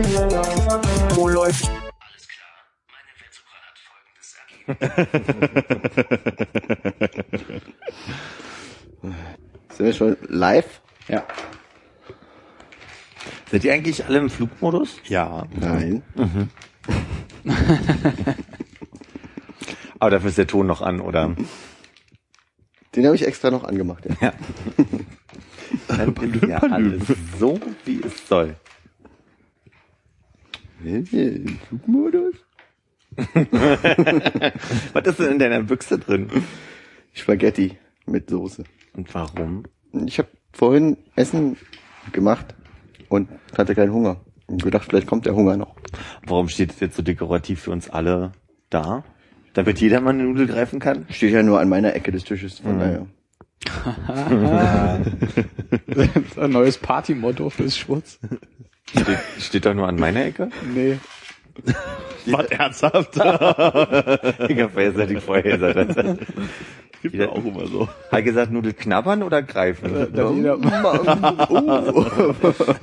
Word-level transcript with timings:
Wo 0.00 1.28
läuft? 1.28 1.68
Alles 1.68 2.26
klar, 2.28 2.48
meine 2.88 3.12
Wetsucher 3.20 3.60
hat 3.66 3.78
folgendes 3.84 4.36
erlebt. 4.64 4.86
Sind 9.76 9.86
wir 9.86 9.92
schon 9.92 10.16
live? 10.28 10.80
Ja. 11.08 11.22
Seid 13.50 13.64
ihr 13.64 13.74
eigentlich 13.74 14.06
alle 14.06 14.20
im 14.20 14.30
Flugmodus? 14.30 14.96
Ja. 15.04 15.46
Nein. 15.52 16.02
Aber 19.98 20.10
dafür 20.10 20.30
ist 20.30 20.38
der 20.38 20.46
Ton 20.46 20.66
noch 20.66 20.80
an, 20.80 21.00
oder? 21.00 21.34
Den 22.96 23.04
habe 23.04 23.16
ich 23.16 23.26
extra 23.26 23.50
noch 23.50 23.64
angemacht. 23.64 24.06
Ja. 24.06 24.14
Ja. 24.20 24.32
Dann 25.88 26.14
ist 26.14 26.42
ja 26.44 26.58
alles 26.58 27.02
so, 27.38 27.60
wie 27.84 28.00
es 28.02 28.26
soll. 28.26 28.56
Flugmodus? 30.80 32.34
Was 34.92 35.06
ist 35.06 35.18
denn 35.18 35.32
in 35.32 35.38
deiner 35.38 35.62
Büchse 35.62 35.98
drin? 35.98 36.30
Spaghetti 37.12 37.76
mit 38.06 38.30
Soße. 38.30 38.64
Und 38.94 39.14
warum? 39.14 39.64
Ich 40.06 40.18
habe 40.18 40.28
vorhin 40.52 40.96
Essen 41.16 41.56
gemacht 42.12 42.54
und 43.08 43.28
hatte 43.56 43.74
keinen 43.74 43.92
Hunger. 43.92 44.20
Und 44.46 44.62
gedacht, 44.62 44.86
vielleicht 44.88 45.06
kommt 45.06 45.26
der 45.26 45.34
Hunger 45.34 45.56
noch. 45.56 45.76
Warum 46.26 46.48
steht 46.48 46.70
es 46.72 46.80
jetzt 46.80 46.96
so 46.96 47.02
dekorativ 47.02 47.60
für 47.62 47.70
uns 47.70 47.90
alle 47.90 48.32
da? 48.68 49.04
Damit 49.54 49.80
jeder 49.80 50.00
mal 50.00 50.10
eine 50.10 50.24
Nudel 50.24 50.46
greifen 50.46 50.80
kann? 50.80 51.06
Steht 51.10 51.32
ja 51.32 51.42
nur 51.42 51.60
an 51.60 51.68
meiner 51.68 51.94
Ecke 51.94 52.12
des 52.12 52.24
Tisches, 52.24 52.60
von 52.60 52.78
daher. 52.78 53.06
Ein 56.36 56.50
neues 56.50 56.78
Partymotto 56.78 57.50
fürs 57.50 57.76
Schwurz. 57.76 58.18
Steht, 58.90 59.18
steht 59.38 59.66
doch 59.66 59.74
nur 59.74 59.88
an 59.88 59.96
meiner 59.96 60.24
Ecke? 60.24 60.50
Nee. 60.74 60.98
Was 62.26 62.46
ernsthaft? 62.46 63.16
Ich 64.48 64.60
hab 64.60 64.72
vorherseitig 64.72 65.22
vorher 65.22 65.58
Gibt 67.02 67.14
ja 67.14 67.30
auch 67.30 67.42
immer 67.44 67.66
so. 67.66 67.88
Hat 68.10 68.24
gesagt, 68.24 68.52
Nudel 68.52 68.74
knabbern 68.74 69.22
oder 69.22 69.42
greifen? 69.42 70.12
Dann 70.12 70.36
jeder, 70.36 70.58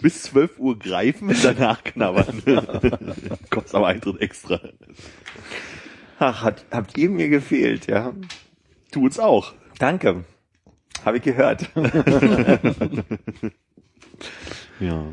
Bis 0.00 0.22
12 0.24 0.58
Uhr 0.58 0.78
greifen 0.78 1.30
und 1.30 1.44
danach 1.44 1.82
knabbern. 1.82 2.42
Kostet 3.50 3.74
aber 3.74 3.88
Eintritt 3.88 4.20
extra. 4.20 4.60
Ach, 6.18 6.42
hat, 6.42 6.64
habt 6.70 6.96
ihr 6.96 7.10
mir 7.10 7.28
gefehlt, 7.28 7.88
ja? 7.88 8.12
Uns 8.94 9.18
auch. 9.18 9.52
Danke. 9.78 10.24
Habe 11.04 11.16
ich 11.16 11.24
gehört. 11.24 11.68
Ja. 14.80 15.04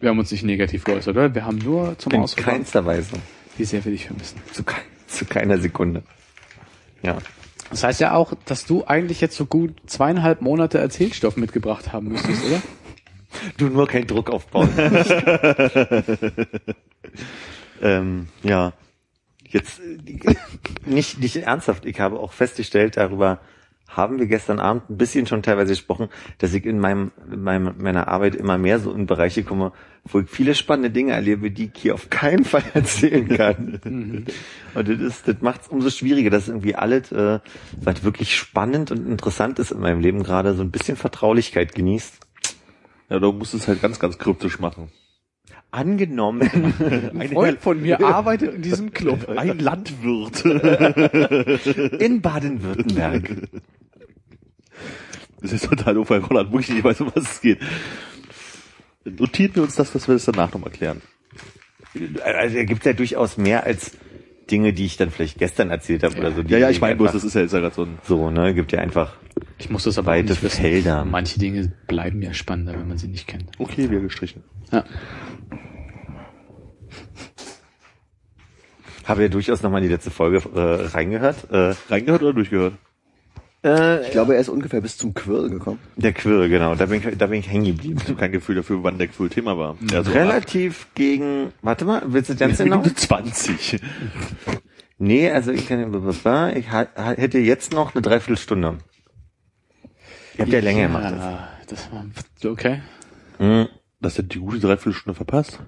wir 0.00 0.08
haben 0.08 0.18
uns 0.18 0.30
nicht 0.32 0.42
negativ 0.44 0.84
geäußert, 0.84 1.16
oder? 1.16 1.34
Wir 1.34 1.44
haben 1.44 1.58
nur 1.58 1.98
zum 1.98 2.12
In 2.12 2.20
Ausdruck, 2.22 2.44
keinster 2.44 2.84
Weise. 2.86 3.12
wie 3.56 3.64
sehr 3.64 3.84
wir 3.84 3.92
dich 3.92 4.06
vermissen. 4.06 4.40
Zu, 4.52 4.62
kei- 4.64 4.82
zu 5.06 5.24
keiner 5.24 5.58
Sekunde. 5.58 6.02
Ja. 7.02 7.18
Das 7.70 7.84
heißt 7.84 8.00
ja 8.00 8.14
auch, 8.14 8.32
dass 8.46 8.66
du 8.66 8.84
eigentlich 8.84 9.20
jetzt 9.20 9.36
so 9.36 9.46
gut 9.46 9.74
zweieinhalb 9.86 10.40
Monate 10.42 10.78
Erzählstoff 10.78 11.36
mitgebracht 11.36 11.92
haben 11.92 12.08
müsstest, 12.08 12.44
oder? 12.44 12.62
Du 13.56 13.68
nur 13.68 13.86
keinen 13.86 14.08
Druck 14.08 14.28
aufbauen. 14.28 14.68
ähm, 17.80 18.26
ja. 18.42 18.72
Jetzt 19.48 19.80
äh, 19.80 20.34
nicht, 20.84 21.20
nicht 21.20 21.36
ernsthaft. 21.36 21.86
Ich 21.86 22.00
habe 22.00 22.18
auch 22.18 22.32
festgestellt, 22.32 22.96
darüber 22.96 23.40
haben 23.90 24.18
wir 24.18 24.26
gestern 24.26 24.58
Abend 24.58 24.88
ein 24.88 24.96
bisschen 24.96 25.26
schon 25.26 25.42
teilweise 25.42 25.72
gesprochen, 25.72 26.08
dass 26.38 26.54
ich 26.54 26.64
in 26.64 26.78
meinem, 26.78 27.12
in 27.30 27.42
meinem 27.42 27.74
meiner 27.78 28.08
Arbeit 28.08 28.34
immer 28.34 28.58
mehr 28.58 28.78
so 28.78 28.92
in 28.92 29.06
Bereiche 29.06 29.42
komme, 29.42 29.72
wo 30.04 30.20
ich 30.20 30.30
viele 30.30 30.54
spannende 30.54 30.90
Dinge 30.90 31.12
erlebe, 31.12 31.50
die 31.50 31.70
ich 31.72 31.80
hier 31.80 31.94
auf 31.94 32.08
keinen 32.10 32.44
Fall 32.44 32.64
erzählen 32.74 33.28
kann. 33.28 34.26
Und 34.74 34.88
das 34.88 35.00
ist, 35.00 35.28
das 35.28 35.40
macht 35.40 35.62
es 35.62 35.68
umso 35.68 35.90
schwieriger, 35.90 36.30
dass 36.30 36.48
irgendwie 36.48 36.74
alles, 36.74 37.12
äh, 37.12 37.40
was 37.80 38.04
wirklich 38.04 38.36
spannend 38.36 38.90
und 38.90 39.06
interessant 39.06 39.58
ist 39.58 39.72
in 39.72 39.80
meinem 39.80 40.00
Leben 40.00 40.22
gerade, 40.22 40.54
so 40.54 40.62
ein 40.62 40.70
bisschen 40.70 40.96
Vertraulichkeit 40.96 41.74
genießt. 41.74 42.18
Ja, 43.10 43.18
du 43.18 43.32
musst 43.32 43.54
es 43.54 43.66
halt 43.66 43.82
ganz, 43.82 43.98
ganz 43.98 44.18
kryptisch 44.18 44.60
machen. 44.60 44.90
Angenommen, 45.72 46.40
Ein 47.18 47.28
Freund 47.28 47.60
von 47.60 47.80
mir 47.80 48.04
arbeitet 48.04 48.54
in 48.54 48.62
diesem 48.62 48.92
Club. 48.92 49.28
Ein 49.36 49.58
Landwirt. 49.60 50.44
in 52.00 52.20
Baden-Württemberg. 52.20 53.48
Das 55.40 55.52
ist 55.52 55.66
total 55.66 55.94
doof, 55.94 56.10
weil 56.10 56.20
Roland 56.20 56.50
wirklich 56.50 56.70
nicht 56.70 56.84
weiß, 56.84 57.00
um 57.02 57.12
was 57.14 57.24
es 57.24 57.40
geht. 57.40 57.60
Notiert 59.04 59.56
mir 59.56 59.62
uns 59.62 59.76
das, 59.76 59.92
dass 59.92 60.08
wir 60.08 60.14
das 60.14 60.24
danach 60.24 60.52
nochmal 60.52 60.70
klären. 60.70 61.00
Also 62.24 62.56
da 62.56 62.64
gibt 62.64 62.84
ja 62.84 62.92
durchaus 62.92 63.36
mehr 63.36 63.64
als 63.64 63.92
Dinge, 64.50 64.72
die 64.72 64.84
ich 64.84 64.96
dann 64.96 65.10
vielleicht 65.10 65.38
gestern 65.38 65.70
erzählt 65.70 66.02
habe 66.02 66.18
oder 66.18 66.32
so. 66.32 66.42
die 66.42 66.52
Ja, 66.52 66.58
ja, 66.58 66.70
ich 66.70 66.80
meine 66.80 66.96
bloß, 66.96 67.12
das 67.12 67.24
ist 67.24 67.34
ja 67.34 67.42
jetzt 67.42 67.52
ja 67.52 67.60
gerade 67.60 67.74
so 67.74 67.84
ein... 67.84 67.98
so, 68.02 68.30
ne, 68.30 68.54
gibt 68.54 68.72
ja 68.72 68.80
einfach 68.80 69.16
Ich 69.60 69.70
muss 69.70 69.84
das 69.84 69.98
aber 69.98 70.08
weite 70.12 70.30
nicht 70.30 70.42
wissen. 70.42 70.60
Felder. 70.62 71.04
Manche 71.04 71.38
Dinge 71.38 71.70
bleiben 71.86 72.22
ja 72.22 72.32
spannender, 72.34 72.72
wenn 72.72 72.88
man 72.88 72.98
sie 72.98 73.08
nicht 73.08 73.26
kennt. 73.28 73.44
Okay, 73.58 73.90
wir 73.90 74.00
gestrichen. 74.00 74.42
Ja. 74.72 74.84
Habe 79.04 79.22
ja 79.22 79.28
durchaus 79.28 79.62
nochmal 79.62 79.82
in 79.82 79.88
die 79.88 79.92
letzte 79.94 80.10
Folge 80.10 80.42
äh, 80.54 80.86
reingehört. 80.88 81.50
Äh, 81.50 81.74
Reingehört 81.88 82.22
oder 82.22 82.32
durchgehört? 82.32 82.74
äh, 83.64 84.02
Ich 84.06 84.12
glaube, 84.12 84.34
er 84.34 84.40
ist 84.40 84.48
ungefähr 84.48 84.80
bis 84.80 84.96
zum 84.96 85.14
Quirl 85.14 85.50
gekommen. 85.50 85.78
der 85.96 86.12
Quirl, 86.12 86.48
genau. 86.48 86.74
Da 86.74 86.86
bin 86.86 87.00
ich, 87.06 87.18
da 87.18 87.26
bin 87.26 87.40
ich 87.40 87.48
hängen 87.50 87.64
geblieben. 87.64 87.98
Ich 88.02 88.08
habe 88.08 88.18
kein 88.18 88.32
Gefühl 88.32 88.56
dafür, 88.56 88.82
wann 88.82 88.98
der 88.98 89.08
Gefühl 89.08 89.28
Thema 89.28 89.58
war. 89.58 89.76
Ja, 89.90 90.02
so 90.04 90.12
Relativ 90.12 90.86
gegen, 90.94 91.52
warte 91.62 91.84
mal, 91.84 92.02
willst 92.06 92.30
du 92.30 92.34
das 92.34 92.40
ganz 92.40 92.58
genau? 92.58 92.76
Minute 92.78 92.94
20. 92.94 93.80
Nee, 94.98 95.30
also 95.30 95.50
ich 95.50 95.66
kann, 95.66 95.92
ich 96.54 96.70
hätte 96.70 97.38
jetzt 97.38 97.72
noch 97.72 97.94
eine 97.94 98.02
Dreiviertelstunde. 98.02 98.78
Ihr 100.36 100.44
habt 100.44 100.52
ja 100.52 100.60
länger 100.60 100.82
gemacht. 100.88 101.04
das. 101.04 101.18
Ja, 101.18 101.48
das 101.68 101.92
war, 101.92 102.04
okay. 102.50 102.80
Hm, 103.38 103.68
Das 104.00 104.18
hat 104.18 104.32
die 104.34 104.38
gute 104.38 104.60
Dreiviertelstunde 104.60 105.14
verpasst. 105.14 105.60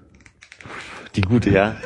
Die 1.15 1.21
gute, 1.21 1.49
ja. 1.49 1.75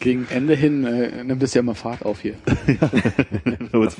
Gegen 0.00 0.26
Ende 0.30 0.54
hin 0.54 0.84
äh, 0.86 1.22
nimmt 1.24 1.42
es 1.42 1.52
ja 1.52 1.60
mal 1.60 1.74
Fahrt 1.74 2.04
auf 2.06 2.20
hier. 2.22 2.34
Da 3.72 3.78
musst 3.78 3.98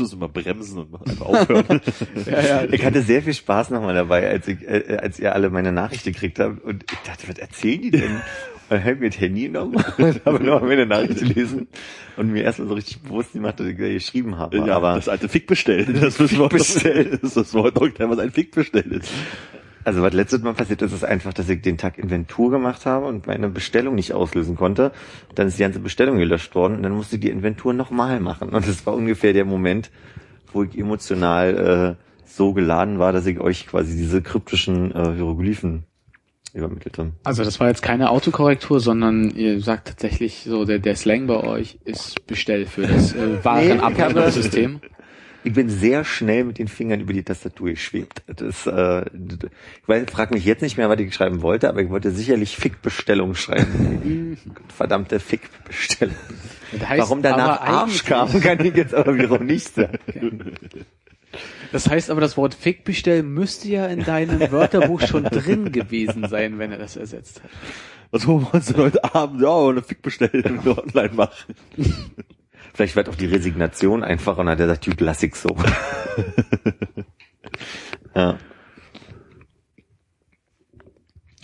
du 0.00 0.04
uns 0.04 0.12
immer 0.12 0.28
bremsen 0.28 0.78
und 0.78 0.94
einfach 1.08 1.26
aufhören. 1.26 1.80
Ja, 2.26 2.40
ja. 2.40 2.64
Ich 2.70 2.84
hatte 2.84 3.02
sehr 3.02 3.20
viel 3.22 3.34
Spaß 3.34 3.70
nochmal 3.70 3.94
dabei, 3.94 4.28
als 4.30 4.46
ich, 4.48 4.62
äh, 4.62 4.96
als 5.00 5.18
ihr 5.18 5.34
alle 5.34 5.50
meine 5.50 5.72
Nachrichten 5.72 6.12
gekriegt 6.12 6.38
habt. 6.38 6.62
Und 6.62 6.84
ich 6.90 6.98
dachte, 7.00 7.28
was 7.28 7.38
erzählen 7.38 7.82
die 7.82 7.90
denn? 7.90 8.22
Mir 8.78 9.10
das 9.10 9.20
Handy 9.20 9.42
genommen 9.42 9.76
und 9.98 10.24
habe 10.24 10.44
nochmal 10.44 10.68
meine 10.68 10.86
Nachricht 10.86 11.18
gelesen 11.20 11.68
und 12.16 12.32
mir 12.32 12.44
erstmal 12.44 12.68
so 12.68 12.74
richtig 12.74 13.02
bewusst 13.02 13.32
gemacht, 13.32 13.60
dass 13.60 13.66
ich 13.66 13.76
geschrieben 13.76 14.38
habe. 14.38 14.58
Ja, 14.58 14.76
Aber 14.76 14.94
das 14.94 15.08
alte 15.08 15.28
Fick 15.28 15.46
bestellen. 15.46 15.98
Das 16.00 16.18
müssen 16.20 16.38
wir 16.38 16.48
bestellen. 16.48 17.10
Das 17.12 17.22
ist 17.22 17.36
das 17.36 17.54
Wort 17.54 17.80
was 17.80 18.18
ein 18.18 18.30
Fick 18.30 18.52
bestellt 18.52 18.86
ist. 18.86 19.12
also 19.84 20.02
was 20.02 20.12
letztes 20.12 20.42
Mal 20.42 20.54
passiert 20.54 20.82
ist, 20.82 20.92
ist 20.92 21.04
einfach, 21.04 21.32
dass 21.32 21.48
ich 21.48 21.62
den 21.62 21.78
Tag 21.78 21.98
Inventur 21.98 22.50
gemacht 22.50 22.86
habe 22.86 23.06
und 23.06 23.26
meine 23.26 23.48
Bestellung 23.48 23.94
nicht 23.94 24.12
auslösen 24.12 24.56
konnte. 24.56 24.92
Dann 25.34 25.48
ist 25.48 25.58
die 25.58 25.62
ganze 25.62 25.80
Bestellung 25.80 26.18
gelöscht 26.18 26.54
worden 26.54 26.76
und 26.76 26.82
dann 26.82 26.92
musste 26.92 27.16
ich 27.16 27.22
die 27.22 27.30
Inventur 27.30 27.72
nochmal 27.72 28.20
machen. 28.20 28.50
Und 28.50 28.66
das 28.66 28.86
war 28.86 28.94
ungefähr 28.94 29.32
der 29.32 29.44
Moment, 29.44 29.90
wo 30.52 30.62
ich 30.62 30.78
emotional 30.78 31.96
äh, 31.98 32.04
so 32.24 32.52
geladen 32.52 32.98
war, 32.98 33.12
dass 33.12 33.26
ich 33.26 33.40
euch 33.40 33.66
quasi 33.66 33.96
diese 33.96 34.22
kryptischen 34.22 34.92
äh, 34.92 35.14
Hieroglyphen 35.14 35.84
übermittelte. 36.54 37.12
Also 37.24 37.44
das 37.44 37.60
war 37.60 37.68
jetzt 37.68 37.82
keine 37.82 38.10
Autokorrektur, 38.10 38.80
sondern 38.80 39.30
ihr 39.30 39.60
sagt 39.60 39.88
tatsächlich 39.88 40.44
so, 40.46 40.64
der, 40.64 40.78
der 40.78 40.96
Slang 40.96 41.26
bei 41.26 41.42
euch 41.42 41.78
ist 41.84 42.26
Bestell 42.26 42.66
für 42.66 42.82
das 42.82 43.12
äh, 43.12 43.16
Nee, 43.26 43.36
ich 43.36 43.44
Warenabrechnungssystem. 43.44 44.80
Ich 45.46 45.52
bin 45.52 45.68
sehr 45.68 46.04
schnell 46.04 46.44
mit 46.44 46.58
den 46.58 46.68
Fingern 46.68 47.00
über 47.00 47.12
die 47.12 47.22
Tastatur 47.22 47.70
geschwebt. 47.70 48.22
Das, 48.26 48.66
äh, 48.66 49.02
ich 49.02 49.86
weiß, 49.88 50.06
frag 50.10 50.30
mich 50.30 50.46
jetzt 50.46 50.62
nicht 50.62 50.78
mehr, 50.78 50.88
was 50.88 50.98
ich 50.98 51.14
schreiben 51.14 51.42
wollte, 51.42 51.68
aber 51.68 51.82
ich 51.82 51.90
wollte 51.90 52.12
sicherlich 52.12 52.56
Fickbestellung 52.56 53.34
schreiben. 53.34 54.38
Verdammte 54.74 55.20
Fickbestellung. 55.20 56.14
Das 56.72 56.88
heißt 56.88 57.02
Warum 57.02 57.20
danach 57.20 57.60
Arsch 57.60 58.04
kam, 58.04 58.40
kann 58.40 58.64
ich 58.64 58.74
jetzt 58.74 58.94
aber 58.94 59.14
wiederum 59.16 59.44
nicht 59.44 59.74
sagen. 59.74 59.98
Das 61.72 61.88
heißt 61.88 62.10
aber, 62.10 62.20
das 62.20 62.36
Wort 62.36 62.54
Fickbestell 62.54 63.22
müsste 63.22 63.68
ja 63.68 63.86
in 63.86 64.04
deinem 64.04 64.40
Wörterbuch 64.52 65.00
schon 65.02 65.24
drin 65.24 65.72
gewesen 65.72 66.26
sein, 66.28 66.58
wenn 66.58 66.72
er 66.72 66.78
das 66.78 66.96
ersetzt 66.96 67.42
hat. 67.42 67.50
Was 68.10 68.26
holen 68.26 68.42
wir 68.46 68.54
uns 68.54 68.66
denn 68.66 68.76
heute 68.76 69.02
Abend? 69.14 69.40
Ja, 69.42 69.68
eine 69.68 69.82
Fick 69.82 70.02
bestellen 70.02 70.60
und 70.64 70.78
online 70.78 71.14
machen. 71.14 71.54
Vielleicht 72.72 72.96
wird 72.96 73.08
auch 73.08 73.14
die 73.16 73.26
Resignation 73.26 74.02
einfacher 74.04 74.38
und 74.38 74.48
hat 74.48 74.60
er 74.60 74.68
sagt, 74.68 74.84
Typ, 74.84 75.00
lass 75.00 75.22
ich 75.22 75.34
so. 75.34 75.56
ja. 78.14 78.38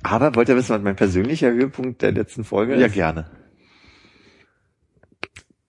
Aber 0.02 0.34
wollt 0.34 0.48
ihr 0.48 0.56
wissen, 0.56 0.74
was 0.74 0.82
mein 0.82 0.96
persönlicher 0.96 1.50
Höhepunkt 1.50 2.02
der 2.02 2.12
letzten 2.12 2.44
Folge 2.44 2.76
Ja, 2.76 2.86
ist? 2.86 2.94
gerne. 2.94 3.26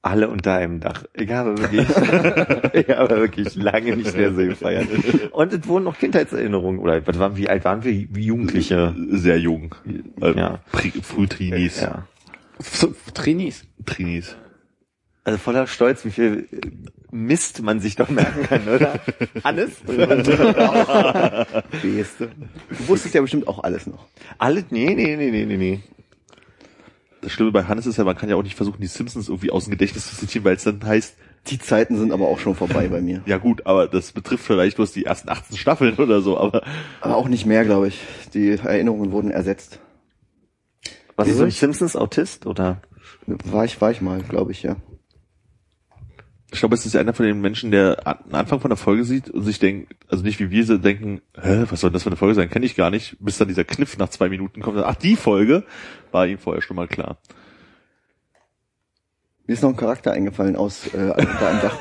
Alle 0.03 0.30
unter 0.30 0.56
einem 0.56 0.80
Dach. 0.80 1.03
Ich 1.13 1.30
habe 1.30 1.56
wirklich, 1.59 1.88
ich 2.74 2.89
habe 2.89 3.18
wirklich 3.18 3.53
lange 3.56 3.95
nicht 3.95 4.15
mehr 4.18 4.31
so 4.33 4.38
gefeiert. 4.44 4.88
Und 5.31 5.53
es 5.53 5.68
wurden 5.68 5.83
noch 5.83 5.98
Kindheitserinnerungen, 6.00 6.80
oder 6.81 7.06
was 7.06 7.19
waren, 7.19 7.38
wie 7.38 7.48
alt 7.50 7.63
waren 7.65 7.83
wir? 7.83 7.92
Wie 7.94 8.24
Jugendliche? 8.25 8.95
Sehr 9.09 9.38
jung. 9.39 9.75
Äh, 10.19 10.31
Ja. 10.31 10.59
Frühtrinis. 11.03 11.81
Ja. 11.81 12.07
So, 12.59 12.94
Trainees. 13.13 13.65
Trinis. 13.86 14.36
Also 15.24 15.38
voller 15.38 15.68
Stolz, 15.68 16.03
wie 16.03 16.09
viel 16.09 16.48
Mist 17.12 17.62
man 17.62 17.80
sich 17.80 17.95
doch 17.95 18.09
merken 18.09 18.42
kann, 18.48 18.68
oder? 18.68 19.00
Hannes? 19.44 19.69
Beste. 21.81 22.31
Du 22.69 22.88
wusstest 22.88 23.13
ja 23.13 23.21
bestimmt 23.21 23.48
auch 23.48 23.63
alles 23.63 23.86
noch. 23.86 24.07
Alle? 24.39 24.63
Nee, 24.71 24.95
nee, 24.95 25.15
nee, 25.15 25.30
nee, 25.30 25.45
nee, 25.45 25.57
nee. 25.57 25.80
Das 27.21 27.31
Schlimme 27.31 27.51
bei 27.51 27.63
Hannes 27.65 27.85
ist 27.85 27.97
ja, 27.97 28.03
man 28.03 28.15
kann 28.18 28.29
ja 28.29 28.35
auch 28.35 28.44
nicht 28.44 28.56
versuchen, 28.56 28.81
die 28.81 28.88
Simpsons 28.88 29.29
irgendwie 29.29 29.51
aus 29.51 29.65
dem 29.65 29.71
Gedächtnis 29.71 30.09
zu 30.09 30.15
zitieren, 30.15 30.44
weil 30.45 30.56
es 30.56 30.63
dann 30.63 30.83
heißt, 30.83 31.15
Die 31.47 31.59
Zeiten 31.59 31.97
sind 31.97 32.12
aber 32.12 32.27
auch 32.27 32.39
schon 32.39 32.56
vorbei 32.56 32.88
bei 32.88 33.00
mir. 33.01 33.21
ja 33.25 33.38
gut, 33.38 33.65
aber 33.65 33.88
das 33.88 34.12
betrifft 34.12 34.44
vielleicht 34.44 34.77
bloß 34.77 34.91
die 34.91 35.06
ersten 35.06 35.29
18 35.29 35.56
Staffeln 35.57 35.95
oder 35.97 36.21
so, 36.21 36.38
aber 36.39 36.63
Aber 37.00 37.15
auch 37.18 37.27
nicht 37.27 37.45
mehr, 37.45 37.63
glaube 37.63 37.88
ich. 37.89 38.00
Die 38.33 38.51
Erinnerungen 38.51 39.12
wurden 39.12 39.29
ersetzt. 39.31 39.79
Was 41.15 41.27
ist 41.27 41.38
so 41.38 41.44
ein 41.44 41.50
ich- 41.50 41.59
Simpsons 41.59 41.95
Autist, 41.95 42.45
oder? 42.47 42.81
War 43.27 43.65
ich, 43.65 43.79
war 43.81 43.91
ich 43.91 44.01
mal, 44.01 44.21
glaube 44.24 44.51
ich, 44.51 44.63
ja. 44.63 44.75
Ich 46.51 46.59
glaube, 46.59 46.75
es 46.75 46.86
ist 46.86 46.95
einer 46.95 47.13
von 47.13 47.25
den 47.25 47.39
Menschen, 47.42 47.71
der 47.71 48.06
an- 48.06 48.19
den 48.25 48.36
Anfang 48.36 48.59
von 48.59 48.69
der 48.69 48.77
Folge 48.77 49.06
sieht 49.06 49.30
und 49.30 49.44
sich 49.44 49.57
denkt, 49.59 49.95
also 50.09 50.24
nicht 50.24 50.39
wie 50.39 50.50
wir 50.51 50.65
so 50.65 50.77
denken, 50.77 51.21
hä, 51.42 51.63
was 51.69 51.80
soll 51.81 51.92
das 51.92 52.03
für 52.03 52.09
eine 52.09 52.18
Folge 52.18 52.36
sein, 52.36 52.50
kenne 52.50 52.65
ich 52.65 52.75
gar 52.75 52.89
nicht, 52.92 53.15
bis 53.19 53.38
dann 53.38 53.48
dieser 53.48 53.63
Kniff 53.63 53.98
nach 53.98 54.09
zwei 54.09 54.27
Minuten 54.30 54.62
kommt, 54.62 54.77
ach, 54.80 54.95
die 54.95 55.15
Folge 55.15 55.63
war 56.12 56.27
ihm 56.27 56.38
vorher 56.38 56.62
schon 56.62 56.75
mal 56.75 56.88
klar. 56.88 57.18
Mir 59.48 59.53
ist 59.53 59.63
noch 59.63 59.69
ein 59.69 59.77
Charakter 59.77 60.12
eingefallen 60.12 60.56
aus 60.56 60.88
äh, 60.94 60.98
unter 60.98 61.48
einem 61.50 61.62
Dach. 61.62 61.77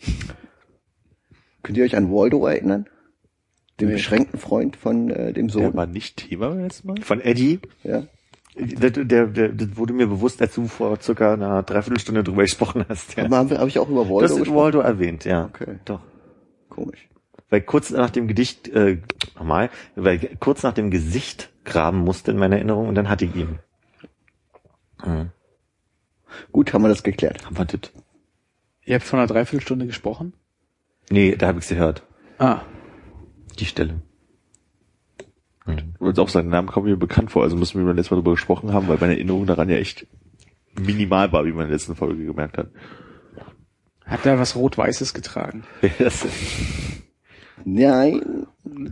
Könnt 1.62 1.78
ihr 1.78 1.84
euch 1.84 1.96
an 1.96 2.10
Waldo 2.10 2.46
erinnern? 2.46 2.86
Den 3.80 3.88
Nee. 3.88 3.94
beschränkten 3.94 4.38
Freund 4.38 4.76
von 4.76 5.10
äh, 5.10 5.32
dem 5.32 5.48
Der 5.48 5.52
Sohn. 5.52 5.74
war 5.74 5.86
nicht 5.86 6.16
Thema 6.16 6.48
beim 6.48 6.60
letzten 6.60 6.88
Mal? 6.88 7.00
Von 7.02 7.20
Eddie? 7.20 7.60
Ja. 7.84 8.04
Der, 8.58 8.90
der, 8.90 9.26
der, 9.26 9.48
das 9.50 9.76
wurde 9.76 9.92
mir 9.92 10.06
bewusst, 10.06 10.40
als 10.40 10.54
du 10.54 10.66
vor 10.66 10.98
circa 11.00 11.34
einer 11.34 11.62
Dreiviertelstunde 11.62 12.24
drüber 12.24 12.42
gesprochen 12.42 12.86
hast. 12.88 13.16
Ja. 13.16 13.24
Aber 13.26 13.36
habe 13.36 13.58
hab 13.58 13.68
ich 13.68 13.78
auch 13.78 13.88
über 13.88 14.08
Waldo 14.08 14.22
hast 14.22 14.36
gesprochen? 14.36 14.56
Waldo 14.56 14.80
erwähnt, 14.80 15.24
ja. 15.26 15.44
Okay. 15.44 15.78
Doch. 15.84 16.00
Komisch. 16.70 17.08
Weil 17.50 17.60
kurz 17.60 17.90
nach 17.90 18.10
dem 18.10 18.28
Gedicht, 18.28 18.68
äh, 18.68 18.98
nochmal, 19.36 19.70
weil 19.94 20.18
kurz 20.40 20.62
nach 20.62 20.72
dem 20.72 20.90
Gesicht 20.90 21.50
graben 21.64 21.98
musste 21.98 22.30
in 22.30 22.38
meiner 22.38 22.56
Erinnerung 22.56 22.88
und 22.88 22.94
dann 22.94 23.08
hatte 23.10 23.26
ich 23.26 23.36
ihn. 23.36 23.58
Hm. 25.02 25.30
Gut, 26.50 26.72
haben 26.72 26.82
wir 26.82 26.88
das 26.88 27.02
geklärt. 27.02 27.46
Aber 27.46 27.64
das, 27.66 27.92
Ihr 28.84 28.94
habt 28.94 29.04
von 29.04 29.18
einer 29.18 29.26
Dreiviertelstunde 29.28 29.86
gesprochen? 29.86 30.32
nee, 31.10 31.36
da 31.36 31.48
habe 31.48 31.58
ich 31.58 31.68
gehört. 31.68 32.02
Ah, 32.38 32.60
Die 33.58 33.66
Stelle. 33.66 34.00
Und 35.98 36.18
auch 36.18 36.28
seinen 36.28 36.48
Namen 36.48 36.68
kommt 36.68 36.86
mir 36.86 36.96
bekannt 36.96 37.30
vor, 37.30 37.42
also 37.42 37.56
müssen 37.56 37.80
wir 37.80 37.86
beim 37.86 37.96
letzten 37.96 38.14
Mal 38.14 38.20
drüber 38.20 38.32
gesprochen 38.32 38.72
haben, 38.72 38.88
weil 38.88 38.98
meine 39.00 39.14
Erinnerung 39.14 39.46
daran 39.46 39.68
ja 39.68 39.76
echt 39.76 40.06
minimal 40.78 41.32
war, 41.32 41.44
wie 41.44 41.52
man 41.52 41.62
in 41.62 41.68
der 41.68 41.76
letzten 41.76 41.96
Folge 41.96 42.24
gemerkt 42.24 42.58
hat. 42.58 42.68
hat 44.04 44.26
er 44.26 44.38
was 44.38 44.54
Rot-Weißes 44.54 45.14
getragen? 45.14 45.64
Nein. 47.64 48.46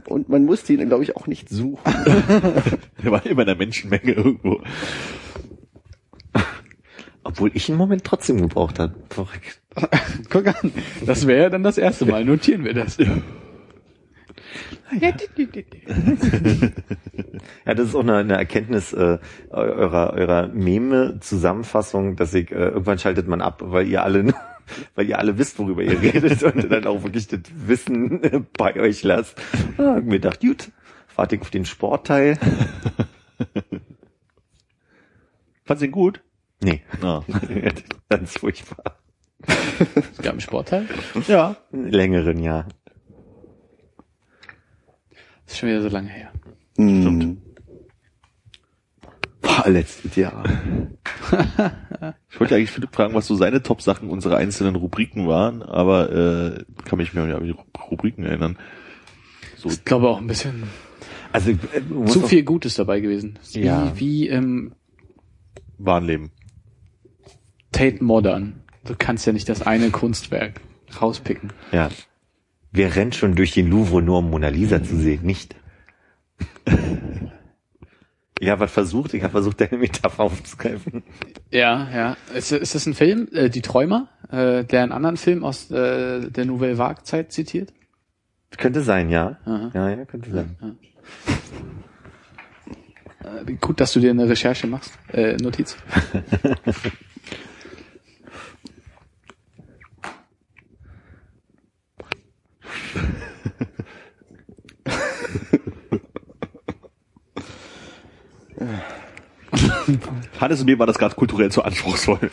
Und 0.08 0.28
man 0.28 0.44
musste 0.44 0.72
ihn, 0.72 0.88
glaube 0.88 1.04
ich, 1.04 1.16
auch 1.16 1.28
nicht 1.28 1.48
suchen. 1.48 1.92
Der 3.02 3.10
war 3.12 3.24
immer 3.24 3.42
in 3.42 3.46
der 3.46 3.56
Menschenmenge 3.56 4.12
irgendwo. 4.12 4.60
obwohl 7.22 7.52
ich 7.54 7.68
einen 7.68 7.78
Moment 7.78 8.04
trotzdem 8.04 8.40
gebraucht 8.40 8.80
habe. 8.80 8.94
Verrückt. 9.10 9.60
Guck 10.30 10.46
an. 10.48 10.72
Das 11.06 11.26
wäre 11.26 11.42
ja 11.44 11.50
dann 11.50 11.62
das 11.62 11.78
erste 11.78 12.06
Mal. 12.06 12.24
Notieren 12.24 12.64
wir 12.64 12.74
das. 12.74 12.98
Ja, 17.66 17.74
das 17.74 17.88
ist 17.88 17.94
auch 17.94 18.00
eine, 18.00 18.16
eine 18.16 18.34
Erkenntnis 18.36 18.92
äh, 18.92 19.18
eurer, 19.50 20.12
eurer 20.14 20.48
Meme-Zusammenfassung, 20.48 22.16
dass 22.16 22.32
ich, 22.34 22.50
äh, 22.50 22.54
irgendwann 22.68 22.98
schaltet 22.98 23.26
man 23.28 23.40
ab, 23.40 23.60
weil 23.64 23.86
ihr 23.86 24.02
alle, 24.02 24.32
weil 24.94 25.08
ihr 25.08 25.18
alle 25.18 25.36
wisst, 25.38 25.58
worüber 25.58 25.82
ihr 25.82 26.00
redet 26.00 26.42
und 26.42 26.70
dann 26.70 26.86
auch 26.86 27.02
wirklich 27.02 27.26
das 27.28 27.40
Wissen 27.54 28.22
äh, 28.22 28.40
bei 28.56 28.76
euch 28.80 29.02
lasst. 29.02 29.40
Ah, 29.78 29.96
hab 29.96 30.04
mir 30.04 30.20
gedacht, 30.20 30.40
gut, 30.40 30.70
warte 31.16 31.36
ich 31.36 31.40
auf 31.42 31.50
den 31.50 31.64
Sportteil. 31.64 32.38
Fandst 35.64 35.82
du 35.82 35.86
ihn 35.86 35.92
gut? 35.92 36.22
Nee, 36.62 36.82
Ja. 37.02 37.24
ganz 38.08 38.38
furchtbar. 38.38 38.98
Es 39.46 40.18
gab 40.18 40.32
einen 40.32 40.40
Sportteil. 40.40 40.86
ja. 41.26 41.56
Längeren, 41.72 42.38
ja. 42.38 42.66
Ist 45.54 45.60
schon 45.60 45.68
wieder 45.68 45.82
so 45.82 45.88
lange 45.88 46.08
her. 46.08 46.32
Stimmt. 46.72 47.38
War 49.40 49.68
letztes 49.68 50.16
Jahr. 50.16 50.42
Ich 52.30 52.40
wollte 52.40 52.56
eigentlich 52.56 52.72
Philipp 52.72 52.92
fragen, 52.94 53.14
was 53.14 53.26
so 53.28 53.36
seine 53.36 53.62
Top-Sachen 53.62 54.10
unserer 54.10 54.36
einzelnen 54.36 54.74
Rubriken 54.74 55.26
waren, 55.28 55.62
aber 55.62 56.10
äh, 56.58 56.64
kann 56.84 56.98
mich 56.98 57.14
mehr 57.14 57.22
an 57.36 57.44
die 57.44 57.52
Ru- 57.54 57.64
Rubriken 57.90 58.24
erinnern. 58.24 58.58
So, 59.56 59.68
Ich 59.68 59.84
glaube 59.84 60.08
auch 60.08 60.18
ein 60.20 60.26
bisschen 60.26 60.64
Also 61.32 61.52
äh, 61.52 61.56
zu 62.06 62.20
viel 62.26 62.42
Gutes 62.42 62.74
dabei 62.74 62.98
gewesen. 63.00 63.38
Wie, 63.52 63.60
Ja. 63.62 63.92
wie 63.94 64.28
ähm, 64.28 64.72
Wahnleben. 65.78 66.30
Tate 67.72 68.02
Modern. 68.02 68.60
Du 68.84 68.94
kannst 68.98 69.24
ja 69.26 69.32
nicht 69.32 69.48
das 69.48 69.62
eine 69.62 69.90
Kunstwerk 69.90 70.60
rauspicken. 71.00 71.52
Ja. 71.72 71.88
Wer 72.74 72.96
rennt 72.96 73.14
schon 73.14 73.36
durch 73.36 73.52
den 73.52 73.70
Louvre 73.70 74.02
nur 74.02 74.18
um 74.18 74.30
Mona 74.30 74.48
Lisa 74.48 74.82
zu 74.82 74.96
sehen? 74.96 75.22
Nicht. 75.22 75.54
Ich 78.40 78.48
habe 78.48 78.62
was 78.62 78.72
versucht, 78.72 79.14
ich 79.14 79.22
habe 79.22 79.30
versucht, 79.30 79.60
deine 79.60 79.78
Metapher 79.78 80.24
aufzugreifen. 80.24 81.04
Ja, 81.52 81.88
ja. 81.94 82.16
Ist, 82.34 82.50
ist 82.50 82.74
das 82.74 82.84
ein 82.86 82.94
Film, 82.94 83.28
äh, 83.32 83.48
Die 83.48 83.62
Träumer, 83.62 84.08
äh, 84.28 84.64
der 84.64 84.82
einen 84.82 84.90
anderen 84.90 85.16
Film 85.16 85.44
aus 85.44 85.70
äh, 85.70 86.28
der 86.28 86.44
Nouvelle 86.46 86.76
Vague-Zeit 86.76 87.30
zitiert? 87.30 87.72
Könnte 88.58 88.82
sein, 88.82 89.08
ja. 89.08 89.38
Aha. 89.44 89.70
Ja, 89.72 89.90
ja, 89.90 90.04
könnte 90.04 90.32
sein. 90.32 90.56
Äh, 93.22 93.52
gut, 93.60 93.80
dass 93.80 93.92
du 93.92 94.00
dir 94.00 94.10
eine 94.10 94.28
Recherche 94.28 94.66
machst. 94.66 94.98
Äh, 95.12 95.36
Notiz. 95.36 95.76
Hannes 110.44 110.60
und 110.60 110.66
mir 110.66 110.78
war 110.78 110.86
das 110.86 110.98
gerade 110.98 111.14
kulturell 111.14 111.50
zu 111.50 111.62
anspruchsvoll. 111.62 112.30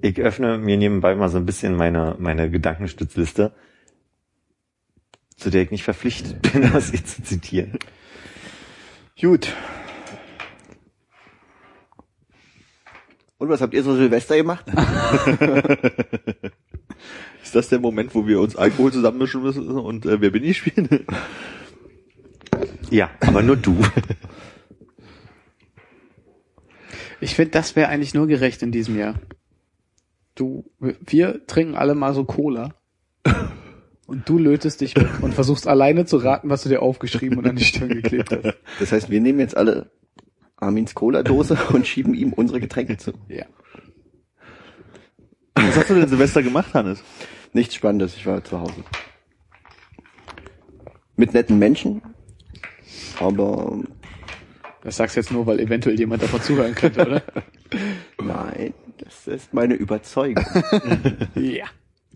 Ich 0.00 0.18
öffne 0.18 0.56
mir 0.58 0.78
nebenbei 0.78 1.14
mal 1.14 1.28
so 1.28 1.36
ein 1.36 1.44
bisschen 1.46 1.76
meine, 1.76 2.16
meine 2.18 2.50
Gedankenstützliste, 2.50 3.52
zu 5.36 5.50
der 5.50 5.62
ich 5.62 5.70
nicht 5.70 5.84
verpflichtet 5.84 6.40
bin, 6.52 6.72
was 6.72 6.92
ihr 6.92 7.04
zu 7.04 7.22
zitieren. 7.22 7.78
Gut. 9.20 9.54
Und 13.36 13.50
was 13.50 13.60
habt 13.60 13.74
ihr 13.74 13.82
so 13.82 13.94
Silvester 13.94 14.36
gemacht? 14.36 14.64
Ist 17.42 17.54
das 17.54 17.68
der 17.68 17.80
Moment, 17.80 18.14
wo 18.14 18.26
wir 18.26 18.40
uns 18.40 18.56
Alkohol 18.56 18.92
zusammenmischen 18.92 19.42
müssen 19.42 19.68
und 19.68 20.06
äh, 20.06 20.20
wer 20.22 20.30
bin 20.30 20.42
ich 20.44 20.56
spielen? 20.58 21.04
Ja, 22.90 23.10
aber 23.20 23.42
nur 23.42 23.56
du. 23.56 23.76
Ich 27.22 27.36
finde, 27.36 27.52
das 27.52 27.76
wäre 27.76 27.88
eigentlich 27.88 28.14
nur 28.14 28.26
gerecht 28.26 28.62
in 28.62 28.72
diesem 28.72 28.98
Jahr. 28.98 29.14
Du, 30.34 30.64
wir 30.80 31.46
trinken 31.46 31.76
alle 31.76 31.94
mal 31.94 32.14
so 32.14 32.24
Cola. 32.24 32.74
Und 34.06 34.28
du 34.28 34.38
lötest 34.38 34.80
dich 34.80 34.94
und 35.22 35.32
versuchst 35.32 35.68
alleine 35.68 36.04
zu 36.04 36.16
raten, 36.16 36.50
was 36.50 36.64
du 36.64 36.68
dir 36.68 36.82
aufgeschrieben 36.82 37.38
und 37.38 37.46
an 37.46 37.54
die 37.54 37.64
Stirn 37.64 37.90
geklebt 37.90 38.32
hast. 38.32 38.58
Das 38.80 38.90
heißt, 38.90 39.08
wir 39.08 39.20
nehmen 39.20 39.38
jetzt 39.38 39.56
alle 39.56 39.92
Armins 40.56 40.94
Cola-Dose 40.96 41.56
und 41.72 41.86
schieben 41.86 42.12
ihm 42.12 42.32
unsere 42.32 42.58
Getränke 42.58 42.96
zu. 42.96 43.12
Ja. 43.28 43.46
Was 45.54 45.76
hast 45.76 45.90
du 45.90 45.94
denn 45.94 46.08
Silvester 46.08 46.42
gemacht, 46.42 46.74
Hannes? 46.74 47.04
Nichts 47.52 47.76
Spannendes, 47.76 48.16
ich 48.16 48.26
war 48.26 48.42
zu 48.42 48.60
Hause. 48.60 48.82
Mit 51.14 51.34
netten 51.34 51.60
Menschen, 51.60 52.02
aber 53.20 53.80
Das 54.82 54.96
sagst 54.96 55.16
du 55.16 55.20
jetzt 55.20 55.30
nur, 55.30 55.46
weil 55.46 55.60
eventuell 55.60 55.98
jemand 55.98 56.22
davon 56.22 56.42
zuhören 56.42 56.74
könnte, 56.74 57.06
oder? 57.06 57.22
nein, 58.22 58.74
das 58.98 59.26
ist 59.28 59.54
meine 59.54 59.74
Überzeugung. 59.74 60.44
ja. 61.34 61.66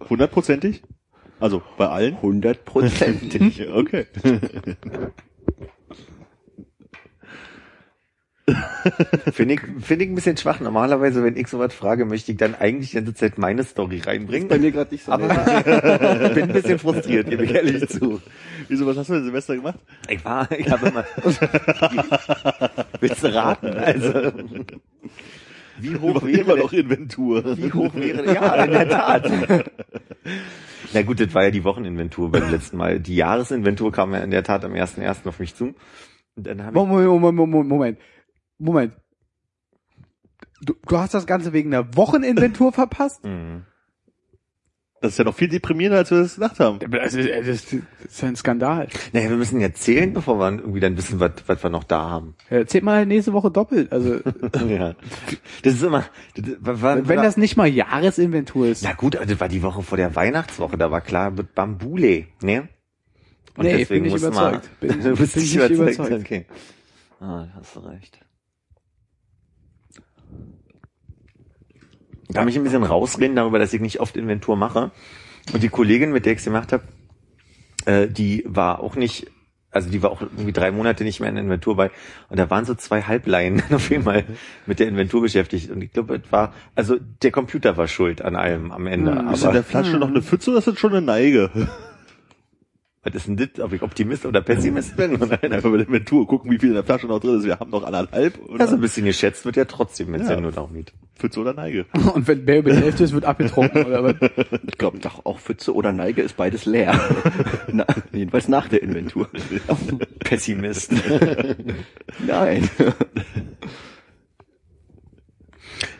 Hundertprozentig? 0.08 0.82
Also 1.38 1.62
bei 1.78 1.88
allen? 1.88 2.20
Hundertprozentig. 2.20 3.68
Okay. 3.72 4.06
Finde 9.32 9.54
ich, 9.54 9.60
finde 9.82 10.04
ich 10.04 10.10
ein 10.10 10.14
bisschen 10.14 10.36
schwach. 10.36 10.60
Normalerweise, 10.60 11.24
wenn 11.24 11.36
ich 11.36 11.48
sowas 11.48 11.74
frage, 11.74 12.04
möchte 12.04 12.30
ich 12.30 12.38
dann 12.38 12.54
eigentlich 12.54 12.90
die 12.90 12.96
ganze 12.96 13.14
Zeit 13.14 13.38
meine 13.38 13.64
Story 13.64 14.00
reinbringen. 14.04 14.46
Bei 14.46 14.58
mir 14.58 14.70
gerade 14.70 14.94
nicht 14.94 15.04
so. 15.04 15.12
Aber 15.12 15.28
ich 15.28 15.64
bin 16.34 16.44
ein 16.44 16.52
bisschen 16.52 16.78
frustriert, 16.78 17.28
gebe 17.28 17.44
ich 17.44 17.52
ehrlich 17.52 17.88
zu. 17.88 18.22
Wieso, 18.68 18.86
was 18.86 18.98
hast 18.98 19.10
du 19.10 19.14
denn 19.14 19.24
Silvester 19.24 19.56
gemacht? 19.56 19.80
Ich 20.08 20.24
war, 20.24 20.48
ich 20.52 20.70
habe 20.70 20.88
immer, 20.88 21.04
willst 23.00 23.24
du 23.24 23.34
raten? 23.34 23.66
Also, 23.66 24.32
wie 25.80 25.96
hoch 25.96 26.22
wäre 26.22 26.40
immer 26.40 26.56
noch 26.56 26.72
Inventur. 26.72 27.56
Wie 27.56 27.72
hoch 27.72 27.94
wäre, 27.96 28.32
ja, 28.32 28.64
in 28.64 28.70
der 28.70 28.88
Tat. 28.88 29.30
Na 30.92 31.02
gut, 31.02 31.18
das 31.18 31.34
war 31.34 31.44
ja 31.44 31.50
die 31.50 31.64
Wocheninventur 31.64 32.30
beim 32.30 32.48
letzten 32.48 32.76
Mal. 32.76 33.00
Die 33.00 33.16
Jahresinventur 33.16 33.90
kam 33.90 34.12
ja 34.14 34.20
in 34.20 34.30
der 34.30 34.44
Tat 34.44 34.64
am 34.64 34.72
1.1. 34.72 35.26
auf 35.26 35.40
mich 35.40 35.56
zu. 35.56 35.74
Und 36.36 36.46
dann 36.46 36.72
Moment, 36.72 37.08
Moment, 37.08 37.36
Moment, 37.36 37.68
Moment. 37.68 37.98
Moment. 38.58 38.92
Du, 40.62 40.74
du 40.86 40.98
hast 40.98 41.14
das 41.14 41.26
Ganze 41.26 41.52
wegen 41.52 41.72
einer 41.74 41.94
Wocheninventur 41.96 42.72
verpasst? 42.72 43.24
Mhm. 43.24 43.64
Das 45.02 45.12
ist 45.12 45.18
ja 45.18 45.24
noch 45.24 45.34
viel 45.34 45.48
deprimierender, 45.48 45.98
als 45.98 46.10
wir 46.10 46.18
das 46.20 46.36
gedacht 46.36 46.58
haben. 46.58 46.78
Das 46.90 47.12
ist, 47.12 47.28
das 47.28 47.72
ist 47.74 48.24
ein 48.24 48.34
Skandal. 48.34 48.88
naja, 49.12 49.28
wir 49.28 49.36
müssen 49.36 49.60
ja 49.60 49.72
zählen, 49.74 50.14
bevor 50.14 50.38
wir 50.38 50.50
irgendwie 50.50 50.80
dann 50.80 50.96
wissen, 50.96 51.20
was, 51.20 51.32
was 51.46 51.62
wir 51.62 51.68
noch 51.68 51.84
da 51.84 52.08
haben. 52.08 52.34
Erzählt 52.48 52.82
mal 52.82 53.04
nächste 53.04 53.34
Woche 53.34 53.50
doppelt. 53.50 53.92
Also, 53.92 54.14
ja. 54.68 54.94
Das 55.62 55.74
ist 55.74 55.82
immer, 55.82 56.06
das, 56.34 56.82
war, 56.82 57.06
wenn 57.08 57.18
das 57.22 57.36
nicht 57.36 57.58
mal 57.58 57.68
Jahresinventur 57.68 58.68
ist. 58.68 58.82
na 58.84 58.94
gut, 58.94 59.16
also 59.16 59.34
das 59.34 59.38
war 59.40 59.48
die 59.48 59.62
Woche 59.62 59.82
vor 59.82 59.98
der 59.98 60.16
Weihnachtswoche, 60.16 60.78
da 60.78 60.90
war 60.90 61.02
klar 61.02 61.30
mit 61.30 61.54
Bambule, 61.54 62.24
ne? 62.42 62.68
Nee, 63.58 63.84
bin 63.84 64.06
ich 64.06 64.12
mussten 64.12 64.28
überzeugt. 64.28 64.70
Wir, 64.80 64.88
Bin- 64.88 65.00
du 65.02 65.16
bist 65.16 65.34
bin 65.34 65.42
nicht 65.42 65.54
ich 65.54 65.56
überzeugt. 65.56 65.98
überzeugt. 65.98 66.20
Okay. 66.24 66.46
Ah, 67.20 67.46
hast 67.54 67.76
du 67.76 67.80
recht. 67.80 68.18
Ich 71.74 72.14
kann 72.34 72.44
mich 72.44 72.56
ein 72.56 72.64
bisschen 72.64 72.82
rausreden 72.82 73.36
darüber, 73.36 73.58
dass 73.58 73.72
ich 73.72 73.80
nicht 73.80 74.00
oft 74.00 74.16
Inventur 74.16 74.56
mache. 74.56 74.90
Und 75.52 75.62
die 75.62 75.68
Kollegin, 75.68 76.12
mit 76.12 76.26
der 76.26 76.32
ich 76.32 76.38
es 76.40 76.44
gemacht 76.44 76.72
habe, 76.72 76.82
äh, 77.84 78.08
die 78.08 78.42
war 78.46 78.80
auch 78.80 78.96
nicht, 78.96 79.28
also 79.70 79.88
die 79.90 80.02
war 80.02 80.10
auch 80.10 80.20
irgendwie 80.22 80.52
drei 80.52 80.70
Monate 80.72 81.04
nicht 81.04 81.20
mehr 81.20 81.28
in 81.28 81.36
der 81.36 81.44
Inventur 81.44 81.76
bei. 81.76 81.90
Und 82.28 82.38
da 82.38 82.50
waren 82.50 82.64
so 82.64 82.74
zwei 82.74 83.02
Halbleien 83.02 83.62
auf 83.70 83.90
jeden 83.90 84.02
Fall 84.02 84.24
mit 84.66 84.80
der 84.80 84.88
Inventur 84.88 85.22
beschäftigt. 85.22 85.70
Und 85.70 85.82
ich 85.82 85.92
glaube, 85.92 86.16
es 86.24 86.32
war, 86.32 86.52
also 86.74 86.96
der 87.22 87.30
Computer 87.30 87.76
war 87.76 87.86
schuld 87.86 88.22
an 88.22 88.34
allem 88.34 88.72
am 88.72 88.86
Ende. 88.88 89.12
Hm, 89.12 89.28
Ist 89.32 89.42
in 89.42 89.44
Aber 89.48 89.52
der 89.54 89.64
Flasche 89.64 89.98
noch 89.98 90.08
eine 90.08 90.22
Pfütze 90.22 90.50
oder 90.50 90.58
ist 90.58 90.66
das 90.66 90.78
schon 90.80 90.90
eine 90.92 91.02
Neige? 91.02 91.50
was 93.04 93.14
ist 93.14 93.28
denn 93.28 93.36
das, 93.36 93.60
ob 93.60 93.72
ich 93.72 93.82
Optimist 93.82 94.26
oder 94.26 94.40
Pessimist 94.40 94.96
bin? 94.96 95.14
Oder? 95.22 95.40
Einfach 95.40 95.70
bei 95.70 95.76
der 95.76 95.86
Inventur 95.86 96.26
gucken, 96.26 96.50
wie 96.50 96.58
viel 96.58 96.70
in 96.70 96.74
der 96.74 96.82
Flasche 96.84 97.06
noch 97.06 97.20
drin 97.20 97.38
ist. 97.38 97.44
Wir 97.44 97.60
haben 97.60 97.70
noch 97.70 97.84
anderthalb. 97.84 98.36
Oder? 98.48 98.58
Ja, 98.64 98.66
so 98.66 98.74
ein 98.74 98.80
bisschen 98.80 99.04
geschätzt 99.06 99.44
wird 99.44 99.54
ja 99.54 99.64
trotzdem, 99.64 100.12
wenn 100.12 100.22
es 100.22 100.28
Ja. 100.28 100.40
nur 100.40 100.50
darum 100.50 100.74
geht. 100.74 100.92
Pfütze 101.16 101.40
oder 101.40 101.54
Neige. 101.54 101.86
Und 102.14 102.28
wenn 102.28 102.44
mehr 102.44 102.58
über 102.58 102.70
die 102.70 102.76
Hälfte 102.76 103.04
ist, 103.04 103.12
wird 103.12 103.24
abgetrunken, 103.24 103.84
oder 103.84 104.04
was? 104.04 104.14
Ich 104.66 104.78
glaube 104.78 104.98
doch, 104.98 105.24
auch 105.24 105.38
Pfütze 105.38 105.74
oder 105.74 105.92
Neige 105.92 106.22
ist 106.22 106.36
beides 106.36 106.66
leer. 106.66 106.98
Na, 107.72 107.86
jedenfalls 108.12 108.48
nach 108.48 108.68
der 108.68 108.82
Inventur. 108.82 109.28
Pessimist. 110.20 110.92
Nein. 112.26 112.68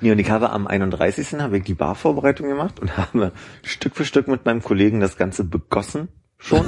nee, 0.01 0.13
und 0.13 0.19
ich 0.19 0.31
habe 0.31 0.51
am 0.51 0.67
31. 0.67 1.35
habe 1.41 1.59
ich 1.59 1.65
die 1.65 1.75
Barvorbereitung 1.75 2.49
gemacht 2.49 2.79
und 2.81 2.97
habe 2.97 3.33
Stück 3.63 3.97
für 3.97 4.05
Stück 4.05 4.29
mit 4.29 4.45
meinem 4.45 4.63
Kollegen 4.63 5.01
das 5.01 5.17
Ganze 5.17 5.45
begossen 5.45 6.09
schon. 6.39 6.67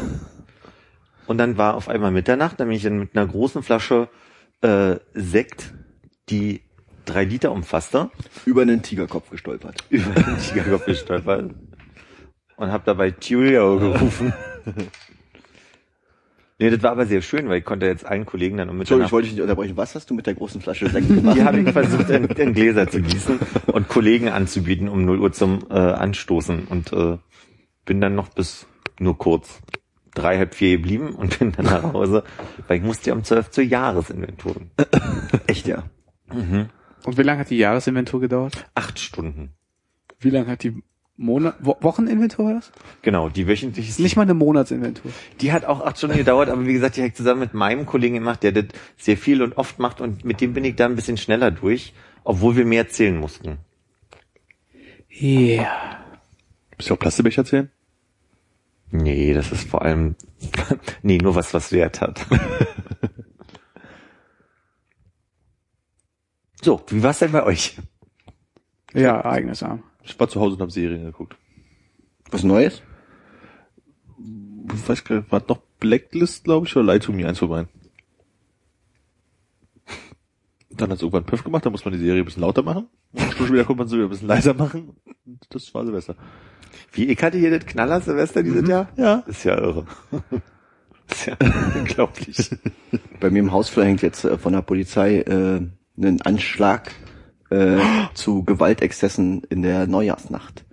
Und 1.26 1.36
dann 1.36 1.58
war 1.58 1.74
auf 1.74 1.88
einmal 1.88 2.10
Mitternacht, 2.10 2.58
nämlich 2.58 2.84
mit 2.88 3.14
einer 3.14 3.26
großen 3.26 3.62
Flasche 3.62 4.08
äh, 4.62 4.96
Sekt, 5.12 5.74
die 6.30 6.62
drei 7.08 7.24
Liter 7.24 7.52
umfasste, 7.52 8.10
Über 8.44 8.62
einen 8.62 8.82
Tigerkopf 8.82 9.30
gestolpert. 9.30 9.84
über 9.90 10.12
den 10.14 10.38
Tigerkopf 10.38 10.84
gestolpert 10.84 11.54
und 12.56 12.72
habe 12.72 12.82
dabei 12.86 13.10
Cheerio 13.12 13.78
gerufen. 13.78 14.32
Nee, 16.60 16.70
das 16.70 16.82
war 16.82 16.90
aber 16.90 17.06
sehr 17.06 17.22
schön, 17.22 17.48
weil 17.48 17.58
ich 17.58 17.64
konnte 17.64 17.86
jetzt 17.86 18.04
allen 18.04 18.26
Kollegen 18.26 18.56
dann 18.56 18.68
um 18.68 18.80
Entschuldigung, 18.80 19.06
ich 19.06 19.12
wollte 19.12 19.28
dich 19.28 19.34
nicht 19.36 19.42
unterbrechen. 19.42 19.76
Was 19.76 19.94
hast 19.94 20.10
du 20.10 20.14
mit 20.14 20.26
der 20.26 20.34
großen 20.34 20.60
Flasche 20.60 20.88
Sekt 20.88 21.06
gemacht? 21.14 21.36
Die 21.36 21.44
habe 21.44 21.60
ich 21.60 21.70
versucht, 21.70 22.10
in, 22.10 22.24
in 22.24 22.52
Gläser 22.52 22.88
zu 22.88 23.00
gießen 23.00 23.38
und 23.68 23.88
Kollegen 23.88 24.28
anzubieten 24.28 24.88
um 24.88 25.04
0 25.04 25.20
Uhr 25.20 25.32
zum 25.32 25.60
äh, 25.70 25.74
Anstoßen 25.74 26.66
und 26.66 26.92
äh, 26.92 27.18
bin 27.84 28.00
dann 28.00 28.16
noch 28.16 28.30
bis 28.30 28.66
nur 28.98 29.16
kurz 29.16 29.60
drei, 30.16 30.36
halb 30.38 30.52
vier 30.52 30.78
geblieben 30.78 31.10
und 31.14 31.38
bin 31.38 31.52
dann 31.52 31.66
nach 31.66 31.92
Hause, 31.92 32.24
weil 32.66 32.78
ich 32.78 32.82
musste 32.82 33.10
ja 33.10 33.14
um 33.14 33.22
12 33.22 33.50
zur 33.52 33.62
Jahresinventur. 33.62 34.56
Echt, 35.46 35.68
ja. 35.68 35.84
Und 37.04 37.18
wie 37.18 37.22
lange 37.22 37.40
hat 37.40 37.50
die 37.50 37.58
Jahresinventur 37.58 38.20
gedauert? 38.20 38.66
Acht 38.74 38.98
Stunden. 38.98 39.54
Wie 40.18 40.30
lange 40.30 40.48
hat 40.48 40.62
die 40.62 40.82
Monat 41.18 41.56
Wo 41.58 41.76
Wocheninventur 41.80 42.46
war 42.46 42.54
das? 42.54 42.70
Genau, 43.02 43.28
die 43.28 43.48
wöchentlich 43.48 43.88
Ist 43.88 43.98
nicht 43.98 44.14
mal 44.14 44.22
eine 44.22 44.34
Monatsinventur. 44.34 45.10
Die 45.40 45.52
hat 45.52 45.64
auch 45.64 45.84
acht 45.84 45.98
Stunden 45.98 46.16
gedauert, 46.16 46.48
aber 46.48 46.64
wie 46.64 46.72
gesagt, 46.72 46.96
die 46.96 47.00
habe 47.00 47.08
ich 47.08 47.14
zusammen 47.14 47.40
mit 47.40 47.54
meinem 47.54 47.86
Kollegen 47.86 48.14
gemacht, 48.14 48.44
der 48.44 48.52
das 48.52 48.66
sehr 48.96 49.16
viel 49.16 49.42
und 49.42 49.58
oft 49.58 49.80
macht 49.80 50.00
und 50.00 50.24
mit 50.24 50.40
dem 50.40 50.54
bin 50.54 50.64
ich 50.64 50.76
da 50.76 50.86
ein 50.86 50.94
bisschen 50.94 51.16
schneller 51.16 51.50
durch, 51.50 51.92
obwohl 52.22 52.56
wir 52.56 52.64
mehr 52.64 52.88
zählen 52.88 53.16
mussten. 53.16 53.58
Ja. 55.08 55.98
Bist 56.76 56.88
du 56.88 56.94
auch 56.94 56.98
Plastikbecher 56.98 57.44
zählen? 57.44 57.70
Nee, 58.92 59.34
das 59.34 59.50
ist 59.50 59.68
vor 59.68 59.82
allem, 59.82 60.14
nee, 61.02 61.18
nur 61.18 61.34
was, 61.34 61.52
was 61.52 61.72
Wert 61.72 62.00
hat. 62.00 62.24
so, 66.62 66.82
wie 66.88 67.02
war's 67.02 67.18
denn 67.18 67.32
bei 67.32 67.44
euch? 67.44 67.76
Ja, 68.94 69.16
ereignisarm. 69.16 69.82
Ich 70.02 70.18
war 70.18 70.28
zu 70.28 70.40
Hause 70.40 70.54
und 70.54 70.60
habe 70.60 70.70
Serien 70.70 71.04
geguckt. 71.04 71.36
Was 72.30 72.42
Neues? 72.42 72.82
Ich 74.74 74.88
weiß 74.88 75.04
gar 75.04 75.16
nicht, 75.16 75.32
war 75.32 75.42
noch 75.48 75.60
Blacklist, 75.78 76.44
glaube 76.44 76.66
ich, 76.66 76.76
oder 76.76 76.92
Lie 76.92 77.00
to 77.00 77.12
Me, 77.12 77.26
eins 77.26 77.38
von 77.38 77.48
beiden. 77.48 77.68
Dann 80.70 80.90
hat 80.90 80.96
es 80.96 81.02
irgendwann 81.02 81.24
Pöff 81.24 81.44
gemacht, 81.44 81.66
da 81.66 81.70
muss 81.70 81.84
man 81.84 81.92
die 81.92 82.00
Serie 82.00 82.22
ein 82.22 82.24
bisschen 82.24 82.42
lauter 82.42 82.62
machen. 82.62 82.88
Und 83.12 83.20
eine 83.20 83.32
Stunde 83.32 83.48
später 83.48 83.64
konnte 83.64 83.78
man 83.78 83.88
sie 83.88 83.96
wieder 83.96 84.06
ein 84.06 84.10
bisschen 84.10 84.28
leiser 84.28 84.54
machen. 84.54 84.96
Und 85.26 85.46
das 85.50 85.74
war 85.74 85.84
Silvester. 85.84 86.14
Wie, 86.92 87.06
ich 87.06 87.22
hatte 87.22 87.38
hier 87.38 87.58
das 87.58 87.66
Knaller 87.66 88.00
Silvester 88.00 88.42
dieses 88.42 88.68
Jahr? 88.68 88.88
Ja. 88.96 89.24
Ist 89.26 89.44
ja 89.44 89.58
irre. 89.58 89.86
ist 91.10 91.26
ja 91.26 91.36
unglaublich. 91.74 92.50
Bei 93.20 93.30
mir 93.30 93.40
im 93.40 93.52
Hausflur 93.52 93.84
hängt 93.84 94.02
jetzt 94.02 94.24
äh, 94.24 94.38
von 94.38 94.52
der 94.52 94.62
Polizei 94.62 95.20
äh, 95.20 95.66
ein 95.98 96.22
Anschlag 96.22 96.92
äh, 97.50 97.78
zu 98.14 98.44
Gewaltexzessen 98.44 99.42
in 99.50 99.62
der 99.62 99.86
Neujahrsnacht. 99.86 100.64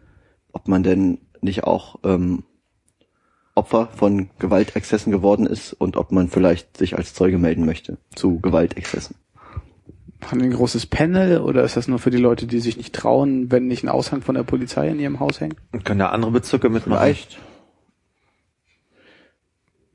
Ob 0.52 0.68
man 0.68 0.84
denn 0.84 1.20
nicht 1.42 1.64
auch 1.64 2.00
ähm, 2.04 2.44
Opfer 3.56 3.88
von 3.96 4.30
Gewaltexzessen 4.40 5.12
geworden 5.12 5.46
ist 5.46 5.74
und 5.74 5.96
ob 5.96 6.12
man 6.12 6.28
vielleicht 6.28 6.78
sich 6.78 6.98
als 6.98 7.14
Zeuge 7.14 7.38
melden 7.38 7.66
möchte 7.66 7.98
zu 8.14 8.40
Gewaltexzessen. 8.40 9.16
Haben 10.26 10.40
die 10.40 10.46
ein 10.46 10.54
großes 10.54 10.88
Panel 10.88 11.40
oder 11.40 11.64
ist 11.64 11.78
das 11.78 11.88
nur 11.88 12.00
für 12.00 12.10
die 12.10 12.18
Leute, 12.18 12.48
die 12.48 12.60
sich 12.60 12.78
nicht 12.78 12.94
trauen, 12.94 13.52
wenn 13.52 13.68
nicht 13.68 13.84
ein 13.84 13.90
Aushang 13.90 14.22
von 14.22 14.36
der 14.36 14.44
Polizei 14.44 14.90
in 14.90 15.00
ihrem 15.00 15.20
Haus 15.20 15.40
hängt? 15.40 15.58
Und 15.72 15.86
können 15.86 16.00
da 16.00 16.10
andere 16.10 16.32
Bezirke 16.32 16.70
mitmachen? 16.70 17.00
Vielleicht. 17.00 17.40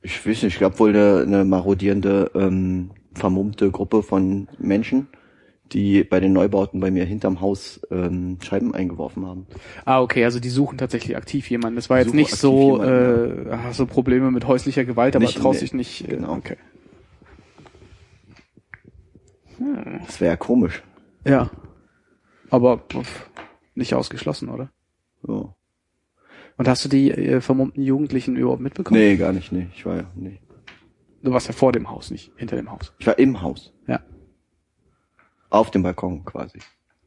Ich 0.03 0.27
weiß 0.27 0.43
nicht, 0.43 0.55
ich 0.55 0.59
glaube 0.59 0.79
wohl 0.79 0.91
eine, 0.91 1.23
eine 1.23 1.45
marodierende, 1.45 2.31
ähm, 2.35 2.93
vermummte 3.13 3.71
Gruppe 3.71 4.03
von 4.03 4.49
Menschen, 4.59 5.09
die 5.73 6.05
bei 6.05 6.21
den 6.21 6.33
Neubauten 6.33 6.81
bei 6.81 6.91
mir 6.91 7.05
hinterm 7.05 7.41
Haus 7.41 7.81
ähm, 7.91 8.39
Scheiben 8.43 8.75
eingeworfen 8.75 9.27
haben. 9.27 9.47
Ah, 9.85 10.01
okay, 10.01 10.25
also 10.25 10.41
die 10.41 10.49
suchen 10.49 10.79
tatsächlich 10.79 11.17
aktiv 11.17 11.49
jemanden. 11.51 11.77
Das 11.77 11.91
war 11.91 11.99
jetzt 11.99 12.15
nicht 12.15 12.35
so, 12.35 12.83
jemanden, 12.83 13.49
äh, 13.51 13.57
hast 13.57 13.81
du 13.81 13.87
Probleme 13.87 14.31
mit 14.31 14.47
häuslicher 14.47 14.85
Gewalt, 14.85 15.17
aber 15.17 15.25
Nicht, 15.25 15.39
traust 15.39 15.61
nee, 15.61 15.67
dich 15.67 15.75
nicht. 15.75 16.05
Äh, 16.05 16.17
genau. 16.17 16.35
Okay. 16.35 16.57
Das 20.07 20.21
wäre 20.21 20.33
ja 20.33 20.37
komisch. 20.37 20.83
Ja. 21.25 21.51
Aber 22.49 22.79
pff, 22.79 23.31
nicht 23.75 23.95
ausgeschlossen, 23.95 24.49
oder? 24.49 24.71
So. 25.23 25.55
Und 26.57 26.69
hast 26.69 26.85
du 26.85 26.89
die 26.89 27.11
äh, 27.11 27.41
vermummten 27.41 27.83
Jugendlichen 27.83 28.37
überhaupt 28.37 28.61
mitbekommen? 28.61 29.01
Nee, 29.01 29.17
gar 29.17 29.33
nicht, 29.33 29.53
nee. 29.53 29.69
Ich 29.75 29.87
war 29.87 29.97
ja, 29.97 30.11
nee. 30.15 30.41
Du 31.23 31.33
warst 31.33 31.47
ja 31.47 31.53
vor 31.53 31.73
dem 31.73 31.91
Haus, 31.91 32.11
nicht 32.11 32.33
hinter 32.37 32.57
dem 32.57 32.71
Haus. 32.71 32.95
Ich 32.99 33.07
war 33.07 33.19
im 33.19 33.43
Haus. 33.43 33.73
Ja. 33.87 34.01
Auf 35.51 35.71
dem 35.71 35.83
Balkon 35.83 36.25
quasi. 36.25 36.59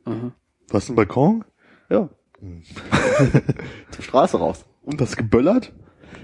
Aha. 0.06 0.32
Du 0.70 0.74
hast 0.74 0.90
einen 0.90 0.96
Balkon? 0.96 1.46
Ja. 1.90 2.10
Zur 3.92 4.04
Straße 4.04 4.38
raus. 4.38 4.66
Und 4.84 5.00
das 5.00 5.16
geböllert? 5.16 5.72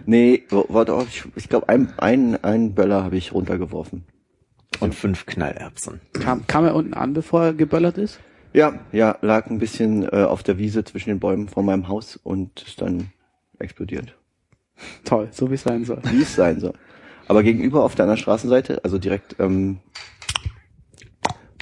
Nee, 0.06 0.44
warte, 0.50 0.96
oh, 0.96 1.06
ich, 1.08 1.24
ich 1.36 1.50
glaube, 1.50 1.70
ein, 1.70 1.94
ein, 1.98 2.44
ein 2.44 2.76
Böller 2.76 3.04
habe 3.04 3.18
ich 3.18 3.34
runtergeworfen. 3.34 4.06
Und 4.80 4.96
fünf 4.96 5.26
Knallerbsen. 5.26 6.02
Kam, 6.14 6.46
kam 6.48 6.66
er 6.66 6.76
unten 6.76 6.94
an, 6.94 7.14
bevor 7.14 7.44
er 7.44 7.54
geböllert 7.54 7.98
ist? 7.98 8.20
Ja, 8.54 8.80
ja, 8.92 9.18
lag 9.22 9.48
ein 9.48 9.60
bisschen 9.60 10.04
äh, 10.04 10.24
auf 10.24 10.44
der 10.44 10.58
Wiese 10.58 10.84
zwischen 10.84 11.10
den 11.10 11.20
Bäumen 11.20 11.48
vor 11.48 11.64
meinem 11.64 11.88
Haus 11.88 12.18
und 12.18 12.64
ist 12.64 12.82
dann 12.82 13.12
explodiert. 13.60 14.16
Toll, 15.06 15.30
so 15.32 15.50
wie 15.50 15.56
es 15.56 15.64
sein 15.64 15.86
soll. 15.86 16.02
Wie 16.04 16.22
es 16.22 16.36
sein 16.36 16.60
soll. 16.60 16.74
Aber 17.28 17.44
gegenüber 17.44 17.84
auf 17.84 17.96
der 17.96 18.06
anderen 18.06 18.20
Straßenseite, 18.20 18.84
also 18.84 18.98
direkt 18.98 19.36
ähm, 19.40 19.80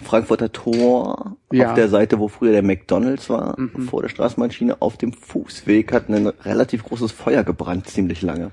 Frankfurter 0.04 0.52
Tor, 0.52 1.38
Ja. 1.52 1.70
auf 1.70 1.74
der 1.76 1.90
Seite, 1.90 2.20
wo 2.20 2.28
früher 2.28 2.52
der 2.52 2.64
McDonalds 2.64 3.30
war, 3.30 3.60
Mhm. 3.60 3.88
vor 3.88 4.02
der 4.02 4.10
Straßenbahnschiene, 4.10 4.82
auf 4.82 4.98
dem 4.98 5.14
Fußweg 5.14 5.92
hat 5.92 6.10
ein 6.10 6.28
relativ 6.28 6.84
großes 6.84 7.12
Feuer 7.12 7.44
gebrannt, 7.44 7.88
ziemlich 7.88 8.22
lange. 8.22 8.52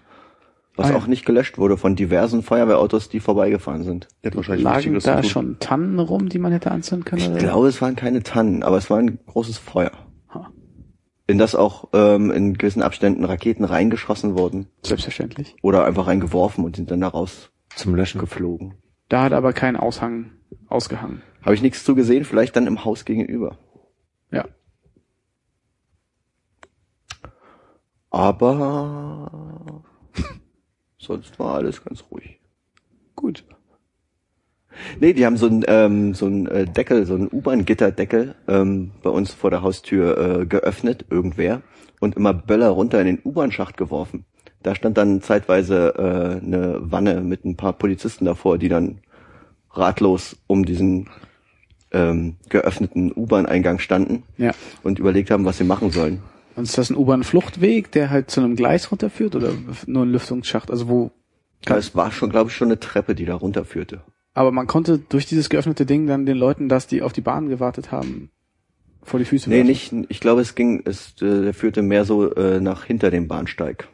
Was 0.77 0.91
Ah 0.91 0.97
auch 0.97 1.07
nicht 1.07 1.25
gelöscht 1.25 1.57
wurde 1.57 1.77
von 1.77 1.95
diversen 1.95 2.43
Feuerwehrautos, 2.43 3.09
die 3.09 3.21
vorbeigefahren 3.21 3.85
sind. 3.85 4.09
Wahrscheinlich 4.25 4.65
Lagen 4.65 4.99
da 4.99 5.23
schon 5.23 5.59
Tannen 5.61 6.01
rum, 6.01 6.29
die 6.29 6.41
man 6.41 6.51
hätte 6.51 6.73
anzünden 6.73 7.05
können? 7.05 7.23
Ich 7.23 7.29
oder? 7.29 7.39
glaube, 7.39 7.69
es 7.69 7.81
waren 7.81 7.95
keine 7.95 8.25
Tannen, 8.25 8.65
aber 8.65 8.77
es 8.77 8.91
war 8.91 8.99
ein 8.99 9.21
großes 9.27 9.59
Feuer. 9.59 9.93
Ha. 10.35 10.51
In 11.29 11.39
das 11.39 11.55
auch 11.55 11.91
ähm, 11.93 12.33
in 12.33 12.55
gewissen 12.59 12.83
Abständen 12.83 13.25
Raketen 13.25 13.63
reingeschossen 13.65 14.37
wurden 14.37 14.67
Selbstverständlich. 14.83 15.55
oder 15.63 15.85
einfach 15.85 16.09
reingeworfen 16.09 16.65
und 16.65 16.75
sind 16.75 16.91
dann 16.91 17.03
da 17.03 17.13
Zum 17.77 17.95
Löschen. 17.95 18.21
rausgeflogen. 18.21 18.75
Da 19.09 19.23
hat 19.23 19.33
aber 19.33 19.53
kein 19.53 19.77
Aushang 19.77 20.33
ausgehangen. 20.69 21.23
Habe 21.45 21.55
ich 21.55 21.63
nichts 21.63 21.85
zu 21.85 21.95
gesehen, 21.95 22.25
vielleicht 22.25 22.57
dann 22.57 22.67
im 22.67 22.85
Haus 22.85 23.05
gegenüber. 23.05 23.59
Ja. 24.31 24.47
Aber 28.11 29.83
sonst 30.99 31.39
war 31.39 31.57
alles 31.57 31.85
ganz 31.85 32.05
ruhig. 32.11 32.41
Gut. 33.15 33.45
Nee, 35.01 35.13
die 35.13 35.27
haben 35.27 35.37
so 35.37 35.47
einen 35.47 35.65
ähm, 35.69 36.15
so 36.15 36.27
einen 36.27 36.47
äh, 36.47 36.65
Deckel, 36.65 37.07
so 37.07 37.15
einen 37.15 37.29
U-Bahn-Gitterdeckel 37.31 38.35
ähm, 38.49 38.93
bei 39.03 39.11
uns 39.11 39.33
vor 39.33 39.51
der 39.51 39.63
Haustür 39.63 40.19
äh, 40.41 40.47
geöffnet, 40.47 41.05
irgendwer, 41.11 41.63
und 42.01 42.17
immer 42.17 42.35
Böller 42.35 42.71
runter 42.71 43.01
in 43.01 43.07
den 43.07 43.21
U-Bahn-Schacht 43.25 43.77
geworfen. 43.77 44.25
Da 44.63 44.75
stand 44.75 44.97
dann 44.97 45.21
zeitweise 45.21 45.95
äh, 45.97 46.45
eine 46.45 46.79
Wanne 46.81 47.21
mit 47.21 47.45
ein 47.45 47.57
paar 47.57 47.75
Polizisten 47.75 48.25
davor, 48.25 48.59
die 48.59 48.69
dann 48.69 49.01
ratlos 49.71 50.37
um 50.47 50.65
diesen 50.65 51.09
ähm, 51.95 52.37
geöffneten 52.51 53.11
U-Bahn-Eingang 53.15 53.79
standen 53.79 54.25
Ja. 54.37 54.53
und 54.83 54.99
überlegt 54.99 55.31
haben, 55.31 55.45
was 55.47 55.57
sie 55.59 55.65
machen 55.65 55.91
sollen. 55.91 56.21
Und 56.57 56.65
ist 56.65 56.77
das 56.77 56.91
ein 56.91 56.97
U-Bahn-Fluchtweg, 56.97 57.91
der 57.93 58.11
halt 58.11 58.31
zu 58.31 58.41
einem 58.41 58.55
Gleis 58.57 58.91
runterführt 58.91 59.35
oder 59.35 59.53
nur 59.87 60.05
ein 60.05 60.11
Lüftungsschacht? 60.13 60.71
Also 60.71 60.89
wo, 60.89 61.11
Es 61.67 61.95
war 61.97 62.13
schon, 62.13 62.31
glaube 62.31 62.51
ich, 62.51 62.57
schon 62.57 62.69
eine 62.69 62.79
Treppe, 62.79 63.15
die 63.15 63.25
da 63.25 63.35
runterführte. 63.35 64.03
aber 64.35 64.53
man 64.53 64.67
konnte 64.67 64.99
durch 64.99 65.27
dieses 65.27 65.49
geöffnete 65.49 65.87
Ding 65.87 66.07
dann 66.07 66.27
den 66.27 66.37
Leuten, 66.37 66.69
dass 66.69 66.87
die 66.87 67.03
auf 67.03 67.13
die 67.13 67.21
Bahn 67.23 67.49
gewartet 67.49 67.91
haben, 67.93 68.31
vor 69.03 69.19
die 69.19 69.25
Füße 69.27 69.49
Nee, 69.51 69.67
werfen. 69.67 70.01
nicht, 70.01 70.11
ich 70.11 70.21
glaube, 70.21 70.41
es 70.43 70.55
ging, 70.55 70.83
es 70.85 71.15
äh, 71.23 71.43
der 71.43 71.55
führte 71.55 71.83
mehr 71.83 72.05
so 72.05 72.33
äh, 72.35 72.61
nach 72.61 72.85
hinter 72.85 73.11
dem 73.11 73.27
Bahnsteig, 73.29 73.89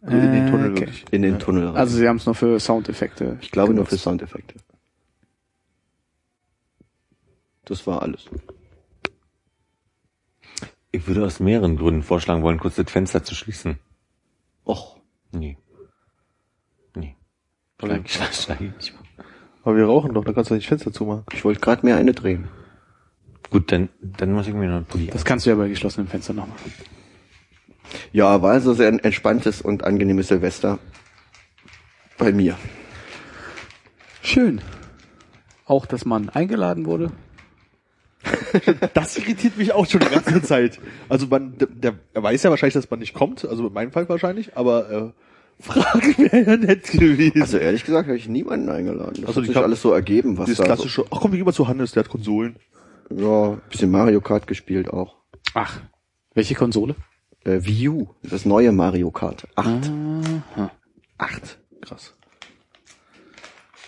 Also 0.00 0.16
in 0.16 0.32
den 0.32 0.46
Äh, 0.46 0.50
Tunnel 0.50 0.70
okay. 0.72 0.80
wirklich. 0.80 1.04
in 1.10 1.22
den 1.22 1.38
Tunnel 1.38 1.66
rein. 1.68 1.76
Also 1.76 1.96
sie 1.96 2.08
haben 2.08 2.16
es 2.16 2.26
nur 2.26 2.34
für 2.34 2.58
Soundeffekte. 2.58 3.36
ich 3.40 3.50
glaube 3.50 3.72
nur 3.74 3.84
für 3.84 3.90
genutzt. 3.90 4.04
Soundeffekte. 4.04 4.54
Das 7.64 7.86
war 7.86 8.02
alles. 8.02 8.26
Ich 10.90 11.06
würde 11.06 11.24
aus 11.24 11.40
mehreren 11.40 11.76
Gründen 11.76 12.02
vorschlagen 12.02 12.42
wollen, 12.42 12.58
kurz 12.58 12.76
das 12.76 12.90
Fenster 12.90 13.24
zu 13.24 13.34
schließen. 13.34 13.78
Och, 14.66 14.96
Nee. 15.32 15.56
Nee. 16.94 17.16
Schlag, 17.80 18.08
schlag, 18.08 18.34
schlag 18.34 18.60
ich. 18.60 18.92
Aber 19.64 19.76
wir 19.76 19.86
rauchen 19.86 20.12
doch, 20.14 20.24
da 20.24 20.32
kannst 20.32 20.50
du 20.50 20.54
nicht 20.54 20.68
Fenster 20.68 20.92
zumachen. 20.92 21.24
ich 21.32 21.44
wollte 21.44 21.60
gerade 21.60 21.86
mir 21.86 21.96
eine 21.96 22.12
drehen. 22.12 22.48
Gut, 23.50 23.70
dann, 23.72 23.88
dann 24.00 24.32
muss 24.32 24.48
ich 24.48 24.54
mir 24.54 24.68
noch 24.68 24.76
einen 24.76 24.84
Pulli 24.84 25.06
Das 25.06 25.24
kannst 25.24 25.46
du 25.46 25.50
ja 25.50 25.56
bei 25.56 25.68
geschlossenen 25.68 26.08
Fenstern 26.08 26.36
noch 26.36 26.48
machen. 26.48 26.72
Ja, 28.12 28.40
war 28.42 28.52
also 28.52 28.72
sehr 28.74 28.88
ein 28.88 28.98
entspanntes 28.98 29.60
und 29.62 29.84
angenehmes 29.84 30.28
Silvester 30.28 30.78
bei 32.18 32.32
mir. 32.32 32.56
Schön. 34.22 34.60
Auch, 35.66 35.86
dass 35.86 36.04
man 36.04 36.28
eingeladen 36.28 36.86
wurde. 36.86 37.12
Das 38.94 39.16
irritiert 39.18 39.56
mich 39.58 39.72
auch 39.72 39.86
schon 39.86 40.00
die 40.00 40.08
ganze 40.08 40.42
Zeit. 40.42 40.78
Also 41.08 41.26
man, 41.26 41.56
der, 41.58 41.68
der 41.68 41.94
er 42.14 42.22
weiß 42.22 42.42
ja 42.42 42.50
wahrscheinlich, 42.50 42.74
dass 42.74 42.90
man 42.90 43.00
nicht 43.00 43.14
kommt, 43.14 43.44
also 43.44 43.66
in 43.66 43.72
meinem 43.72 43.92
Fall 43.92 44.08
wahrscheinlich, 44.08 44.56
aber 44.56 44.90
äh, 44.90 45.10
Frage 45.62 46.18
wäre 46.18 46.42
ja 46.42 46.56
nett 46.56 46.90
gewesen. 46.90 47.40
Also 47.42 47.58
ehrlich 47.58 47.84
gesagt 47.84 48.08
habe 48.08 48.16
ich 48.16 48.28
niemanden 48.28 48.68
eingeladen. 48.68 49.14
Das 49.20 49.26
Also 49.26 49.40
hat 49.40 49.42
ich 49.44 49.48
sich 49.48 49.56
hab- 49.56 49.64
alles 49.64 49.82
so 49.82 49.92
ergeben, 49.92 50.38
was 50.38 50.46
Dieses 50.46 50.58
da 50.58 50.64
klassische, 50.64 51.04
ach 51.10 51.20
komm, 51.20 51.32
ich 51.32 51.38
geh 51.38 51.44
mal 51.44 51.52
zu 51.52 51.68
Hannes, 51.68 51.92
der 51.92 52.04
hat 52.04 52.10
Konsolen. 52.10 52.56
so, 53.10 53.52
ja, 53.54 53.60
bisschen 53.70 53.90
Mario 53.90 54.20
Kart 54.20 54.46
gespielt 54.46 54.88
auch. 54.90 55.16
Ach. 55.54 55.80
Welche 56.34 56.54
Konsole? 56.54 56.94
Äh, 57.44 57.58
Wii 57.64 57.88
U, 57.88 58.08
das 58.22 58.44
neue 58.46 58.72
Mario 58.72 59.10
Kart 59.10 59.46
8. 59.56 59.66
Aha. 60.56 60.70
Acht. 61.18 61.58
Krass. 61.80 62.14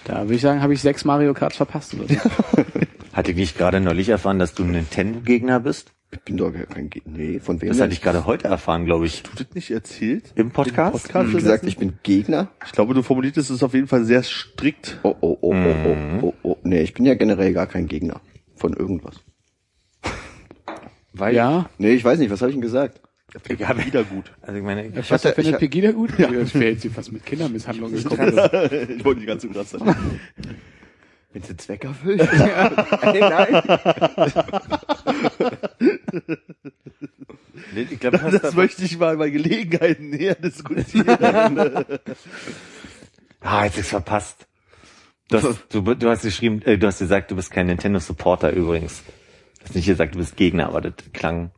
Da 0.05 0.23
würde 0.25 0.35
ich 0.35 0.43
sagen, 0.43 0.61
habe 0.61 0.75
ich 0.75 0.83
sechs 0.83 1.05
Mario 1.05 1.33
Karts 1.35 1.57
verpasst 1.57 1.95
oder 1.95 2.07
so. 2.07 2.15
Hatte 3.15 3.31
ich 3.31 3.37
nicht 3.37 3.57
gerade 3.57 3.81
neulich 3.81 4.09
erfahren, 4.09 4.39
dass 4.39 4.55
du 4.55 4.65
ein 4.65 4.73
Nintendo-Gegner 4.73 5.61
bist? 5.61 5.93
Ich 6.11 6.21
bin 6.21 6.37
doch 6.37 6.53
gar 6.53 6.65
kein 6.67 6.91
Ge 6.91 7.03
Nee, 7.07 7.41
von 7.41 7.61
wem 7.61 7.69
Das 7.71 7.81
hatte 7.81 7.93
ich 7.93 8.01
gerade 8.03 8.25
heute 8.27 8.49
erfahren, 8.49 8.85
glaube 8.85 9.07
ich. 9.07 9.23
Du 9.23 9.31
das 9.37 9.53
nicht 9.55 9.71
erzählt? 9.71 10.33
Im 10.37 10.51
Podcast? 10.51 10.95
Im 10.95 11.01
Podcast 11.03 11.29
Wie 11.31 11.35
gesagt, 11.37 11.65
ich 11.65 11.77
bin 11.77 11.95
Gegner. 12.03 12.49
ich 12.67 12.73
glaube, 12.73 12.95
du 12.95 13.03
formuliertest 13.03 13.51
es 13.51 13.63
auf 13.63 13.75
jeden 13.75 13.89
Fall 13.89 14.05
sehr 14.05 14.23
strikt. 14.23 14.99
Oh, 15.03 15.15
oh, 15.21 15.39
oh, 15.41 15.55
oh, 15.55 15.75
oh, 15.87 15.97
oh, 16.23 16.35
oh. 16.43 16.57
Nee, 16.63 16.83
ich 16.83 16.95
bin 16.95 17.05
ja 17.05 17.15
generell 17.15 17.53
gar 17.53 17.67
kein 17.67 17.87
Gegner 17.89 18.21
von 18.57 18.75
irgendwas. 18.75 19.17
Weil, 21.13 21.35
ja. 21.35 21.69
Nee, 21.79 21.95
ich 21.95 22.05
weiß 22.05 22.19
nicht, 22.19 22.31
was 22.31 22.41
habe 22.43 22.51
ich 22.51 22.57
denn 22.57 22.63
gesagt? 22.63 23.01
ja, 23.59 23.85
Wieder 23.87 24.05
gut. 24.05 24.33
Also 24.43 24.59
ich 24.59 24.65
meine, 24.65 24.95
Was 24.97 25.11
hatte- 25.11 25.33
findet 25.33 25.55
ich- 25.55 25.59
Pegida 25.61 25.91
gut? 25.93 26.17
Ja. 26.19 26.31
Das 26.31 26.55
wäre 26.55 26.73
jetzt 26.73 26.97
was 26.97 27.11
mit 27.11 27.25
Kindermisshandlung 27.27 27.93
gekommen. 27.95 28.29
ich 28.99 29.05
wollte 29.05 29.21
nicht 29.21 29.27
ganz 29.27 29.43
so 29.43 29.49
Wenn 31.35 31.43
sie 31.43 31.57
Zweck 31.57 31.85
erfüllt? 31.85 32.21
Ey, 33.03 33.21
nein. 33.21 33.63
ich 37.91 38.05
hast 38.05 38.35
Das 38.35 38.43
da- 38.43 38.51
möchte 38.53 38.85
ich 38.85 38.97
mal 38.99 39.17
bei 39.17 39.31
Gelegenheiten 39.31 40.11
näher 40.11 40.37
diskutieren. 40.37 41.85
Ah, 43.47 43.67
jetzt 43.67 43.77
ist 43.77 43.91
verpasst. 43.91 44.47
Du 45.29 45.37
hast, 45.37 45.67
du, 45.69 45.83
du 45.83 46.09
hast 46.09 46.23
geschrieben, 46.23 46.63
äh, 46.63 46.79
du 46.79 46.87
hast 46.87 47.01
gesagt, 47.01 47.31
du 47.31 47.37
bist 47.37 47.51
kein 47.51 47.67
Nintendo-Supporter 47.67 48.51
übrigens. 48.53 49.03
Du 49.59 49.65
hast 49.67 49.75
nicht 49.75 49.85
gesagt, 49.85 50.15
du 50.15 50.19
bist 50.19 50.35
Gegner, 50.37 50.69
aber 50.69 50.81
das 50.81 50.95
klang 51.13 51.51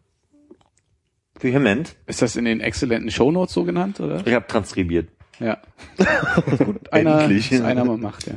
vehement. 1.38 1.94
Ist 2.06 2.22
das 2.22 2.34
in 2.34 2.44
den 2.44 2.60
exzellenten 2.60 3.12
Shownotes 3.12 3.54
so 3.54 3.62
genannt, 3.62 4.00
oder? 4.00 4.20
Ich 4.26 4.34
habe 4.34 4.48
transkribiert. 4.48 5.10
Ja. 5.38 5.58
Gut, 6.58 6.92
einer, 6.92 7.20
Endlich. 7.20 7.52
einer 7.62 7.84
mal 7.84 7.98
macht, 7.98 8.26
ja. 8.26 8.34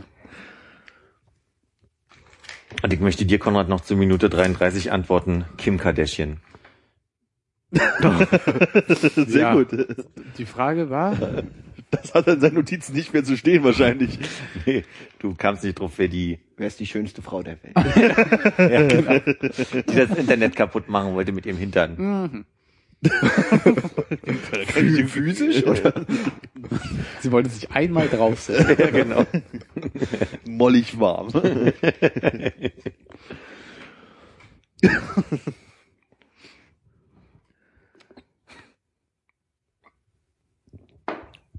Und 2.83 2.93
ich 2.93 2.99
möchte 2.99 3.25
dir, 3.25 3.39
Konrad, 3.39 3.67
noch 3.69 3.81
zur 3.81 3.97
Minute 3.97 4.29
33 4.29 4.91
antworten. 4.91 5.45
Kim 5.57 5.77
Kardashian. 5.77 6.37
Sehr 9.15 9.41
Ja. 9.41 9.53
gut. 9.53 9.67
Die 10.37 10.45
Frage 10.45 10.89
war, 10.89 11.15
Das 11.91 12.13
hat 12.13 12.27
er 12.27 12.33
in 12.35 12.39
seinen 12.41 12.55
Notizen 12.55 12.93
nicht 12.93 13.13
mehr 13.13 13.23
zu 13.23 13.35
stehen 13.37 13.63
wahrscheinlich. 13.63 14.19
Nee, 14.65 14.83
du 15.19 15.33
kamst 15.35 15.63
nicht 15.63 15.79
drauf, 15.79 15.93
wer 15.97 16.07
die, 16.07 16.39
Wer 16.57 16.67
ist 16.67 16.79
die 16.79 16.85
schönste 16.85 17.21
Frau 17.21 17.41
der 17.41 17.57
Welt? 17.63 17.75
ja, 18.57 18.87
genau, 18.87 19.19
die 19.89 19.95
das 19.95 20.17
Internet 20.17 20.55
kaputt 20.55 20.89
machen 20.89 21.13
wollte 21.15 21.31
mit 21.31 21.45
ihrem 21.45 21.57
Hintern. 21.57 22.45
Physisch 25.07 25.63
oder? 25.63 25.93
sie 27.21 27.31
wollte 27.31 27.49
sich 27.49 27.71
einmal 27.71 28.09
draufsetzen. 28.09 28.77
Ja, 28.79 28.89
genau. 28.89 29.25
Mollig 30.45 30.99
warm. 30.99 31.29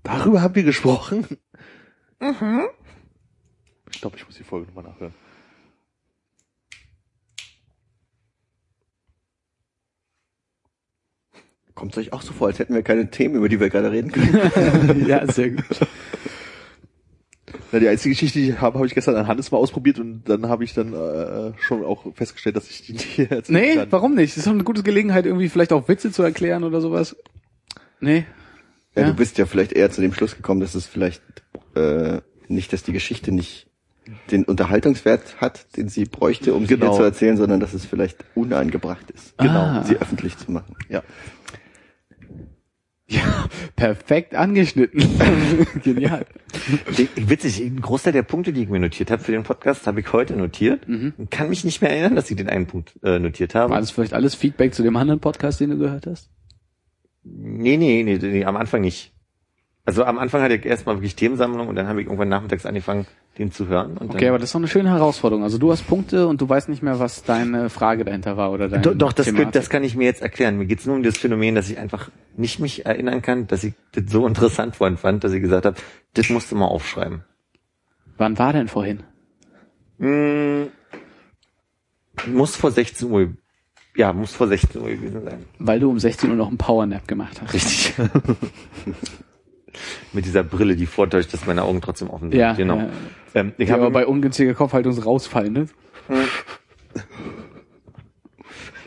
Darüber 0.03 0.43
haben 0.43 0.55
wir 0.55 0.63
gesprochen. 0.63 1.27
Ich 3.93 4.01
glaube, 4.01 4.17
ich 4.17 4.27
muss 4.27 4.37
die 4.37 4.45
Folge 4.45 4.67
nochmal 4.67 4.85
nachhören. 4.85 5.15
Kommt 11.81 11.93
es 11.93 11.99
euch 11.99 12.13
auch 12.13 12.21
so 12.21 12.35
vor, 12.35 12.49
als 12.49 12.59
hätten 12.59 12.75
wir 12.75 12.83
keine 12.83 13.11
Themen, 13.11 13.37
über 13.37 13.49
die 13.49 13.59
wir 13.59 13.71
gerade 13.71 13.91
reden 13.91 14.13
können? 14.13 15.07
ja, 15.09 15.27
sehr 15.33 15.49
gut. 15.53 15.65
Na, 17.73 17.79
die 17.79 17.89
einzige 17.89 18.15
Geschichte, 18.15 18.39
die 18.39 18.51
ich 18.51 18.61
habe, 18.61 18.77
habe 18.77 18.87
ich 18.87 18.95
gestern 18.95 19.17
an 19.17 19.27
Hannes 19.27 19.51
mal 19.51 19.57
ausprobiert 19.57 19.99
und 19.99 20.25
dann 20.29 20.47
habe 20.51 20.63
ich 20.63 20.75
dann 20.75 20.93
äh, 20.93 21.53
schon 21.59 21.83
auch 21.83 22.05
festgestellt, 22.15 22.57
dass 22.57 22.69
ich 22.69 22.83
die 22.83 22.93
nicht 23.19 23.19
erzählen 23.19 23.61
Nee, 23.61 23.75
kann. 23.77 23.87
warum 23.93 24.15
nicht? 24.15 24.33
Das 24.35 24.39
ist 24.39 24.47
doch 24.47 24.53
eine 24.53 24.63
gute 24.63 24.83
Gelegenheit, 24.83 25.25
irgendwie 25.25 25.49
vielleicht 25.49 25.73
auch 25.73 25.89
Witze 25.89 26.13
zu 26.13 26.23
erklären 26.23 26.65
oder 26.65 26.83
sowas. 26.83 27.17
Nee. 27.99 28.27
Ja, 28.95 29.03
Ja. 29.03 29.09
du 29.09 29.15
bist 29.15 29.39
ja 29.39 29.47
vielleicht 29.47 29.73
eher 29.73 29.91
zu 29.91 30.03
dem 30.03 30.13
Schluss 30.13 30.37
gekommen, 30.37 30.61
dass 30.61 30.75
es 30.75 30.85
vielleicht 30.87 31.23
äh, 31.77 32.19
nicht, 32.49 32.75
dass 32.75 32.83
die 32.83 32.93
Geschichte 32.93 33.33
nicht 33.33 33.69
den 34.31 34.45
Unterhaltungswert 34.45 35.41
hat, 35.41 35.77
den 35.77 35.89
sie 35.89 36.05
bräuchte, 36.05 36.53
um 36.53 36.67
sie 36.67 36.75
Genau. 36.75 36.91
dir 36.91 36.97
zu 36.97 37.03
erzählen, 37.05 37.37
sondern 37.39 37.59
dass 37.61 37.73
es 37.73 37.87
vielleicht 37.87 38.25
unangebracht 38.35 39.11
ist, 39.13 39.39
Genau. 39.39 39.83
sie 39.85 39.97
öffentlich 39.97 40.37
zu 40.37 40.51
machen. 40.53 40.75
Ja. 40.91 41.03
Ja, 43.11 43.49
perfekt 43.75 44.37
angeschnitten. 44.37 45.03
Genial. 45.83 46.25
Witzig, 47.17 47.61
ein 47.61 47.81
Großteil 47.81 48.13
der 48.13 48.23
Punkte, 48.23 48.53
die 48.53 48.63
ich 48.63 48.69
mir 48.69 48.79
notiert 48.79 49.11
habe 49.11 49.21
für 49.21 49.33
den 49.33 49.43
Podcast, 49.43 49.89
habe 49.89 49.99
ich 49.99 50.13
heute 50.13 50.37
notiert. 50.37 50.87
Kann 51.31 51.49
mich 51.49 51.65
nicht 51.65 51.83
mehr 51.83 51.91
erinnern, 51.91 52.15
dass 52.15 52.31
ich 52.31 52.37
den 52.37 52.49
einen 52.49 52.67
Punkt 52.67 52.95
äh, 53.03 53.19
notiert 53.19 53.57
habe. 53.57 53.73
War 53.73 53.81
das 53.81 53.91
vielleicht 53.91 54.15
alles 54.15 54.37
Feedback 54.37 54.75
zu 54.75 54.85
dem 54.85 54.97
anderen 54.97 55.19
Podcast, 55.19 55.59
den 55.59 55.71
du 55.71 55.79
gehört 55.79 56.07
hast? 56.07 56.31
Nee, 57.25 57.77
nee, 57.77 58.05
nee, 58.05 58.17
nee, 58.17 58.45
am 58.45 58.57
Anfang 58.57 58.81
nicht. 58.81 59.13
Also 59.91 60.05
am 60.05 60.21
Anfang 60.21 60.41
hatte 60.41 60.55
ich 60.55 60.65
erstmal 60.65 60.95
wirklich 60.99 61.17
Themensammlung 61.17 61.67
und 61.67 61.75
dann 61.75 61.89
habe 61.89 62.01
ich 62.01 62.07
irgendwann 62.07 62.29
nachmittags 62.29 62.65
angefangen, 62.65 63.09
den 63.39 63.51
zu 63.51 63.67
hören. 63.67 63.99
Okay, 63.99 64.29
aber 64.29 64.39
das 64.39 64.51
ist 64.51 64.55
doch 64.55 64.61
eine 64.61 64.69
schöne 64.69 64.89
Herausforderung. 64.89 65.43
Also 65.43 65.59
du 65.59 65.73
hast 65.73 65.83
Punkte 65.83 66.29
und 66.29 66.41
du 66.41 66.49
weißt 66.49 66.69
nicht 66.69 66.81
mehr, 66.81 67.01
was 67.01 67.25
deine 67.25 67.71
Frage 67.71 68.05
dahinter 68.05 68.37
war 68.37 68.53
oder 68.53 68.69
dein 68.69 68.83
doch, 68.83 68.95
doch 68.95 69.13
das, 69.13 69.35
könnt, 69.35 69.57
das 69.57 69.69
kann 69.69 69.83
ich 69.83 69.97
mir 69.97 70.05
jetzt 70.05 70.23
erklären. 70.23 70.59
Mir 70.59 70.67
geht's 70.67 70.87
nur 70.87 70.95
um 70.95 71.03
das 71.03 71.19
Phänomen, 71.19 71.57
dass 71.57 71.69
ich 71.69 71.77
einfach 71.77 72.09
nicht 72.37 72.61
mich 72.61 72.87
erinnern 72.87 73.21
kann, 73.21 73.49
dass 73.49 73.65
ich 73.65 73.75
das 73.91 74.05
so 74.07 74.29
interessant 74.29 74.77
vorhin 74.77 74.97
fand, 74.97 75.25
dass 75.25 75.33
ich 75.33 75.41
gesagt 75.41 75.67
habe, 75.67 75.77
das 76.15 76.31
musst 76.31 76.53
du 76.53 76.55
mal 76.55 76.67
aufschreiben. 76.67 77.25
Wann 78.17 78.39
war 78.39 78.53
denn 78.53 78.69
vorhin? 78.69 79.03
Hm, 79.99 80.69
muss 82.29 82.55
vor 82.55 82.71
16 82.71 83.11
Uhr, 83.11 83.31
ja, 83.97 84.13
muss 84.13 84.35
vor 84.35 84.47
16 84.47 84.81
Uhr 84.81 84.91
gewesen 84.91 85.25
sein. 85.25 85.45
Weil 85.59 85.81
du 85.81 85.91
um 85.91 85.99
16 85.99 86.31
Uhr 86.31 86.37
noch 86.37 86.47
einen 86.47 86.59
Powernap 86.59 87.09
gemacht 87.09 87.43
hast. 87.43 87.53
Richtig. 87.55 87.95
Mit 90.13 90.25
dieser 90.25 90.43
Brille, 90.43 90.77
die 90.77 90.87
vortäuscht, 90.87 91.33
dass 91.33 91.47
meine 91.47 91.63
Augen 91.63 91.81
trotzdem 91.81 92.11
offen 92.11 92.31
sind. 92.31 92.41
Ja, 92.41 92.53
genau. 92.55 92.79
ja. 92.79 92.91
Ähm, 93.35 93.53
ich 93.59 93.69
Ja, 93.69 93.75
habe 93.75 93.87
aber 93.87 93.93
bei 93.93 94.07
ungünstiger 94.07 94.55
Kopfhaltung 94.55 94.99
rausfallen, 94.99 95.53
ne? 95.53 95.69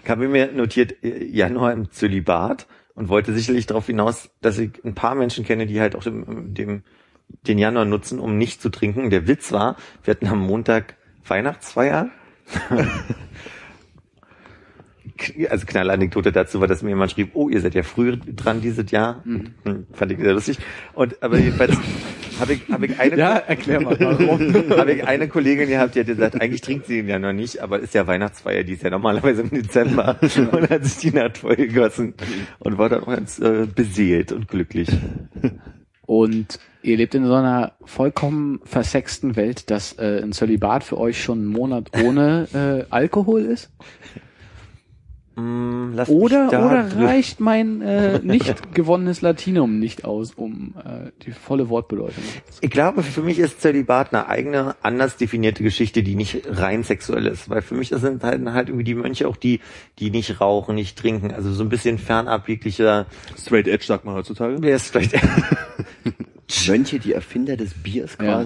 Ich 0.04 0.10
habe 0.10 0.28
mir 0.28 0.52
notiert, 0.52 1.04
äh, 1.04 1.24
Januar 1.26 1.72
im 1.72 1.92
Zölibat 1.92 2.68
und 2.96 3.10
wollte 3.10 3.34
sicherlich 3.34 3.66
darauf 3.66 3.88
hinaus, 3.88 4.30
dass 4.42 4.58
ich 4.60 4.72
ein 4.84 4.96
paar 4.96 5.16
Menschen 5.16 5.46
kenne, 5.46 5.66
die 5.66 5.80
halt 5.80 5.96
auch 5.96 6.04
dem, 6.04 6.54
dem, 6.54 6.84
den 7.48 7.58
Januar 7.58 7.86
nutzen, 7.86 8.20
um 8.20 8.38
nicht 8.38 8.62
zu 8.62 8.70
trinken. 8.70 9.10
Der 9.10 9.28
Witz 9.28 9.52
war, 9.52 9.78
wir 10.04 10.14
hatten 10.14 10.28
am 10.28 10.40
Montag 10.46 10.96
Weihnachtsfeier. 11.26 12.10
Also 15.50 15.66
Knallanekdote 15.66 16.32
dazu 16.32 16.60
war, 16.60 16.68
dass 16.68 16.82
mir 16.82 16.90
jemand 16.90 17.12
schrieb, 17.12 17.32
oh, 17.34 17.48
ihr 17.50 17.62
seid 17.62 17.76
ja 17.76 17.84
früher 17.84 18.18
dran 18.18 18.62
dieses 18.62 18.90
Jahr. 18.92 19.24
Hm, 19.24 19.54
Fand 19.94 20.12
ich 20.12 20.20
sehr 20.20 20.34
lustig. 20.34 20.58
Und 20.94 21.22
aber 21.22 21.38
jedenfalls 21.38 21.78
habe 22.40 22.54
ich, 22.54 22.68
habe 22.70 22.88
ich 22.88 23.00
eine 23.00 23.18
Ja, 23.18 23.36
erklär 23.38 23.82
mal, 23.82 23.96
warum. 24.00 24.78
habe 24.78 24.94
ich 24.94 25.08
eine 25.08 25.28
Kollegin 25.28 25.70
gehabt, 25.70 25.96
die 25.96 26.00
hat 26.00 26.08
gesagt, 26.08 26.42
eigentlich 26.42 26.62
trinkt 26.62 26.88
sie 26.88 27.00
ihn 27.00 27.08
ja 27.08 27.20
noch 27.20 27.34
nicht, 27.34 27.60
aber 27.60 27.80
ist 27.80 27.94
ja 27.94 28.08
Weihnachtsfeier, 28.08 28.64
die 28.64 28.74
ist 28.74 28.84
ja 28.84 28.90
normalerweise 28.90 29.44
im 29.44 29.50
Dezember 29.52 30.18
und 30.52 30.70
hat 30.70 30.84
sich 30.84 30.98
die 30.98 31.16
Nacht 31.16 31.38
voll 31.38 31.56
gegossen 31.56 32.16
und 32.60 32.78
war 32.78 32.90
dann 32.90 33.04
auch 33.04 33.08
ganz 33.16 33.40
äh, 33.40 33.68
beseelt 33.74 34.32
und 34.32 34.48
glücklich. 34.48 34.90
Und 36.06 36.60
ihr 36.82 36.98
lebt 36.98 37.16
in 37.16 37.26
so 37.26 37.34
einer 37.34 37.74
vollkommen 37.86 38.60
versexten 38.66 39.36
Welt, 39.36 39.70
dass 39.72 39.94
äh, 40.00 40.22
ein 40.22 40.34
Zölibat 40.34 40.84
für 40.84 40.98
euch 40.98 41.22
schon 41.24 41.40
einen 41.40 41.48
Monat 41.48 41.92
ohne 42.04 42.48
äh, 42.54 42.86
Alkohol 42.94 43.42
ist? 43.42 43.72
Mm, 45.36 45.94
lass 45.94 46.10
mich 46.10 46.18
Oder, 46.18 46.48
da 46.50 46.66
oder 46.66 47.08
reicht 47.08 47.40
mein 47.40 47.82
äh, 47.82 48.20
nicht 48.24 48.74
gewonnenes 48.74 49.22
Latinum 49.22 49.80
nicht 49.80 50.06
aus, 50.06 50.34
um 50.36 50.76
äh, 50.78 51.12
die 51.26 51.32
volle 51.32 51.70
Wortbedeutung? 51.70 52.24
Ich 52.62 52.70
glaube, 52.70 53.02
für 53.02 53.24
mich 53.24 53.40
ist 53.40 53.62
Zölibat 53.62 54.14
eine 54.14 54.28
eigene, 54.28 54.76
anders 54.84 55.18
definierte 55.18 55.64
Geschichte, 55.64 56.04
die 56.04 56.16
nicht 56.16 56.44
rein 56.48 56.84
sexuell 56.84 57.26
ist. 57.26 57.50
Weil 57.50 57.64
für 57.64 57.74
mich 57.74 57.90
sind 57.90 58.24
halt, 58.24 58.46
halt 58.46 58.70
irgendwie 58.70 58.84
die 58.84 58.96
Mönche 58.96 59.28
auch 59.28 59.38
die, 59.38 59.60
die 59.98 60.12
nicht 60.12 60.40
rauchen, 60.40 60.76
nicht 60.76 61.00
trinken. 61.00 61.32
Also 61.32 61.52
so 61.52 61.64
ein 61.64 61.70
bisschen 61.70 61.98
fernab 61.98 62.48
jeglicher, 62.48 63.08
Straight 63.38 63.68
Edge 63.68 63.86
sagt 63.86 64.06
man 64.06 64.14
heutzutage. 64.14 64.58
wer 64.60 64.76
ist 64.76 64.92
vielleicht, 64.92 65.16
Mönche, 66.68 67.00
die 67.00 67.14
Erfinder 67.14 67.58
des 67.58 67.74
Biers 67.74 68.18
Ja. 68.22 68.46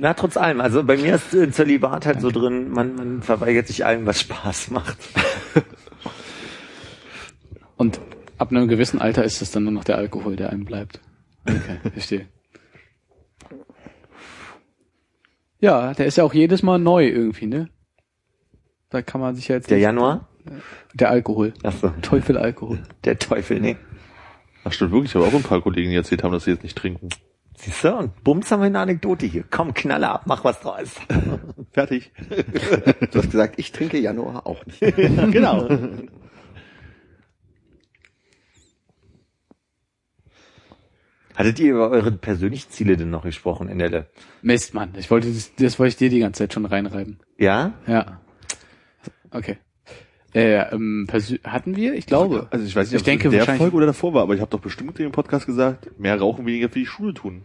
Na, 0.00 0.14
trotz 0.14 0.36
allem. 0.38 0.62
Also 0.62 0.82
bei 0.82 0.96
mir 0.96 1.16
ist 1.16 1.34
äh, 1.34 1.50
Zölibat 1.50 2.06
halt 2.06 2.22
so 2.22 2.30
drin, 2.30 2.70
man, 2.70 2.94
man 2.94 3.22
verweigert 3.22 3.66
sich 3.66 3.84
allem, 3.84 4.06
was 4.06 4.20
Spaß 4.20 4.70
macht. 4.70 4.96
Und 7.76 8.00
ab 8.38 8.50
einem 8.50 8.66
gewissen 8.66 9.00
Alter 9.00 9.24
ist 9.24 9.42
es 9.42 9.50
dann 9.50 9.64
nur 9.64 9.72
noch 9.72 9.84
der 9.84 9.98
Alkohol, 9.98 10.36
der 10.36 10.50
einem 10.50 10.64
bleibt. 10.64 11.00
Okay, 11.46 11.78
verstehe. 11.92 12.28
Ja, 15.60 15.92
der 15.92 16.06
ist 16.06 16.16
ja 16.16 16.24
auch 16.24 16.32
jedes 16.32 16.62
Mal 16.62 16.78
neu 16.78 17.06
irgendwie, 17.06 17.46
ne? 17.46 17.68
Da 18.88 19.02
kann 19.02 19.20
man 19.20 19.34
sich 19.36 19.48
ja 19.48 19.56
jetzt 19.56 19.70
Der 19.70 19.78
Januar? 19.78 20.28
Der 20.94 21.10
Alkohol. 21.10 21.52
Ach 21.62 21.72
so, 21.72 21.92
Teufel 22.00 22.38
Alkohol. 22.38 22.82
der 23.04 23.18
Teufel, 23.18 23.60
nee. 23.60 23.76
Ach 24.64 24.72
stimmt 24.72 24.92
wirklich, 24.92 25.10
ich 25.10 25.14
habe 25.14 25.26
auch 25.26 25.34
ein 25.34 25.42
paar 25.42 25.60
Kollegen, 25.60 25.90
die 25.90 25.96
erzählt 25.96 26.24
haben, 26.24 26.32
dass 26.32 26.44
sie 26.44 26.52
jetzt 26.52 26.62
nicht 26.62 26.76
trinken. 26.76 27.10
Siehst 27.62 27.84
du, 27.84 27.94
und 27.94 28.24
bums 28.24 28.50
haben 28.50 28.60
wir 28.60 28.66
eine 28.66 28.78
Anekdote 28.78 29.26
hier. 29.26 29.44
Komm, 29.50 29.74
knalle 29.74 30.08
ab, 30.08 30.22
mach 30.24 30.44
was 30.44 30.60
draus. 30.60 30.94
Fertig. 31.72 32.10
Du 33.10 33.18
hast 33.18 33.30
gesagt, 33.30 33.58
ich 33.58 33.70
trinke 33.70 33.98
Januar 33.98 34.46
auch 34.46 34.64
nicht. 34.64 34.80
genau. 35.30 35.68
Hattet 41.34 41.58
ihr 41.58 41.72
über 41.72 41.90
eure 41.90 42.12
persönlichen 42.12 42.70
Ziele 42.70 42.96
denn 42.96 43.10
noch 43.10 43.24
gesprochen 43.24 43.68
in 43.68 43.78
der, 43.78 44.06
Mist, 44.40 44.72
Mann. 44.72 44.92
Ich 44.96 45.10
wollte 45.10 45.30
das, 45.30 45.54
das 45.54 45.78
wollte 45.78 45.90
ich 45.90 45.96
dir 45.96 46.08
die 46.08 46.20
ganze 46.20 46.38
Zeit 46.38 46.54
schon 46.54 46.64
reinreiben. 46.64 47.18
ja? 47.36 47.74
Ja. 47.86 48.20
Okay. 49.30 49.58
Äh, 50.34 50.74
ähm, 50.74 51.06
hatten 51.44 51.76
wir? 51.76 51.94
Ich 51.94 52.06
glaube. 52.06 52.46
Also 52.50 52.64
ich 52.64 52.74
weiß 52.76 52.86
nicht, 52.88 52.94
Ich 52.94 53.00
ob 53.00 53.04
denke 53.04 53.28
es 53.28 53.34
in 53.34 53.44
der 53.44 53.56
Folge 53.56 53.76
oder 53.76 53.86
davor 53.86 54.14
war, 54.14 54.22
aber 54.22 54.34
ich 54.34 54.40
habe 54.40 54.50
doch 54.50 54.60
bestimmt 54.60 54.98
im 55.00 55.12
Podcast 55.12 55.46
gesagt, 55.46 55.98
mehr 55.98 56.18
rauchen, 56.18 56.46
weniger 56.46 56.68
für 56.68 56.78
die 56.78 56.86
Schule 56.86 57.14
tun. 57.14 57.42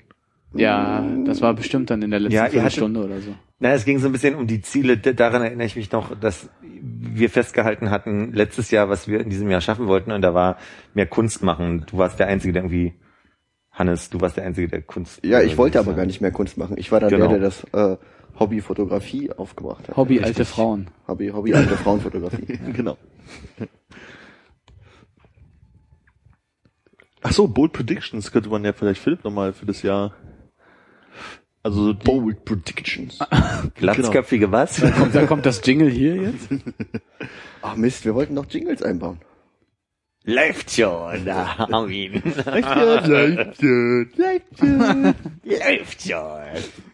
Ja, 0.53 1.03
das 1.25 1.41
war 1.41 1.53
bestimmt 1.53 1.89
dann 1.89 2.01
in 2.01 2.11
der 2.11 2.19
letzten 2.21 2.55
Ja, 2.55 2.69
Stunde 2.69 3.03
oder 3.03 3.19
so. 3.19 3.35
Na, 3.59 3.73
es 3.73 3.85
ging 3.85 3.99
so 3.99 4.07
ein 4.07 4.11
bisschen 4.11 4.35
um 4.35 4.47
die 4.47 4.61
Ziele. 4.61 4.97
Daran 4.97 5.41
erinnere 5.41 5.65
ich 5.65 5.75
mich 5.75 5.91
noch, 5.91 6.17
dass 6.17 6.49
wir 6.61 7.29
festgehalten 7.29 7.89
hatten 7.89 8.31
letztes 8.33 8.71
Jahr, 8.71 8.89
was 8.89 9.07
wir 9.07 9.19
in 9.19 9.29
diesem 9.29 9.49
Jahr 9.49 9.61
schaffen 9.61 9.87
wollten. 9.87 10.11
Und 10.11 10.21
da 10.21 10.33
war 10.33 10.57
mehr 10.93 11.07
Kunst 11.07 11.43
machen. 11.43 11.85
Du 11.89 11.97
warst 11.97 12.19
der 12.19 12.27
Einzige, 12.27 12.53
der 12.53 12.63
irgendwie, 12.63 12.93
Hannes, 13.71 14.09
du 14.09 14.21
warst 14.21 14.37
der 14.37 14.45
Einzige, 14.45 14.67
der 14.69 14.81
Kunst. 14.81 15.23
Ja, 15.25 15.41
ich 15.41 15.57
wollte 15.57 15.79
aber 15.79 15.93
gar 15.93 16.05
nicht 16.05 16.21
mehr 16.21 16.31
Kunst 16.31 16.57
machen. 16.57 16.77
Ich 16.77 16.91
war 16.91 16.99
dann 17.01 17.09
Genau. 17.09 17.27
der, 17.27 17.39
der 17.39 17.49
das 17.49 17.63
äh, 17.73 17.97
Hobby 18.39 18.61
Fotografie 18.61 19.31
aufgebracht 19.31 19.87
hat. 19.87 19.97
Hobby 19.97 20.21
alte 20.21 20.45
Frauen. 20.45 20.89
Hobby, 21.07 21.29
Hobby 21.29 21.53
alte 21.53 21.77
Frauenfotografie. 21.77 22.59
Genau. 22.73 22.97
Ach 27.21 27.31
so, 27.31 27.47
Bold 27.47 27.73
Predictions 27.73 28.31
könnte 28.31 28.49
man 28.49 28.63
ja 28.63 28.73
vielleicht 28.73 29.01
Philipp 29.01 29.23
nochmal 29.23 29.53
für 29.53 29.65
das 29.65 29.81
Jahr. 29.81 30.13
Also 31.63 31.85
so 31.85 31.93
die, 31.93 32.05
Bold 32.05 32.45
Predictions. 32.45 33.17
Glatzköpfige 33.75 34.51
was? 34.51 34.79
Kommt, 34.79 35.15
da 35.15 35.25
kommt 35.25 35.45
das 35.47 35.61
Jingle 35.65 35.89
hier 35.89 36.15
jetzt? 36.15 36.49
Ach 37.63 37.75
Mist, 37.75 38.05
wir 38.05 38.13
wollten 38.13 38.35
noch 38.35 38.45
Jingles 38.47 38.83
einbauen. 38.83 39.19
Läuft 40.27 40.71
schon, 40.71 41.23
da 41.25 41.57
haben 41.59 41.87
wir 41.89 41.95
ihn. 41.95 42.13
Läuft 45.55 46.07
schon. 46.07 46.35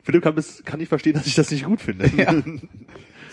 Philipp 0.03 0.23
kann, 0.23 0.35
bis, 0.35 0.63
kann 0.65 0.79
nicht 0.79 0.89
verstehen, 0.89 1.13
dass 1.13 1.25
ich 1.27 1.35
das 1.35 1.49
nicht 1.51 1.63
gut 1.65 1.81
finde. 1.81 2.09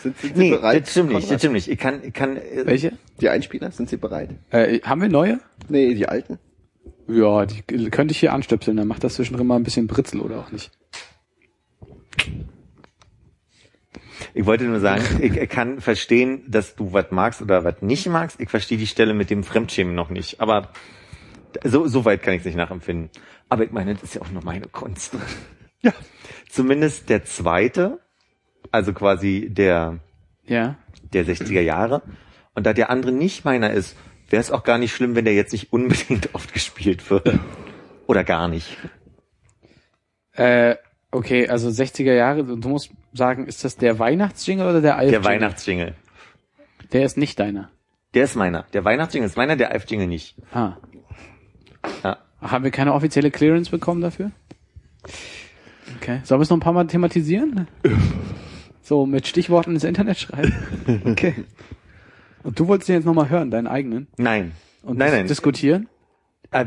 Sind, 0.01 0.17
sind 0.17 0.37
Sie 0.37 0.41
Nee, 0.41 0.51
bereit? 0.51 0.83
das 0.83 0.93
stimmt 0.93 1.13
nicht, 1.13 1.29
das 1.29 1.41
stimmt 1.41 1.55
nicht. 1.55 1.67
Ich 1.67 1.79
kann, 1.79 2.05
ich 2.05 2.13
kann, 2.15 2.37
äh, 2.37 2.63
Welche? 2.65 2.93
Die 3.21 3.29
Einspieler, 3.29 3.73
sind 3.73 3.89
Sie 3.89 3.97
bereit? 3.97 4.31
Äh, 4.51 4.79
haben 4.83 5.01
wir 5.01 5.09
neue? 5.09 5.41
Nee, 5.69 5.93
die 5.95 6.09
alten. 6.09 6.39
Ja, 7.09 7.45
die 7.47 7.63
könnte 7.91 8.13
ich 8.13 8.21
hier 8.21 8.33
anstöpseln, 8.33 8.77
dann 8.77 8.87
macht 8.87 9.03
das 9.03 9.15
zwischendrin 9.15 9.49
mal 9.49 9.57
ein 9.57 9.65
bisschen 9.65 9.89
Britzel 9.89 10.21
oder 10.21 10.39
auch 10.39 10.53
nicht. 10.53 10.71
Ich 14.35 14.47
wollte 14.47 14.65
nur 14.65 14.81
sagen, 14.81 15.05
ich 15.23 15.49
kann 15.49 15.81
verstehen, 15.81 16.45
dass 16.49 16.75
du 16.77 16.93
was 16.93 17.11
magst 17.11 17.43
oder 17.43 17.65
was 17.65 17.83
nicht 17.83 18.07
magst. 18.07 18.41
Ich 18.41 18.51
verstehe 18.51 18.79
die 18.79 18.87
Stelle 18.87 19.15
mit 19.15 19.31
dem 19.31 19.45
Fremdschämen 19.45 19.95
noch 19.95 20.11
nicht. 20.11 20.41
Aber 20.41 20.69
so, 21.65 21.87
so 21.87 22.05
weit 22.05 22.23
kann 22.23 22.35
ich 22.35 22.41
es 22.41 22.47
nicht 22.47 22.57
nachempfinden. 22.57 23.11
Aber 23.49 23.65
ich 23.65 23.71
meine, 23.71 23.95
das 23.95 24.03
ist 24.05 24.15
ja 24.15 24.23
auch 24.23 24.31
nur 24.31 24.45
meine 24.45 24.69
Kunst. 24.69 25.15
Ja. 25.81 25.93
Zumindest 26.49 27.09
der 27.09 27.25
zweite, 27.25 28.01
also 28.73 28.93
quasi 28.93 29.49
der, 29.49 30.01
Ja. 30.45 30.77
der 31.13 31.25
60er 31.25 31.61
Jahre. 31.61 32.03
Und 32.55 32.67
da 32.67 32.73
der 32.73 32.91
andere 32.91 33.13
nicht 33.13 33.45
meiner 33.45 33.71
ist, 33.71 33.97
wäre 34.29 34.41
es 34.41 34.51
auch 34.51 34.65
gar 34.65 34.79
nicht 34.79 34.93
schlimm, 34.93 35.15
wenn 35.15 35.25
der 35.25 35.35
jetzt 35.35 35.53
nicht 35.53 35.73
unbedingt 35.73 36.31
oft 36.35 36.53
gespielt 36.53 37.09
wird. 37.11 37.39
Oder 38.09 38.25
gar 38.25 38.49
nicht. 38.49 38.77
Äh, 40.33 40.75
okay, 41.11 41.49
also 41.49 41.69
60er 41.69 42.15
Jahre, 42.15 42.45
du 42.45 42.69
musst 42.69 42.91
sagen, 43.13 43.47
ist 43.47 43.65
das 43.65 43.77
der 43.77 43.99
Weihnachtsjingle 43.99 44.69
oder 44.69 44.81
der 44.81 44.97
Alf? 44.97 45.11
Der 45.11 45.25
Weihnachtsjingle. 45.25 45.95
Der 46.93 47.05
ist 47.05 47.17
nicht 47.17 47.39
deiner. 47.39 47.71
Der 48.15 48.25
ist 48.25 48.37
meiner. 48.37 48.65
Der 48.73 48.85
Weihnachtsjingle 48.85 49.27
ist 49.27 49.37
meiner, 49.37 49.57
der 49.57 49.71
Alf-Jingle 49.71 50.07
nicht. 50.07 50.37
Ah. 50.53 50.77
Ja. 52.03 52.19
Haben 52.41 52.65
wir 52.65 52.71
keine 52.71 52.95
offizielle 52.95 53.31
Clearance 53.31 53.71
bekommen 53.71 54.01
dafür? 54.01 54.31
Okay. 55.97 56.21
Sollen 56.25 56.41
wir 56.41 56.43
es 56.43 56.51
noch 56.51 56.57
ein 56.57 56.61
paar 56.61 56.73
Mal 56.73 56.87
thematisieren? 56.87 57.69
So, 58.81 59.05
mit 59.05 59.27
Stichworten 59.27 59.73
ins 59.73 59.85
Internet 59.85 60.19
schreiben? 60.19 60.55
Okay. 61.05 61.35
Und 62.43 62.59
du 62.59 62.69
wolltest 62.69 62.89
den 62.89 62.97
jetzt 62.97 63.05
nochmal 63.05 63.29
hören, 63.29 63.51
deinen 63.51 63.67
eigenen? 63.67 64.07
Nein. 64.17 64.53
Und 64.83 64.97
nein, 64.97 65.11
nein. 65.13 65.27
diskutieren? 65.27 65.91
Äh, 66.51 66.65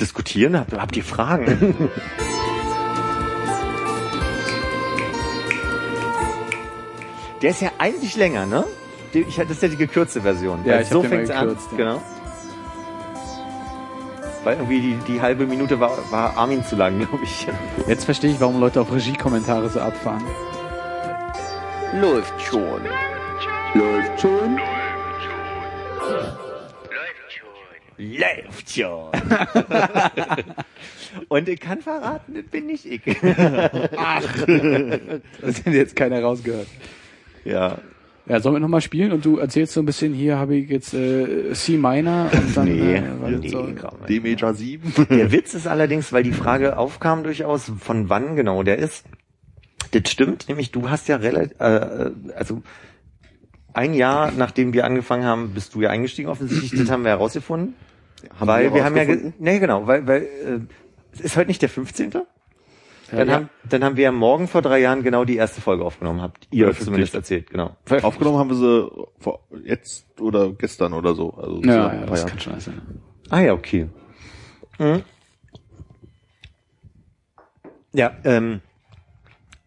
diskutieren? 0.00 0.58
Habt, 0.58 0.72
habt 0.72 0.96
ihr 0.96 1.04
Fragen? 1.04 1.90
Der 7.42 7.50
ist 7.50 7.60
ja 7.60 7.72
eigentlich 7.78 8.16
länger, 8.16 8.46
ne? 8.46 8.64
Ich, 9.12 9.36
das 9.36 9.50
ist 9.50 9.62
ja 9.62 9.68
die 9.68 9.76
gekürzte 9.76 10.22
Version. 10.22 10.64
Ja, 10.64 10.80
ich 10.80 10.88
so 10.88 11.02
mal 11.02 11.08
fängt's 11.10 11.30
an. 11.30 11.50
ja. 11.50 11.76
Genau. 11.76 12.02
Weil 14.44 14.56
irgendwie 14.56 14.80
die, 14.80 14.94
die 15.06 15.20
halbe 15.20 15.46
Minute 15.46 15.78
war, 15.78 15.98
war 16.10 16.36
Armin 16.36 16.64
zu 16.64 16.74
lang, 16.76 16.98
glaube 16.98 17.22
ich. 17.22 17.46
Jetzt 17.86 18.04
verstehe 18.04 18.30
ich, 18.30 18.40
warum 18.40 18.60
Leute 18.60 18.80
auf 18.80 18.92
Regiekommentare 18.92 19.68
so 19.68 19.80
abfahren. 19.80 20.24
Läuft 22.00 22.40
schon. 22.42 22.82
Läuft 23.74 24.20
schon. 24.20 24.56
Läuft 24.56 26.30
schon. 26.30 26.43
Und 31.28 31.48
ich 31.48 31.60
kann 31.60 31.80
verraten, 31.80 32.34
das 32.34 32.44
bin 32.44 32.66
nicht 32.66 32.86
ich. 32.86 33.00
Das 35.40 35.64
hat 35.64 35.66
jetzt 35.66 35.96
keiner 35.96 36.22
rausgehört. 36.22 36.66
ja. 37.44 37.78
Ja, 38.26 38.40
sollen 38.40 38.54
wir 38.54 38.60
nochmal 38.60 38.80
spielen 38.80 39.12
und 39.12 39.22
du 39.26 39.36
erzählst 39.36 39.74
so 39.74 39.82
ein 39.82 39.84
bisschen, 39.84 40.14
hier 40.14 40.38
habe 40.38 40.56
ich 40.56 40.70
jetzt 40.70 40.94
äh, 40.94 41.52
C 41.52 41.76
minor 41.76 42.30
und 42.32 42.56
dann 42.56 42.64
Nee, 42.64 42.94
äh, 42.94 43.02
nee, 43.38 43.48
so. 43.50 43.68
D 44.08 44.20
Major 44.20 44.54
7. 44.54 44.94
Der 45.10 45.30
Witz 45.30 45.52
ist 45.52 45.66
allerdings, 45.66 46.10
weil 46.10 46.22
die 46.22 46.32
Frage 46.32 46.78
aufkam 46.78 47.22
durchaus, 47.22 47.70
von 47.78 48.08
wann 48.08 48.34
genau 48.34 48.62
der 48.62 48.78
ist. 48.78 49.04
Das 49.90 50.10
stimmt, 50.10 50.48
nämlich 50.48 50.72
du 50.72 50.88
hast 50.88 51.06
ja 51.08 51.16
relativ, 51.16 51.60
äh, 51.60 52.12
also 52.34 52.62
ein 53.74 53.92
Jahr 53.94 54.32
nachdem 54.32 54.72
wir 54.72 54.84
angefangen 54.84 55.24
haben, 55.24 55.50
bist 55.50 55.74
du 55.74 55.82
ja 55.82 55.90
eingestiegen 55.90 56.28
offensichtlich, 56.28 56.80
das 56.80 56.90
haben 56.90 57.02
wir 57.02 57.10
herausgefunden. 57.10 57.74
Haben 58.38 58.46
weil 58.46 58.72
wir, 58.72 58.84
haben 58.84 58.96
ja, 58.96 59.04
nee 59.38 59.58
genau, 59.58 59.86
weil, 59.86 60.06
weil 60.06 60.22
äh, 60.22 60.60
es 61.12 61.20
ist 61.20 61.36
heute 61.36 61.48
nicht 61.48 61.60
der 61.60 61.68
15. 61.68 62.10
Dann, 63.10 63.28
ja. 63.28 63.34
haben, 63.34 63.50
dann 63.68 63.84
haben 63.84 63.96
wir 63.96 64.04
ja 64.04 64.12
morgen 64.12 64.48
vor 64.48 64.62
drei 64.62 64.80
Jahren 64.80 65.02
genau 65.02 65.24
die 65.24 65.36
erste 65.36 65.60
Folge 65.60 65.84
aufgenommen, 65.84 66.22
habt 66.22 66.48
ihr 66.50 66.72
zumindest 66.72 67.14
erzählt, 67.14 67.50
genau. 67.50 67.76
Aufgenommen 68.02 68.38
haben 68.38 68.48
wir 68.48 68.56
sie 68.56 68.90
vor, 69.18 69.40
jetzt 69.62 70.06
oder 70.20 70.52
gestern 70.52 70.94
oder 70.94 71.14
so. 71.14 71.34
Also 71.34 71.56
so 71.56 71.62
Ja, 71.68 71.88
ein 71.88 72.00
ja, 72.00 72.06
paar 72.06 72.10
das 72.10 72.20
Jahre. 72.20 72.30
kann 72.30 72.40
schon 72.40 72.60
sein. 72.60 72.80
Ah 73.28 73.40
ja, 73.40 73.52
okay. 73.52 73.88
Mhm. 74.78 75.02
Ja, 77.92 78.12
ähm, 78.24 78.60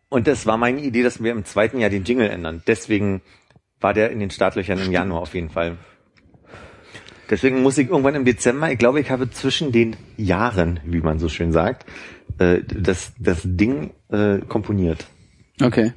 und 0.10 0.28
das 0.28 0.46
war 0.46 0.58
meine 0.58 0.82
Idee, 0.82 1.04
dass 1.04 1.22
wir 1.22 1.32
im 1.32 1.46
zweiten 1.46 1.80
Jahr 1.80 1.90
den 1.90 2.04
Jingle 2.04 2.30
ändern. 2.30 2.64
Deswegen 2.66 3.22
war 3.80 3.94
der 3.94 4.12
in 4.12 4.20
den 4.20 4.30
Startlöchern 4.30 4.80
im 4.80 4.92
Januar 4.92 5.22
auf 5.22 5.34
jeden 5.34 5.50
Fall. 5.50 5.78
Deswegen 7.30 7.62
muss 7.62 7.78
ich 7.78 7.90
irgendwann 7.90 8.16
im 8.16 8.26
Dezember, 8.26 8.72
ich 8.72 8.80
glaube, 8.80 9.02
ich 9.02 9.12
habe 9.12 9.30
zwischen 9.30 9.72
den 9.72 9.98
Jahren, 10.16 10.80
wie 10.86 11.02
man 11.02 11.20
so 11.20 11.28
schön 11.28 11.52
sagt, 11.52 11.86
äh, 12.40 12.62
das, 12.64 13.14
das 13.20 13.42
Ding 13.44 13.92
äh, 14.10 14.40
komponiert. 14.48 15.06
Okay. 15.62 15.94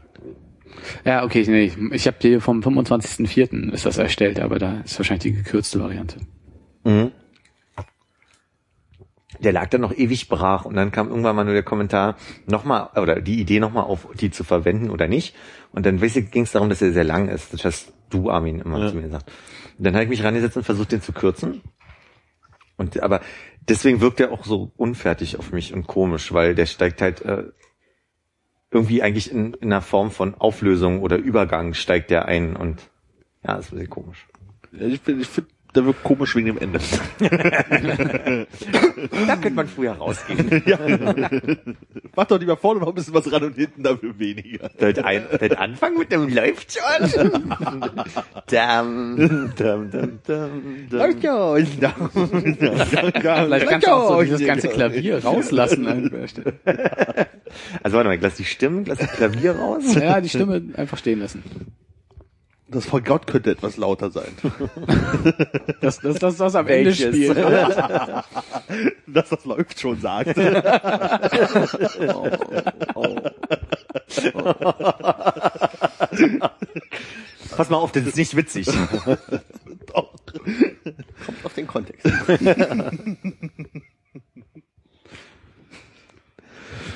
Ja, 1.05 1.25
okay, 1.25 1.45
nee, 1.47 1.73
ich, 1.93 2.07
habe 2.07 2.19
dir 2.21 2.41
vom 2.41 2.61
25.04. 2.61 3.73
ist 3.73 3.87
das 3.87 3.99
erstellt, 3.99 4.41
aber 4.41 4.59
da 4.59 4.81
ist 4.81 4.99
wahrscheinlich 4.99 5.23
die 5.23 5.33
gekürzte 5.33 5.81
Variante. 5.81 6.17
Mhm. 6.85 7.13
Der 9.43 9.53
lag 9.53 9.69
dann 9.71 9.81
noch 9.81 9.93
ewig 9.97 10.29
brach 10.29 10.65
und 10.67 10.75
dann 10.75 10.93
kam 10.93 11.09
irgendwann 11.09 11.35
mal 11.35 11.45
nur 11.45 11.55
der 11.55 11.63
Kommentar 11.63 12.17
nochmal 12.47 12.91
oder 12.97 13.21
die 13.21 13.41
Idee 13.41 13.59
nochmal 13.59 13.85
auf, 13.85 14.07
die 14.15 14.31
zu 14.31 14.45
verwenden 14.45 14.91
oder 14.91 15.09
nicht. 15.09 15.35
Und 15.73 15.87
dann 15.87 15.99
ging 15.99 16.43
es 16.43 16.53
darum, 16.53 16.69
dass 16.69 16.83
er 16.83 16.93
sehr 16.93 17.05
lang 17.05 17.29
ist. 17.29 17.53
Das 17.55 17.65
hast 17.65 17.93
du, 18.11 18.31
Armin, 18.31 18.61
immer 18.61 18.79
Ja. 18.79 18.91
zu 18.91 18.97
mir 18.97 19.03
gesagt. 19.03 19.31
Und 19.79 19.85
dann 19.85 19.95
habe 19.95 20.05
ich 20.05 20.11
mich 20.11 20.23
rangesetzt 20.23 20.57
und 20.57 20.65
versucht, 20.65 20.93
den 20.93 21.01
zu 21.01 21.13
kürzen. 21.13 21.63
Und 22.77 23.03
aber 23.03 23.21
deswegen 23.69 24.01
wirkt 24.01 24.21
er 24.21 24.33
auch 24.33 24.45
so 24.45 24.73
unfertig 24.77 25.39
auf 25.39 25.53
mich 25.53 25.73
und 25.73 25.87
komisch, 25.87 26.33
weil 26.33 26.55
der 26.55 26.67
steigt 26.67 27.01
halt 27.03 27.23
äh, 27.23 27.45
irgendwie 28.71 29.03
eigentlich 29.03 29.31
in, 29.31 29.55
in 29.55 29.73
einer 29.73 29.83
Form 29.83 30.11
von 30.11 30.35
Auflösung 30.35 31.01
oder 31.03 31.17
Übergang 31.17 31.75
steigt 31.75 32.11
der 32.11 32.27
ein 32.27 32.57
und 32.57 32.91
ja, 33.43 33.57
das 33.57 33.67
ist 33.67 33.73
ein 33.73 33.77
bisschen 33.77 33.91
komisch. 33.91 34.27
Ich 34.73 35.01
finde, 35.01 35.23
ich 35.23 35.29
find, 35.29 35.49
der 35.75 35.85
wirkt 35.85 36.03
komisch 36.03 36.35
wegen 36.37 36.47
dem 36.47 36.59
Ende. 36.59 36.81
Da 39.27 39.37
könnte 39.37 39.51
man 39.51 39.67
früher 39.67 39.93
rausgehen. 39.93 40.63
Mach 42.17 42.27
doch 42.27 42.39
lieber 42.39 42.57
vorne 42.57 42.81
noch 42.81 42.89
ein 42.89 42.95
bisschen 42.95 43.15
was 43.15 43.31
ran 43.33 43.45
und 43.45 43.57
hinten 43.57 43.83
dafür 43.83 44.19
weniger. 44.19 44.71
Seit, 44.79 45.05
ein, 45.05 45.25
seit 45.39 45.59
Anfang 45.59 45.97
mit 45.97 46.13
dem 46.13 46.29
läuft 46.29 46.79
schon. 46.79 47.31
dam, 48.51 49.53
dam, 49.57 49.91
dam, 49.91 50.19
dam, 50.27 50.63
dam. 50.91 51.11
Vielleicht 51.11 51.23
kannst 53.69 53.87
du 53.87 53.91
auch 53.91 54.09
so 54.09 54.23
dieses 54.23 54.47
ganze 54.47 54.69
Klavier 54.69 55.25
rauslassen 55.25 55.87
an 55.87 56.11
der 56.11 56.29
Stelle. 56.29 56.55
Also 57.83 57.97
warte 57.97 58.09
mal, 58.09 58.19
lass 58.21 58.37
die 58.37 58.45
Stimmen, 58.45 58.85
lass 58.85 58.99
das 58.99 59.13
Klavier 59.13 59.57
raus. 59.57 59.95
Ja, 59.95 60.21
die 60.21 60.29
Stimme 60.29 60.63
einfach 60.77 60.99
stehen 60.99 61.21
lassen. 61.21 61.43
Das 62.71 62.87
von 62.87 63.03
Gott 63.03 63.27
könnte 63.27 63.51
etwas 63.51 63.77
lauter 63.77 64.11
sein. 64.11 64.31
Das, 65.81 65.99
das, 65.99 66.19
das, 66.19 66.37
das 66.37 66.55
am 66.55 66.67
Ende 66.69 66.91
Welches? 66.91 67.09
spielt. 67.09 67.37
Dass 69.07 69.31
das 69.31 69.45
läuft 69.45 69.81
schon 69.81 69.99
sagt. 70.01 70.35
Pass 77.57 77.71
mal 77.71 77.77
auf, 77.79 77.93
das 77.93 78.05
ist 78.07 78.17
nicht 78.17 78.37
witzig. 78.37 78.67
Doch. 78.67 80.13
Kommt 81.25 81.45
auf 81.45 81.55
den 81.55 81.67
Kontext. 81.67 82.07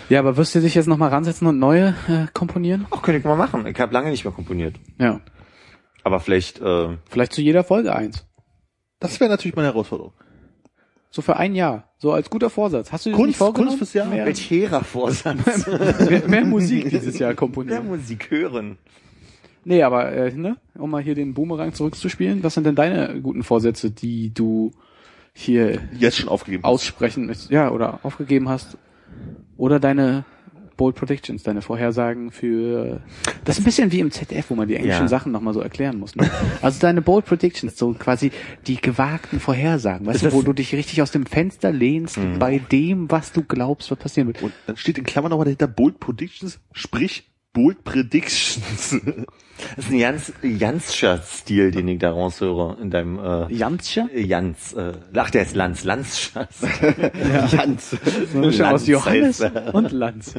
Ja, 0.08 0.18
aber 0.20 0.36
wirst 0.36 0.54
du 0.54 0.60
dich 0.60 0.74
jetzt 0.74 0.86
nochmal 0.86 1.08
ransetzen 1.08 1.46
und 1.46 1.58
neue 1.58 1.94
äh, 2.08 2.26
komponieren? 2.34 2.86
Ach, 2.90 3.00
könnte 3.02 3.18
ich 3.18 3.24
mal 3.24 3.36
machen. 3.36 3.66
Ich 3.66 3.80
habe 3.80 3.94
lange 3.94 4.10
nicht 4.10 4.24
mehr 4.24 4.32
komponiert. 4.34 4.76
Ja. 4.98 5.20
Aber 6.04 6.20
vielleicht, 6.20 6.60
äh, 6.60 6.96
Vielleicht 7.08 7.32
zu 7.32 7.42
jeder 7.42 7.64
Folge 7.64 7.94
eins. 7.94 8.26
Das 9.00 9.18
wäre 9.20 9.30
natürlich 9.30 9.56
meine 9.56 9.68
Herausforderung. 9.68 10.12
So 11.10 11.22
für 11.22 11.36
ein 11.36 11.54
Jahr. 11.54 11.92
So 11.98 12.12
als 12.12 12.28
guter 12.30 12.50
Vorsatz. 12.50 12.92
Hast 12.92 13.06
du 13.06 13.10
dir 13.10 13.12
das 13.12 13.18
Kunst- 13.18 13.28
nicht 13.28 13.36
vorgenommen? 13.38 13.68
Kunst 13.78 13.78
fürs 13.78 13.92
Jahr? 13.94 14.06
Mehr, 14.06 14.26
welch 14.26 14.50
hehrer 14.50 14.82
Vorsatz. 14.84 15.66
mehr, 16.10 16.28
mehr 16.28 16.44
Musik 16.44 16.88
dieses 16.90 17.18
Jahr 17.18 17.30
Mehr 17.30 17.36
komponieren. 17.36 17.86
Musik 17.86 18.30
hören. 18.30 18.78
Nee, 19.64 19.82
aber 19.82 20.12
äh, 20.12 20.32
ne, 20.32 20.56
um 20.74 20.90
mal 20.90 21.02
hier 21.02 21.14
den 21.14 21.32
Boomerang 21.32 21.72
zurückzuspielen, 21.72 22.42
was 22.42 22.54
sind 22.54 22.64
denn 22.66 22.74
deine 22.74 23.20
guten 23.22 23.42
Vorsätze, 23.42 23.90
die 23.90 24.34
du 24.34 24.72
hier 25.32 25.80
Jetzt 25.98 26.18
schon 26.18 26.28
aufgegeben. 26.28 26.64
aussprechen 26.64 27.24
mit, 27.26 27.48
ja, 27.48 27.70
oder 27.70 28.00
aufgegeben 28.02 28.48
hast? 28.50 28.76
Oder 29.56 29.80
deine 29.80 30.24
Bold 30.76 30.96
Predictions, 30.96 31.42
deine 31.42 31.62
Vorhersagen 31.62 32.30
für 32.30 33.00
das 33.44 33.56
ist 33.56 33.62
ein 33.62 33.64
bisschen 33.64 33.92
wie 33.92 34.00
im 34.00 34.10
ZDF, 34.10 34.50
wo 34.50 34.54
man 34.54 34.68
die 34.68 34.76
englischen 34.76 35.02
Ja. 35.02 35.08
Sachen 35.08 35.32
nochmal 35.32 35.54
so 35.54 35.60
erklären 35.60 35.98
muss. 35.98 36.16
Ne? 36.16 36.30
Also 36.62 36.80
deine 36.80 37.02
Bold 37.02 37.26
Predictions, 37.26 37.76
so 37.76 37.92
quasi 37.92 38.32
die 38.66 38.76
gewagten 38.76 39.40
Vorhersagen, 39.40 40.06
weißt 40.06 40.24
du, 40.24 40.32
wo 40.32 40.42
du 40.42 40.52
dich 40.52 40.74
richtig 40.74 41.02
aus 41.02 41.10
dem 41.10 41.26
Fenster 41.26 41.72
lehnst 41.72 42.18
bei 42.38 42.58
dem, 42.58 43.10
was 43.10 43.32
du 43.32 43.42
glaubst, 43.42 43.90
was 43.90 43.98
passieren 43.98 44.28
wird. 44.28 44.42
Und 44.42 44.52
dann 44.66 44.76
steht 44.76 44.98
in 44.98 45.04
Klammern 45.04 45.30
nochmal 45.30 45.44
dahinter 45.44 45.68
Bold 45.68 46.00
Predictions, 46.00 46.60
sprich 46.72 47.24
Bold 47.54 47.82
Predictions. 47.84 49.00
Das 49.76 49.86
ist 49.86 49.92
ein 49.92 50.00
ganz 50.00 50.32
Janscher 50.42 51.22
Stil, 51.22 51.70
den 51.70 51.86
ich 51.86 52.00
da 52.00 52.10
raushöre 52.10 52.76
in 52.82 52.90
deinem 52.90 53.18
äh, 53.18 53.52
Jansche? 53.54 54.10
Jans. 54.12 54.72
Äh, 54.72 54.94
ach, 55.14 55.30
der 55.30 55.42
ist 55.42 55.54
Lanz. 55.54 55.84
Lanzschatz. 55.84 56.62
Jans. 57.52 57.90
So 57.90 58.38
eine 58.38 58.46
Mischung 58.48 58.66
aus 58.66 58.86
Lanz 58.86 58.86
Johannes 58.88 59.40
heißt 59.40 59.74
und 59.74 59.92
Lanz. 59.92 60.34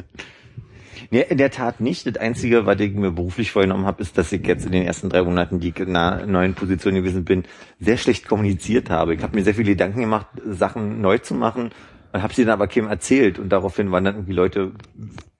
Nee, 1.10 1.24
in 1.28 1.38
der 1.38 1.50
Tat 1.50 1.80
nicht. 1.80 2.06
Das 2.06 2.18
Einzige, 2.18 2.66
was 2.66 2.78
ich 2.78 2.92
mir 2.92 3.10
beruflich 3.10 3.52
vorgenommen 3.52 3.86
habe, 3.86 4.02
ist, 4.02 4.18
dass 4.18 4.30
ich 4.32 4.46
jetzt 4.46 4.66
in 4.66 4.72
den 4.72 4.84
ersten 4.84 5.08
drei 5.08 5.22
Monaten, 5.22 5.60
die 5.60 5.70
ich 5.70 5.78
in 5.80 5.96
einer 5.96 6.26
neuen 6.26 6.54
Position 6.54 6.94
gewesen 6.94 7.24
bin, 7.24 7.44
sehr 7.80 7.96
schlecht 7.96 8.28
kommuniziert 8.28 8.90
habe. 8.90 9.14
Ich 9.14 9.22
habe 9.22 9.34
mir 9.34 9.44
sehr 9.44 9.54
viele 9.54 9.70
Gedanken 9.70 10.00
gemacht, 10.00 10.26
Sachen 10.44 11.00
neu 11.00 11.18
zu 11.18 11.34
machen, 11.34 11.70
habe 12.12 12.34
sie 12.34 12.44
dann 12.44 12.52
aber 12.52 12.68
keinem 12.68 12.88
erzählt 12.88 13.38
und 13.38 13.48
daraufhin 13.48 13.90
waren 13.90 14.04
dann 14.04 14.16
irgendwie 14.16 14.34
Leute 14.34 14.72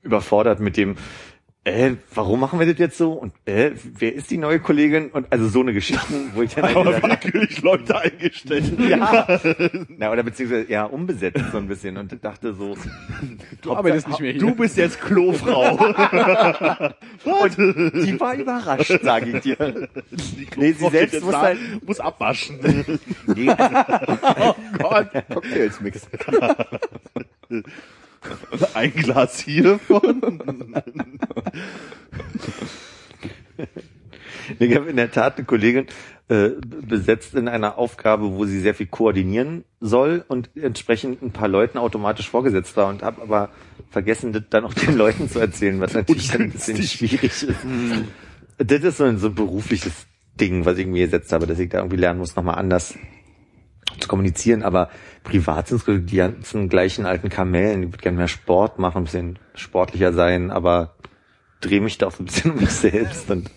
überfordert 0.02 0.60
mit 0.60 0.76
dem, 0.76 0.96
äh, 1.66 1.96
warum 2.14 2.38
machen 2.38 2.60
wir 2.60 2.66
das 2.66 2.78
jetzt 2.78 2.96
so? 2.96 3.12
Und 3.12 3.32
äh, 3.44 3.72
wer 3.98 4.14
ist 4.14 4.30
die 4.30 4.38
neue 4.38 4.60
Kollegin? 4.60 5.10
Und 5.10 5.26
also 5.32 5.48
so 5.48 5.60
eine 5.60 5.72
Geschichten, 5.72 6.30
wo 6.34 6.42
ich 6.42 6.54
dann 6.54 6.64
halt 6.64 6.76
Aber 6.76 7.02
willkürlich 7.02 7.60
Leute 7.60 7.98
eingestellt. 8.00 8.72
ja, 8.88 9.26
na 9.88 10.12
oder 10.12 10.22
beziehungsweise 10.22 10.70
ja 10.70 10.84
umbesetzt 10.84 11.42
so 11.50 11.58
ein 11.58 11.66
bisschen 11.66 11.96
und 11.96 12.24
dachte 12.24 12.54
so, 12.54 12.76
Du 13.62 13.74
arbeitest 13.74 14.06
nicht 14.06 14.20
mehr 14.20 14.30
hier. 14.30 14.40
Du 14.40 14.54
bist 14.54 14.76
jetzt 14.76 15.00
Klofrau. 15.00 15.72
und 17.24 17.58
die 17.58 18.20
war 18.20 18.36
überrascht, 18.36 19.00
sage 19.02 19.30
ich 19.36 19.40
dir. 19.42 19.88
Nee, 20.56 20.70
sie 20.72 20.88
selbst 20.88 21.20
muss 21.24 21.34
halt, 21.34 21.58
muss 21.84 21.98
abwaschen. 21.98 22.60
nee, 23.26 23.48
also, 23.48 24.54
Cocktails 25.32 25.80
mixen. 25.80 26.10
Ein 28.74 28.92
Glas 28.92 29.40
hiervon. 29.40 30.20
Ich 34.58 34.76
habe 34.76 34.90
in 34.90 34.96
der 34.96 35.10
Tat 35.10 35.36
eine 35.36 35.46
Kollegin 35.46 35.86
äh, 36.28 36.50
besetzt 36.60 37.34
in 37.34 37.48
einer 37.48 37.78
Aufgabe, 37.78 38.32
wo 38.32 38.44
sie 38.44 38.60
sehr 38.60 38.74
viel 38.74 38.86
koordinieren 38.86 39.64
soll 39.80 40.24
und 40.26 40.50
entsprechend 40.56 41.22
ein 41.22 41.30
paar 41.30 41.48
Leuten 41.48 41.78
automatisch 41.78 42.28
vorgesetzt 42.28 42.76
war 42.76 42.88
und 42.88 43.02
habe 43.02 43.22
aber 43.22 43.50
vergessen, 43.90 44.32
das 44.32 44.42
dann 44.50 44.64
auch 44.64 44.74
den 44.74 44.96
Leuten 44.96 45.28
zu 45.28 45.38
erzählen, 45.38 45.80
was 45.80 45.94
natürlich 45.94 46.28
dann 46.30 46.42
ein 46.42 46.50
bisschen 46.50 46.82
schwierig 46.82 47.22
ist. 47.24 47.46
Das 48.58 48.82
ist 48.82 48.96
so 48.96 49.04
ein, 49.04 49.18
so 49.18 49.28
ein 49.28 49.34
berufliches 49.34 50.06
Ding, 50.40 50.64
was 50.64 50.78
ich 50.78 50.86
mir 50.86 51.06
gesetzt 51.06 51.32
habe, 51.32 51.46
dass 51.46 51.58
ich 51.58 51.68
da 51.68 51.78
irgendwie 51.78 51.96
lernen 51.96 52.18
muss, 52.18 52.36
nochmal 52.36 52.56
anders 52.56 52.94
zu 54.00 54.08
kommunizieren, 54.08 54.62
aber 54.62 54.90
privat 55.26 55.68
sind 55.68 55.86
es 55.86 56.06
die 56.06 56.16
ganzen 56.16 56.68
gleichen 56.68 57.04
alten 57.04 57.28
Kamellen, 57.28 57.82
die 57.82 57.88
würde 57.88 57.98
gerne 57.98 58.16
mehr 58.16 58.28
Sport 58.28 58.78
machen, 58.78 58.98
ein 58.98 59.04
bisschen 59.04 59.38
sportlicher 59.54 60.12
sein, 60.12 60.50
aber 60.50 60.96
drehe 61.60 61.80
mich 61.80 61.98
da 61.98 62.06
auch 62.06 62.12
so 62.12 62.22
ein 62.22 62.26
bisschen 62.26 62.52
um 62.52 62.60
mich 62.60 62.70
selbst 62.70 63.30
und 63.30 63.50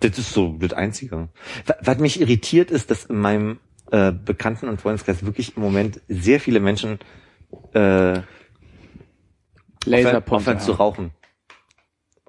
das 0.00 0.18
ist 0.18 0.32
so 0.32 0.56
das 0.58 0.72
Einzige. 0.72 1.28
Wa- 1.66 1.76
Was 1.82 1.98
mich 1.98 2.20
irritiert 2.20 2.70
ist, 2.70 2.90
dass 2.90 3.04
in 3.04 3.18
meinem 3.18 3.58
äh, 3.90 4.12
Bekannten- 4.12 4.68
und 4.68 4.80
Freundeskreis 4.80 5.24
wirklich 5.24 5.56
im 5.56 5.62
Moment 5.62 6.00
sehr 6.08 6.40
viele 6.40 6.60
Menschen 6.60 6.98
äh, 7.72 8.20
aufhören, 10.06 10.22
aufhören 10.40 10.60
zu 10.60 10.72
rauchen. 10.72 11.10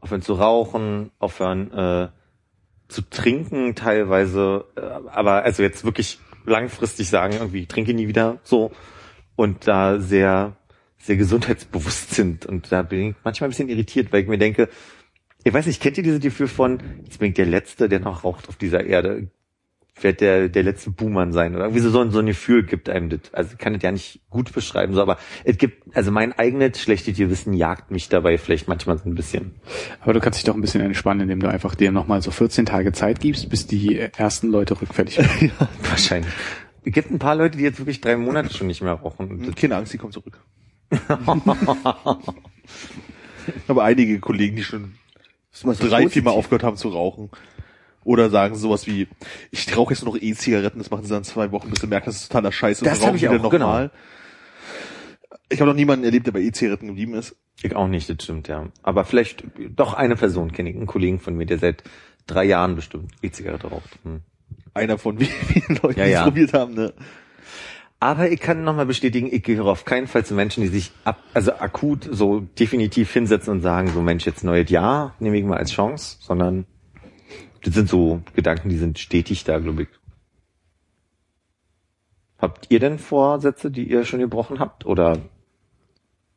Aufhören 0.02 0.22
zu 0.22 0.34
rauchen, 0.34 1.12
aufhören 1.20 1.72
äh, 1.72 2.10
zu 2.89 3.02
trinken 3.10 3.74
teilweise, 3.76 4.66
äh, 4.76 4.82
aber 4.82 5.44
also 5.44 5.63
jetzt 5.63 5.84
wirklich 5.86 6.20
langfristig 6.45 7.10
sagen, 7.10 7.34
irgendwie 7.34 7.62
ich 7.62 7.67
trinke 7.67 7.93
nie 7.93 8.08
wieder 8.08 8.39
so 8.43 8.71
und 9.36 9.67
da 9.67 9.99
sehr, 9.99 10.56
sehr 10.97 11.15
gesundheitsbewusst 11.15 12.12
sind. 12.12 12.45
Und 12.45 12.71
da 12.71 12.82
bin 12.84 13.10
ich 13.10 13.15
manchmal 13.23 13.47
ein 13.47 13.51
bisschen 13.51 13.69
irritiert, 13.69 14.12
weil 14.12 14.21
ich 14.21 14.27
mir 14.27 14.38
denke, 14.38 14.69
ich 15.43 15.53
weiß 15.53 15.65
nicht, 15.65 15.82
kennt 15.82 15.97
ihr 15.97 16.03
dieses 16.03 16.21
Gefühl 16.21 16.47
von, 16.47 16.79
jetzt 17.03 17.19
bin 17.19 17.29
ich 17.29 17.36
der 17.36 17.45
Letzte, 17.45 17.89
der 17.89 17.99
noch 17.99 18.23
raucht 18.23 18.47
auf 18.47 18.56
dieser 18.56 18.86
Erde? 18.86 19.27
Werde 20.01 20.17
der, 20.17 20.49
der 20.49 20.63
letzte 20.63 20.89
Buhmann 20.89 21.32
sein 21.34 21.53
oder 21.56 21.65
irgendwie 21.65 21.82
so, 21.82 21.89
so 21.91 22.01
ein, 22.01 22.10
so 22.12 22.17
ein 22.19 22.25
Gefühl 22.25 22.63
gibt 22.63 22.89
einem 22.89 23.10
das. 23.10 23.32
Also 23.32 23.51
ich 23.53 23.58
kann 23.60 23.73
das 23.73 23.84
ja 23.84 23.91
nicht 23.91 24.21
gut 24.29 24.51
beschreiben, 24.51 24.93
so, 24.95 25.01
aber 25.01 25.17
es 25.43 25.58
gibt, 25.60 25.95
also 25.95 26.10
mein 26.12 26.34
eigenes 26.34 26.82
schlechtes 26.82 27.15
Gewissen 27.15 27.53
jagt 27.53 27.91
mich 27.91 28.10
dabei 28.10 28.38
vielleicht 28.39 28.67
manchmal 28.67 28.97
so 28.97 29.06
ein 29.08 29.13
bisschen. 29.15 29.53
Aber 30.01 30.13
du 30.13 30.19
kannst 30.19 30.39
dich 30.39 30.45
doch 30.45 30.56
ein 30.56 30.62
bisschen 30.62 30.82
entspannen, 30.82 31.21
indem 31.21 31.39
du 31.41 31.47
einfach 31.47 31.75
dir 31.75 31.91
nochmal 31.91 32.21
so 32.23 32.32
14 32.32 32.65
Tage 32.65 32.91
Zeit 32.91 33.19
gibst, 33.19 33.49
bis 33.49 33.67
die 33.67 33.97
ersten 33.99 34.47
Leute 34.49 34.82
rückfällig 34.82 35.19
werden. 35.19 35.51
Wahrscheinlich. 35.89 36.34
Es 36.84 36.91
gibt 36.91 37.12
ein 37.12 37.19
paar 37.19 37.36
Leute, 37.36 37.58
die 37.58 37.63
jetzt 37.63 37.77
wirklich 37.79 38.01
drei 38.01 38.17
Monate 38.17 38.51
schon 38.53 38.67
nicht 38.67 38.82
mehr 38.82 38.93
rauchen. 38.93 39.43
Das- 39.45 39.56
Keine 39.56 39.75
Angst, 39.77 39.93
die 39.93 39.97
kommt 39.99 40.13
zurück. 40.13 40.39
Aber 43.67 43.84
einige 43.84 44.19
Kollegen, 44.19 44.56
die 44.56 44.63
schon 44.63 44.95
drei, 45.89 46.01
viermal 46.10 46.34
aufgehört 46.34 46.63
haben 46.63 46.77
zu 46.77 46.89
rauchen. 46.89 47.29
Oder 48.04 48.30
sagen 48.30 48.56
sowas 48.56 48.88
wie, 48.88 49.08
ich 49.52 49.76
rauche 49.76 49.94
jetzt 49.94 50.04
nur 50.04 50.13
noch 50.13 50.22
E-Zigaretten, 50.22 50.80
das 50.80 50.92
machen 50.92 51.04
sie 51.04 51.10
dann 51.10 51.24
zwei 51.24 51.52
Wochen, 51.52 51.70
bis 51.70 51.80
du 51.80 51.88
merkst, 51.88 52.08
das 52.08 52.16
ist 52.18 52.28
totaler 52.28 52.52
Scheiß 52.52 52.82
und 52.82 52.88
Das 52.88 53.00
dann 53.00 53.08
hab 53.08 53.13
rauchen 53.13 53.18
ich 53.18 53.30
auch, 53.30 53.42
noch 53.42 53.50
genau. 53.50 53.89
Ich 55.50 55.60
habe 55.60 55.70
noch 55.70 55.76
niemanden 55.76 56.06
erlebt, 56.06 56.28
der 56.28 56.32
bei 56.32 56.42
E-Zigaretten 56.42 56.88
geblieben 56.88 57.13
ist. 57.13 57.36
Ich 57.62 57.76
auch 57.76 57.88
nicht, 57.88 58.10
das 58.10 58.18
stimmt, 58.24 58.48
ja. 58.48 58.68
Aber 58.82 59.06
vielleicht 59.06 59.44
doch 59.76 59.94
eine 59.94 60.16
Person 60.16 60.52
kenne 60.52 60.70
ich, 60.70 60.76
einen 60.76 60.88
Kollegen 60.88 61.20
von 61.20 61.36
mir, 61.36 61.46
der 61.46 61.60
seit 61.60 61.84
drei 62.28 62.44
Jahren 62.46 62.76
bestimmt 62.76 63.12
E-Zigarette 63.22 63.68
raucht. 63.68 64.00
Hm. 64.04 64.22
Einer 64.74 64.98
von 64.98 65.20
wie 65.20 65.26
vielen 65.26 65.80
Leuten, 65.82 66.00
Ja, 66.00 66.06
die 66.06 66.12
es 66.12 66.16
ja. 66.16 66.24
probiert 66.24 66.54
haben, 66.54 66.74
ne? 66.74 66.94
Aber 68.00 68.30
ich 68.30 68.42
kann 68.42 68.66
nochmal 68.66 68.86
bestätigen, 68.86 69.30
ich 69.32 69.44
gehöre 69.44 69.68
auf 69.68 69.86
keinen 69.86 70.08
Fall 70.08 70.26
zu 70.26 70.34
Menschen, 70.34 70.62
die 70.62 70.68
sich 70.68 70.92
ab, 71.06 71.24
also 71.34 71.54
akut 71.54 72.06
so 72.12 72.42
definitiv 72.42 73.13
hinsetzen 73.13 73.54
und 73.54 73.62
sagen, 73.62 73.88
so 73.94 74.02
Mensch, 74.02 74.26
jetzt 74.26 74.44
neues 74.44 74.70
Jahr, 74.70 75.16
nehme 75.20 75.38
ich 75.38 75.46
mal 75.46 75.58
als 75.58 75.72
Chance, 75.72 76.18
sondern 76.20 76.66
das 77.63 77.73
sind 77.73 77.89
so 77.89 78.21
Gedanken, 78.36 78.69
die 78.69 78.78
sind 78.78 78.99
stetig 78.99 79.43
da, 79.43 79.60
glaube 79.60 79.84
ich. 79.84 79.88
Habt 82.38 82.67
ihr 82.69 82.80
denn 82.80 82.99
Vorsätze, 82.99 83.71
die 83.71 83.89
ihr 83.89 84.04
schon 84.04 84.19
gebrochen 84.19 84.60
habt? 84.60 84.86
Oder 84.86 85.17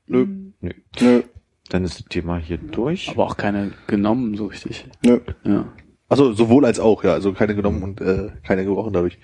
Nö. 0.06 0.26
nö? 0.60 0.70
Nö, 1.00 1.22
Dann 1.68 1.84
ist 1.84 1.98
das 1.98 2.06
Thema 2.06 2.38
hier 2.38 2.58
durch. 2.58 3.08
Aber 3.10 3.24
auch 3.24 3.36
keine 3.36 3.72
genommen, 3.88 4.36
so 4.36 4.46
richtig. 4.46 4.86
nö. 5.04 5.20
Ja. 5.44 5.72
Also 6.08 6.32
sowohl 6.32 6.64
als 6.64 6.78
auch, 6.78 7.02
ja. 7.02 7.12
Also 7.12 7.32
keine 7.32 7.56
genommen 7.56 7.82
und 7.82 8.00
äh, 8.00 8.30
keine 8.44 8.64
gebrochen 8.64 8.92
dadurch. 8.92 9.18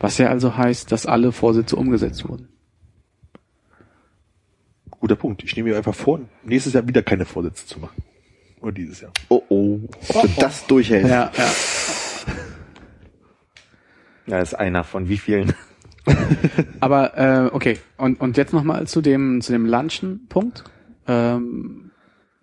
Was 0.00 0.18
ja 0.18 0.28
also 0.28 0.56
heißt, 0.56 0.90
dass 0.90 1.06
alle 1.06 1.30
Vorsätze 1.30 1.76
umgesetzt 1.76 2.28
wurden. 2.28 2.48
Guter 4.90 5.16
Punkt. 5.16 5.44
Ich 5.44 5.54
nehme 5.56 5.70
mir 5.70 5.76
einfach 5.76 5.94
vor, 5.94 6.20
nächstes 6.42 6.72
Jahr 6.72 6.88
wieder 6.88 7.02
keine 7.02 7.24
Vorsätze 7.24 7.66
zu 7.66 7.78
machen. 7.78 8.02
Oder 8.66 8.74
dieses 8.74 9.00
Jahr. 9.00 9.12
Oh 9.28 9.42
oh. 9.48 9.78
Ob 10.12 10.22
du 10.22 10.40
das 10.40 10.66
durchhältst. 10.66 11.08
Ja, 11.08 11.30
ja. 11.36 11.50
Ja, 14.28 14.40
ist 14.40 14.54
einer 14.54 14.82
von 14.82 15.08
wie 15.08 15.18
vielen? 15.18 15.54
Aber 16.80 17.16
äh, 17.16 17.54
okay, 17.54 17.78
und, 17.96 18.20
und 18.20 18.36
jetzt 18.36 18.52
nochmal 18.52 18.88
zu 18.88 19.00
dem 19.00 19.40
zu 19.40 19.52
dem 19.52 19.66
Lunchen-Punkt. 19.66 20.64
Ähm, 21.06 21.92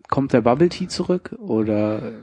kommt 0.08 0.32
der 0.32 0.40
Bubble 0.40 0.70
Tea 0.70 0.88
zurück 0.88 1.36
oder 1.40 2.14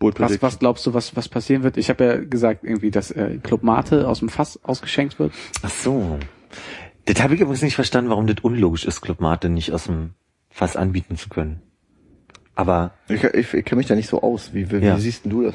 was, 0.00 0.42
was 0.42 0.58
glaubst 0.58 0.84
du, 0.86 0.92
was, 0.92 1.14
was 1.14 1.28
passieren 1.28 1.62
wird? 1.62 1.76
Ich 1.76 1.88
habe 1.88 2.04
ja 2.04 2.16
gesagt, 2.16 2.64
irgendwie, 2.64 2.90
dass 2.90 3.12
äh, 3.12 3.38
Club 3.40 3.62
Mate 3.62 4.08
aus 4.08 4.18
dem 4.18 4.28
Fass 4.28 4.58
ausgeschenkt 4.64 5.20
wird. 5.20 5.32
Ach 5.62 5.70
so. 5.70 6.18
Das 7.04 7.22
habe 7.22 7.36
ich 7.36 7.40
übrigens 7.40 7.62
nicht 7.62 7.76
verstanden, 7.76 8.10
warum 8.10 8.26
das 8.26 8.38
unlogisch 8.42 8.84
ist, 8.86 9.02
Club 9.02 9.20
Mate 9.20 9.50
nicht 9.50 9.70
aus 9.70 9.84
dem 9.84 10.14
Fass 10.48 10.74
anbieten 10.74 11.16
zu 11.16 11.28
können. 11.28 11.62
Aber 12.54 12.92
Ich, 13.08 13.22
ich, 13.24 13.54
ich 13.54 13.64
kenne 13.64 13.78
mich 13.78 13.86
da 13.86 13.94
nicht 13.94 14.08
so 14.08 14.22
aus. 14.22 14.52
Wie, 14.52 14.70
wie, 14.70 14.76
Ja. 14.84 14.96
wie 14.96 15.00
siehst 15.00 15.24
denn 15.24 15.30
du 15.32 15.42
das? 15.44 15.54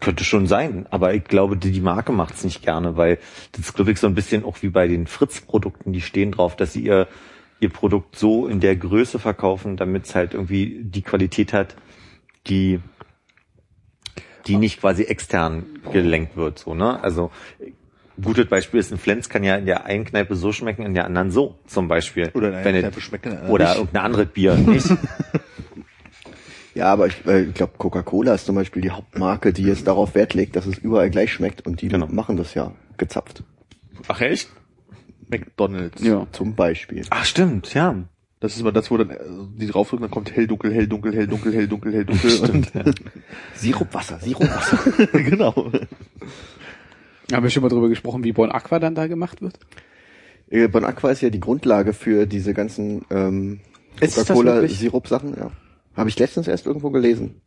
könnte 0.00 0.22
schon 0.22 0.46
sein. 0.46 0.86
Aber 0.90 1.12
ich 1.12 1.24
glaube, 1.24 1.56
die, 1.56 1.72
die 1.72 1.80
Marke 1.80 2.12
macht's 2.12 2.44
nicht 2.44 2.62
gerne, 2.62 2.96
weil 2.96 3.18
das 3.50 3.62
ist, 3.62 3.74
glaube 3.74 3.90
ich, 3.90 3.98
so 3.98 4.06
ein 4.06 4.14
bisschen 4.14 4.44
auch 4.44 4.62
wie 4.62 4.68
bei 4.68 4.86
den 4.86 5.08
Fritz-Produkten, 5.08 5.92
die 5.92 6.00
stehen 6.00 6.30
drauf, 6.30 6.54
dass 6.54 6.72
sie 6.72 6.82
ihr, 6.84 7.08
ihr 7.58 7.68
Produkt 7.68 8.14
so 8.16 8.46
in 8.46 8.60
der 8.60 8.76
Größe 8.76 9.18
verkaufen, 9.18 9.76
damit 9.76 10.04
es 10.06 10.14
halt 10.14 10.34
irgendwie 10.34 10.78
die 10.84 11.02
Qualität 11.02 11.52
hat, 11.52 11.74
die 12.46 12.78
die 14.46 14.56
nicht 14.56 14.80
quasi 14.80 15.02
extern 15.02 15.66
gelenkt 15.92 16.36
wird, 16.36 16.60
so, 16.60 16.74
ne? 16.74 17.02
Also, 17.02 17.30
gutes 18.22 18.46
Beispiel 18.46 18.78
ist, 18.80 18.92
ein 18.92 18.98
Flens 18.98 19.28
kann 19.28 19.42
ja 19.44 19.56
in 19.56 19.66
der 19.66 19.84
einen 19.84 20.04
Kneipe 20.04 20.36
so 20.36 20.52
schmecken, 20.52 20.86
in 20.86 20.94
der 20.94 21.04
anderen 21.06 21.30
so, 21.32 21.58
zum 21.66 21.88
Beispiel. 21.88 22.30
Oder 22.34 22.48
in 22.62 22.74
es- 22.76 22.80
Kneipe 22.82 23.00
schmecken, 23.00 23.30
der 23.30 23.38
anderen 23.40 23.52
Oder 23.52 23.64
nicht. 23.66 23.76
irgendein 23.78 24.04
anderes 24.04 24.28
Bier, 24.28 24.54
nicht? 24.54 24.86
Ja, 26.74 26.92
aber 26.92 27.06
ich, 27.06 27.26
äh, 27.26 27.42
ich 27.44 27.54
glaube, 27.54 27.72
Coca-Cola 27.78 28.34
ist 28.34 28.46
zum 28.46 28.54
Beispiel 28.54 28.82
die 28.82 28.90
Hauptmarke, 28.90 29.52
die 29.52 29.62
jetzt 29.64 29.86
darauf 29.86 30.14
Wert 30.14 30.34
legt, 30.34 30.56
dass 30.56 30.66
es 30.66 30.78
überall 30.78 31.10
gleich 31.10 31.32
schmeckt 31.32 31.66
und 31.66 31.80
die 31.82 31.88
Genau. 31.88 32.06
machen 32.06 32.36
das 32.36 32.54
ja 32.54 32.72
gezapft. 32.98 33.42
Ach 34.06 34.20
echt? 34.20 34.48
McDonalds. 35.28 36.02
Ja. 36.02 36.26
Zum 36.32 36.54
Beispiel. 36.54 37.04
Ach, 37.10 37.24
stimmt, 37.24 37.74
ja. 37.74 37.94
Das 38.40 38.54
ist 38.54 38.60
immer 38.60 38.70
das, 38.70 38.90
wo 38.90 38.96
dann 38.96 39.10
äh, 39.10 39.18
die 39.56 39.66
draufdrücken, 39.66 40.02
dann 40.02 40.10
kommt 40.12 40.34
hell, 40.34 40.46
dunkel, 40.46 40.72
hell, 40.72 40.86
dunkel, 40.86 41.12
hell, 41.14 41.26
dunkel, 41.26 41.52
hell, 41.52 41.66
dunkel, 41.66 41.92
hell, 41.92 42.04
dunkel. 42.04 42.38
und, 42.50 42.72
Sirupwasser, 43.54 44.20
Sirupwasser. 44.20 44.78
genau. 45.12 45.72
Haben 47.32 47.42
wir 47.42 47.50
schon 47.50 47.62
mal 47.62 47.68
drüber 47.68 47.88
gesprochen, 47.88 48.22
wie 48.24 48.32
Bon 48.32 48.50
Aqua 48.50 48.78
dann 48.78 48.94
da 48.94 49.06
gemacht 49.08 49.42
wird? 49.42 49.58
Äh, 50.50 50.68
Bon 50.68 50.84
Aqua 50.84 51.10
ist 51.10 51.20
ja 51.20 51.30
die 51.30 51.40
Grundlage 51.40 51.92
für 51.92 52.26
diese 52.26 52.54
ganzen 52.54 53.04
ähm, 53.10 53.60
Ist 54.00 54.16
das 54.16 54.28
Coca-Cola 54.28 54.54
wirklich? 54.54 54.78
Sirup-Sachen, 54.78 55.36
ja. 55.36 55.50
Habe 55.98 56.08
ich 56.08 56.18
letztens 56.18 56.48
erst 56.48 56.66
irgendwo 56.66 56.90
gelesen. 56.90 57.40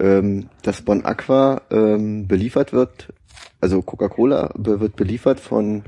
Ähm, 0.00 0.48
dass 0.62 0.82
Bon 0.82 1.04
Aqua 1.04 1.62
ähm, 1.70 2.28
beliefert 2.28 2.72
wird, 2.72 3.12
also 3.60 3.82
Coca-Cola 3.82 4.52
wird 4.54 4.94
beliefert 4.94 5.40
von 5.40 5.82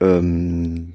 ähm, 0.00 0.94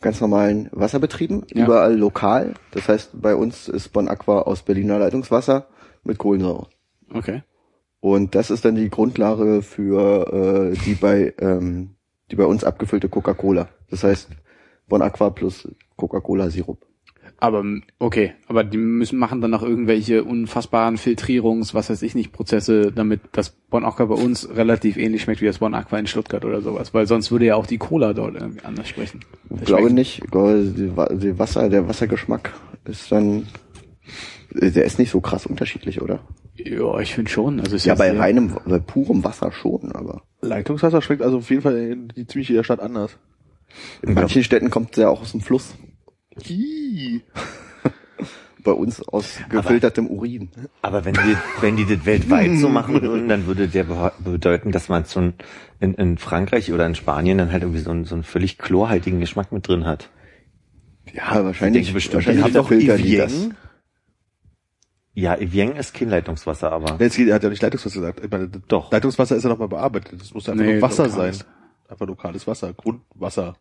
ganz 0.00 0.20
normalen 0.20 0.68
Wasserbetrieben, 0.72 1.44
Ja. 1.52 1.64
überall 1.64 1.96
lokal. 1.96 2.54
Das 2.70 2.88
heißt, 2.88 3.20
bei 3.20 3.34
uns 3.34 3.68
ist 3.68 3.92
Bon 3.92 4.08
Aqua 4.08 4.42
aus 4.42 4.62
Berliner 4.62 4.98
Leitungswasser 4.98 5.66
mit 6.04 6.18
Kohlensäure. 6.18 6.68
Okay. 7.12 7.42
Und 8.00 8.36
das 8.36 8.50
ist 8.50 8.64
dann 8.64 8.76
die 8.76 8.90
Grundlage 8.90 9.62
für 9.62 10.72
äh, 10.72 10.76
die 10.84 10.94
bei 10.94 11.34
ähm, 11.38 11.96
die 12.30 12.36
bei 12.36 12.44
uns 12.44 12.62
abgefüllte 12.62 13.08
Coca-Cola. 13.08 13.68
Das 13.90 14.04
heißt, 14.04 14.28
Bon 14.86 15.02
Aqua 15.02 15.30
plus 15.30 15.66
Coca-Cola 15.96 16.50
Sirup. 16.50 16.86
Aber 17.40 17.64
okay, 18.00 18.32
aber 18.48 18.64
die 18.64 18.78
müssen 18.78 19.16
machen 19.18 19.40
dann 19.40 19.52
noch 19.52 19.62
irgendwelche 19.62 20.24
unfassbaren 20.24 20.96
Filtrierungs, 20.96 21.72
was 21.72 21.88
weiß 21.88 22.02
ich 22.02 22.16
nicht, 22.16 22.32
Prozesse, 22.32 22.90
damit 22.90 23.20
das 23.30 23.50
Bon 23.50 23.84
Aqua 23.84 24.06
bei 24.06 24.16
uns 24.16 24.48
relativ 24.56 24.96
ähnlich 24.96 25.22
schmeckt 25.22 25.40
wie 25.40 25.46
das 25.46 25.58
Bon 25.58 25.72
Aqua 25.72 25.98
in 25.98 26.08
Stuttgart 26.08 26.44
oder 26.44 26.60
sowas, 26.62 26.94
weil 26.94 27.06
sonst 27.06 27.30
würde 27.30 27.44
ja 27.46 27.54
auch 27.54 27.66
die 27.66 27.78
Cola 27.78 28.12
dort 28.12 28.34
irgendwie 28.34 28.64
anders 28.64 28.88
sprechen. 28.88 29.20
Ich 29.54 29.66
glaube 29.66 29.92
nicht. 29.92 30.20
Die, 30.34 30.96
Wa- 30.96 31.14
die 31.14 31.38
Wasser, 31.38 31.68
der 31.68 31.86
Wassergeschmack 31.88 32.52
ist 32.86 33.12
dann, 33.12 33.46
der 34.52 34.84
ist 34.84 34.98
nicht 34.98 35.10
so 35.10 35.20
krass 35.20 35.46
unterschiedlich, 35.46 36.02
oder? 36.02 36.18
Ja, 36.56 36.98
ich 36.98 37.14
finde 37.14 37.30
schon. 37.30 37.60
Also 37.60 37.76
es 37.76 37.82
ist 37.82 37.86
Ja, 37.86 37.94
bei 37.94 38.16
reinem, 38.18 38.56
bei 38.66 38.80
purem 38.80 39.22
Wasser 39.22 39.52
schon, 39.52 39.92
aber 39.92 40.22
Leitungswasser 40.40 41.02
schmeckt 41.02 41.22
also 41.22 41.38
auf 41.38 41.50
jeden 41.50 41.62
Fall 41.62 41.76
in 41.76 42.08
die 42.08 42.26
ziemlich 42.26 42.48
jeder 42.48 42.64
Stadt 42.64 42.80
anders. 42.80 43.16
in 44.02 44.14
manchen 44.14 44.42
Städten 44.42 44.70
kommt 44.70 44.96
der 44.96 45.10
auch 45.10 45.20
aus 45.22 45.30
dem 45.30 45.40
Fluss. 45.40 45.76
Ih. 46.48 47.20
Bei 48.64 48.72
uns 48.72 49.00
aus 49.08 49.38
gefiltertem 49.48 50.08
Urin. 50.08 50.50
Aber 50.82 51.04
wenn 51.04 51.14
die, 51.14 51.36
wenn 51.60 51.76
die 51.76 51.86
das 51.86 52.04
weltweit 52.04 52.58
so 52.58 52.68
machen 52.68 53.00
würden, 53.00 53.28
dann 53.28 53.46
würde 53.46 53.68
der 53.68 53.84
bedeuten, 54.18 54.72
dass 54.72 54.88
man 54.88 55.04
so 55.04 55.20
ein, 55.20 55.34
in, 55.80 55.94
in 55.94 56.18
Frankreich 56.18 56.72
oder 56.72 56.84
in 56.84 56.94
Spanien 56.94 57.38
dann 57.38 57.52
halt 57.52 57.62
irgendwie 57.62 57.80
so 57.80 57.90
einen, 57.90 58.04
so 58.04 58.14
einen 58.14 58.24
völlig 58.24 58.58
chlorhaltigen 58.58 59.20
Geschmack 59.20 59.52
mit 59.52 59.68
drin 59.68 59.86
hat. 59.86 60.10
Ja, 61.14 61.44
wahrscheinlich, 61.44 61.84
denke 61.84 61.94
bestimmt, 61.94 62.14
wahrscheinlich 62.16 62.44
die 62.44 62.50
haben 62.50 62.54
doch 62.54 62.68
filtern 62.68 63.02
die 63.02 63.16
das. 63.16 63.32
Evian. 63.32 63.56
Ja, 65.14 65.34
Evian 65.36 65.76
ist 65.76 65.94
kein 65.94 66.10
Leitungswasser, 66.10 66.70
aber. 66.70 66.96
Nee, 66.98 67.08
geht, 67.08 67.28
er 67.28 67.36
hat 67.36 67.42
ja 67.42 67.48
nicht 67.48 67.62
Leitungswasser 67.62 68.00
gesagt. 68.00 68.24
Ich 68.24 68.30
meine, 68.30 68.48
Doch. 68.68 68.92
Leitungswasser 68.92 69.36
ist 69.36 69.44
ja 69.44 69.48
nochmal 69.48 69.68
bearbeitet. 69.68 70.20
Das 70.20 70.34
muss 70.34 70.46
ja 70.46 70.52
einfach 70.52 70.64
Nee, 70.64 70.72
nur 70.74 70.82
Wasser 70.82 71.06
lokales. 71.06 71.38
sein. 71.38 71.46
Einfach 71.88 72.06
lokales 72.06 72.46
Wasser, 72.46 72.72
Grundwasser 72.74 73.56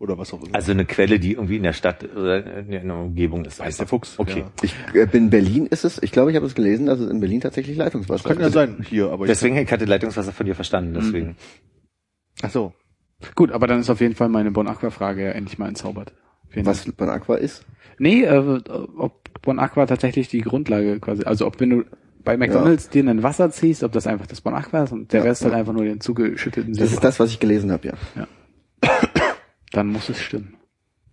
oder 0.00 0.18
was 0.18 0.32
auch 0.32 0.42
immer. 0.42 0.54
Also 0.54 0.72
eine 0.72 0.86
Quelle, 0.86 1.20
die 1.20 1.32
irgendwie 1.34 1.56
in 1.58 1.62
der 1.62 1.74
Stadt 1.74 2.04
oder 2.16 2.58
in 2.58 2.70
der 2.70 2.82
Umgebung 2.96 3.44
ist. 3.44 3.60
weiß 3.60 3.76
der 3.76 3.86
Fuchs. 3.86 4.18
Okay. 4.18 4.40
Ja. 4.40 4.50
Ich, 4.62 4.74
äh, 4.94 5.06
in 5.16 5.30
Berlin 5.30 5.66
ist 5.66 5.84
es, 5.84 6.02
ich 6.02 6.10
glaube, 6.10 6.30
ich 6.30 6.36
habe 6.36 6.46
es 6.46 6.54
gelesen, 6.54 6.86
dass 6.86 6.98
es 6.98 7.10
in 7.10 7.20
Berlin 7.20 7.40
tatsächlich 7.42 7.76
Leitungswasser 7.76 8.26
Könnte 8.26 8.42
ja 8.42 8.48
ist. 8.48 8.54
sein 8.54 8.84
hier, 8.88 9.10
aber 9.10 9.26
Deswegen 9.26 9.56
ich 9.58 9.70
hatte 9.70 9.84
Leitungswasser 9.84 10.32
von 10.32 10.46
dir 10.46 10.54
verstanden, 10.54 10.94
deswegen. 10.94 11.36
ich, 12.36 12.44
ach 12.44 12.50
so. 12.50 12.72
Gut, 13.34 13.52
aber 13.52 13.66
dann 13.66 13.80
ist 13.80 13.90
auf 13.90 14.00
jeden 14.00 14.14
Fall 14.14 14.30
meine 14.30 14.50
Bon 14.50 14.66
Aqua 14.66 14.88
Frage 14.90 15.24
ja 15.24 15.30
endlich 15.32 15.58
mal 15.58 15.68
entzaubert. 15.68 16.14
Vielen 16.48 16.64
Dank. 16.64 16.78
Was 16.86 16.92
Bon 16.92 17.10
Aqua 17.10 17.36
ist? 17.36 17.66
Nee, 17.98 18.24
äh, 18.24 18.60
ob 18.96 19.42
Bon 19.42 19.58
Aqua 19.58 19.84
tatsächlich 19.84 20.28
die 20.28 20.40
Grundlage 20.40 20.98
quasi, 20.98 21.24
also 21.24 21.46
ob 21.46 21.60
wenn 21.60 21.68
du 21.70 21.84
bei 22.24 22.36
McDonalds 22.38 22.88
dir 22.88 23.06
ein 23.06 23.22
Wasser 23.22 23.50
ziehst, 23.50 23.82
ob 23.82 23.92
das 23.92 24.06
einfach 24.06 24.26
das 24.26 24.40
Bon 24.40 24.54
Aqua 24.54 24.84
ist 24.84 24.92
und 24.92 25.12
der 25.12 25.20
Ja, 25.20 25.26
Rest 25.26 25.42
halt 25.42 25.52
ja. 25.52 25.58
einfach 25.60 25.74
nur 25.74 25.84
den 25.84 26.00
zugeschütteten 26.00 26.72
Das 26.74 26.92
ist 26.92 27.04
das, 27.04 27.20
was 27.20 27.30
ich 27.30 27.40
gelesen 27.40 27.70
habe, 27.70 27.88
ja. 27.88 28.26
Dann 29.70 29.86
muss 29.88 30.08
es 30.08 30.20
stimmen. 30.20 30.56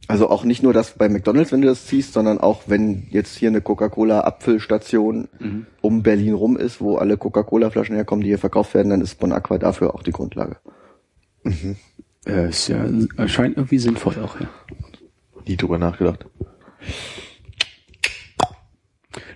Also 0.07 0.29
auch 0.29 0.45
nicht 0.45 0.63
nur 0.63 0.71
das 0.71 0.93
bei 0.93 1.09
McDonalds, 1.09 1.51
wenn 1.51 1.61
du 1.61 1.67
das 1.67 1.85
ziehst, 1.85 2.13
sondern 2.13 2.37
auch 2.37 2.63
wenn 2.67 3.07
jetzt 3.09 3.35
hier 3.35 3.49
eine 3.49 3.59
Coca-Cola 3.59 4.21
Abfüllstation 4.21 5.27
um 5.81 6.01
Berlin 6.01 6.33
rum 6.33 6.55
ist, 6.55 6.79
wo 6.79 6.95
alle 6.95 7.17
Coca-Cola 7.17 7.69
Flaschen 7.69 7.95
herkommen, 7.95 8.23
die 8.23 8.29
hier 8.29 8.39
verkauft 8.39 8.73
werden, 8.73 8.89
dann 8.89 9.01
ist 9.01 9.19
Bon 9.19 9.33
Aqua 9.33 9.57
dafür 9.57 9.93
auch 9.93 10.03
die 10.03 10.13
Grundlage. 10.13 10.57
Äh, 12.25 12.49
ist 12.49 12.67
ja, 12.69 12.85
erscheint 13.17 13.57
irgendwie 13.57 13.79
sinnvoll 13.79 14.15
auch, 14.23 14.39
ja. 14.39 14.49
Nie 15.45 15.57
drüber 15.57 15.77
nachgedacht. 15.77 16.25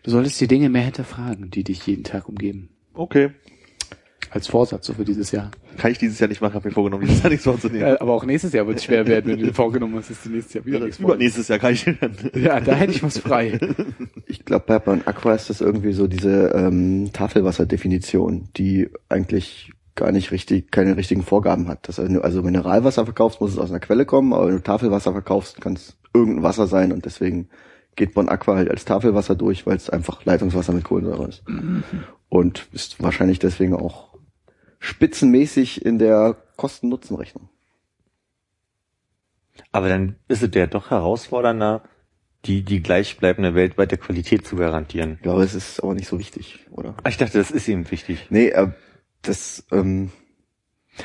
Du 0.03 0.11
solltest 0.11 0.39
die 0.41 0.47
Dinge 0.47 0.69
mehr 0.69 0.83
hinterfragen, 0.83 1.51
die 1.51 1.63
dich 1.63 1.85
jeden 1.85 2.03
Tag 2.03 2.27
umgeben. 2.27 2.69
Okay. 2.93 3.31
Als 4.33 4.47
Vorsatz 4.47 4.85
so 4.87 4.93
für 4.93 5.03
dieses 5.03 5.31
Jahr. 5.31 5.51
Kann 5.77 5.91
ich 5.91 5.97
dieses 5.97 6.17
Jahr 6.19 6.29
nicht 6.29 6.39
machen, 6.39 6.53
habe 6.53 6.69
mir 6.69 6.73
vorgenommen, 6.73 7.05
dieses 7.05 7.21
Jahr 7.21 7.29
nichts 7.29 7.43
vorzunehmen. 7.43 7.81
Äh, 7.91 7.97
aber 7.99 8.13
auch 8.13 8.25
nächstes 8.25 8.53
Jahr 8.53 8.65
wird 8.67 8.77
es 8.77 8.85
schwer 8.85 9.05
werden, 9.07 9.31
wenn 9.31 9.39
du 9.39 9.45
dir 9.47 9.53
vorgenommen 9.53 9.95
hast, 9.95 10.09
dass 10.09 10.23
du 10.23 10.29
nächstes 10.29 10.53
Jahr 10.53 10.65
wieder 10.65 10.79
Ja, 10.79 10.85
nichts 10.85 10.99
Übernächstes 10.99 11.47
Jahr 11.47 11.59
kann 11.59 11.73
ich 11.73 11.83
dann. 11.83 12.15
Ja, 12.33 12.59
da 12.59 12.73
hätte 12.73 12.93
ich 12.93 13.03
was 13.03 13.17
frei. 13.17 13.59
Ich 14.27 14.45
glaube, 14.45 14.63
bei 14.65 14.79
Bon 14.79 15.01
Aqua 15.05 15.35
ist 15.35 15.49
das 15.49 15.59
irgendwie 15.59 15.91
so 15.91 16.07
diese 16.07 16.53
ähm, 16.55 17.09
Tafelwasserdefinition, 17.11 18.47
die 18.55 18.89
eigentlich 19.09 19.73
gar 19.95 20.11
nicht 20.13 20.31
richtig, 20.31 20.71
keine 20.71 20.95
richtigen 20.95 21.23
Vorgaben 21.23 21.67
hat. 21.67 21.87
Das 21.89 21.99
also, 21.99 22.21
also 22.21 22.41
Mineralwasser 22.41 23.03
verkaufst, 23.03 23.41
muss 23.41 23.51
es 23.51 23.57
aus 23.57 23.69
einer 23.69 23.81
Quelle 23.81 24.05
kommen, 24.05 24.33
aber 24.33 24.47
wenn 24.47 24.55
du 24.55 24.63
Tafelwasser 24.63 25.11
verkaufst, 25.11 25.59
kann 25.59 25.73
es 25.73 25.97
irgendein 26.13 26.43
Wasser 26.43 26.67
sein 26.67 26.93
und 26.93 27.05
deswegen 27.05 27.49
geht 27.95 28.13
Bon 28.13 28.29
Aqua 28.29 28.55
halt 28.55 28.69
als 28.69 28.85
Tafelwasser 28.85 29.35
durch, 29.35 29.65
weil 29.67 29.75
es 29.75 29.89
einfach 29.89 30.23
Leitungswasser 30.25 30.73
mit 30.73 30.83
Kohlensäure 30.83 31.27
ist. 31.27 31.43
Und 32.29 32.67
ist 32.71 33.03
wahrscheinlich 33.03 33.39
deswegen 33.39 33.75
auch 33.75 34.10
spitzenmäßig 34.81 35.85
in 35.85 35.97
der 35.99 36.35
Kosten-Nutzen-Rechnung. 36.57 37.47
Aber 39.71 39.87
dann 39.87 40.17
ist 40.27 40.43
es 40.43 40.53
ja 40.53 40.67
doch 40.67 40.89
herausfordernder, 40.89 41.83
die, 42.45 42.63
die 42.63 42.81
gleichbleibende 42.81 43.53
weltweite 43.53 43.97
Qualität 43.97 44.45
zu 44.45 44.55
garantieren. 44.55 45.13
Ich 45.17 45.21
glaube, 45.21 45.43
es 45.43 45.53
ist 45.53 45.79
aber 45.81 45.93
nicht 45.93 46.07
so 46.07 46.19
wichtig, 46.19 46.65
oder? 46.71 46.95
Ah, 47.03 47.09
Ich 47.09 47.17
dachte, 47.17 47.37
das 47.37 47.51
ist 47.51 47.67
ihm 47.67 47.89
wichtig. 47.91 48.27
Nee, 48.31 48.47
äh, 48.49 48.71
das, 49.21 49.65
ähm, 49.71 50.11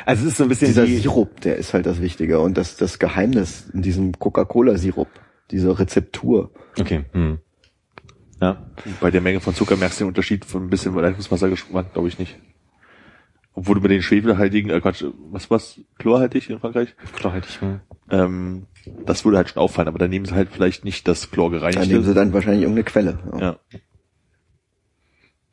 Also 0.07 0.25
es 0.25 0.33
ist 0.33 0.39
so 0.39 0.45
ein 0.45 0.49
bisschen 0.49 0.69
dieser 0.69 0.87
die, 0.87 0.97
Sirup, 0.97 1.41
der 1.43 1.57
ist 1.57 1.75
halt 1.75 1.85
das 1.85 2.01
Wichtige. 2.01 2.41
Und 2.41 2.57
das, 2.57 2.77
das 2.77 2.99
Geheimnis 2.99 3.69
in 3.73 3.83
diesem 3.83 4.19
Coca-Cola-Sirup, 4.19 5.09
diese 5.51 5.79
Rezeptur. 5.79 6.51
Okay. 6.81 7.05
Hm. 7.13 7.39
Ja. 8.41 8.67
Bei 9.01 9.11
der 9.11 9.21
Menge 9.21 9.41
von 9.41 9.55
Zucker 9.55 9.77
merkst 9.77 10.01
du 10.01 10.05
den 10.05 10.09
Unterschied 10.09 10.47
von 10.47 10.65
ein 10.65 10.71
bisschen 10.71 10.95
Leitungswassergeschmack, 10.95 11.93
glaube 11.93 12.09
ich 12.09 12.19
nicht. 12.19 12.39
Obwohl 13.57 13.77
du 13.77 13.81
bei 13.81 13.89
den 13.89 14.03
schwefelhaltigen, 14.03 14.71
äh 14.71 14.81
Quatsch, 14.83 15.03
was 15.31 15.51
was 15.51 15.81
chlorhaltig 15.99 16.51
in 16.51 16.61
Frankreich? 16.61 16.95
Chlorhaltig. 17.17 17.59
Hm. 17.63 17.81
Ähm, 18.11 18.67
das 19.07 19.25
würde 19.25 19.39
halt 19.39 19.49
schon 19.49 19.63
auffallen, 19.63 19.89
aber 19.89 19.99
dann 19.99 20.11
nehmen 20.11 20.27
sie 20.27 20.35
halt 20.35 20.51
vielleicht 20.53 20.85
nicht 20.85 21.09
das 21.09 21.23
Da 21.23 21.29
chlorgereinigte. 21.29 21.89
nehmen 21.89 22.05
sie 22.05 22.13
dann 22.13 22.35
wahrscheinlich 22.35 22.63
irgendeine 22.63 22.85
Quelle. 22.85 23.19
Ja. 23.33 23.57
ja. 23.73 23.79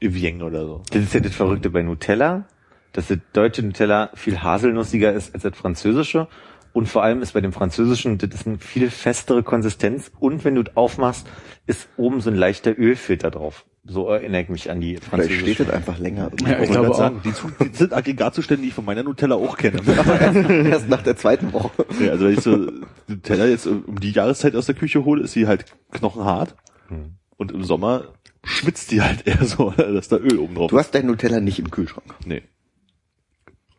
Evian 0.01 0.41
oder 0.41 0.65
so. 0.65 0.83
Das 0.91 1.01
ist 1.01 1.13
ja 1.13 1.21
das 1.21 1.33
Verrückte 1.33 1.69
bei 1.69 1.81
Nutella, 1.81 2.45
dass 2.91 3.07
das 3.07 3.19
deutsche 3.31 3.63
Nutella 3.63 4.11
viel 4.15 4.43
haselnussiger 4.43 5.13
ist 5.13 5.33
als 5.33 5.43
das 5.43 5.55
französische. 5.57 6.27
Und 6.73 6.89
vor 6.89 7.03
allem 7.03 7.21
ist 7.21 7.33
bei 7.33 7.41
dem 7.41 7.53
französischen, 7.53 8.17
das 8.17 8.31
ist 8.31 8.47
eine 8.47 8.57
viel 8.57 8.89
festere 8.89 9.43
Konsistenz. 9.43 10.11
Und 10.19 10.43
wenn 10.43 10.55
du 10.55 10.63
es 10.63 10.75
aufmachst, 10.75 11.25
ist 11.67 11.87
oben 11.95 12.19
so 12.19 12.29
ein 12.29 12.35
leichter 12.35 12.77
Ölfilter 12.77 13.31
drauf. 13.31 13.65
So 13.85 14.07
erinnere 14.07 14.41
ich 14.43 14.49
mich 14.49 14.71
an 14.71 14.79
die 14.79 14.91
Vielleicht 14.95 15.09
französische. 15.09 15.41
steht 15.41 15.59
das 15.67 15.69
einfach 15.71 15.97
länger. 15.99 16.31
Ja, 16.41 16.51
ich 16.53 16.69
wollte 16.69 16.71
glaube 16.71 16.95
sagen, 16.95 17.21
die, 17.25 17.33
Zu- 17.33 17.51
die 17.61 17.75
sind 17.75 17.91
Aggregatzustände, 17.93 18.61
die 18.63 18.69
ich 18.69 18.73
von 18.73 18.85
meiner 18.85 19.03
Nutella 19.03 19.35
auch 19.35 19.57
kenne. 19.57 19.81
Erst 20.69 20.87
nach 20.87 21.01
der 21.01 21.17
zweiten 21.17 21.51
Woche. 21.51 21.85
ja, 22.01 22.11
also 22.11 22.25
wenn 22.25 22.33
ich 22.33 22.39
so 22.39 22.71
Nutella 23.07 23.45
jetzt 23.45 23.67
um 23.67 23.99
die 23.99 24.11
Jahreszeit 24.11 24.55
aus 24.55 24.67
der 24.67 24.75
Küche 24.75 25.03
hole, 25.03 25.23
ist 25.23 25.33
sie 25.33 25.47
halt 25.47 25.65
knochenhart. 25.91 26.55
Hm. 26.87 27.15
Und 27.35 27.51
im 27.51 27.65
Sommer 27.65 28.05
schwitzt 28.45 28.91
die 28.91 29.01
halt 29.01 29.27
eher 29.27 29.43
so, 29.43 29.71
dass 29.71 30.07
da 30.07 30.15
Öl 30.17 30.37
oben 30.39 30.55
drauf 30.55 30.69
Du 30.71 30.77
hast 30.77 30.95
dein 30.95 31.05
Nutella 31.07 31.41
nicht 31.41 31.59
im 31.59 31.69
Kühlschrank. 31.69 32.13
Nee. 32.25 32.43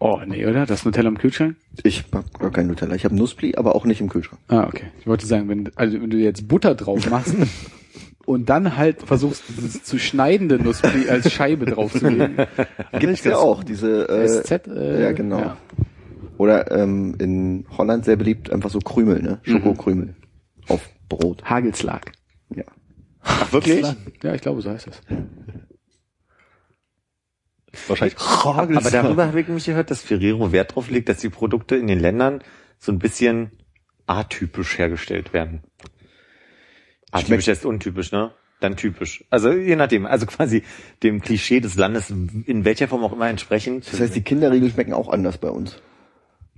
Oh, 0.01 0.21
nee, 0.27 0.45
oder? 0.45 0.67
Das 0.67 0.85
Nutella 0.85 1.09
im 1.09 1.17
Kühlschrank? 1.17 1.57
Ich 1.83 2.05
hab 2.13 2.39
gar 2.39 2.51
kein 2.51 2.67
Nutella. 2.67 2.95
Ich 2.95 3.07
habe 3.07 3.15
Nussbli, 3.15 3.55
aber 3.57 3.75
auch 3.75 3.87
nicht 3.87 4.03
im 4.03 4.11
Kühlschrank. 4.11 4.43
Ah, 4.49 4.65
okay. 4.67 4.85
Ich 5.01 5.07
wollte 5.07 5.25
sagen, 5.25 5.49
wenn, 5.49 5.71
also 5.77 5.99
wenn 5.99 6.11
du 6.11 6.19
jetzt 6.19 6.47
Butter 6.47 6.75
drauf 6.75 7.09
machst 7.09 7.35
und 8.27 8.49
dann 8.49 8.77
halt 8.77 9.03
versuchst, 9.03 9.45
dieses 9.49 9.83
zu 9.83 9.99
schneidende 9.99 10.59
Nussbli 10.59 11.09
als 11.09 11.33
Scheibe 11.33 11.67
draufzulegen. 11.67 12.47
Gibt's 12.99 13.25
ja 13.25 13.37
auch, 13.37 13.65
diese 13.65 14.09
äh, 14.09 14.29
SZ, 14.29 14.69
äh, 14.69 15.03
ja, 15.03 15.13
genau. 15.13 15.39
ja. 15.39 15.57
Oder 16.39 16.71
ähm, 16.73 17.15
in 17.19 17.67
Holland 17.77 18.05
sehr 18.05 18.17
beliebt, 18.17 18.51
einfach 18.51 18.71
so 18.71 18.81
Krümel, 18.81 19.23
ne? 19.23 19.39
Schokokrümel. 19.43 20.17
Auf 20.69 20.89
Brot. 21.09 21.45
Hagelslag. 21.45 22.13
Ja. 22.55 22.65
Ach, 23.23 23.53
wirklich? 23.53 23.87
Ja, 24.23 24.35
ich 24.35 24.41
glaube, 24.41 24.61
so 24.63 24.71
heißt 24.71 24.89
das. 24.89 25.01
Wahrscheinlich. 27.89 28.19
Aber 28.45 28.91
darüber 28.91 29.27
habe 29.27 29.41
ich 29.41 29.47
nämlich 29.47 29.67
gehört, 29.67 29.91
dass 29.91 30.01
Ferrero 30.01 30.53
Wert 30.53 30.75
drauf 30.75 30.91
legt, 30.91 31.09
dass 31.09 31.19
die 31.19 31.29
Produkte 31.29 31.77
in 31.77 31.87
den 31.87 32.01
Ländern 32.01 32.43
so 32.79 32.93
ein 32.93 32.99
bisschen 32.99 33.51
atypisch 34.07 34.79
hergestellt 34.79 35.33
werden. 35.33 35.63
Atypisch 37.15 37.49
heißt 37.49 37.65
untypisch, 37.65 38.13
ne? 38.13 38.33
Dann 38.61 38.77
typisch. 38.77 39.25
Also 39.31 39.53
je 39.53 39.77
nachdem, 39.77 40.07
also 40.07 40.27
quasi 40.27 40.63
dem 41.03 41.21
Klischee 41.21 41.61
des 41.61 41.77
Landes, 41.77 42.11
in 42.11 42.65
welcher 42.65 42.89
Form 42.89 43.05
auch 43.05 43.13
immer 43.13 43.29
entsprechend. 43.29 43.93
Das 43.93 44.01
heißt, 44.01 44.15
die 44.15 44.23
Kinderriegel 44.23 44.71
schmecken 44.71 44.93
auch 44.93 45.09
anders 45.09 45.39
bei 45.39 45.49
uns. 45.49 45.81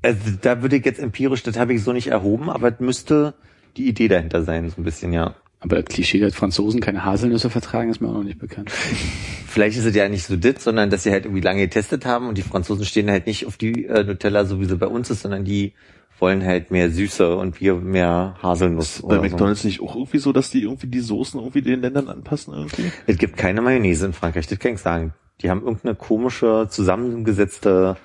also 0.03 0.19
da 0.41 0.63
würde 0.63 0.77
ich 0.77 0.85
jetzt 0.85 1.01
empirisch, 1.01 1.43
das 1.43 1.59
habe 1.59 1.75
ich 1.75 1.83
so 1.83 1.93
nicht 1.93 2.09
erhoben, 2.09 2.51
aber 2.51 2.73
es 2.73 2.81
müsste 2.81 3.35
die 3.77 3.89
Idee 3.89 4.09
dahinter 4.09 4.43
sein, 4.43 4.69
so 4.71 4.81
ein 4.81 4.85
bisschen, 4.85 5.13
ja. 5.13 5.35
Aber 5.61 5.77
das 5.77 5.87
Klischee, 5.87 6.21
dass 6.21 6.35
Franzosen 6.35 6.81
keine 6.81 7.05
Haselnüsse 7.05 7.51
vertragen, 7.51 7.91
ist 7.91 8.01
mir 8.01 8.09
auch 8.09 8.15
noch 8.15 8.23
nicht 8.23 8.39
bekannt. 8.39 8.71
Vielleicht 9.47 9.79
ist 9.79 9.87
es 9.87 9.97
ja 9.97 10.09
nicht 10.09 10.25
so 10.25 10.37
dit, 10.37 10.61
sondern 10.61 10.91
dass 10.91 11.03
sie 11.03 11.11
halt 11.11 11.25
irgendwie 11.25 11.43
lange 11.43 11.63
getestet 11.63 12.05
haben 12.05 12.29
und 12.29 12.37
die 12.37 12.43
Franzosen 12.43 12.85
stehen 12.85 13.11
halt 13.11 13.27
nicht 13.27 13.47
auf 13.47 13.57
die 13.57 13.87
äh, 13.87 14.05
Nutella, 14.05 14.45
so 14.45 14.61
wie 14.61 14.67
sie 14.67 14.77
bei 14.77 14.87
uns 14.87 15.11
ist, 15.11 15.23
sondern 15.23 15.45
die 15.45 15.73
wollen 16.19 16.45
halt 16.45 16.71
mehr 16.71 16.91
Süße 16.91 17.37
und 17.37 17.61
wir 17.61 17.75
mehr 17.75 18.37
Haselnuss. 18.43 19.03
Bei 19.03 19.19
oder 19.19 19.23
McDonalds 19.23 19.65
nicht 19.65 19.81
auch 19.81 19.95
irgendwie 19.95 20.19
so, 20.19 20.33
dass 20.33 20.51
die 20.51 20.63
irgendwie 20.63 20.87
die 20.87 21.01
Soßen 21.01 21.39
irgendwie 21.39 21.63
den 21.63 21.81
Ländern 21.81 22.09
anpassen 22.09 22.55
irgendwie? 22.55 22.83
So. 22.83 22.93
Es 23.07 23.19
gibt 23.19 23.37
keine 23.37 23.61
Mayonnaise 23.61 24.07
in 24.07 24.13
Frankreich, 24.13 24.47
das 24.47 24.59
kann 24.59 24.75
ich 24.75 24.81
sagen. 24.81 25.15
Die 25.43 25.51
haben 25.51 25.63
irgendeine 25.63 25.95
komische, 25.95 26.67
zusammengesetzte 26.71 27.97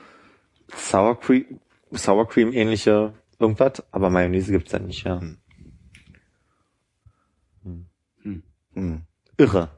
Sour 0.75 1.19
Cream, 1.19 1.59
Sour 1.91 2.27
Cream 2.27 2.51
ähnliche 2.51 3.13
irgendwas, 3.39 3.83
aber 3.91 4.09
Mayonnaise 4.09 4.51
gibt's 4.51 4.71
da 4.71 4.79
nicht, 4.79 5.05
ja. 5.05 5.21
Hm. 8.73 9.01
Irre, 9.37 9.69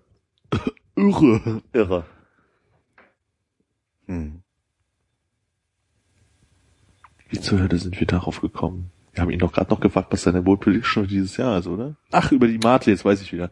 Irre. 0.96 1.62
irre. 1.72 2.06
Hm. 4.08 4.43
Wie 7.34 7.42
zur 7.42 7.60
Hölle 7.60 7.80
sind 7.80 8.00
wir 8.00 8.06
darauf 8.06 8.42
gekommen? 8.42 8.92
Wir 9.12 9.24
haben 9.24 9.32
ihn 9.32 9.40
doch 9.40 9.52
gerade 9.52 9.72
noch 9.72 9.80
gefragt, 9.80 10.10
was 10.12 10.22
seine 10.22 10.46
World 10.46 10.60
Prediction 10.60 11.06
für 11.06 11.10
dieses 11.10 11.36
Jahr 11.36 11.58
ist, 11.58 11.66
oder? 11.66 11.96
Ach, 12.12 12.32
über 12.32 12.48
die 12.48 12.60
Mate, 12.60 12.92
jetzt 12.92 13.04
weiß 13.04 13.24
ich 13.24 13.34
wieder. 13.34 13.50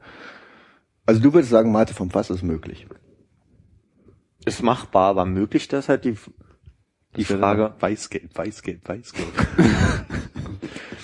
Also 1.07 1.19
du 1.19 1.34
würdest 1.34 1.49
sagen, 1.49 1.71
Mate 1.71 1.95
vom 1.95 2.11
Fass 2.11 2.29
ist 2.29 2.43
möglich. 2.43 2.86
Ist 4.45 4.61
machbar, 4.61 5.09
aber 5.09 5.25
möglich 5.25 5.67
das 5.67 5.89
halt 5.89 6.05
die, 6.05 6.15
die 7.15 7.23
Das 7.23 7.39
Frage. 7.39 7.73
Weißgelb, 7.79 8.38
Weißgelb, 8.38 8.88
Weißgelb. 8.88 9.27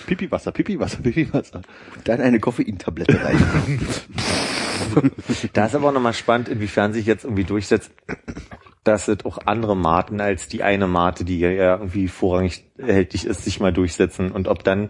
Pipi-Wasser, 0.06 0.52
Pipi-Wasser, 0.52 0.98
Pipi-Wasser. 1.02 1.64
Dann 2.04 2.22
eine 2.22 2.40
Koffeintablette 2.40 3.24
rein. 3.24 3.80
Da 5.54 5.66
ist 5.66 5.76
aber 5.76 5.90
auch 5.90 5.94
nochmal 5.94 6.14
spannend, 6.14 6.50
inwiefern 6.50 6.94
sich 6.94 7.06
jetzt 7.06 7.24
irgendwie 7.24 7.44
durchsetzt, 7.44 7.92
dass 8.88 9.08
es 9.08 9.26
auch 9.26 9.40
andere 9.46 9.76
Marten 9.76 10.22
als 10.22 10.48
die 10.48 10.64
eine 10.64 10.88
Mate, 10.88 11.26
die 11.26 11.40
ja 11.40 11.78
irgendwie 11.78 12.08
vorrangig 12.08 12.64
erhältlich 12.78 13.26
ist, 13.26 13.44
sich 13.44 13.60
mal 13.60 13.74
durchsetzen 13.74 14.32
und 14.32 14.48
ob 14.48 14.64
dann 14.64 14.90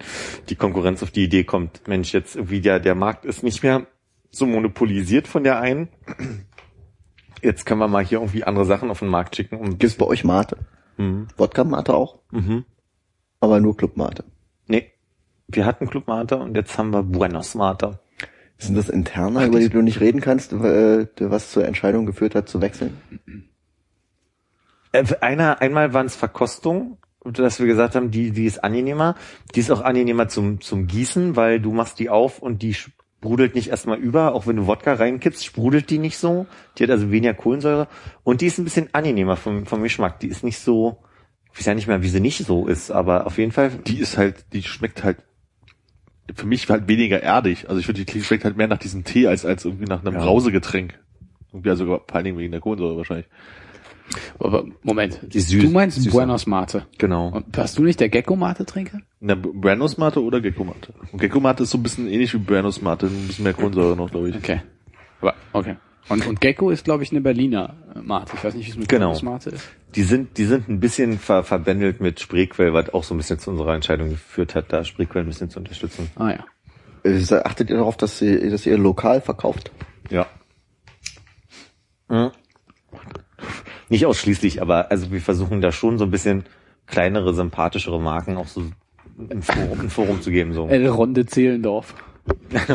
die 0.50 0.56
Konkurrenz 0.56 1.04
auf 1.04 1.12
die 1.12 1.24
Idee 1.24 1.44
kommt, 1.44 1.88
Mensch, 1.88 2.14
jetzt 2.14 2.36
irgendwie 2.36 2.62
der, 2.62 2.80
der 2.80 2.96
Markt 2.96 3.26
ist 3.26 3.44
nicht 3.44 3.64
mehr 3.64 3.88
so 4.30 4.46
monopolisiert 4.46 5.28
von 5.28 5.44
der 5.44 5.60
einen. 5.60 5.90
Jetzt 7.42 7.66
können 7.66 7.80
wir 7.80 7.88
mal 7.88 8.04
hier 8.04 8.20
irgendwie 8.20 8.44
andere 8.44 8.66
Sachen 8.66 8.90
auf 8.90 9.00
den 9.00 9.10
Markt 9.10 9.36
schicken. 9.36 9.58
Um 9.58 9.78
Gibt's 9.78 9.96
bei 9.96 10.06
euch 10.06 10.24
Mate? 10.24 10.58
mhm. 10.98 11.28
Wodka-Mate 11.38 11.94
auch? 11.94 12.20
Mhm. 12.32 12.66
Aber 13.40 13.60
nur 13.60 13.78
Club-Mate. 13.78 14.24
Nee. 14.68 14.92
Wir 15.48 15.66
hatten 15.66 15.88
Club 15.88 16.08
Mate 16.08 16.38
und 16.38 16.56
jetzt 16.56 16.78
haben 16.78 16.92
wir 16.92 17.04
Buenos 17.04 17.56
Mate. 17.56 18.00
Sind 18.58 18.76
das 18.76 18.90
Interner, 18.90 19.46
über 19.46 19.60
die 19.60 19.70
du 19.70 19.82
nicht 19.82 20.02
reden 20.02 20.20
kannst, 20.20 20.52
äh, 20.52 21.08
was 21.20 21.52
zur 21.52 21.66
Entscheidung 21.66 22.06
geführt 22.06 22.34
hat, 22.34 22.50
zu 22.50 22.60
wechseln? 22.60 22.98
Äh, 24.92 25.06
Einer, 25.22 25.62
einmal 25.62 25.94
waren 25.94 26.06
es 26.06 26.16
Verkostungen, 26.16 26.98
dass 27.24 27.60
wir 27.60 27.68
gesagt 27.68 27.96
haben, 27.96 28.12
die, 28.12 28.32
die 28.32 28.46
ist 28.46 28.64
angenehmer. 28.64 29.16
Die 29.56 29.60
ist 29.60 29.72
auch 29.72 29.82
angenehmer 29.82 30.28
zum, 30.28 30.62
zum 30.62 30.88
Gießen, 30.88 31.36
weil 31.36 31.60
du 31.60 31.74
machst 31.74 32.00
die 32.00 32.10
auf 32.10 32.40
und 32.40 32.62
die 32.62 32.74
sprudelt 32.74 33.56
nicht 33.56 33.70
erstmal 33.70 33.98
über. 33.98 34.34
Auch 34.34 34.48
wenn 34.48 34.56
du 34.56 34.68
Wodka 34.68 34.94
reinkippst, 34.94 35.44
sprudelt 35.46 35.90
die 35.90 35.98
nicht 35.98 36.18
so. 36.18 36.46
Die 36.78 36.84
hat 36.84 36.92
also 36.92 37.12
weniger 37.12 37.34
Kohlensäure. 37.34 37.88
Und 38.24 38.42
die 38.42 38.46
ist 38.46 38.58
ein 38.58 38.64
bisschen 38.64 38.90
angenehmer 38.94 39.36
vom, 39.36 39.66
vom 39.66 39.84
Geschmack. 39.84 40.20
Die 40.22 40.28
ist 40.28 40.44
nicht 40.44 40.60
so, 40.60 41.04
ich 41.52 41.60
weiß 41.60 41.66
ja 41.66 41.74
nicht 41.74 41.88
mehr, 41.88 42.02
wie 42.02 42.10
sie 42.10 42.22
nicht 42.22 42.46
so 42.46 42.68
ist, 42.68 42.92
aber 42.92 43.26
auf 43.26 43.38
jeden 43.38 43.52
Fall, 43.52 43.72
Die 43.72 44.00
ist 44.00 44.18
halt, 44.18 44.46
die 44.54 44.64
schmeckt 44.64 45.04
halt 45.04 45.18
für 46.36 46.46
mich 46.46 46.70
halt 46.70 46.88
weniger 46.88 47.22
erdig. 47.24 47.68
Also 47.70 47.80
ich 47.80 47.86
finde, 47.86 48.06
die 48.06 48.24
schmeckt 48.24 48.44
halt 48.44 48.58
mehr 48.58 48.68
nach 48.68 48.78
diesem 48.78 49.04
Tee 49.04 49.28
als, 49.28 49.46
als 49.46 49.66
irgendwie 49.66 49.86
nach 49.86 50.02
einem 50.02 50.14
Ja. 50.16 50.22
Brausegetränk. 50.22 51.00
Irgendwie 51.52 51.70
also 51.70 51.86
vor 51.86 52.04
allen 52.14 52.26
Dingen 52.26 52.38
wegen 52.38 52.52
der 52.52 52.62
Kohlensäure 52.62 52.98
wahrscheinlich. 52.98 53.28
Aber 54.40 54.66
Moment, 54.84 55.20
Die 55.34 55.40
süß- 55.42 55.62
du 55.62 55.70
meinst 55.70 55.98
süßer. 56.02 56.12
Buenos 56.12 56.46
Mate. 56.48 56.86
genau. 56.98 57.30
Und 57.30 57.56
warst 57.58 57.78
du 57.78 57.84
nicht 57.84 58.00
der 58.00 58.10
Gecko-Mate-Trinker? 58.10 59.00
Na, 59.20 59.36
Branos 59.36 59.98
Mate 59.98 60.24
oder 60.24 60.40
Gecko 60.42 60.64
Mate? 60.64 60.94
Und 61.12 61.20
Gecko 61.20 61.40
Mate 61.40 61.64
ist 61.64 61.72
so 61.72 61.78
ein 61.78 61.84
bisschen 61.84 62.08
ähnlich 62.08 62.34
wie 62.34 62.38
Branos 62.38 62.82
Mate, 62.82 63.08
ein 63.08 63.28
bisschen 63.28 63.44
mehr 63.44 63.54
Kohlensäure 63.54 63.96
noch, 63.98 64.10
glaube 64.10 64.30
ich. 64.30 64.36
Okay. 64.36 64.62
Aber, 65.22 65.34
okay. 65.54 65.76
Und, 66.10 66.26
und 66.26 66.40
Gecko 66.40 66.70
ist, 66.70 66.86
glaube 66.86 67.04
ich, 67.04 67.12
eine 67.12 67.20
Berliner 67.20 67.76
äh, 67.96 68.00
Mate. 68.00 68.32
Ich 68.38 68.44
weiß 68.44 68.54
nicht, 68.56 68.68
wie 68.68 68.72
es 68.72 68.78
mit 68.78 68.88
Genau. 68.88 69.08
Buenos 69.08 69.24
Mate 69.24 69.50
ist. 69.50 69.68
Die 69.96 70.04
sind, 70.04 70.38
die 70.38 70.46
sind 70.46 70.70
ein 70.70 70.80
bisschen 70.80 71.20
ver, 71.20 71.44
verbändelt 71.44 72.00
mit 72.00 72.20
Spreequell, 72.22 72.72
was 72.74 72.94
auch 72.94 73.04
so 73.04 73.14
ein 73.14 73.18
bisschen 73.18 73.40
zu 73.40 73.50
unserer 73.52 73.76
Entscheidung 73.76 74.10
geführt 74.10 74.56
hat, 74.56 74.72
da 74.72 74.86
Spreequell 74.86 75.24
ein 75.24 75.28
bisschen 75.28 75.50
zu 75.50 75.60
unterstützen. 75.60 76.10
Ah 76.16 76.30
ja. 76.32 76.46
Äh, 77.04 77.22
Achtet 77.44 77.70
ihr 77.70 77.76
darauf, 77.78 77.98
dass 77.98 78.22
ihr, 78.22 78.50
dass 78.50 78.66
ihr 78.66 78.78
lokal 78.78 79.20
verkauft? 79.22 79.72
Ja. 80.10 80.28
Mhm. 82.10 82.32
Nicht 83.90 84.06
ausschließlich, 84.06 84.62
aber 84.62 84.92
also 84.92 85.12
wir 85.12 85.22
versuchen 85.22 85.62
da 85.62 85.72
schon 85.72 85.98
so 85.98 86.06
ein 86.06 86.12
bisschen 86.12 86.46
kleinere, 86.88 87.34
sympathischere 87.34 88.02
Marken 88.02 88.38
auch 88.38 88.48
so 88.48 88.64
ein 89.18 89.42
Forum, 89.42 89.80
ein 89.80 89.90
Forum 89.90 90.22
zu 90.22 90.32
geben. 90.32 90.54
So. 90.54 90.68
El 90.68 90.88
Ronde 90.88 91.26
Zehlendorf. 91.26 91.96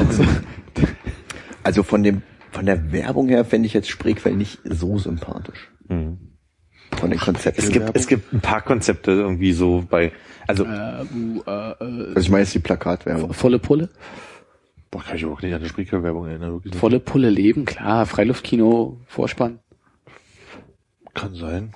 Also 1.65 1.83
von 1.85 2.03
dem, 2.03 2.23
von 2.51 2.67
der 2.67 2.91
Werbung 2.93 3.29
her 3.29 3.45
fände 3.45 3.67
ich 3.67 3.73
jetzt 3.73 3.89
Spreequell 3.89 4.35
nicht 4.35 4.59
so 4.65 4.99
sympathisch. 4.99 5.71
Mhm. 5.89 6.19
Von 6.97 7.11
den 7.11 7.21
Konzepten. 7.21 7.63
Es 7.63 7.71
gibt, 7.71 7.91
es 7.95 8.07
gibt 8.07 8.33
ein 8.33 8.41
paar 8.41 8.63
Konzepte 8.63 9.13
irgendwie 9.13 9.53
so 9.53 9.85
bei, 9.89 10.13
also 10.47 10.65
Äh, 10.65 11.05
uh, 11.15 11.43
äh, 11.47 11.51
äh, 11.51 11.75
also 11.81 12.21
ich 12.21 12.31
meine 12.31 12.43
jetzt 12.43 12.55
die 12.55 12.59
Plakatwerbung. 12.59 13.33
volle 13.33 13.59
Pulle. 13.59 13.89
Boah, 14.91 15.03
kann 15.03 15.17
ich 15.17 15.23
überhaupt 15.23 15.43
nicht 15.43 15.55
an 15.55 15.63
die 15.63 15.69
Spreaker-Werbung 15.69 16.27
erinnern, 16.27 16.53
wirklich 16.53 16.73
nicht. 16.73 16.81
Volle 16.81 17.01
Pulle 17.01 17.31
Leben, 17.31 17.65
klar. 17.65 18.05
Freiluftkino, 18.07 19.01
Vorspann. 19.07 19.61
Kann 21.15 21.35
sein. 21.35 21.73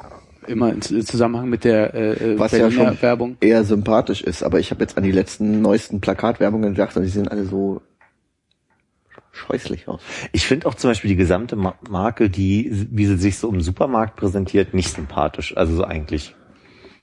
Immer 0.47 0.73
in 0.73 0.81
Z- 0.81 1.07
Zusammenhang 1.07 1.49
mit 1.49 1.65
der 1.65 1.93
äh, 1.95 2.35
äh, 2.35 2.39
Was 2.39 2.53
ja 2.53 2.71
schon 2.71 3.01
Werbung. 3.03 3.37
eher 3.41 3.65
sympathisch 3.65 4.23
ist, 4.23 4.43
aber 4.43 4.61
ich 4.61 4.71
habe 4.71 4.81
jetzt 4.83 4.97
an 4.97 5.03
die 5.03 5.13
letzten 5.13 5.61
neuesten 5.61 6.01
Plakatwerbungen 6.01 6.75
gedacht 6.75 6.97
und 6.97 7.03
die 7.03 7.09
sehen 7.09 7.29
alle 7.29 7.45
so 7.45 7.83
scheußlich 9.33 9.87
aus. 9.89 10.01
ich 10.33 10.47
finde 10.47 10.67
auch 10.67 10.75
zum 10.75 10.91
Beispiel 10.91 11.11
die 11.11 11.17
gesamte 11.17 11.57
Ma- 11.57 11.75
Marke, 11.91 12.31
die, 12.31 12.87
wie 12.91 13.07
sie 13.07 13.17
sich 13.19 13.37
so 13.39 13.51
im 13.51 13.61
Supermarkt 13.61 14.17
präsentiert, 14.17 14.73
nicht 14.73 14.89
sympathisch. 14.95 15.57
Also 15.57 15.75
so 15.77 15.85
eigentlich. 15.85 16.35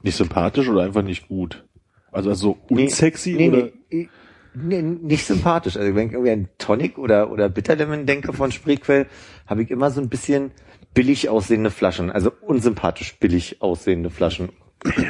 Nicht 0.02 0.18
sympathisch 0.18 0.68
oder 0.68 0.82
einfach 0.82 1.04
nicht 1.04 1.28
gut? 1.28 1.64
Also, 2.12 2.30
also 2.32 2.42
so 2.54 2.58
Nee, 2.70 2.84
unsexy 2.86 3.36
nee, 3.36 3.48
oder? 3.50 3.70
Nee, 3.92 4.10
nee, 4.56 4.82
nicht 4.82 5.26
sympathisch. 5.26 5.78
Also 5.78 5.94
wenn 5.96 6.08
ich 6.08 6.14
irgendwie 6.14 6.32
an 6.32 6.50
Tonic 6.58 6.98
oder, 6.98 7.32
oder 7.32 7.50
Bitterlemon 7.50 8.06
denke 8.06 8.34
von 8.34 8.52
Spreequell, 8.52 9.06
habe 9.46 9.64
ich 9.64 9.70
immer 9.72 9.92
so 9.92 10.02
ein 10.02 10.10
bisschen 10.10 10.52
billig 10.94 11.30
aussehende 11.30 11.72
Flaschen. 11.72 12.12
Also 12.12 12.32
unsympathisch 12.42 13.18
billig 13.20 13.62
aussehende 13.62 14.10
Flaschen. 14.10 14.50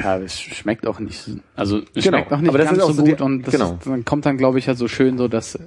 Ja, 0.02 0.18
es 0.18 0.40
schmeckt 0.40 0.86
auch 0.86 1.00
nicht, 1.00 1.28
also 1.56 1.78
es 1.96 2.04
Genau, 2.04 2.18
schmeckt 2.18 2.32
auch 2.32 2.38
nicht 2.40 2.48
aber 2.48 2.58
das 2.58 2.68
ganz 2.68 2.78
ist 2.78 2.84
auch 2.84 2.88
so 2.90 2.92
so 2.98 3.02
die- 3.02 3.10
gut 3.10 3.20
und 3.22 3.42
das 3.42 3.54
genau. 3.54 3.72
ist, 3.74 3.86
dann 3.86 4.04
kommt 4.04 4.24
dann, 4.24 4.36
glaube 4.36 4.60
ich, 4.60 4.68
halt 4.68 4.78
so 4.78 4.86
schön 4.86 5.18
so, 5.18 5.26
dass 5.26 5.58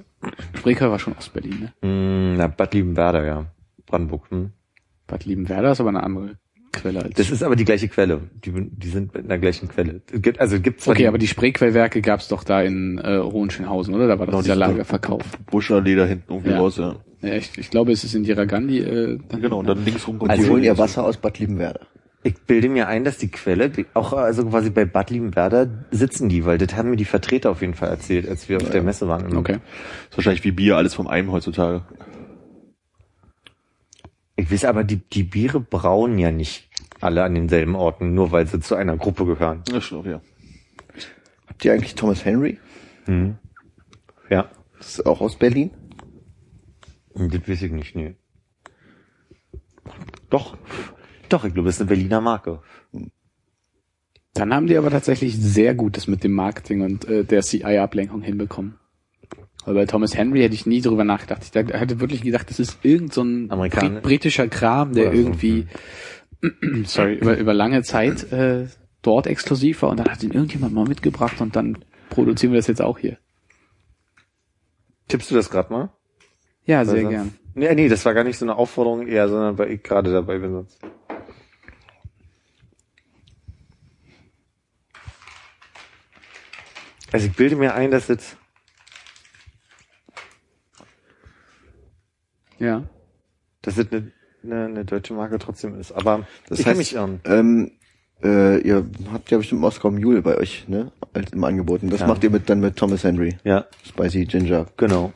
Spreker 0.56 0.90
war 0.90 0.98
schon 0.98 1.14
aus 1.16 1.28
Berlin, 1.28 1.70
ne? 1.82 1.86
Mm, 1.86 2.36
na, 2.38 2.46
Bad 2.46 2.72
Liebenwerder, 2.72 3.24
ja. 3.26 3.46
Brandenburg. 3.84 4.30
Hm. 4.30 4.52
Bad 5.06 5.26
Liebenwerder 5.26 5.72
ist 5.72 5.80
aber 5.80 5.90
eine 5.90 6.02
andere 6.02 6.36
Quelle 6.72 7.02
als. 7.02 7.14
Das 7.16 7.30
ist 7.30 7.42
aber 7.42 7.54
die 7.56 7.66
gleiche 7.66 7.88
Quelle. 7.88 8.30
Die, 8.44 8.50
die 8.52 8.88
sind 8.88 9.12
mit 9.14 9.24
einer 9.24 9.38
gleichen 9.38 9.68
Quelle. 9.68 10.00
Es 10.10 10.22
gibt, 10.22 10.40
also 10.40 10.58
gibt 10.58 10.80
zwar 10.80 10.92
okay, 10.92 11.02
die, 11.02 11.08
aber 11.08 11.18
die 11.18 11.26
Spreequellwerke 11.28 12.00
gab's 12.00 12.28
doch 12.28 12.44
da 12.44 12.62
in 12.62 12.96
äh, 12.98 13.18
Hohenschönhausen, 13.18 13.94
oder? 13.94 14.06
Da 14.06 14.18
war 14.18 14.24
doch 14.26 14.32
Genau, 14.32 14.42
dieser 14.42 14.54
diese- 14.54 14.66
Lagerverkauf. 14.66 15.22
Buscherleh 15.50 15.96
da 15.96 16.06
hinten 16.06 16.32
irgendwie 16.32 16.50
Ja. 16.52 16.58
raus, 16.58 16.78
ja. 16.78 16.96
Ja, 17.20 17.34
ich, 17.34 17.56
ich 17.58 17.70
glaube, 17.70 17.92
es 17.92 18.04
ist 18.04 18.14
in 18.14 18.24
Jiragandi. 18.24 18.78
Äh, 18.78 19.18
dann- 19.28 19.42
Genau, 19.42 19.58
und 19.58 19.66
dann 19.66 19.84
links 19.84 20.06
rum 20.06 20.20
Also 20.28 20.50
holen 20.50 20.62
ihr. 20.62 20.78
Wasser 20.78 21.04
aus 21.04 21.16
Bad 21.16 21.38
Liebenwerder. 21.38 21.80
Ich 22.24 22.34
bilde 22.42 22.68
mir 22.68 22.88
ein, 22.88 23.04
dass 23.04 23.16
die 23.18 23.28
Quelle, 23.28 23.70
auch 23.94 24.12
also 24.12 24.44
quasi 24.46 24.70
bei 24.70 24.84
Bad 24.84 25.10
Liebenwerder 25.10 25.68
sitzen 25.92 26.28
die, 26.28 26.44
weil 26.44 26.58
das 26.58 26.74
haben 26.74 26.90
mir 26.90 26.96
die 26.96 27.04
Vertreter 27.04 27.50
auf 27.50 27.60
jeden 27.60 27.74
Fall 27.74 27.88
erzählt, 27.90 28.28
als 28.28 28.48
wir 28.48 28.56
auf 28.58 28.70
der 28.70 28.82
Messe 28.82 29.06
waren. 29.08 29.36
Okay. 29.36 29.58
Ist 30.10 30.16
wahrscheinlich 30.18 30.44
wie 30.44 30.50
Bier, 30.50 30.76
alles 30.76 30.94
vom 30.94 31.06
einem 31.06 31.30
heutzutage. 31.30 31.82
Ich 34.36 34.50
weiß 34.52 34.64
aber, 34.66 34.84
die, 34.84 34.96
die 34.96 35.22
Biere 35.24 35.60
brauen 35.60 36.18
ja 36.18 36.30
nicht 36.30 36.68
alle 37.00 37.22
an 37.24 37.34
denselben 37.34 37.74
Orten, 37.74 38.14
nur 38.14 38.30
weil 38.32 38.46
sie 38.46 38.60
zu 38.60 38.74
einer 38.74 38.96
Gruppe 38.96 39.24
gehören. 39.24 39.62
Ja, 39.70 39.80
schon, 39.80 40.08
ja. 40.08 40.20
Habt 41.46 41.64
ihr 41.64 41.72
eigentlich 41.72 41.94
Thomas 41.94 42.24
Henry? 42.24 42.58
Hm. 43.06 43.36
Ja, 44.30 44.48
Das 44.78 44.90
ist 44.98 45.06
auch 45.06 45.20
aus 45.20 45.36
Berlin. 45.36 45.70
Das 47.18 47.48
weiß 47.48 47.62
ich 47.62 47.72
nicht, 47.72 47.96
nee. 47.96 48.14
Doch, 50.30 50.56
doch, 51.28 51.44
ich 51.44 51.54
glaube, 51.54 51.66
das 51.68 51.76
ist 51.76 51.80
eine 51.80 51.88
Berliner 51.88 52.20
Marke. 52.20 52.60
Dann 54.34 54.54
haben 54.54 54.66
die 54.66 54.76
aber 54.76 54.90
tatsächlich 54.90 55.36
sehr 55.36 55.74
Gutes 55.74 56.06
mit 56.06 56.22
dem 56.22 56.32
Marketing 56.32 56.82
und 56.82 57.06
äh, 57.08 57.24
der 57.24 57.42
CI-Ablenkung 57.42 58.22
hinbekommen. 58.22 58.78
Weil 59.64 59.74
bei 59.74 59.86
Thomas 59.86 60.16
Henry 60.16 60.40
hätte 60.40 60.54
ich 60.54 60.64
nie 60.66 60.80
drüber 60.80 61.04
nachgedacht. 61.04 61.42
Ich 61.42 61.50
dachte- 61.50 61.78
hätte 61.78 62.00
wirklich 62.00 62.22
gedacht, 62.22 62.48
das 62.48 62.58
ist 62.60 62.78
irgend 62.84 63.12
so 63.12 63.22
ein 63.24 63.50
Brit 63.70 64.02
britischer 64.02 64.48
Kram, 64.48 64.92
der 64.92 65.06
so, 65.10 65.18
irgendwie, 65.18 65.66
sorry, 66.84 67.16
über, 67.16 67.36
über 67.36 67.52
lange 67.54 67.82
Zeit 67.82 68.30
äh, 68.32 68.68
dort 69.02 69.26
exklusiv 69.26 69.82
war 69.82 69.90
und 69.90 69.98
dann 69.98 70.08
hat 70.08 70.22
ihn 70.22 70.30
irgendjemand 70.32 70.72
mal 70.74 70.86
mitgebracht 70.86 71.40
und 71.40 71.56
dann 71.56 71.78
produzieren 72.10 72.52
wir 72.52 72.58
das 72.58 72.66
jetzt 72.68 72.82
auch 72.82 72.98
hier. 72.98 73.18
Tippst 75.08 75.30
du 75.30 75.34
das 75.34 75.50
gerade 75.50 75.72
mal? 75.72 75.90
Ja, 76.68 76.80
Weil 76.80 76.86
sehr 76.86 77.00
sonst- 77.00 77.10
gern. 77.10 77.34
Nee, 77.54 77.74
nee, 77.74 77.88
das 77.88 78.04
war 78.04 78.12
gar 78.14 78.24
nicht 78.24 78.36
so 78.38 78.44
eine 78.44 78.54
Aufforderung 78.54 79.06
eher, 79.08 79.28
sondern 79.28 79.56
weil 79.58 79.70
ich 79.72 79.82
gerade 79.82 80.12
dabei 80.12 80.38
bin 80.38 80.52
sonst. 80.52 80.78
Also 87.12 87.26
ich 87.26 87.34
bilde 87.34 87.56
mir 87.56 87.74
ein, 87.74 87.90
dass 87.90 88.08
jetzt 88.08 88.36
Ja. 92.58 92.82
dass 93.62 93.78
es 93.78 93.86
eine, 93.92 94.10
eine, 94.42 94.64
eine 94.66 94.84
deutsche 94.84 95.14
Marke 95.14 95.38
trotzdem 95.38 95.78
ist. 95.78 95.92
Aber 95.92 96.26
Das 96.48 96.58
ich 96.58 96.64
kann 96.64 96.70
heißt, 96.72 96.78
mich 96.78 96.94
irren. 96.94 97.20
ähm, 97.24 97.72
äh, 98.22 98.58
ihr 98.60 98.84
habt 99.12 99.30
ja 99.30 99.38
bestimmt 99.38 99.60
Moskau 99.60 99.90
Mule 99.90 100.22
bei 100.22 100.36
euch, 100.36 100.66
ne? 100.68 100.90
als 101.14 101.32
im 101.32 101.44
Angebot. 101.44 101.82
Und 101.82 101.90
das 101.90 102.00
Ja. 102.00 102.06
macht 102.08 102.24
ihr 102.24 102.30
mit, 102.30 102.50
dann 102.50 102.60
mit 102.60 102.76
Thomas 102.76 103.04
Henry. 103.04 103.38
Ja, 103.44 103.66
Spicy 103.86 104.24
Ginger. 104.26 104.66
genau. 104.76 105.12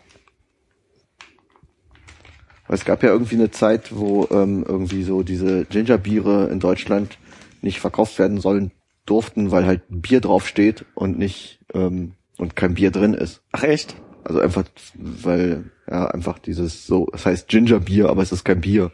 Weil 2.72 2.78
Es 2.78 2.86
gab 2.86 3.02
ja 3.02 3.10
irgendwie 3.10 3.34
eine 3.34 3.50
Zeit, 3.50 3.94
wo 3.94 4.26
ähm, 4.30 4.64
irgendwie 4.66 5.02
so 5.02 5.22
diese 5.22 5.66
Gingerbiere 5.66 6.48
in 6.50 6.58
Deutschland 6.58 7.18
nicht 7.60 7.80
verkauft 7.80 8.18
werden 8.18 8.40
sollen 8.40 8.70
durften, 9.04 9.50
weil 9.50 9.66
halt 9.66 9.82
Bier 9.90 10.22
draufsteht 10.22 10.86
und 10.94 11.18
nicht 11.18 11.58
ähm, 11.74 12.12
und 12.38 12.56
kein 12.56 12.72
Bier 12.72 12.90
drin 12.90 13.12
ist. 13.12 13.42
Ach 13.52 13.62
echt? 13.62 13.96
Also 14.24 14.40
einfach, 14.40 14.64
weil 14.94 15.64
ja 15.86 16.06
einfach 16.06 16.38
dieses 16.38 16.86
so, 16.86 17.08
es 17.12 17.26
heißt 17.26 17.46
Gingerbier, 17.48 18.08
aber 18.08 18.22
es 18.22 18.32
ist 18.32 18.42
kein 18.42 18.62
Bier. 18.62 18.90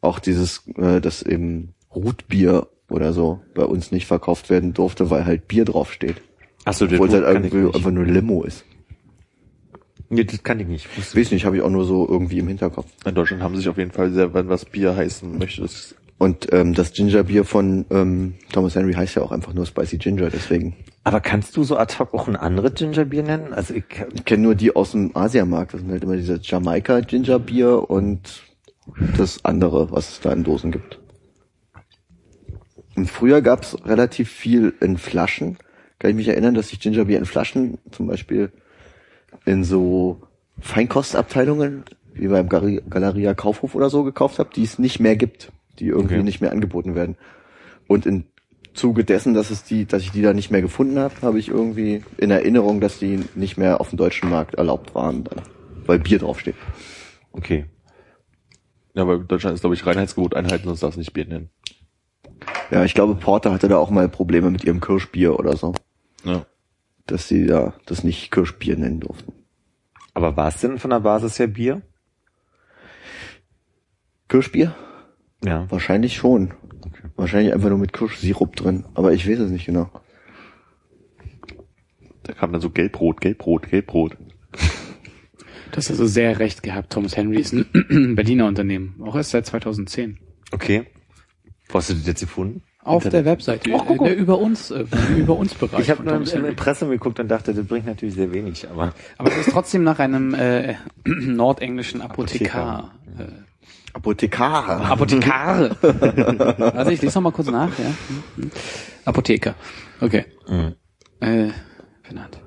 Auch 0.00 0.18
dieses, 0.18 0.66
äh, 0.78 1.02
das 1.02 1.20
eben 1.20 1.74
Rotbier 1.94 2.68
oder 2.88 3.12
so 3.12 3.42
bei 3.54 3.64
uns 3.64 3.92
nicht 3.92 4.06
verkauft 4.06 4.48
werden 4.48 4.72
durfte, 4.72 5.10
weil 5.10 5.26
halt 5.26 5.48
Bier 5.48 5.66
draufsteht. 5.66 6.22
Achso, 6.64 6.86
Obwohl 6.86 7.08
es 7.08 7.14
halt 7.14 7.26
irgendwie 7.26 7.76
einfach 7.76 7.90
nur 7.90 8.06
Limo 8.06 8.42
ist. 8.42 8.64
Nee, 10.12 10.24
das 10.24 10.42
kann 10.42 10.60
ich 10.60 10.66
nicht. 10.66 10.94
Wusste 10.98 11.18
Weiß 11.18 11.30
nicht, 11.30 11.46
habe 11.46 11.56
ich 11.56 11.62
auch 11.62 11.70
nur 11.70 11.86
so 11.86 12.06
irgendwie 12.06 12.38
im 12.38 12.46
Hinterkopf. 12.46 12.86
In 13.06 13.14
Deutschland 13.14 13.42
haben 13.42 13.54
sie 13.54 13.62
sich 13.62 13.70
auf 13.70 13.78
jeden 13.78 13.92
Fall 13.92 14.10
sehr, 14.10 14.34
wenn 14.34 14.46
was 14.46 14.66
Bier 14.66 14.94
heißen 14.94 15.38
möchte, 15.38 15.62
das 15.62 15.94
Und 16.18 16.52
ähm, 16.52 16.74
das 16.74 16.92
Gingerbier 16.92 17.46
von 17.46 17.86
ähm, 17.90 18.34
Thomas 18.52 18.76
Henry 18.76 18.92
heißt 18.92 19.16
ja 19.16 19.22
auch 19.22 19.32
einfach 19.32 19.54
nur 19.54 19.64
Spicy 19.64 19.96
Ginger, 19.96 20.28
deswegen. 20.28 20.76
Aber 21.02 21.20
kannst 21.20 21.56
du 21.56 21.64
so 21.64 21.78
ad 21.78 21.94
hoc 21.98 22.12
auch 22.12 22.28
ein 22.28 22.36
anderes 22.36 22.74
Gingerbier 22.74 23.22
nennen? 23.22 23.54
Also 23.54 23.72
ich, 23.72 23.84
Ich 24.12 24.24
kenne 24.26 24.42
nur 24.42 24.54
die 24.54 24.76
aus 24.76 24.90
dem 24.90 25.16
Asiamarkt. 25.16 25.72
Das 25.72 25.80
sind 25.80 25.90
halt 25.90 26.04
immer 26.04 26.16
diese 26.16 26.38
Jamaika 26.42 27.00
Gingerbier 27.00 27.88
und 27.88 28.42
das 29.16 29.46
andere, 29.46 29.92
was 29.92 30.10
es 30.10 30.20
da 30.20 30.30
in 30.30 30.44
Dosen 30.44 30.72
gibt. 30.72 31.00
Und 32.96 33.10
früher 33.10 33.40
gab 33.40 33.62
es 33.62 33.82
relativ 33.86 34.30
viel 34.30 34.74
in 34.82 34.98
Flaschen. 34.98 35.56
Kann 35.98 36.10
ich 36.10 36.16
mich 36.16 36.28
erinnern, 36.28 36.54
dass 36.54 36.70
ich 36.70 36.80
Gingerbier 36.80 37.16
in 37.16 37.24
Flaschen 37.24 37.78
zum 37.90 38.08
Beispiel 38.08 38.52
in 39.44 39.64
so 39.64 40.20
Feinkostabteilungen, 40.60 41.84
wie 42.14 42.28
beim 42.28 42.48
Galeria- 42.48 43.34
Kaufhof 43.34 43.74
oder 43.74 43.90
so 43.90 44.04
gekauft 44.04 44.38
habe, 44.38 44.50
die 44.54 44.62
es 44.64 44.78
nicht 44.78 45.00
mehr 45.00 45.16
gibt, 45.16 45.52
die 45.78 45.86
irgendwie 45.88 46.14
Okay. 46.16 46.22
nicht 46.22 46.40
mehr 46.40 46.52
angeboten 46.52 46.94
werden. 46.94 47.16
Und 47.88 48.06
im 48.06 48.24
Zuge 48.74 49.04
dessen, 49.04 49.34
dass 49.34 49.50
es 49.50 49.64
die, 49.64 49.84
dass 49.86 50.02
ich 50.02 50.12
die 50.12 50.22
da 50.22 50.32
nicht 50.32 50.50
mehr 50.50 50.62
gefunden 50.62 50.98
habe, 50.98 51.14
habe 51.22 51.38
ich 51.38 51.48
irgendwie 51.48 52.02
in 52.16 52.30
Erinnerung, 52.30 52.80
dass 52.80 52.98
die 52.98 53.20
nicht 53.34 53.58
mehr 53.58 53.80
auf 53.80 53.90
dem 53.90 53.98
deutschen 53.98 54.30
Markt 54.30 54.54
erlaubt 54.54 54.94
waren, 54.94 55.24
dann, 55.24 55.42
weil 55.86 55.98
Bier 55.98 56.18
draufsteht. 56.18 56.54
okay. 57.32 57.66
Ja, 58.94 59.06
weil 59.06 59.20
Deutschland 59.20 59.54
ist, 59.54 59.60
glaube 59.62 59.74
ich, 59.74 59.86
Reinheitsgebot 59.86 60.34
einhalten, 60.36 60.64
sonst 60.66 60.82
darfst 60.82 60.96
du 60.96 61.00
nicht 61.00 61.14
Bier 61.14 61.24
nennen. 61.26 61.48
Ja, 62.70 62.84
ich 62.84 62.92
glaube, 62.92 63.14
Porter 63.14 63.50
hatte 63.52 63.68
da 63.68 63.78
auch 63.78 63.88
mal 63.90 64.06
Probleme 64.08 64.50
mit 64.50 64.64
ihrem 64.64 64.80
Kirschbier 64.82 65.38
oder 65.38 65.56
so, 65.56 65.72
Ja. 66.24 66.44
Dass 67.06 67.28
sie 67.28 67.46
da 67.46 67.74
das 67.86 68.04
nicht 68.04 68.30
Kirschbier 68.30 68.76
nennen 68.76 69.00
durften. 69.00 69.32
Aber 70.14 70.36
war 70.36 70.48
es 70.48 70.60
denn 70.60 70.78
von 70.78 70.90
der 70.90 71.00
Basis 71.00 71.38
her 71.38 71.46
Bier? 71.46 71.82
Kirschbier? 74.28 74.74
Ja. 75.44 75.70
Wahrscheinlich 75.70 76.16
schon. 76.16 76.54
Wahrscheinlich 77.16 77.52
einfach 77.52 77.68
nur 77.68 77.78
mit 77.78 77.92
Kirschsirup 77.92 78.56
drin, 78.56 78.84
aber 78.94 79.12
ich 79.12 79.28
weiß 79.28 79.40
es 79.40 79.50
nicht 79.50 79.66
genau. 79.66 79.90
Da 82.22 82.32
kam 82.32 82.52
dann 82.52 82.60
so 82.60 82.70
Gelbrot, 82.70 83.20
Gelbrot, 83.20 83.68
Gelbrot. 83.68 84.16
Das 85.72 85.88
hast 85.88 85.98
du 85.98 86.06
sehr 86.06 86.38
recht 86.38 86.62
gehabt. 86.62 86.92
Thomas 86.92 87.16
Henry 87.16 87.40
ist 87.40 87.52
ein 87.52 88.14
Berliner 88.14 88.46
Unternehmen. 88.46 89.00
Auch 89.02 89.16
erst 89.16 89.30
seit 89.30 89.46
2010. 89.46 90.18
Okay. 90.52 90.84
Wo 91.68 91.78
hast 91.78 91.90
du 91.90 91.94
das 91.94 92.06
jetzt 92.06 92.20
gefunden? 92.20 92.62
Auf 92.84 93.08
der 93.08 93.24
Webseite. 93.24 93.70
Oh, 93.72 93.78
guck 93.86 94.00
mal. 94.00 94.08
der 94.08 94.16
über 94.16 94.38
uns, 94.38 94.72
äh, 94.72 94.84
über 95.16 95.36
uns 95.36 95.54
Bereich. 95.54 95.80
Ich 95.80 95.90
habe 95.90 96.02
nur 96.02 96.14
im. 96.14 96.44
Impressum 96.44 96.90
geguckt 96.90 97.20
und 97.20 97.28
dachte, 97.28 97.54
das 97.54 97.64
bringt 97.64 97.86
natürlich 97.86 98.16
sehr 98.16 98.32
wenig, 98.32 98.68
aber 98.68 98.92
Aber 99.18 99.30
es 99.30 99.46
ist 99.46 99.50
trotzdem 99.50 99.84
nach 99.84 100.00
einem 100.00 100.34
äh, 100.34 100.74
nordenglischen 101.04 102.00
Apothekar. 102.00 102.92
Äh, 103.18 103.26
Apothekar. 103.92 104.90
Apothekare. 104.90 105.76
also 106.74 106.90
ich 106.90 107.02
lese 107.02 107.18
noch 107.18 107.22
mal 107.22 107.32
kurz 107.32 107.48
nach, 107.48 107.78
ja. 107.78 107.84
Hm, 107.84 108.22
hm. 108.36 108.50
Apotheker. 109.04 109.54
Okay. 110.00 110.24
Äh, 111.20 111.50
benannt. 112.08 112.40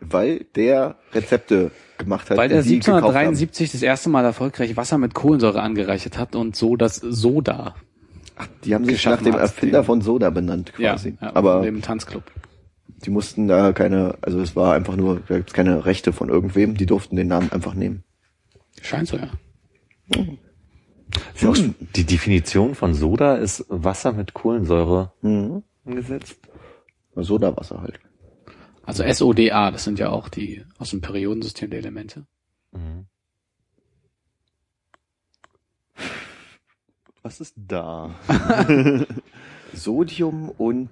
Weil 0.00 0.46
der 0.56 0.96
Rezepte 1.12 1.70
gemacht 1.96 2.30
hat. 2.30 2.36
Weil 2.36 2.52
er 2.52 2.62
die 2.62 2.68
die 2.68 2.78
gekauft 2.80 3.02
haben. 3.02 3.16
1773 3.16 3.72
das 3.72 3.82
erste 3.82 4.10
Mal 4.10 4.24
erfolgreich 4.24 4.76
Wasser 4.76 4.98
mit 4.98 5.14
Kohlensäure 5.14 5.60
angereichert 5.60 6.18
hat 6.18 6.36
und 6.36 6.54
so 6.56 6.76
das 6.76 6.96
Soda. 6.96 7.74
Die 8.64 8.74
haben 8.74 8.84
sich 8.84 9.04
nach 9.04 9.22
dem 9.22 9.34
Erfinder 9.34 9.80
den- 9.80 9.86
von 9.86 10.00
Soda 10.00 10.30
benannt 10.30 10.72
quasi. 10.74 11.16
ja 11.20 11.34
Aber 11.34 11.62
dem 11.62 11.82
Tanzclub. 11.82 12.22
die 13.04 13.10
mussten 13.10 13.48
da 13.48 13.72
keine, 13.72 14.16
also 14.20 14.40
es 14.40 14.54
war 14.56 14.74
einfach 14.74 14.96
nur, 14.96 15.20
da 15.28 15.36
gibt's 15.38 15.52
keine 15.52 15.84
Rechte 15.86 16.12
von 16.12 16.28
irgendwem, 16.28 16.76
die 16.76 16.86
durften 16.86 17.16
den 17.16 17.28
Namen 17.28 17.50
einfach 17.52 17.74
nehmen. 17.74 18.04
Scheint 18.82 19.08
so, 19.08 19.16
ja. 19.16 19.30
die 21.96 22.04
Definition 22.04 22.74
von 22.74 22.94
Soda 22.94 23.36
ist 23.36 23.64
Wasser 23.68 24.12
mit 24.12 24.34
Kohlensäure 24.34 25.12
Mhm. 25.22 25.62
umgesetzt. 25.84 26.38
Sodawasser 27.16 27.80
halt. 27.82 27.98
Also 28.84 29.02
SODA, 29.04 29.70
das 29.70 29.84
sind 29.84 29.98
ja 29.98 30.10
auch 30.10 30.28
die 30.28 30.64
aus 30.78 30.90
dem 30.90 31.00
Periodensystem 31.00 31.70
der 31.70 31.80
Elemente. 31.80 32.26
Was 37.28 37.42
ist 37.42 37.56
da? 37.58 38.14
Sodium 39.74 40.48
und 40.48 40.88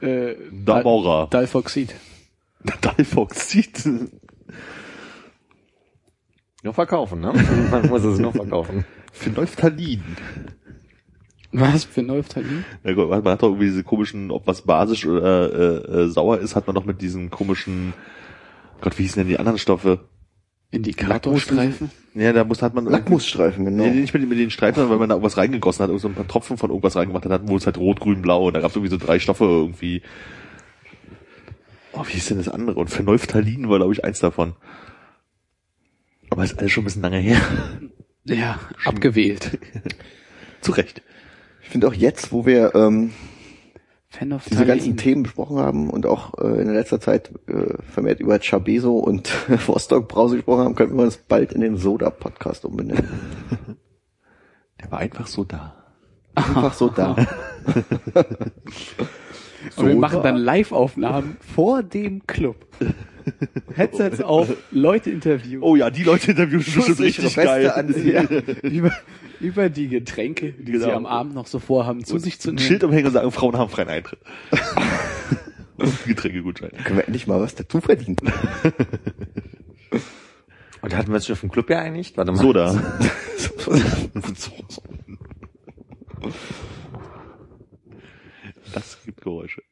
Äh, 0.00 0.34
Damora. 0.50 1.26
Dalfoxid. 1.26 1.94
Dalfoxid. 2.80 3.86
Nur 6.62 6.72
verkaufen, 6.72 7.20
ne? 7.20 7.34
Man 7.70 7.86
muss 7.90 8.02
es 8.02 8.18
nur 8.18 8.32
verkaufen. 8.32 8.86
Phenolphthalein. 9.12 10.02
Was 11.52 11.84
für 11.84 12.02
Neuphthalin? 12.02 12.64
Ja 12.82 12.94
gut, 12.94 13.10
man 13.10 13.22
hat 13.26 13.42
doch 13.42 13.48
irgendwie 13.48 13.66
diese 13.66 13.84
komischen, 13.84 14.30
ob 14.30 14.46
was 14.46 14.62
basisch 14.62 15.04
oder 15.04 15.52
äh, 15.52 16.04
äh, 16.04 16.08
sauer 16.08 16.38
ist, 16.38 16.56
hat 16.56 16.66
man 16.66 16.74
doch 16.74 16.86
mit 16.86 17.02
diesen 17.02 17.28
komischen, 17.30 17.92
Gott, 18.80 18.98
wie 18.98 19.02
hießen 19.02 19.20
denn 19.20 19.28
die 19.28 19.38
anderen 19.38 19.58
Stoffe? 19.58 20.08
Indikatorstreifen? 20.74 21.90
Ja, 22.14 22.32
da 22.32 22.44
muss 22.44 22.62
hat 22.62 22.74
man 22.74 22.84
Lackmusstreifen, 22.86 23.64
genau. 23.64 23.84
Nee, 23.84 23.90
nicht 24.00 24.14
mit, 24.14 24.22
den- 24.22 24.28
mit 24.28 24.38
den 24.38 24.50
Streifen, 24.50 24.76
sondern 24.76 24.90
weil 24.92 24.98
man 24.98 25.08
da 25.08 25.14
irgendwas 25.16 25.36
reingegossen 25.36 25.82
hat, 25.82 25.88
irgend 25.88 26.02
so 26.02 26.08
ein 26.08 26.14
paar 26.14 26.28
Tropfen 26.28 26.56
von 26.58 26.70
irgendwas 26.70 26.96
reingemacht 26.96 27.26
hat, 27.26 27.42
wo 27.48 27.56
es 27.56 27.66
halt 27.66 27.78
rot, 27.78 28.00
grün, 28.00 28.22
blau, 28.22 28.46
und 28.46 28.54
da 28.54 28.60
gab 28.60 28.70
es 28.70 28.76
irgendwie 28.76 28.90
so 28.90 28.96
drei 29.04 29.18
Stoffe 29.18 29.44
irgendwie. 29.44 30.02
Oh, 31.92 32.04
wie 32.06 32.12
hieß 32.12 32.26
denn 32.26 32.38
das 32.38 32.48
andere? 32.48 32.78
Und 32.80 32.90
Phenolphthalein 32.90 33.68
war, 33.68 33.78
glaube 33.78 33.92
ich, 33.92 34.04
eins 34.04 34.18
davon. 34.20 34.54
Aber 36.30 36.42
ist 36.44 36.58
alles 36.58 36.72
schon 36.72 36.82
ein 36.82 36.86
bisschen 36.86 37.02
lange 37.02 37.18
her. 37.18 37.40
Ja, 38.24 38.58
abgewählt. 38.84 39.58
Zu 40.60 40.72
Recht. 40.72 41.02
Ich 41.62 41.68
finde 41.68 41.86
auch 41.88 41.94
jetzt, 41.94 42.32
wo 42.32 42.46
wir 42.46 42.74
ähm, 42.74 43.12
Phenolphthalein. 44.14 44.64
diese 44.64 44.66
ganzen 44.66 44.96
Themen 44.96 45.22
besprochen 45.24 45.58
haben 45.58 45.90
und 45.90 46.06
auch 46.06 46.38
äh, 46.38 46.60
in 46.60 46.72
letzter 46.72 47.00
Zeit 47.00 47.30
äh, 47.46 47.74
vermehrt 47.92 48.20
über 48.20 48.38
Chabeso 48.40 48.96
und 48.96 49.32
Vostok 49.66 50.08
Brause 50.08 50.36
gesprochen 50.36 50.64
haben, 50.64 50.74
könnten 50.74 50.96
wir 50.96 51.02
uns 51.02 51.16
bald 51.16 51.52
in 51.52 51.60
den 51.60 51.76
Soda-Podcast 51.76 52.64
umbenennen. 52.64 53.08
Der 54.80 54.90
war 54.90 55.00
einfach 55.00 55.26
so 55.26 55.44
da. 55.44 55.74
Einfach 56.34 56.74
so 56.74 56.88
da. 56.88 57.16
Und 59.76 59.86
wir 59.86 59.96
machen 59.96 60.22
dann 60.22 60.36
Live-Aufnahmen 60.36 61.38
vor 61.40 61.82
dem 61.82 62.26
Club. 62.26 62.66
Headsets 63.74 64.20
auf, 64.20 64.54
Leute 64.70 65.10
interviewen. 65.10 65.62
Oh 65.62 65.74
ja, 65.74 65.88
die 65.88 66.02
Leute 66.02 66.32
interviewen 66.32 66.62
schon 66.62 66.82
Schuss 66.82 67.00
richtig 67.00 67.34
geil. 67.34 67.70
anziehen. 67.70 68.28
Ja, 68.62 68.90
über, 69.44 69.68
die 69.68 69.88
Getränke, 69.88 70.52
die 70.52 70.72
Genau. 70.72 70.84
sie 70.86 70.92
am 70.92 71.06
Abend 71.06 71.34
noch 71.34 71.46
so 71.46 71.58
vorhaben, 71.58 72.04
zu 72.04 72.18
sich 72.18 72.40
zu 72.40 72.50
Ein 72.50 72.56
nehmen. 72.56 72.66
Schild 72.66 72.84
umhängen 72.84 73.06
und 73.06 73.12
sagen, 73.12 73.30
Frauen 73.30 73.56
haben 73.56 73.70
freien 73.70 73.88
Eintritt. 73.88 74.18
und 75.76 76.04
Getränkegutschein. 76.06 76.70
Können 76.84 76.98
wir 76.98 77.04
endlich 77.06 77.26
mal 77.26 77.40
was 77.40 77.54
dazu 77.54 77.80
verdienen. 77.80 78.16
Und 80.80 80.92
da 80.92 80.98
hatten 80.98 81.08
wir 81.08 81.14
uns 81.14 81.26
schon 81.26 81.32
auf 81.32 81.40
dem 81.40 81.50
Club 81.50 81.66
geeinigt? 81.66 82.18
Warte 82.18 82.32
mal. 82.32 82.38
Soda. 82.38 82.74
Das 88.74 88.98
gibt 89.04 89.20
Geräusche. 89.22 89.62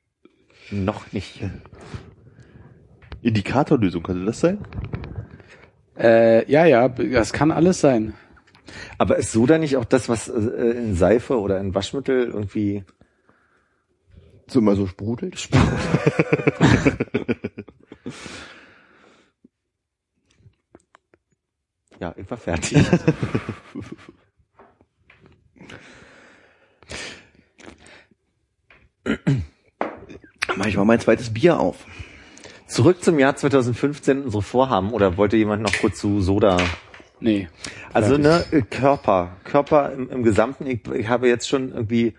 Noch 0.70 1.12
nicht. 1.12 1.40
Indikatorlösung, 3.20 4.02
könnte 4.02 4.24
das 4.24 4.40
sein? 4.40 4.58
Äh, 5.98 6.50
ja, 6.50 6.64
ja, 6.66 6.88
das 6.88 7.32
kann 7.32 7.50
alles 7.50 7.80
sein. 7.80 8.14
Aber 8.98 9.16
ist 9.16 9.32
Soda 9.32 9.58
nicht 9.58 9.76
auch 9.76 9.84
das, 9.84 10.08
was 10.08 10.28
äh, 10.28 10.32
in 10.38 10.94
Seife 10.94 11.38
oder 11.38 11.58
in 11.60 11.74
Waschmittel 11.74 12.26
irgendwie 12.26 12.84
So 14.46 14.60
immer 14.60 14.76
so 14.76 14.86
sprudelt. 14.86 15.48
Ja, 22.02 22.12
ich 22.16 22.28
war 22.28 22.36
fertig. 22.36 22.84
Mach 30.56 30.66
ich 30.66 30.76
mal 30.76 30.84
mein 30.84 30.98
zweites 30.98 31.32
Bier 31.32 31.60
auf. 31.60 31.86
Zurück 32.66 33.04
zum 33.04 33.20
Jahr 33.20 33.36
2015, 33.36 34.24
unsere 34.24 34.42
Vorhaben, 34.42 34.92
oder 34.92 35.16
wollte 35.16 35.36
jemand 35.36 35.62
noch 35.62 35.72
kurz 35.80 36.00
zu 36.00 36.20
Soda? 36.20 36.56
Nee. 37.22 37.48
Also 37.92 38.18
ne, 38.18 38.44
Körper, 38.70 39.36
Körper 39.44 39.92
im, 39.92 40.10
im 40.10 40.22
Gesamten. 40.24 40.66
Ich, 40.66 40.80
ich 40.92 41.08
habe 41.08 41.28
jetzt 41.28 41.48
schon 41.48 41.72
irgendwie 41.72 42.14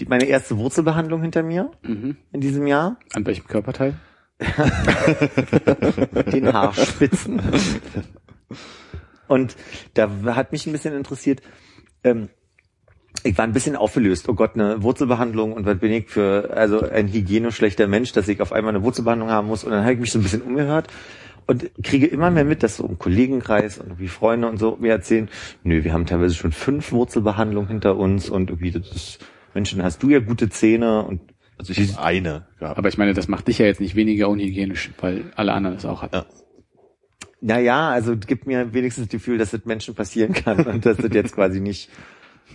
die, 0.00 0.06
meine 0.06 0.24
erste 0.24 0.58
Wurzelbehandlung 0.58 1.22
hinter 1.22 1.42
mir 1.42 1.70
Mhm. 1.82 2.16
in 2.32 2.40
diesem 2.40 2.66
Jahr. 2.66 2.98
An 3.14 3.24
welchem 3.26 3.46
Körperteil? 3.46 3.94
den 6.32 6.52
Haarspitzen. 6.52 7.40
Und 9.26 9.56
da 9.94 10.08
hat 10.34 10.52
mich 10.52 10.66
ein 10.66 10.72
bisschen 10.72 10.94
interessiert, 10.94 11.42
ähm, 12.04 12.28
ich 13.24 13.36
war 13.36 13.44
ein 13.44 13.52
bisschen 13.52 13.74
aufgelöst. 13.74 14.28
Oh 14.28 14.34
Gott, 14.34 14.54
eine 14.54 14.82
Wurzelbehandlung 14.82 15.52
und 15.52 15.66
was 15.66 15.78
bin 15.78 15.92
ich 15.92 16.08
für, 16.08 16.50
also 16.54 16.80
ein 16.88 17.08
hygienisch-schlechter 17.08 17.88
Mensch, 17.88 18.12
dass 18.12 18.28
ich 18.28 18.40
auf 18.40 18.52
einmal 18.52 18.74
eine 18.74 18.84
Wurzelbehandlung 18.84 19.30
haben 19.30 19.48
muss. 19.48 19.64
Und 19.64 19.72
dann 19.72 19.82
habe 19.82 19.94
ich 19.94 19.98
mich 20.00 20.12
so 20.12 20.20
ein 20.20 20.22
bisschen 20.22 20.42
umgehört 20.42 20.88
und 21.48 21.70
kriege 21.82 22.06
immer 22.06 22.30
mehr 22.30 22.44
mit, 22.44 22.62
dass 22.62 22.76
so 22.76 22.86
im 22.86 22.98
Kollegenkreis 22.98 23.78
und 23.78 23.98
wie 23.98 24.08
Freunde 24.08 24.48
und 24.48 24.58
so 24.58 24.76
mir 24.78 24.92
erzählen, 24.92 25.30
nö, 25.64 25.82
wir 25.82 25.94
haben 25.94 26.04
teilweise 26.04 26.34
schon 26.34 26.52
fünf 26.52 26.92
Wurzelbehandlungen 26.92 27.68
hinter 27.68 27.96
uns 27.96 28.28
und 28.28 28.50
irgendwie 28.50 28.70
das 28.70 28.88
ist, 28.94 29.26
Menschen, 29.54 29.82
hast 29.82 30.02
du 30.02 30.10
ja 30.10 30.18
gute 30.18 30.50
Zähne 30.50 31.02
und 31.04 31.22
Also 31.56 31.72
ich 31.72 31.94
habe 31.94 32.04
eine 32.04 32.46
gehabt. 32.58 32.76
Aber 32.76 32.88
ich 32.88 32.98
meine, 32.98 33.14
das 33.14 33.28
macht 33.28 33.48
dich 33.48 33.58
ja 33.58 33.66
jetzt 33.66 33.80
nicht 33.80 33.96
weniger 33.96 34.28
unhygienisch, 34.28 34.90
weil 35.00 35.24
alle 35.36 35.54
anderen 35.54 35.78
es 35.78 35.86
auch 35.86 36.02
hatten. 36.02 36.16
Ja. 36.16 36.26
Naja, 37.40 37.88
also 37.88 38.14
gibt 38.14 38.46
mir 38.46 38.74
wenigstens 38.74 39.06
das 39.06 39.12
Gefühl, 39.12 39.38
dass 39.38 39.52
das 39.52 39.64
Menschen 39.64 39.94
passieren 39.94 40.34
kann 40.34 40.60
und 40.66 40.84
dass 40.84 40.98
das 40.98 41.10
jetzt 41.14 41.34
quasi 41.34 41.60
nicht, 41.60 41.88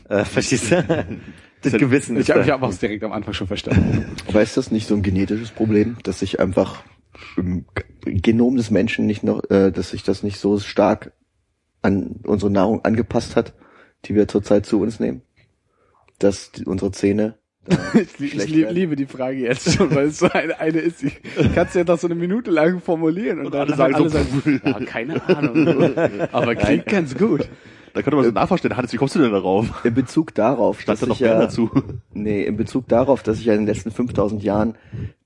äh, 0.07 0.23
verstehst 0.23 0.71
du? 0.71 1.05
Das 1.63 1.71
Gewissen 1.71 2.17
Ich 2.17 2.23
ist 2.23 2.29
habe 2.29 2.41
ich 2.41 2.49
hab 2.49 2.61
auch 2.61 2.73
direkt 2.73 3.05
am 3.05 3.13
Anfang 3.13 3.33
schon 3.33 3.47
verstanden. 3.47 4.05
Aber 4.27 4.41
ist 4.41 4.57
das 4.57 4.69
nicht 4.69 4.85
so 4.85 4.95
ein 4.95 5.01
genetisches 5.01 5.51
Problem, 5.51 5.95
dass 6.03 6.19
sich 6.19 6.41
einfach 6.41 6.83
im 7.37 7.63
Genom 8.05 8.55
des 8.55 8.71
Menschen 8.71 9.05
nicht 9.05 9.23
noch, 9.23 9.49
äh, 9.49 9.71
dass 9.71 9.91
sich 9.91 10.03
das 10.03 10.23
nicht 10.23 10.39
so 10.39 10.59
stark 10.59 11.13
an 11.81 12.19
unsere 12.23 12.51
Nahrung 12.51 12.83
angepasst 12.83 13.35
hat, 13.35 13.53
die 14.05 14.15
wir 14.15 14.27
zurzeit 14.27 14.65
zu 14.65 14.79
uns 14.79 14.99
nehmen? 14.99 15.21
Dass 16.19 16.51
die, 16.51 16.65
unsere 16.65 16.91
Zähne 16.91 17.37
Ich, 17.93 18.21
ich 18.21 18.47
lieb, 18.47 18.63
werden. 18.63 18.75
liebe 18.75 18.95
die 18.95 19.05
Frage 19.05 19.37
jetzt 19.37 19.73
schon, 19.73 19.93
weil 19.95 20.07
es 20.07 20.19
so 20.19 20.29
eine, 20.29 20.59
eine 20.59 20.79
ist, 20.79 21.01
die 21.01 21.11
kannst 21.55 21.75
du 21.75 21.79
ja 21.79 21.85
doch 21.85 21.97
so 21.97 22.07
eine 22.07 22.15
Minute 22.15 22.51
lang 22.51 22.81
formulieren 22.81 23.39
und, 23.39 23.47
Und 23.47 23.53
dann 23.53 23.61
alle 23.61 23.75
sagen 23.75 23.95
so, 23.95 24.09
sagen, 24.09 24.61
ja, 24.65 24.79
keine 24.85 25.29
Ahnung, 25.29 25.97
aber 26.31 26.55
klingt 26.55 26.87
ganz 26.87 27.15
gut. 27.15 27.47
Da 27.93 28.01
könnte 28.01 28.15
man 28.15 28.25
so 28.25 28.31
nachverstehen, 28.31 28.75
Hannes, 28.75 28.91
wie 28.91 28.97
kommst 28.97 29.15
du 29.15 29.19
denn 29.19 29.31
darauf? 29.31 29.85
in 29.85 29.93
Bezug 29.93 30.33
darauf, 30.33 30.81
Stand 30.81 30.95
dass 30.95 30.99
da 31.01 31.05
noch 31.07 31.15
sich 31.15 31.25
mehr 31.25 31.35
ja, 31.35 31.39
dazu? 31.41 31.69
nee, 32.13 32.43
in 32.43 32.57
Bezug 32.57 32.87
darauf, 32.87 33.21
dass 33.21 33.37
sich 33.37 33.45
ja 33.45 33.53
in 33.53 33.61
den 33.61 33.67
letzten 33.67 33.91
5000 33.91 34.43
Jahren 34.43 34.75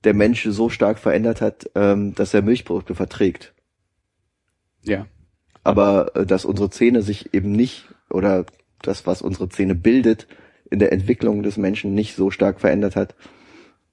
der 0.04 0.14
Mensch 0.14 0.44
so 0.44 0.68
stark 0.68 0.98
verändert 0.98 1.40
hat, 1.40 1.70
ähm, 1.74 2.14
dass 2.14 2.34
er 2.34 2.42
Milchprodukte 2.42 2.94
verträgt. 2.94 3.54
Ja. 4.84 5.06
aber 5.64 6.14
äh, 6.14 6.24
dass 6.24 6.44
unsere 6.44 6.70
Zähne 6.70 7.02
sich 7.02 7.34
eben 7.34 7.52
nicht 7.52 7.88
oder 8.10 8.46
das, 8.80 9.06
was 9.06 9.22
unsere 9.22 9.48
Zähne 9.48 9.74
bildet, 9.74 10.26
in 10.70 10.78
der 10.78 10.92
Entwicklung 10.92 11.42
des 11.42 11.56
Menschen 11.56 11.94
nicht 11.94 12.14
so 12.14 12.30
stark 12.30 12.60
verändert 12.60 12.96
hat, 12.96 13.14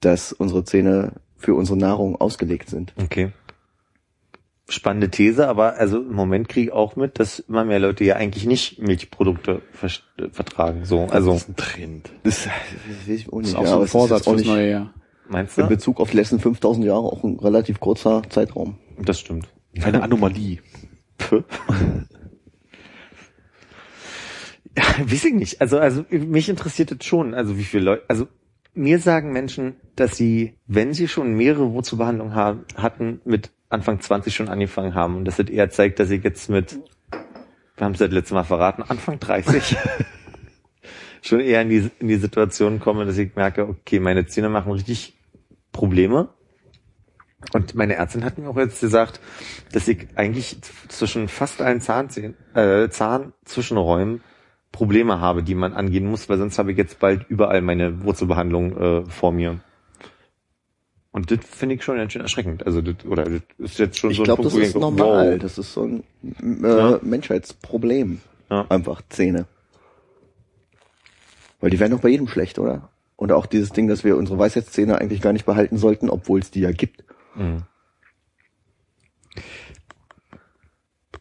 dass 0.00 0.32
unsere 0.32 0.64
Zähne 0.64 1.14
für 1.36 1.54
unsere 1.54 1.76
Nahrung 1.76 2.16
ausgelegt 2.16 2.70
sind. 2.70 2.94
Okay. 2.96 3.32
Spannende 4.68 5.10
These, 5.10 5.46
aber 5.46 5.74
also 5.76 6.00
im 6.00 6.12
Moment 6.12 6.48
kriege 6.48 6.68
ich 6.68 6.72
auch 6.72 6.96
mit, 6.96 7.20
dass 7.20 7.38
immer 7.38 7.64
mehr 7.64 7.78
Leute 7.78 8.02
ja 8.04 8.16
eigentlich 8.16 8.46
nicht 8.46 8.80
Milchprodukte 8.80 9.62
vertragen. 10.32 10.84
So, 10.84 11.04
also 11.04 11.32
Das 11.32 11.42
ist 11.42 11.48
ein 11.50 11.56
Trend. 11.56 12.10
Das, 12.24 12.44
das 12.44 13.08
weiß 13.08 13.20
ich 13.20 13.28
auch 13.32 13.40
Das 13.42 13.42
nicht. 13.42 13.48
ist 13.52 13.56
auch 13.56 13.62
ja, 13.62 13.68
so 13.68 13.76
ein 13.78 13.84
es 13.84 13.90
Vorsatz 13.92 14.24
fürs 14.24 14.36
nicht 14.38 14.48
neue 14.48 14.70
Jahr. 14.70 14.94
meinst 15.28 15.56
in 15.56 15.64
du? 15.64 15.68
Bezug 15.68 16.00
auf 16.00 16.10
die 16.10 16.16
letzten 16.16 16.40
5000 16.40 16.84
Jahre 16.84 17.04
auch 17.04 17.22
ein 17.22 17.38
relativ 17.38 17.78
kurzer 17.78 18.22
Zeitraum. 18.28 18.78
Das 18.98 19.20
stimmt. 19.20 19.46
Eine 19.82 20.02
Anomalie. 20.02 20.58
Ja, 24.76 24.82
weiß 25.10 25.24
ich 25.26 25.34
nicht. 25.34 25.60
Also, 25.60 25.78
also 25.78 26.04
mich 26.10 26.48
interessiert 26.48 26.90
das 26.90 27.04
schon. 27.06 27.34
Also 27.34 27.56
wie 27.56 27.64
viele 27.64 27.84
Leute, 27.84 28.02
also 28.08 28.26
mir 28.74 28.98
sagen 28.98 29.32
Menschen, 29.32 29.76
dass 29.94 30.16
sie, 30.16 30.54
wenn 30.66 30.92
sie 30.92 31.08
schon 31.08 31.34
mehrere 31.34 31.72
Wurzelbehandlungen 31.72 32.34
haben, 32.34 32.64
hatten, 32.76 33.20
mit 33.24 33.50
Anfang 33.76 34.00
20 34.00 34.34
schon 34.34 34.48
angefangen 34.48 34.94
haben. 34.94 35.16
Und 35.16 35.24
das 35.26 35.38
hat 35.38 35.50
eher 35.50 35.70
zeigt, 35.70 36.00
dass 36.00 36.10
ich 36.10 36.24
jetzt 36.24 36.48
mit, 36.48 36.78
wir 37.76 37.84
haben 37.84 37.92
es 37.92 37.98
das 37.98 38.10
letzte 38.10 38.34
Mal 38.34 38.44
verraten, 38.44 38.82
Anfang 38.82 39.20
30 39.20 39.76
schon 41.22 41.40
eher 41.40 41.62
in 41.62 41.68
die, 41.68 41.90
in 41.98 42.08
die 42.08 42.16
Situation 42.16 42.80
komme, 42.80 43.04
dass 43.04 43.18
ich 43.18 43.36
merke, 43.36 43.68
okay, 43.68 44.00
meine 44.00 44.26
Zähne 44.26 44.48
machen 44.48 44.72
richtig 44.72 45.18
Probleme. 45.72 46.30
Und 47.52 47.74
meine 47.74 47.94
Ärztin 47.94 48.24
hat 48.24 48.38
mir 48.38 48.48
auch 48.48 48.56
jetzt 48.56 48.80
gesagt, 48.80 49.20
dass 49.72 49.86
ich 49.88 50.08
eigentlich 50.16 50.56
zwischen 50.88 51.28
fast 51.28 51.60
allen 51.60 51.80
Zahnzähnen, 51.80 52.34
äh, 52.54 52.88
Zahnzwischenräumen 52.88 54.22
Probleme 54.72 55.20
habe, 55.20 55.42
die 55.42 55.54
man 55.54 55.74
angehen 55.74 56.06
muss, 56.06 56.28
weil 56.28 56.38
sonst 56.38 56.58
habe 56.58 56.72
ich 56.72 56.78
jetzt 56.78 56.98
bald 56.98 57.28
überall 57.28 57.60
meine 57.60 58.02
Wurzelbehandlung 58.02 58.76
äh, 58.76 59.04
vor 59.10 59.32
mir. 59.32 59.60
Und 61.16 61.30
das 61.30 61.38
finde 61.50 61.76
ich 61.76 61.82
schon 61.82 61.96
ganz 61.96 62.12
schön 62.12 62.20
erschreckend. 62.20 62.66
Also 62.66 62.82
das, 62.82 63.06
oder 63.06 63.24
das 63.24 63.40
ist 63.58 63.78
jetzt 63.78 63.98
schon 63.98 64.10
Ich 64.10 64.18
so 64.18 64.24
ein 64.24 64.26
glaube, 64.26 64.42
Punkt, 64.42 64.58
das 64.58 64.68
ist 64.68 64.74
normal. 64.76 65.32
wow. 65.32 65.38
Das 65.40 65.56
ist 65.56 65.72
so 65.72 65.84
ein 65.84 66.04
äh, 66.62 66.68
Ja. 66.68 66.98
Menschheitsproblem. 67.00 68.20
Ja. 68.50 68.66
Einfach 68.68 69.00
Zähne. 69.08 69.46
Weil 71.58 71.70
die 71.70 71.80
werden 71.80 71.92
doch 71.92 72.00
bei 72.00 72.10
jedem 72.10 72.28
schlecht, 72.28 72.58
oder? 72.58 72.90
Und 73.16 73.32
auch 73.32 73.46
dieses 73.46 73.70
Ding, 73.70 73.88
dass 73.88 74.04
wir 74.04 74.18
unsere 74.18 74.38
Weisheitszähne 74.38 74.98
eigentlich 75.00 75.22
gar 75.22 75.32
nicht 75.32 75.46
behalten 75.46 75.78
sollten, 75.78 76.10
obwohl 76.10 76.40
es 76.40 76.50
die 76.50 76.60
ja 76.60 76.70
gibt. 76.70 77.02
Mhm. 77.34 77.62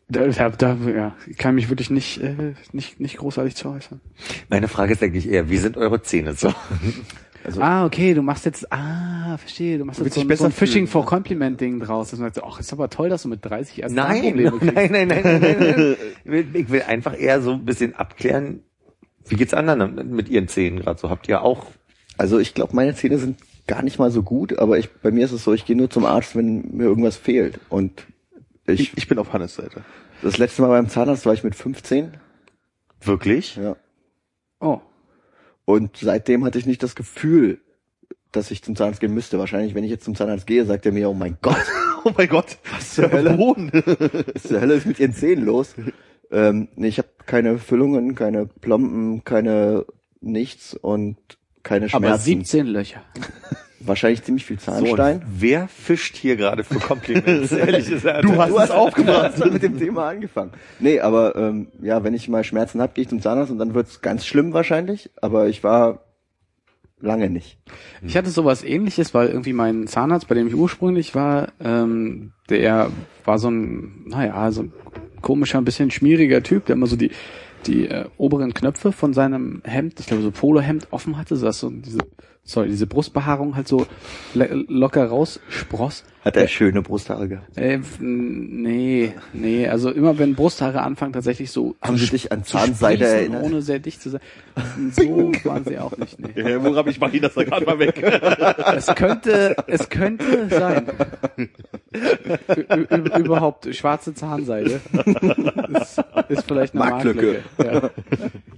Da, 0.09 0.27
da, 0.27 0.49
da 0.49 0.75
ja, 0.89 1.15
ich 1.25 1.37
kann 1.37 1.55
mich 1.55 1.69
wirklich 1.69 1.89
nicht, 1.89 2.21
äh, 2.21 2.53
nicht, 2.73 2.99
nicht 2.99 3.15
großartig 3.15 3.55
zu 3.55 3.69
äußern. 3.69 4.01
Meine 4.49 4.67
Frage 4.67 4.91
ist 4.91 5.01
eigentlich 5.01 5.29
eher, 5.29 5.49
wie 5.49 5.57
sind 5.57 5.77
eure 5.77 6.01
Zähne 6.01 6.33
so? 6.33 6.53
Also, 7.45 7.61
Ah, 7.61 7.85
okay, 7.85 8.13
du 8.13 8.21
machst 8.21 8.45
jetzt, 8.45 8.71
ah, 8.71 9.37
verstehe, 9.37 9.77
du 9.77 9.85
machst 9.85 9.99
jetzt 10.01 10.15
so, 10.15 10.21
ein- 10.21 10.35
so 10.35 10.45
ein 10.45 10.51
fühlen, 10.51 10.87
for 10.87 11.05
Compliment 11.05 11.61
Ding 11.61 11.79
draus. 11.79 12.11
Das 12.11 12.19
heißt, 12.19 12.43
ach, 12.43 12.59
ist 12.59 12.73
aber 12.73 12.89
toll, 12.89 13.09
dass 13.09 13.21
du 13.23 13.27
mit 13.29 13.45
30 13.45 13.81
erst 13.83 13.93
Nein, 13.95 14.21
Zahnprobleme 14.23 14.51
kriegst. 14.59 14.75
nein, 14.75 14.91
nein, 14.91 15.07
nein, 15.07 15.23
nein, 15.23 15.41
nein, 15.41 15.55
nein. 15.77 15.95
Ich 16.23 16.31
will, 16.31 16.47
ich 16.53 16.69
will 16.69 16.81
einfach 16.81 17.17
eher 17.19 17.41
so 17.41 17.51
ein 17.53 17.65
bisschen 17.65 17.95
abklären, 17.95 18.61
wie 19.27 19.35
geht's 19.35 19.53
anderen 19.53 20.15
mit 20.15 20.29
ihren 20.29 20.47
Zähnen 20.47 20.79
gerade 20.79 20.99
so? 20.99 21.09
Habt 21.09 21.27
ihr 21.27 21.41
auch 21.41 21.67
also 22.17 22.39
ich 22.39 22.53
glaube, 22.53 22.73
meine 22.75 22.95
Zähne 22.95 23.17
sind 23.17 23.39
gar 23.67 23.81
nicht 23.83 23.99
mal 23.99 24.09
so 24.09 24.23
gut, 24.23 24.57
aber 24.57 24.77
ich, 24.79 24.89
bei 25.01 25.11
mir 25.11 25.25
ist 25.25 25.33
es 25.33 25.43
so, 25.43 25.51
ich 25.53 25.65
gehe 25.65 25.75
nur 25.75 25.89
zum 25.89 26.05
Arzt, 26.05 26.33
wenn 26.37 26.75
mir 26.77 26.83
irgendwas 26.85 27.17
fehlt. 27.17 27.59
Und 27.67 28.05
ich, 28.67 28.79
Ich, 28.79 28.97
ich 28.97 29.07
bin 29.09 29.19
auf 29.19 29.33
Hannes 29.33 29.55
Seite. 29.55 29.81
das 30.21 30.37
letzte 30.37 30.61
Mal 30.61 30.69
beim 30.69 30.87
Zahnarzt 30.87 31.25
war 31.25 31.33
ich 31.33 31.43
mit 31.43 31.55
15. 31.55 32.11
wirklich? 33.01 33.57
Ja. 33.57 33.75
Oh, 34.61 34.79
Und 35.65 35.97
seitdem 35.97 36.45
hatte 36.45 36.59
ich 36.59 36.65
nicht 36.65 36.83
das 36.83 36.95
Gefühl, 36.95 37.59
dass 38.31 38.51
ich 38.51 38.63
zum 38.63 38.75
Zahnarzt 38.75 38.99
gehen 38.99 39.13
müsste. 39.13 39.39
Wahrscheinlich, 39.39 39.75
wenn 39.75 39.83
ich 39.83 39.91
jetzt 39.91 40.05
zum 40.05 40.15
Zahnarzt 40.15 40.47
gehe, 40.47 40.65
sagt 40.65 40.85
er 40.85 40.91
mir, 40.91 41.09
oh 41.09 41.13
mein 41.13 41.37
Gott, 41.41 41.65
Oh 42.05 42.11
mein 42.15 42.29
Gott. 42.29 42.59
Was 42.71 42.93
zur 42.93 43.11
Hölle? 43.11 43.35
Was 43.35 44.43
zur 44.43 44.61
Hölle 44.61 44.75
ist 44.75 44.85
mit 44.85 44.99
ihren 44.99 45.13
Zähnen 45.13 45.43
los? 45.43 45.73
Ähm, 46.29 46.67
nee, 46.75 46.87
ich 46.87 46.99
habe 46.99 47.07
keine 47.25 47.57
Füllungen, 47.57 48.13
keine 48.13 48.45
Plomben, 48.45 49.23
keine 49.23 49.87
nichts 50.21 50.75
und 50.75 51.17
keine 51.65 51.87
aber 51.91 52.07
Schmerzen. 52.07 52.23
17 52.23 52.67
Löcher. 52.67 53.01
Wahrscheinlich 53.81 54.23
ziemlich 54.23 54.45
viel 54.45 54.57
So, 54.59 54.71
Zahnstein. 54.71 55.17
und 55.17 55.23
wer 55.39 55.67
fischt 55.67 56.15
hier 56.15 56.37
gerade 56.37 56.63
für 56.63 56.79
Komplimente? 56.79 57.55
Ehrlich 57.59 57.89
gesagt. 57.89 58.23
Du 58.23 58.35
hast 58.37 58.51
es 58.51 58.71
aufgebracht, 58.71 59.37
mit 59.51 59.61
dem 59.61 59.77
Thema 59.77 60.07
angefangen. 60.09 60.51
Nee, 60.79 61.01
aber 61.01 61.35
ähm, 61.35 61.67
ja, 61.81 62.03
wenn 62.03 62.13
ich 62.13 62.29
mal 62.29 62.43
Schmerzen 62.43 62.81
habe, 62.81 62.93
gehe 62.93 63.03
ich 63.03 63.09
zum 63.09 63.21
Zahnarzt 63.21 63.51
und 63.51 63.59
dann 63.59 63.73
wird's 63.73 64.01
ganz 64.01 64.25
schlimm 64.25 64.53
wahrscheinlich. 64.53 65.09
Aber 65.21 65.47
ich 65.47 65.63
war 65.63 66.05
lange 66.99 67.29
nicht. 67.29 67.57
Ich 68.01 68.15
hatte 68.17 68.29
sowas 68.29 68.63
ähnliches, 68.63 69.13
weil 69.13 69.27
irgendwie 69.27 69.53
mein 69.53 69.87
Zahnarzt, 69.87 70.27
bei 70.27 70.35
dem 70.35 70.47
ich 70.47 70.55
ursprünglich 70.55 71.13
war, 71.13 71.49
ähm, 71.59 72.31
der 72.49 72.89
war 73.25 73.37
so 73.37 73.49
ein, 73.49 74.05
naja, 74.07 74.51
so 74.51 74.63
ein 74.63 74.73
komischer, 75.21 75.57
ein 75.57 75.65
bisschen 75.65 75.91
schmieriger 75.91 76.41
Typ, 76.41 76.65
der 76.65 76.75
immer 76.75 76.87
so 76.87 76.95
die, 76.95 77.11
die 77.67 77.87
äh, 77.87 78.05
oberen 78.17 78.53
Knöpfe 78.53 78.91
von 78.91 79.13
seinem 79.13 79.61
Hemd, 79.63 79.99
ich 79.99 80.07
glaube 80.07 80.23
so 80.23 80.31
Polohemd 80.31 80.87
offen 80.91 81.17
hatte, 81.17 81.35
so 81.35 81.45
dass 81.45 81.59
so 81.59 81.69
diese, 81.69 81.99
sorry, 82.45 82.69
diese 82.69 82.87
Brustbehaarung 82.87 83.55
halt 83.55 83.67
so 83.67 83.87
locker 84.33 85.05
rausspross. 85.07 86.03
Hat 86.23 86.37
er 86.37 86.47
schöne 86.47 86.81
Brusthaare 86.81 87.27
gehabt. 87.27 87.55
Äh, 87.57 87.79
nee, 87.99 89.13
nee, 89.33 89.67
also 89.67 89.91
immer 89.91 90.17
wenn 90.17 90.33
Brusthaare 90.33 90.81
anfangen 90.81 91.13
tatsächlich 91.13 91.51
so 91.51 91.75
Haben 91.81 91.97
Sie 91.97 92.07
dich 92.07 92.31
an 92.31 92.43
Zahnseide 92.43 93.05
erinnert? 93.05 93.43
ohne 93.43 93.61
sehr 93.61 93.79
dicht 93.79 94.01
zu 94.01 94.09
sein. 94.11 94.21
So 94.91 95.31
waren 95.43 95.65
sie 95.65 95.77
auch 95.77 95.95
nicht, 95.97 96.19
nee. 96.19 96.41
Ja, 96.41 96.63
woran 96.63 96.87
ich 96.87 96.99
mache 96.99 97.15
ihn 97.17 97.21
das 97.21 97.33
da 97.33 97.43
gerade 97.43 97.65
mal 97.65 97.77
weg. 97.79 98.01
Es 98.75 98.87
könnte, 98.87 99.55
es 99.67 99.89
könnte 99.89 100.47
sein. 100.49 100.87
Ü 101.37 103.19
überhaupt 103.19 103.73
schwarze 103.75 104.13
Zahnseide. 104.13 104.79
Ist, 105.81 106.01
ist 106.29 106.47
vielleicht 106.47 106.73
eine 106.75 106.89
Marktlücke. 106.89 107.43
Marktlücke. 107.57 107.91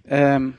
Ja. 0.09 0.35
Ähm, 0.35 0.53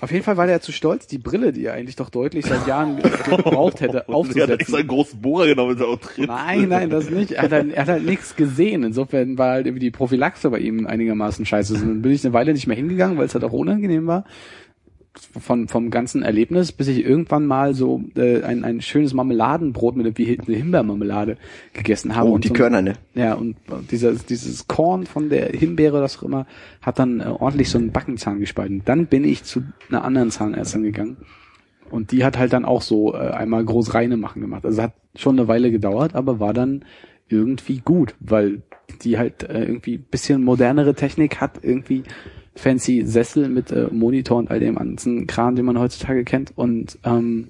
Auf 0.00 0.10
jeden 0.12 0.24
Fall 0.24 0.36
war 0.36 0.46
der 0.46 0.60
zu 0.60 0.72
stolz, 0.72 1.06
die 1.06 1.18
Brille, 1.18 1.52
die 1.52 1.64
er 1.66 1.74
eigentlich 1.74 1.96
doch 1.96 2.08
deutlich 2.10 2.46
seit 2.46 2.66
Jahren 2.66 2.96
ge- 2.96 3.10
gebraucht 3.28 3.80
hätte, 3.80 3.98
Er 3.98 3.98
hat 3.98 4.08
extra 4.08 4.14
aufzusetzen. 4.14 4.74
einen 4.76 4.88
großen 4.88 5.20
Bohrer 5.20 5.46
genommen, 5.46 5.74
ist 5.74 5.80
er 5.80 5.88
auch 5.88 5.98
drin. 5.98 6.24
Nein, 6.26 6.68
nein, 6.68 6.90
das 6.90 7.10
nicht. 7.10 7.32
Er 7.32 7.42
hat, 7.42 7.52
halt, 7.52 7.72
er 7.74 7.82
hat 7.82 7.88
halt 7.88 8.04
nichts 8.06 8.34
gesehen. 8.36 8.82
Insofern 8.82 9.36
war 9.36 9.50
halt 9.50 9.66
irgendwie 9.66 9.84
die 9.84 9.90
Prophylaxe 9.90 10.48
bei 10.50 10.58
ihm 10.58 10.86
einigermaßen 10.86 11.44
scheiße. 11.44 11.74
Also 11.74 11.86
Dann 11.86 12.00
bin 12.02 12.12
ich 12.12 12.24
eine 12.24 12.32
Weile 12.32 12.52
nicht 12.52 12.66
mehr 12.66 12.76
hingegangen, 12.76 13.18
weil 13.18 13.26
es 13.26 13.34
halt 13.34 13.44
auch 13.44 13.52
unangenehm 13.52 14.06
war. 14.06 14.24
Von, 15.12 15.66
vom 15.66 15.90
ganzen 15.90 16.22
Erlebnis, 16.22 16.70
bis 16.70 16.86
ich 16.86 17.04
irgendwann 17.04 17.44
mal 17.44 17.74
so 17.74 18.04
äh, 18.16 18.42
ein, 18.42 18.62
ein 18.62 18.80
schönes 18.80 19.12
Marmeladenbrot 19.12 19.96
mit 19.96 20.16
wie 20.18 20.38
eine 20.38 20.56
Himbeermarmelade 20.56 21.36
gegessen 21.72 22.14
habe. 22.14 22.30
Oh, 22.30 22.34
und 22.34 22.44
die 22.44 22.48
so, 22.48 22.54
Körner, 22.54 22.80
ne? 22.80 22.94
Ja, 23.14 23.34
und 23.34 23.56
dieses, 23.90 24.24
dieses 24.24 24.68
Korn 24.68 25.06
von 25.06 25.28
der 25.28 25.48
Himbeere, 25.48 26.00
das 26.00 26.18
auch 26.18 26.22
immer, 26.22 26.46
hat 26.80 27.00
dann 27.00 27.20
äh, 27.20 27.24
ordentlich 27.24 27.70
so 27.70 27.78
einen 27.78 27.90
Backenzahn 27.90 28.38
gespalten. 28.38 28.82
Dann 28.84 29.06
bin 29.06 29.24
ich 29.24 29.42
zu 29.42 29.64
einer 29.88 30.04
anderen 30.04 30.30
Zahnärztin 30.30 30.84
gegangen. 30.84 31.16
Und 31.90 32.12
die 32.12 32.24
hat 32.24 32.38
halt 32.38 32.52
dann 32.52 32.64
auch 32.64 32.82
so 32.82 33.14
äh, 33.14 33.18
einmal 33.18 33.64
groß 33.64 33.94
reine 33.94 34.16
machen 34.16 34.40
gemacht. 34.40 34.64
Also 34.64 34.80
hat 34.80 34.92
schon 35.16 35.38
eine 35.38 35.48
Weile 35.48 35.72
gedauert, 35.72 36.14
aber 36.14 36.38
war 36.38 36.54
dann 36.54 36.84
irgendwie 37.28 37.78
gut, 37.78 38.14
weil 38.20 38.62
die 39.02 39.18
halt 39.18 39.42
äh, 39.42 39.64
irgendwie 39.64 39.98
bisschen 39.98 40.44
modernere 40.44 40.94
Technik 40.94 41.40
hat, 41.40 41.60
irgendwie 41.62 42.02
fancy 42.60 43.02
Sessel 43.04 43.48
mit 43.48 43.72
äh, 43.72 43.88
Monitor 43.90 44.38
und 44.38 44.50
all 44.50 44.60
dem 44.60 44.76
ganzen 44.76 45.26
Kram, 45.26 45.56
den 45.56 45.64
man 45.64 45.78
heutzutage 45.78 46.24
kennt 46.24 46.52
und 46.56 46.98
ähm, 47.04 47.48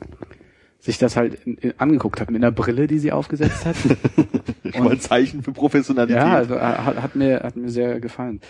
sich 0.78 0.98
das 0.98 1.16
halt 1.16 1.34
in, 1.44 1.56
in, 1.56 1.74
angeguckt 1.78 2.20
hat 2.20 2.30
mit 2.30 2.42
einer 2.42 2.52
Brille, 2.52 2.86
die 2.86 2.98
sie 2.98 3.12
aufgesetzt 3.12 3.66
hat. 3.66 3.76
Schon 4.72 4.84
mal 4.84 4.92
ein 4.92 5.00
Zeichen 5.00 5.42
für 5.42 5.52
Professionalität. 5.52 6.16
Ja, 6.16 6.34
also, 6.34 6.54
äh, 6.54 6.61
hat, 6.61 7.02
hat 7.02 7.16
mir 7.16 7.40
hat 7.40 7.56
mir 7.56 7.68
sehr 7.68 8.00
gefallen. 8.00 8.40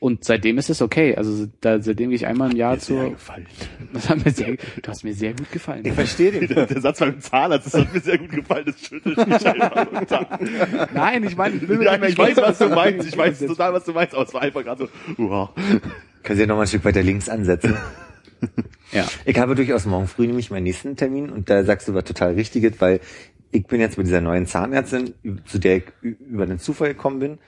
Und 0.00 0.22
seitdem 0.24 0.58
ist 0.58 0.70
es 0.70 0.80
okay. 0.80 1.16
Also 1.16 1.48
da, 1.60 1.80
seitdem 1.82 2.10
gehe 2.10 2.16
ich 2.16 2.26
einmal 2.26 2.52
im 2.52 2.56
Jahr 2.56 2.74
Mir 2.74 2.80
sehr 2.80 2.96
zur. 3.00 3.10
gefallen. 3.10 3.46
Das 3.92 4.08
hat 4.08 4.24
mir 4.24 4.30
sehr, 4.30 4.56
du 4.56 4.88
hast 4.88 5.02
mir 5.02 5.14
sehr 5.14 5.32
gut 5.32 5.50
gefallen. 5.50 5.84
Ich 5.84 5.92
verstehe 5.92 6.30
den. 6.30 6.46
Der, 6.46 6.66
der 6.66 6.80
Satz 6.80 7.00
beim 7.00 7.18
Zahnarzt, 7.20 7.66
das 7.66 7.74
hat 7.80 7.92
mir 7.92 8.00
sehr 8.00 8.18
gut 8.18 8.30
gefallen, 8.30 8.66
das 8.66 8.80
schüttelt 8.80 9.16
mich 9.26 9.46
einfach. 9.46 10.38
Nein, 10.92 11.24
ich 11.24 11.36
meine, 11.36 11.56
ich 11.56 11.66
will 11.68 11.82
Ja, 11.82 12.00
ich 12.02 12.16
weiß, 12.18 12.36
was 12.36 12.58
du 12.58 12.68
meinst, 12.68 13.08
ich 13.08 13.16
weiß 13.16 13.38
total, 13.40 13.72
was 13.72 13.84
du 13.84 13.92
meinst, 13.92 14.14
aber 14.14 14.24
es 14.24 14.34
war 14.34 14.42
einfach 14.42 14.62
gerade 14.62 14.86
so, 14.86 15.14
wow. 15.16 15.50
Können 16.22 16.36
Sie 16.36 16.42
ja 16.42 16.46
noch 16.46 16.56
mal 16.56 16.62
ein 16.62 16.68
Stück 16.68 16.84
weiter 16.84 17.02
links 17.02 17.28
ansetzen. 17.28 17.76
Ja. 18.92 19.06
Ich 19.24 19.38
habe 19.38 19.54
durchaus 19.54 19.86
morgen 19.86 20.06
früh 20.06 20.26
nämlich 20.26 20.50
meinen 20.50 20.64
nächsten 20.64 20.96
Termin 20.96 21.30
und 21.30 21.50
da 21.50 21.64
sagst 21.64 21.88
du 21.88 21.94
was 21.94 22.04
total 22.04 22.34
Richtiges, 22.34 22.74
weil 22.80 23.00
ich 23.50 23.66
bin 23.66 23.80
jetzt 23.80 23.98
mit 23.98 24.06
dieser 24.06 24.20
neuen 24.20 24.46
Zahnärztin, 24.46 25.14
zu 25.46 25.58
der 25.58 25.78
ich 25.78 25.84
über 26.02 26.46
den 26.46 26.58
Zufall 26.58 26.88
gekommen 26.88 27.18
bin. 27.18 27.38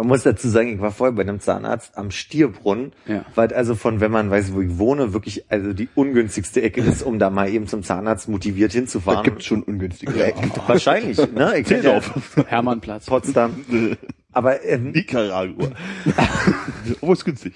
Man 0.00 0.08
muss 0.08 0.22
dazu 0.22 0.48
sagen, 0.48 0.68
ich 0.72 0.80
war 0.80 0.92
vorher 0.92 1.12
bei 1.14 1.20
einem 1.22 1.40
Zahnarzt 1.40 1.98
am 1.98 2.10
Stierbrunnen, 2.10 2.92
Ja. 3.06 3.22
weil 3.34 3.52
also 3.52 3.74
von, 3.74 4.00
wenn 4.00 4.10
man 4.10 4.30
weiß, 4.30 4.54
wo 4.54 4.62
ich 4.62 4.78
wohne, 4.78 5.12
wirklich 5.12 5.44
also 5.50 5.74
die 5.74 5.90
ungünstigste 5.94 6.62
Ecke 6.62 6.80
ist, 6.80 7.02
um 7.02 7.18
da 7.18 7.28
mal 7.28 7.50
eben 7.50 7.66
zum 7.66 7.82
Zahnarzt 7.82 8.26
motiviert 8.28 8.72
Da 8.72 8.78
hinzufahren. 8.78 9.24
gibt's 9.24 9.44
schon 9.44 9.62
ungünstige. 9.62 10.16
Ja, 10.18 10.28
wahrscheinlich, 10.66 11.18
ne? 11.32 11.58
Ich 11.58 11.66
kenn 11.66 11.82
ja 11.82 11.98
Düsseldorf. 12.00 12.44
Hermannplatz. 12.48 13.04
Potsdam. 13.06 13.62
Aber 14.32 14.64
ähm, 14.64 14.92
Nicaragua. 14.92 15.68
Obwohl 17.02 17.14
es 17.14 17.24
günstig. 17.24 17.52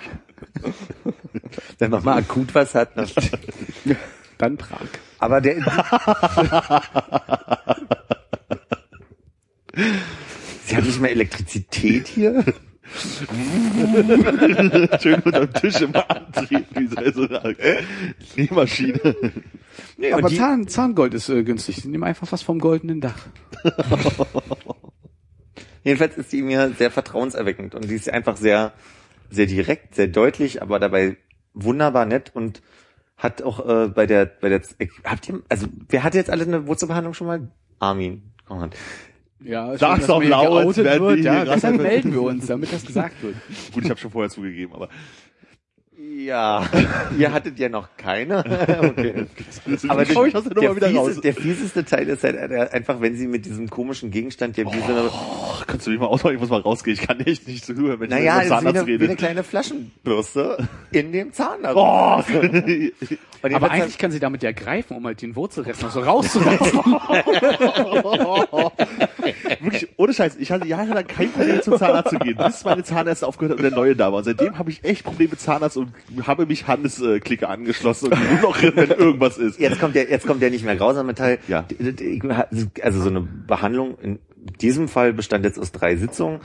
wenn 1.79 1.91
man 1.91 2.05
mal 2.05 2.19
akut 2.19 2.55
was 2.55 2.75
hat, 2.75 2.95
ne? 2.97 3.07
Dann 4.37 4.57
Prag. 4.59 4.81
Aber 5.19 5.41
der. 5.41 5.57
Sie 10.65 10.77
haben 10.77 10.87
nicht 10.87 11.01
mal 11.01 11.09
Elektrizität 11.09 12.09
hier? 12.09 12.45
Schön 15.01 15.21
unterm 15.21 15.53
Tisch 15.53 15.81
immer 15.81 16.11
antreten, 16.11 16.67
wie 16.75 17.13
so 17.13 17.27
so 17.27 17.39
eine 17.39 17.57
Nähmaschine. 18.37 19.17
Nee, 19.97 20.13
Aber 20.13 20.29
die, 20.29 20.37
Zahn, 20.37 20.69
Zahngold 20.69 21.15
ist 21.15 21.29
äh, 21.29 21.43
günstig. 21.43 21.83
Die 21.83 21.89
nehmen 21.89 22.05
einfach 22.05 22.31
was 22.31 22.43
vom 22.43 22.59
goldenen 22.59 23.01
Dach. 23.01 23.27
jedenfalls 25.83 26.17
ist 26.17 26.33
die 26.33 26.43
mir 26.43 26.73
sehr 26.77 26.91
vertrauenserweckend 26.91 27.75
und 27.75 27.91
die 27.91 27.95
ist 27.95 28.11
einfach 28.11 28.37
sehr, 28.37 28.73
sehr 29.31 29.47
direkt, 29.47 29.95
sehr 29.95 30.09
deutlich, 30.09 30.63
aber 30.63 30.79
dabei 30.79 31.17
wunderbar 31.53 32.07
nett 32.07 32.33
und 32.35 32.63
hat 33.17 33.43
auch 33.43 33.67
äh, 33.67 33.89
bei 33.89 34.07
der, 34.07 34.27
bei 34.27 34.49
der, 34.49 34.63
habt 35.05 35.29
ihr, 35.29 35.43
also 35.49 35.67
wer 35.89 36.03
hatte 36.03 36.19
jetzt 36.19 36.31
alle 36.31 36.45
eine 36.45 36.67
Wurzelbehandlung 36.67 37.15
schon 37.15 37.27
mal? 37.27 37.49
Armin. 37.79 38.23
Konrad. 38.47 38.77
Ja, 39.41 39.77
Sag's 39.77 40.07
doch 40.07 40.23
laut, 40.23 40.77
werden 40.77 41.07
wird. 41.07 41.17
wir 41.19 41.25
Ja, 41.25 41.45
deshalb 41.45 41.77
melden 41.81 42.13
wir 42.13 42.23
uns, 42.23 42.47
damit 42.47 42.73
das 42.73 42.85
gesagt 42.87 43.23
wird. 43.23 43.35
Gut, 43.75 43.85
ich 43.85 43.91
habe 43.91 44.01
schon 44.01 44.11
vorher 44.11 44.31
zugegeben, 44.31 44.73
aber 44.75 44.89
Ja, 46.17 46.65
ihr 47.19 47.33
hattet 47.33 47.59
ja 47.59 47.69
noch 47.69 47.89
keine. 47.97 48.39
okay. 48.83 49.27
Aber 49.89 50.05
der, 50.05 50.25
ich 50.27 50.33
der, 50.33 50.43
nochmal 50.43 50.77
wieder 50.77 50.95
raus. 50.95 51.09
fiese, 51.09 51.21
der 51.21 51.35
fieseste 51.35 51.85
Teil 51.85 52.09
ist 52.09 52.25
halt 52.25 52.37
äh, 52.37 52.69
einfach, 52.73 53.01
wenn 53.01 53.17
sie 53.17 53.27
mit 53.27 53.45
diesem 53.47 53.69
komischen 53.69 54.11
Gegenstand, 54.11 54.57
der 54.57 54.67
wie 54.67 54.79
so 54.79 54.85
eine, 54.93 55.11
Ach, 55.13 55.67
kannst 55.67 55.87
du 55.87 55.91
mich 55.91 56.01
mal 56.01 56.07
ausmachen, 56.07 56.35
ich 56.35 56.41
muss 56.41 56.51
mal 56.51 56.61
rausgehen, 56.61 56.97
ich 56.99 57.07
kann 57.07 57.21
echt 57.21 57.47
nicht 57.49 57.65
zuhören, 57.65 58.01
wenn 58.01 58.11
naja, 58.11 58.43
ich 58.43 58.51
es 58.51 58.51
mit 58.51 58.61
dem 58.61 58.65
Zahnarzt 58.65 58.77
eine, 58.79 58.87
wie 58.87 58.95
eine 58.95 59.03
rede. 59.05 59.17
kleine 59.17 59.43
Flaschenbürste 59.45 60.69
in 60.93 61.13
dem 61.13 61.33
Zahn. 61.33 61.63
da 61.63 61.75
Oh, 61.75 61.79
Aber 61.79 62.25
jedenfalls 63.49 63.73
eigentlich 63.73 63.99
kann 63.99 64.11
sie 64.11 64.21
damit 64.21 64.43
ja 64.43 64.53
greifen, 64.53 64.97
um 64.97 65.05
halt 65.07 65.21
den 65.23 65.37
Wurzelrest 65.37 65.83
noch 65.83 65.91
so 65.91 66.01
rauszulassen. 66.01 66.81
Wirklich, 69.65 69.89
ohne 69.97 70.13
Scheiß, 70.13 70.37
ich 70.37 70.51
hatte 70.51 70.67
jahrelang 70.67 71.07
kein 71.07 71.31
Problem 71.33 71.63
zum 71.63 71.79
Zahnarzt 71.79 72.11
zu 72.11 72.19
gehen, 72.19 72.37
bis 72.37 72.65
meine 72.65 72.85
Zahnärzte 72.85 73.27
aufgehört 73.27 73.53
hat 73.53 73.65
und 73.65 73.71
der 73.71 73.79
neue 73.79 73.97
da 73.97 74.13
war. 74.13 74.19
Und 74.19 74.25
seitdem 74.25 74.59
habe 74.59 74.71
ich 74.71 74.85
echt 74.85 75.05
Probleme 75.05 75.31
mit 75.31 75.41
Zahnarzt 75.41 75.77
und 75.77 75.93
habe 76.27 76.47
mich 76.47 76.67
Hannes 76.67 77.01
äh, 77.01 77.21
Clique 77.21 77.49
angeschlossen 77.49 78.13
und 78.13 78.31
nur 78.33 78.41
noch 78.41 78.63
wenn 78.63 78.91
irgendwas 78.91 79.39
ist. 79.39 79.59
jetzt 79.61 79.81
kommt 79.81 79.95
der, 79.95 80.11
jetzt 80.11 80.27
kommt 80.27 80.43
der 80.43 80.51
nicht 80.51 80.65
mehr 80.65 80.77
grausame 80.77 81.15
Teil. 81.15 81.39
Ja. 81.49 81.65
Also 82.83 83.03
so 83.03 83.09
eine 83.09 83.21
Behandlung 83.21 83.99
in 84.01 84.19
diesem 84.61 84.89
Fall 84.89 85.13
bestand 85.13 85.45
jetzt 85.45 85.59
aus 85.59 85.73
drei 85.73 85.97
Sitzungen. 85.97 86.41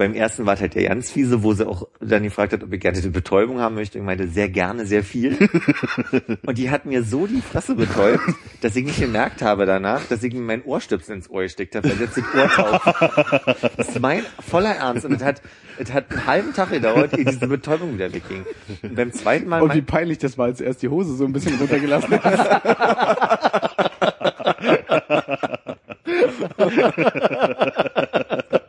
Beim 0.00 0.14
ersten 0.14 0.46
war 0.46 0.54
es 0.54 0.62
halt 0.62 0.74
der 0.76 0.88
ganz 0.88 1.10
fiese, 1.10 1.42
wo 1.42 1.52
sie 1.52 1.68
auch 1.68 1.86
dann 2.00 2.22
gefragt 2.22 2.54
hat, 2.54 2.62
ob 2.62 2.72
ich 2.72 2.80
gerne 2.80 2.98
die 2.98 3.10
Betäubung 3.10 3.60
haben 3.60 3.74
möchte. 3.74 3.98
Ich 3.98 4.04
meinte, 4.04 4.28
sehr 4.28 4.48
gerne, 4.48 4.86
sehr 4.86 5.04
viel. 5.04 5.36
Und 6.46 6.56
die 6.56 6.70
hat 6.70 6.86
mir 6.86 7.02
so 7.02 7.26
die 7.26 7.42
Fresse 7.42 7.74
betäubt, 7.74 8.22
dass 8.62 8.74
ich 8.76 8.86
nicht 8.86 8.98
gemerkt 8.98 9.42
habe 9.42 9.66
danach, 9.66 10.02
dass 10.06 10.22
ich 10.22 10.32
mir 10.32 10.40
meinen 10.40 10.62
Ohrstöpsel 10.62 11.16
ins 11.16 11.28
Ohr 11.28 11.42
gesteckt 11.42 11.74
habe, 11.76 11.90
weil 11.90 12.00
jetzt 12.00 12.16
das 12.16 12.24
Ohr 12.34 12.48
taub. 12.48 12.80
Das 13.76 13.88
ist 13.90 14.00
mein 14.00 14.22
voller 14.48 14.74
Ernst. 14.74 15.04
Und 15.04 15.12
es 15.12 15.22
hat, 15.22 15.42
es 15.76 15.92
hat 15.92 16.10
einen 16.10 16.26
halben 16.26 16.54
Tag 16.54 16.70
gedauert, 16.70 17.12
ehe 17.18 17.26
diese 17.26 17.46
Betäubung 17.46 17.92
wieder 17.92 18.10
wegging. 18.10 18.46
Und 18.82 18.94
beim 18.94 19.12
zweiten 19.12 19.50
Mal... 19.50 19.60
Und 19.60 19.74
wie 19.74 19.80
mein- 19.80 19.84
peinlich 19.84 20.16
das 20.16 20.38
war, 20.38 20.46
als 20.46 20.62
er 20.62 20.68
erst 20.68 20.80
die 20.80 20.88
Hose 20.88 21.14
so 21.14 21.26
ein 21.26 21.34
bisschen 21.34 21.58
runtergelassen 21.58 22.18
hat. 22.24 22.62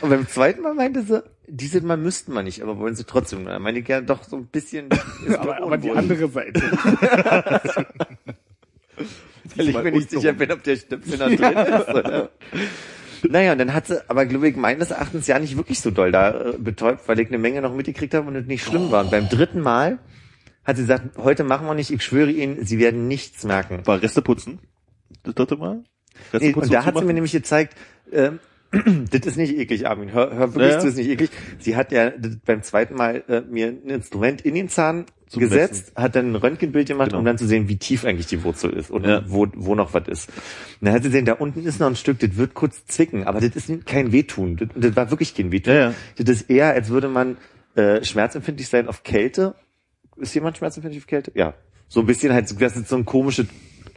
Und 0.00 0.10
beim 0.10 0.28
zweiten 0.28 0.62
Mal 0.62 0.74
meinte 0.74 1.02
sie, 1.02 1.22
dieses 1.46 1.82
Mal 1.82 1.96
müssten 1.96 2.32
wir 2.32 2.42
nicht, 2.42 2.62
aber 2.62 2.78
wollen 2.78 2.94
sie 2.96 3.04
trotzdem. 3.04 3.44
Da 3.44 3.58
meinte 3.58 3.80
ich 3.80 3.88
ja 3.88 4.00
doch 4.00 4.24
so 4.24 4.36
ein 4.36 4.46
bisschen. 4.46 4.88
Aber, 5.38 5.62
aber 5.62 5.78
die 5.78 5.90
andere 5.90 6.28
Seite. 6.28 6.60
Weil 9.56 9.68
ich 9.68 9.82
mir 9.82 9.92
nicht 9.92 10.10
sicher 10.10 10.32
bin, 10.32 10.52
ob 10.52 10.62
der 10.62 10.76
Stöpsel 10.76 11.18
noch 11.18 11.28
drin 11.28 11.56
ist. 11.80 11.88
Oder? 11.88 12.30
Naja, 13.28 13.52
und 13.52 13.58
dann 13.58 13.72
hat 13.72 13.86
sie, 13.86 14.08
aber 14.08 14.26
glaube 14.26 14.48
ich, 14.48 14.56
meines 14.56 14.90
Erachtens 14.90 15.26
ja 15.26 15.38
nicht 15.38 15.56
wirklich 15.56 15.80
so 15.80 15.90
doll 15.90 16.12
da 16.12 16.50
äh, 16.50 16.58
betäubt, 16.58 17.08
weil 17.08 17.18
ich 17.20 17.28
eine 17.28 17.38
Menge 17.38 17.62
noch 17.62 17.74
mitgekriegt 17.74 18.12
habe 18.14 18.28
und 18.28 18.36
es 18.36 18.46
nicht 18.46 18.62
schlimm 18.64 18.90
war. 18.90 19.04
Und 19.04 19.10
beim 19.10 19.28
dritten 19.28 19.60
Mal 19.60 19.98
hat 20.64 20.76
sie 20.76 20.82
gesagt, 20.82 21.16
heute 21.16 21.44
machen 21.44 21.66
wir 21.66 21.74
nicht, 21.74 21.90
ich 21.90 22.02
schwöre 22.02 22.30
Ihnen, 22.30 22.64
Sie 22.64 22.78
werden 22.78 23.08
nichts 23.08 23.44
merken. 23.44 23.80
War 23.86 24.02
Reste 24.02 24.20
putzen? 24.20 24.58
Das 25.22 25.34
dritte 25.34 25.56
Mal? 25.56 25.84
Reste 26.32 26.46
Nee, 26.46 26.52
putzen 26.52 26.68
und 26.68 26.74
da 26.74 26.84
hat 26.84 26.98
sie 26.98 27.04
mir 27.04 27.14
nämlich 27.14 27.32
gezeigt, 27.32 27.76
ähm, 28.12 28.38
das 29.10 29.26
ist 29.26 29.36
nicht 29.36 29.56
eklig, 29.56 29.86
Armin. 29.86 30.12
Hör, 30.12 30.34
hör 30.34 30.54
wirklich 30.54 30.70
Ja, 30.72 30.76
das 30.76 30.84
ist 30.84 30.96
nicht 30.96 31.08
eklig. 31.10 31.30
Sie 31.58 31.76
hat 31.76 31.92
ja 31.92 32.10
das 32.10 32.36
beim 32.44 32.62
zweiten 32.62 32.94
Mal 32.94 33.22
äh, 33.28 33.40
mir 33.42 33.68
ein 33.68 33.88
Instrument 33.90 34.40
in 34.42 34.54
den 34.54 34.68
Zahn 34.68 35.06
Zum 35.28 35.40
gesetzt, 35.40 35.92
hat 35.96 36.14
dann 36.16 36.32
ein 36.32 36.36
Röntgenbild 36.36 36.88
gemacht, 36.88 37.08
Genau. 37.08 37.18
um 37.20 37.24
dann 37.24 37.38
zu 37.38 37.46
sehen, 37.46 37.68
wie 37.68 37.76
tief 37.76 38.04
eigentlich 38.04 38.26
die 38.26 38.42
Wurzel 38.44 38.72
ist 38.72 38.90
und 38.90 39.04
Ja. 39.04 39.22
wo, 39.26 39.46
wo 39.54 39.74
noch 39.74 39.92
was 39.94 40.06
ist. 40.08 40.28
Und 40.28 40.86
dann 40.86 40.94
hat 40.94 41.02
sie 41.02 41.08
gesehen, 41.08 41.24
da 41.24 41.32
unten 41.34 41.64
ist 41.64 41.80
noch 41.80 41.88
ein 41.88 41.96
Stück, 41.96 42.18
das 42.20 42.36
wird 42.36 42.54
kurz 42.54 42.84
zwicken, 42.86 43.24
aber 43.24 43.40
das 43.40 43.54
ist 43.56 43.86
kein 43.86 44.12
Wehtun. 44.12 44.56
Das, 44.56 44.68
das 44.74 44.96
war 44.96 45.10
wirklich 45.10 45.34
kein 45.34 45.50
Wehtun. 45.52 45.74
Ja. 45.74 45.94
Das 46.18 46.28
ist 46.28 46.50
eher, 46.50 46.72
als 46.72 46.88
würde 46.90 47.08
man 47.08 47.36
äh, 47.74 48.04
schmerzempfindlich 48.04 48.68
sein 48.68 48.88
auf 48.88 49.02
Kälte. 49.02 49.54
Ist 50.16 50.34
jemand 50.34 50.56
schmerzempfindlich 50.58 51.02
auf 51.02 51.06
Kälte? 51.06 51.32
Ja. 51.34 51.54
So 51.88 52.00
ein 52.00 52.06
bisschen 52.06 52.32
halt, 52.32 52.50
dass 52.60 52.76
es 52.76 52.88
so 52.88 52.96
einen 52.96 53.04
komischen 53.04 53.48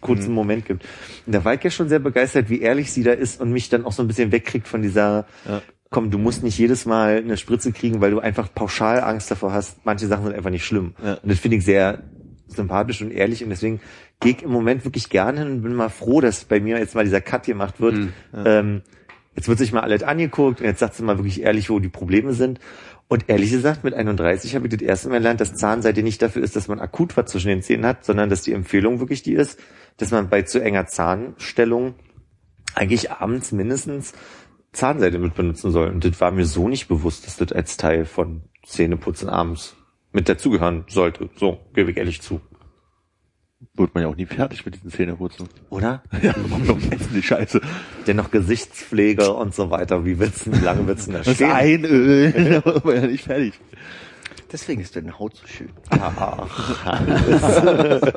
kurzen 0.01 0.33
Moment 0.33 0.65
gibt. 0.65 0.83
Und 1.25 1.33
da 1.35 1.43
war 1.45 1.53
ich 1.53 1.63
ja 1.63 1.69
schon 1.69 1.89
sehr 1.89 1.99
begeistert, 1.99 2.49
wie 2.49 2.61
ehrlich 2.61 2.91
sie 2.91 3.03
da 3.03 3.11
ist 3.11 3.39
und 3.41 3.51
mich 3.51 3.69
dann 3.69 3.85
auch 3.85 3.91
so 3.91 4.01
ein 4.03 4.07
bisschen 4.07 4.31
wegkriegt 4.31 4.67
von 4.67 4.81
dieser, 4.81 5.25
Ja. 5.47 5.61
komm, 5.89 6.11
du 6.11 6.17
musst 6.17 6.43
nicht 6.43 6.57
jedes 6.57 6.85
Mal 6.85 7.17
eine 7.17 7.37
Spritze 7.37 7.71
kriegen, 7.71 8.01
weil 8.01 8.11
du 8.11 8.19
einfach 8.19 8.53
pauschal 8.53 9.01
Angst 9.01 9.31
davor 9.31 9.53
hast. 9.53 9.85
Manche 9.85 10.07
Sachen 10.07 10.25
sind 10.25 10.35
einfach 10.35 10.49
nicht 10.51 10.65
schlimm. 10.65 10.93
Ja. 11.03 11.13
Und 11.15 11.31
das 11.31 11.39
finde 11.39 11.57
ich 11.57 11.65
sehr 11.65 12.03
sympathisch 12.47 13.01
und 13.01 13.11
ehrlich 13.11 13.43
und 13.43 13.49
deswegen 13.51 13.79
gehe 14.19 14.33
ich 14.33 14.43
im 14.43 14.51
Moment 14.51 14.83
wirklich 14.83 15.09
gerne 15.09 15.39
hin 15.39 15.51
und 15.51 15.61
bin 15.61 15.75
mal 15.75 15.89
froh, 15.89 16.19
dass 16.19 16.45
bei 16.45 16.59
mir 16.59 16.79
jetzt 16.79 16.95
mal 16.95 17.03
dieser 17.03 17.21
Cut 17.21 17.45
gemacht 17.45 17.79
wird. 17.79 18.09
Ähm, 18.43 18.81
jetzt 19.35 19.47
wird 19.47 19.59
sich 19.59 19.71
mal 19.71 19.81
alles 19.81 20.03
angeguckt 20.03 20.59
und 20.59 20.65
jetzt 20.65 20.79
sagt 20.79 20.95
sie 20.95 21.03
mal 21.03 21.17
wirklich 21.17 21.41
ehrlich, 21.43 21.69
wo 21.69 21.79
die 21.79 21.89
Probleme 21.89 22.33
sind. 22.33 22.59
Und 23.09 23.27
ehrlich 23.27 23.49
gesagt, 23.49 23.83
mit 23.83 23.95
31 23.95 24.53
habe 24.55 24.67
ich 24.67 24.71
das 24.71 24.81
erste 24.83 25.09
Mal 25.09 25.17
gelernt, 25.17 25.41
dass 25.41 25.55
Zahnseide 25.55 26.03
nicht 26.03 26.21
dafür 26.21 26.43
ist, 26.43 26.55
dass 26.55 26.67
man 26.67 26.79
akut 26.79 27.17
was 27.17 27.31
zwischen 27.31 27.47
den 27.47 27.63
Zähnen 27.63 27.87
hat, 27.87 28.05
sondern 28.05 28.29
dass 28.29 28.43
die 28.43 28.53
Empfehlung 28.53 28.99
wirklich 28.99 29.23
die 29.23 29.33
ist, 29.33 29.59
dass 29.97 30.11
man 30.11 30.29
bei 30.29 30.43
zu 30.43 30.61
enger 30.61 30.85
Zahnstellung 30.85 31.95
eigentlich 32.75 33.11
abends 33.11 33.51
mindestens 33.51 34.13
Zahnseide 34.73 35.17
mit 35.17 35.33
benutzen 35.33 35.71
soll. 35.71 35.89
Und 35.89 36.05
das 36.05 36.21
war 36.21 36.29
mir 36.29 36.45
so 36.45 36.69
nicht 36.69 36.87
bewusst, 36.87 37.25
dass 37.25 37.37
das 37.37 37.51
als 37.51 37.77
Teil 37.77 38.05
von 38.05 38.43
Zähneputzen 38.63 39.27
abends 39.27 39.75
mit 40.11 40.29
dazugehören 40.29 40.85
sollte. 40.87 41.31
So, 41.35 41.59
gebe 41.73 41.89
ich 41.89 41.97
ehrlich 41.97 42.21
zu. 42.21 42.41
Wird 43.75 43.93
man 43.93 44.03
ja 44.03 44.09
auch 44.09 44.15
nie 44.15 44.25
fertig 44.25 44.65
mit 44.65 44.75
diesen 44.75 44.89
Zähneputzen. 44.89 45.49
Oder? 45.69 46.01
Ja, 46.21 46.33
warum 46.47 46.79
essen 46.91 47.13
die 47.13 47.21
Scheiße? 47.23 47.59
Dennoch 48.07 48.31
Gesichtspflege 48.31 49.33
und 49.33 49.53
so 49.53 49.69
weiter. 49.69 50.05
Wie 50.05 50.17
wird's 50.19 50.43
denn, 50.45 50.59
wie 50.59 50.63
lange 50.65 50.87
wird's 50.87 51.05
denn 51.05 51.15
da 51.15 51.21
Das 51.21 51.35
stehen? 51.35 51.51
Einöl, 51.51 52.31
da 52.63 52.65
wird 52.73 52.85
man 52.85 52.95
ja 52.95 53.07
nicht 53.07 53.23
fertig. 53.25 53.53
Deswegen 54.51 54.81
ist 54.81 54.95
deine 54.95 55.19
Haut 55.19 55.35
so 55.35 55.45
schön. 55.47 55.69
Ach, 55.89 56.83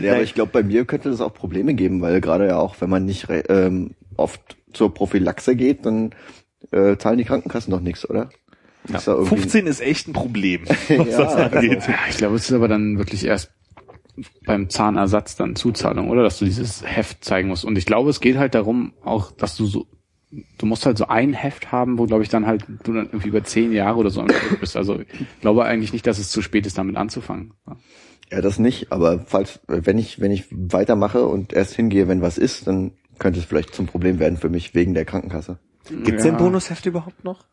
Ja, 0.00 0.12
aber 0.14 0.22
ich 0.22 0.34
glaube, 0.34 0.50
bei 0.52 0.62
mir 0.62 0.84
könnte 0.86 1.10
das 1.10 1.20
auch 1.20 1.34
Probleme 1.34 1.74
geben, 1.74 2.00
weil 2.00 2.20
gerade 2.20 2.46
ja 2.46 2.58
auch, 2.58 2.76
wenn 2.80 2.88
man 2.90 3.04
nicht 3.04 3.26
ähm, 3.48 3.94
oft 4.16 4.56
zur 4.72 4.94
Prophylaxe 4.94 5.56
geht, 5.56 5.84
dann 5.84 6.14
äh, 6.70 6.96
zahlen 6.96 7.18
die 7.18 7.24
Krankenkassen 7.24 7.70
doch 7.70 7.80
nichts, 7.80 8.08
oder? 8.08 8.30
Ist 8.92 9.06
da 9.08 9.12
irgendwie- 9.12 9.36
15 9.36 9.66
ist 9.66 9.80
echt 9.80 10.08
ein 10.08 10.12
Problem, 10.14 10.62
was 10.66 10.88
Ja, 10.88 11.04
das 11.04 11.34
angeht. 11.34 11.82
Ja, 11.86 11.94
ich 12.08 12.16
glaube, 12.16 12.36
es 12.36 12.44
ist 12.48 12.52
aber 12.52 12.68
dann 12.68 12.96
wirklich 12.98 13.26
erst 13.26 13.50
beim 14.44 14.68
Zahnersatz 14.68 15.36
dann 15.36 15.56
Zuzahlung, 15.56 16.08
oder? 16.10 16.22
Dass 16.22 16.38
du 16.38 16.44
dieses 16.44 16.84
Heft 16.84 17.24
zeigen 17.24 17.48
musst. 17.48 17.64
Und 17.64 17.76
ich 17.78 17.86
glaube, 17.86 18.10
es 18.10 18.20
geht 18.20 18.36
halt 18.36 18.54
darum, 18.54 18.92
auch, 19.04 19.32
dass 19.32 19.56
du 19.56 19.66
so, 19.66 19.86
du 20.58 20.66
musst 20.66 20.86
halt 20.86 20.98
so 20.98 21.06
ein 21.08 21.32
Heft 21.32 21.72
haben, 21.72 21.98
wo, 21.98 22.06
glaube 22.06 22.22
ich, 22.22 22.28
dann 22.28 22.46
halt 22.46 22.64
du 22.84 22.92
dann 22.92 23.06
irgendwie 23.06 23.28
über 23.28 23.44
zehn 23.44 23.72
Jahre 23.72 23.98
oder 23.98 24.10
so 24.10 24.20
am 24.20 24.28
Stück 24.30 24.60
bist. 24.60 24.76
Also 24.76 25.00
ich 25.00 25.40
glaube 25.40 25.64
eigentlich 25.64 25.92
nicht, 25.92 26.06
dass 26.06 26.18
es 26.18 26.30
zu 26.30 26.42
spät 26.42 26.66
ist, 26.66 26.78
damit 26.78 26.96
anzufangen. 26.96 27.54
Ja, 28.30 28.40
das 28.40 28.58
nicht, 28.60 28.92
aber 28.92 29.24
falls, 29.26 29.60
wenn 29.66 29.98
ich, 29.98 30.20
wenn 30.20 30.30
ich 30.30 30.44
weitermache 30.50 31.26
und 31.26 31.52
erst 31.52 31.74
hingehe, 31.74 32.06
wenn 32.06 32.22
was 32.22 32.38
ist, 32.38 32.66
dann 32.68 32.92
könnte 33.18 33.40
es 33.40 33.44
vielleicht 33.44 33.74
zum 33.74 33.86
Problem 33.86 34.18
werden 34.20 34.38
für 34.38 34.48
mich 34.48 34.74
wegen 34.74 34.94
der 34.94 35.04
Krankenkasse. 35.04 35.58
Gibt's 36.04 36.24
Ja. 36.24 36.30
denn 36.30 36.36
Bonusheft 36.38 36.86
überhaupt 36.86 37.24
noch? 37.24 37.44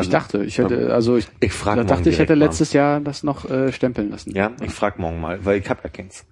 Ich 0.00 0.08
dachte, 0.10 0.44
ich 0.44 0.58
hätte, 0.58 0.94
also 0.94 1.16
ich, 1.16 1.26
Ich 1.40 1.52
frag 1.52 1.76
da 1.76 1.84
dachte 1.84 2.10
ich, 2.10 2.18
hätte 2.18 2.36
mal. 2.36 2.44
letztes 2.44 2.72
Jahr 2.72 3.00
das 3.00 3.22
noch 3.22 3.50
äh, 3.50 3.72
stempeln 3.72 4.10
lassen. 4.10 4.34
Ja, 4.34 4.52
ich 4.62 4.70
frag 4.72 4.98
morgen 4.98 5.20
mal, 5.20 5.44
weil 5.44 5.58
ich 5.58 5.68
hab 5.68 5.82
ja 5.82 5.90
keins. 5.90 6.24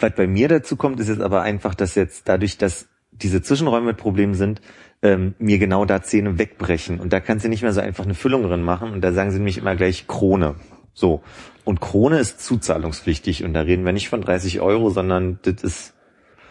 Was 0.00 0.14
bei 0.14 0.26
mir 0.26 0.48
dazu 0.48 0.76
kommt, 0.76 1.00
ist 1.00 1.08
jetzt 1.08 1.20
aber 1.20 1.42
einfach, 1.42 1.74
dass 1.74 1.94
jetzt 1.94 2.28
dadurch, 2.28 2.58
dass 2.58 2.88
diese 3.12 3.42
Zwischenräume 3.42 3.86
mit 3.86 3.96
Problemen 3.96 4.34
sind, 4.34 4.60
ähm, 5.02 5.34
mir 5.38 5.58
genau 5.58 5.84
da 5.84 6.02
Zähne 6.02 6.38
wegbrechen. 6.38 7.00
Und 7.00 7.12
da 7.12 7.20
kannst 7.20 7.44
du 7.44 7.48
nicht 7.48 7.62
mehr 7.62 7.72
so 7.72 7.80
einfach 7.80 8.04
eine 8.04 8.14
Füllung 8.14 8.42
drin 8.42 8.62
machen. 8.62 8.92
Und 8.92 9.00
da 9.02 9.12
sagen 9.12 9.30
sie 9.30 9.38
nämlich 9.38 9.58
immer 9.58 9.76
gleich 9.76 10.06
Krone. 10.06 10.56
So. 10.92 11.22
Und 11.64 11.80
Krone 11.80 12.18
ist 12.18 12.40
zuzahlungspflichtig. 12.40 13.44
Und 13.44 13.54
da 13.54 13.60
reden 13.60 13.84
wir 13.84 13.92
nicht 13.92 14.08
von 14.08 14.20
30 14.20 14.60
Euro, 14.60 14.90
sondern 14.90 15.38
das 15.42 15.62
ist, 15.62 15.94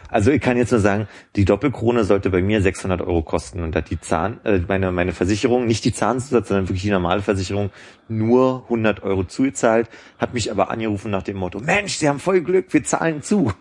also 0.10 0.32
ich 0.32 0.42
kann 0.42 0.58
jetzt 0.58 0.72
nur 0.72 0.80
sagen, 0.80 1.08
die 1.36 1.46
Doppelkrone 1.46 2.04
sollte 2.04 2.30
bei 2.30 2.42
mir 2.42 2.62
600 2.62 3.02
Euro 3.02 3.22
kosten. 3.22 3.62
Und 3.62 3.74
da 3.74 3.80
hat 3.80 3.90
die 3.90 4.00
Zahn, 4.00 4.40
äh, 4.46 4.60
meine, 4.68 4.92
meine 4.92 5.12
Versicherung, 5.12 5.66
nicht 5.66 5.84
die 5.86 5.94
Zahnzusatz, 5.94 6.48
sondern 6.48 6.68
wirklich 6.68 6.84
die 6.84 6.92
normale 6.92 7.22
Versicherung, 7.22 7.72
nur 8.08 8.64
100 8.64 9.04
Euro 9.04 9.24
zugezahlt, 9.26 9.90
hat 10.18 10.34
mich 10.34 10.52
aber 10.52 10.70
angerufen 10.72 11.12
nach 11.12 11.24
dem 11.24 11.38
Motto, 11.38 11.60
Mensch, 11.60 11.98
Sie 11.98 12.08
haben 12.08 12.20
voll 12.20 12.42
Glück, 12.42 12.74
wir 12.74 12.84
zahlen 12.84 13.22
zu. 13.22 13.52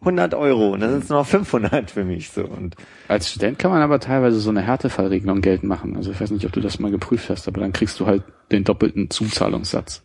100 0.00 0.34
Euro. 0.34 0.72
Und 0.72 0.80
dann 0.80 0.90
sind 0.90 1.04
es 1.04 1.08
nur 1.08 1.18
noch 1.18 1.26
500 1.26 1.90
für 1.90 2.04
mich, 2.04 2.30
so. 2.30 2.44
Und 2.44 2.76
Als 3.08 3.30
Student 3.30 3.58
kann 3.58 3.70
man 3.70 3.82
aber 3.82 3.98
teilweise 4.00 4.38
so 4.38 4.50
eine 4.50 4.62
Härtefallregelung 4.62 5.40
geltend 5.40 5.68
machen. 5.68 5.96
Also 5.96 6.12
ich 6.12 6.20
weiß 6.20 6.30
nicht, 6.30 6.46
ob 6.46 6.52
du 6.52 6.60
das 6.60 6.78
mal 6.78 6.90
geprüft 6.90 7.30
hast, 7.30 7.48
aber 7.48 7.60
dann 7.60 7.72
kriegst 7.72 7.98
du 8.00 8.06
halt 8.06 8.22
den 8.52 8.64
doppelten 8.64 9.10
Zuzahlungssatz. 9.10 10.04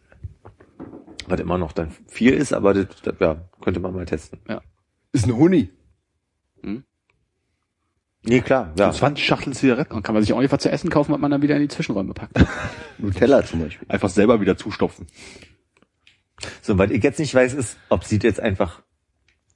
was 1.27 1.39
immer 1.39 1.57
noch 1.57 1.71
dann 1.71 1.91
viel 2.07 2.33
ist, 2.33 2.53
aber 2.53 2.73
das, 2.73 2.87
das 3.03 3.15
ja, 3.19 3.37
könnte 3.61 3.79
man 3.79 3.93
mal 3.93 4.05
testen. 4.05 4.39
Ist 5.13 5.27
ein 5.27 5.35
Huni. 5.35 5.69
Nee, 8.23 8.41
klar, 8.41 8.71
ja. 8.77 8.91
20 8.91 9.25
Schachteln 9.25 9.55
Zigaretten. 9.55 9.93
Dann 9.93 10.03
kann 10.03 10.13
man 10.13 10.23
sich 10.23 10.31
auch 10.33 10.39
einfach 10.39 10.59
zu 10.59 10.69
essen 10.69 10.89
kaufen, 10.89 11.11
was 11.11 11.19
man 11.19 11.31
dann 11.31 11.41
wieder 11.41 11.55
in 11.55 11.63
die 11.63 11.67
Zwischenräume 11.67 12.13
packt. 12.13 12.33
Nutella 12.99 13.43
zum 13.43 13.61
Beispiel. 13.61 13.87
Einfach 13.89 14.09
selber 14.09 14.39
wieder 14.39 14.57
zustopfen. 14.57 15.07
So, 16.61 16.77
was 16.77 16.91
ich 16.91 17.03
jetzt 17.03 17.19
nicht 17.19 17.33
weiß, 17.33 17.53
ist, 17.53 17.77
ob 17.89 18.03
sie 18.03 18.19
jetzt 18.21 18.39
einfach 18.39 18.81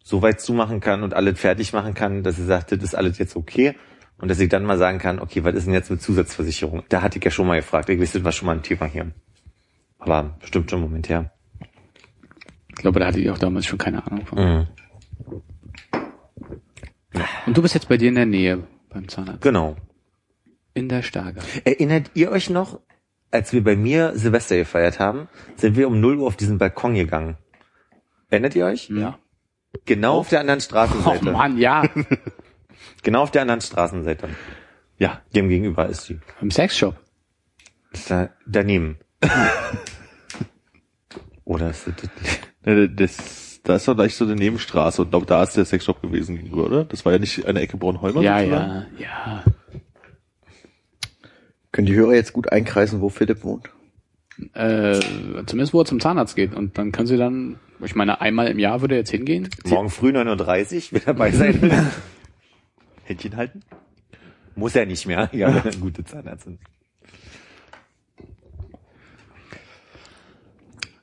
so 0.03 0.21
weit 0.21 0.39
zumachen 0.41 0.79
kann 0.79 1.03
und 1.03 1.13
alles 1.13 1.39
fertig 1.39 1.73
machen 1.73 1.93
kann, 1.93 2.23
dass 2.23 2.35
sie 2.37 2.45
sagt, 2.45 2.71
das 2.71 2.81
ist 2.83 2.95
alles 2.95 3.17
jetzt 3.17 3.35
okay. 3.35 3.75
Und 4.17 4.29
dass 4.29 4.39
ich 4.39 4.49
dann 4.49 4.63
mal 4.63 4.77
sagen 4.77 4.97
kann, 4.97 5.19
okay, 5.19 5.43
was 5.43 5.55
ist 5.55 5.65
denn 5.65 5.73
jetzt 5.73 5.91
mit 5.91 6.01
Zusatzversicherung? 6.01 6.83
Da 6.89 7.01
hatte 7.01 7.17
ich 7.17 7.25
ja 7.25 7.31
schon 7.31 7.47
mal 7.47 7.57
gefragt. 7.57 7.89
Ich 7.89 7.99
weiß, 7.99 8.13
das 8.13 8.23
war 8.23 8.31
schon 8.31 8.45
mal 8.45 8.55
ein 8.55 8.63
Thema 8.63 8.85
hier. 8.85 9.11
Aber 9.99 10.37
bestimmt 10.39 10.69
schon 10.69 10.81
Moment 10.81 11.09
her. 11.09 11.31
Ich 12.69 12.75
glaube, 12.75 12.99
da 12.99 13.07
hatte 13.07 13.19
ich 13.19 13.29
auch 13.29 13.37
damals 13.37 13.65
schon 13.65 13.77
keine 13.77 14.05
Ahnung 14.05 14.25
von. 14.25 14.39
Mhm. 14.39 14.67
Und 17.45 17.57
du 17.57 17.61
bist 17.61 17.73
jetzt 17.73 17.87
bei 17.89 17.97
dir 17.97 18.09
in 18.09 18.15
der 18.15 18.25
Nähe 18.25 18.63
beim 18.89 19.07
Zahnarzt. 19.07 19.41
Genau. 19.41 19.75
In 20.73 20.89
der 20.89 21.01
Stargard. 21.01 21.45
Erinnert 21.63 22.11
ihr 22.13 22.31
euch 22.31 22.49
noch, 22.49 22.79
als 23.31 23.53
wir 23.53 23.63
bei 23.63 23.75
mir 23.75 24.13
Silvester 24.15 24.57
gefeiert 24.57 24.99
haben, 24.99 25.27
sind 25.55 25.75
wir 25.77 25.87
um 25.87 25.99
0 25.99 26.19
Uhr 26.19 26.27
auf 26.27 26.35
diesen 26.35 26.57
Balkon 26.57 26.95
gegangen? 26.95 27.37
Erinnert 28.29 28.55
ihr 28.55 28.65
euch? 28.65 28.89
Ja. 28.89 29.19
Genau 29.85 30.19
auf 30.19 30.29
der 30.29 30.39
anderen 30.39 30.59
Oh 30.59 30.63
Straßenseite. 30.63 31.31
Mann, 31.31 31.57
ja. 31.57 31.83
Genau 33.03 33.21
auf 33.21 33.31
der 33.31 33.43
anderen 33.43 33.61
Straßenseite. 33.61 34.29
Ja. 34.97 35.21
Dem 35.35 35.49
gegenüber 35.49 35.87
ist 35.87 36.09
die. 36.09 36.19
Im 36.41 36.51
Sexshop. 36.51 36.95
Ist 37.91 38.09
da 38.09 38.29
daneben. 38.45 38.97
Oder 41.45 41.69
ist 41.69 41.87
das, 42.63 42.89
Das, 42.95 43.17
da 43.65 43.75
ist 43.75 43.87
doch 43.87 43.95
gleich 43.95 44.15
so 44.15 44.23
eine 44.25 44.35
Nebenstraße 44.35 45.01
und 45.01 45.09
glaube, 45.09 45.25
da 45.25 45.43
ist 45.43 45.57
der 45.57 45.65
Sexshop 45.65 46.01
gewesen 46.01 46.37
gegenüber, 46.37 46.65
oder? 46.67 46.85
Das 46.85 47.03
war 47.03 47.11
ja 47.11 47.19
nicht 47.19 47.45
eine 47.45 47.59
Ecke 47.59 47.77
Bornholmer 47.77 48.21
Ja, 48.21 48.39
sozusagen? 48.39 48.85
ja, 48.97 49.05
ja. 49.05 49.43
Können 51.71 51.87
die 51.87 51.95
Hörer 51.95 52.13
jetzt 52.13 52.31
gut 52.31 52.51
einkreisen, 52.51 53.01
wo 53.01 53.09
Philipp 53.09 53.43
wohnt? 53.43 53.69
Äh, 54.53 54.99
zumindest 55.45 55.73
wo 55.73 55.81
er 55.81 55.85
zum 55.85 55.99
Zahnarzt 55.99 56.35
geht. 56.35 56.53
Und 56.53 56.77
dann 56.77 56.91
können 56.91 57.07
sie 57.07 57.17
dann, 57.17 57.57
ich 57.83 57.95
meine, 57.95 58.21
einmal 58.21 58.47
im 58.47 58.59
Jahr 58.59 58.81
würde 58.81 58.95
er 58.95 58.99
jetzt 58.99 59.11
hingehen. 59.11 59.49
morgen 59.65 59.89
früh 59.89 60.11
9.30 60.11 60.75
Uhr 60.87 60.91
wird 60.93 61.07
dabei 61.07 61.31
sein? 61.31 61.71
Händchen 63.03 63.35
halten? 63.35 63.61
Muss 64.55 64.75
er 64.75 64.85
nicht 64.85 65.05
mehr. 65.05 65.29
Ja, 65.33 65.53
wenn 65.53 65.71
er 65.73 65.77
gute 65.79 66.03
Zahnärztin. 66.05 66.59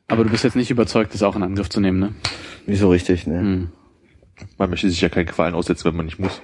Aber 0.08 0.24
du 0.24 0.30
bist 0.30 0.44
jetzt 0.44 0.56
nicht 0.56 0.70
überzeugt, 0.70 1.14
das 1.14 1.22
auch 1.22 1.36
in 1.36 1.42
Angriff 1.42 1.68
zu 1.70 1.80
nehmen, 1.80 1.98
ne? 1.98 2.14
Nicht 2.66 2.80
so 2.80 2.90
richtig, 2.90 3.26
ne? 3.26 3.40
Hm. 3.40 3.68
Man 4.58 4.70
möchte 4.70 4.88
sich 4.88 5.00
ja 5.00 5.08
keinen 5.08 5.26
Qualen 5.26 5.54
aussetzen, 5.54 5.84
wenn 5.86 5.96
man 5.96 6.06
nicht 6.06 6.18
muss. 6.18 6.40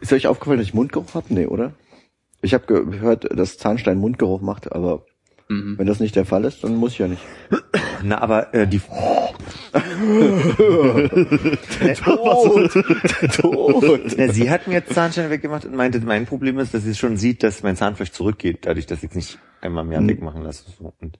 Ist 0.00 0.12
euch 0.12 0.26
aufgefallen, 0.26 0.58
dass 0.58 0.66
ich 0.68 0.74
Mundgeruch 0.74 1.14
habe? 1.14 1.26
Nee, 1.30 1.46
oder? 1.46 1.74
Ich 2.40 2.54
habe 2.54 2.66
gehört, 2.66 3.36
dass 3.36 3.58
Zahnstein 3.58 3.98
Mundgeruch 3.98 4.40
macht, 4.40 4.72
aber 4.72 5.04
wenn 5.50 5.86
das 5.86 5.98
nicht 5.98 6.14
der 6.14 6.26
Fall 6.26 6.44
ist, 6.44 6.62
dann 6.62 6.76
muss 6.76 6.92
ich 6.92 6.98
ja 6.98 7.08
nicht. 7.08 7.22
Na, 8.02 8.20
aber 8.20 8.52
äh, 8.54 8.66
die 8.66 8.80
Tot! 12.04 12.72
Tot! 13.32 14.14
na, 14.16 14.28
sie 14.32 14.50
hat 14.50 14.66
mir 14.66 14.74
jetzt 14.74 14.92
Zahnstein 14.92 15.30
weggemacht 15.30 15.64
und 15.64 15.74
meinte, 15.74 16.00
mein 16.00 16.26
Problem 16.26 16.58
ist, 16.58 16.74
dass 16.74 16.82
sie 16.84 16.94
schon 16.94 17.16
sieht, 17.16 17.42
dass 17.42 17.62
mein 17.62 17.76
Zahnfleisch 17.76 18.12
zurückgeht, 18.12 18.66
dadurch, 18.66 18.86
dass 18.86 19.02
ich 19.02 19.10
es 19.10 19.16
nicht 19.16 19.38
einmal 19.60 19.84
mehr 19.84 20.00
Hm. 20.00 20.08
wegmachen 20.08 20.42
lasse. 20.42 20.64
So. 20.78 20.92
Und 21.00 21.18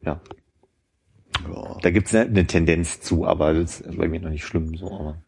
ja, 0.00 0.20
Ja. 1.52 1.78
da 1.82 1.90
gibt's 1.90 2.14
eine, 2.14 2.24
eine 2.26 2.46
Tendenz 2.46 3.00
zu, 3.00 3.26
aber 3.26 3.54
das 3.54 3.80
ist 3.80 3.96
bei 3.98 4.08
mir 4.08 4.20
noch 4.20 4.30
nicht 4.30 4.44
schlimm. 4.44 4.76
So, 4.76 4.86
aber 4.92 5.18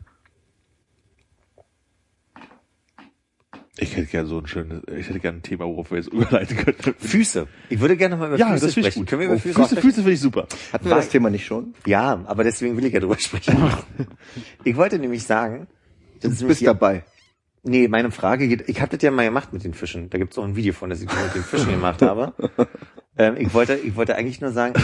Ich 3.78 3.94
hätte 3.94 4.06
gerne 4.06 4.26
so 4.26 4.38
ein 4.38 4.46
schönes, 4.46 4.82
ich 4.96 5.06
hätte 5.10 5.20
gerne 5.20 5.38
ein 5.38 5.42
Thema, 5.42 5.66
worauf 5.66 5.90
wir 5.90 5.98
jetzt 5.98 6.08
überleiten 6.08 6.56
könnten. 6.56 6.94
Füße. 6.98 7.46
Ich 7.68 7.78
würde 7.78 7.96
gerne 7.98 8.16
mal 8.16 8.28
über 8.28 8.38
Ja, 8.38 8.52
Füße 8.52 8.64
das 8.66 8.72
sprechen. 8.72 9.00
gut. 9.00 9.08
Können 9.08 9.20
wir 9.20 9.26
über 9.26 9.34
Oh, 9.36 9.38
Füße, 9.38 9.54
Füße, 9.54 9.66
sprechen? 9.68 9.82
Füße 9.82 9.96
finde 9.96 10.12
ich 10.12 10.20
super. 10.20 10.46
Hatten 10.72 10.86
wir 10.88 10.94
das 10.96 11.10
Thema 11.10 11.28
nicht 11.28 11.44
schon? 11.44 11.74
Ja, 11.84 12.22
aber 12.26 12.42
deswegen 12.42 12.74
will 12.78 12.86
ich 12.86 12.94
ja 12.94 13.00
drüber 13.00 13.18
sprechen. 13.18 13.54
ich 14.64 14.76
wollte 14.76 14.98
nämlich 14.98 15.24
sagen, 15.24 15.66
Du 16.22 16.28
ist 16.28 16.38
bist 16.38 16.40
nämlich- 16.40 16.60
dabei. 16.60 17.04
Nee, 17.68 17.88
meine 17.88 18.10
Frage 18.12 18.46
geht, 18.48 18.66
ich 18.68 18.80
habe 18.80 18.96
das 18.96 19.02
ja 19.02 19.10
mal 19.10 19.24
gemacht 19.24 19.52
mit 19.52 19.64
den 19.64 19.74
Fischen. 19.74 20.08
Da 20.08 20.18
gibt's 20.18 20.38
auch 20.38 20.44
ein 20.44 20.54
Video 20.56 20.72
von, 20.72 20.88
das 20.88 21.02
ich 21.02 21.08
mit 21.08 21.34
den 21.34 21.42
Fischen 21.42 21.70
gemacht 21.72 22.00
habe. 22.00 22.32
Ähm, 23.18 23.36
ich 23.38 23.54
wollte, 23.54 23.74
ich 23.74 23.96
wollte 23.96 24.14
eigentlich 24.16 24.40
nur 24.40 24.50
sagen, 24.50 24.74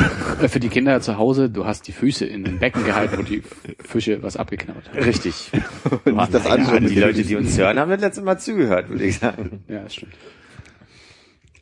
Äh, 0.40 0.48
Für 0.48 0.58
die 0.60 0.68
Kinder 0.70 1.00
zu 1.00 1.18
Hause, 1.18 1.50
du 1.50 1.66
hast 1.66 1.86
die 1.86 1.92
Füße 1.92 2.24
in 2.24 2.44
den 2.44 2.58
Becken 2.58 2.84
gehalten, 2.84 3.18
wo 3.18 3.22
die 3.22 3.42
Fische 3.84 4.22
was 4.22 4.36
abgeknabbert 4.36 4.88
haben. 4.88 4.98
richtig. 5.00 5.50
Nicht 6.04 6.34
das 6.34 6.46
andere. 6.46 6.80
die 6.80 6.98
Leute, 6.98 7.22
die 7.22 7.36
uns 7.36 7.58
hören, 7.58 7.78
haben 7.78 7.90
das 7.90 8.00
letzte 8.00 8.22
Mal 8.22 8.38
zugehört, 8.38 8.88
würde 8.88 9.04
ich 9.04 9.18
sagen. 9.18 9.62
Ja, 9.68 9.82
das 9.82 9.94
stimmt. 9.94 10.14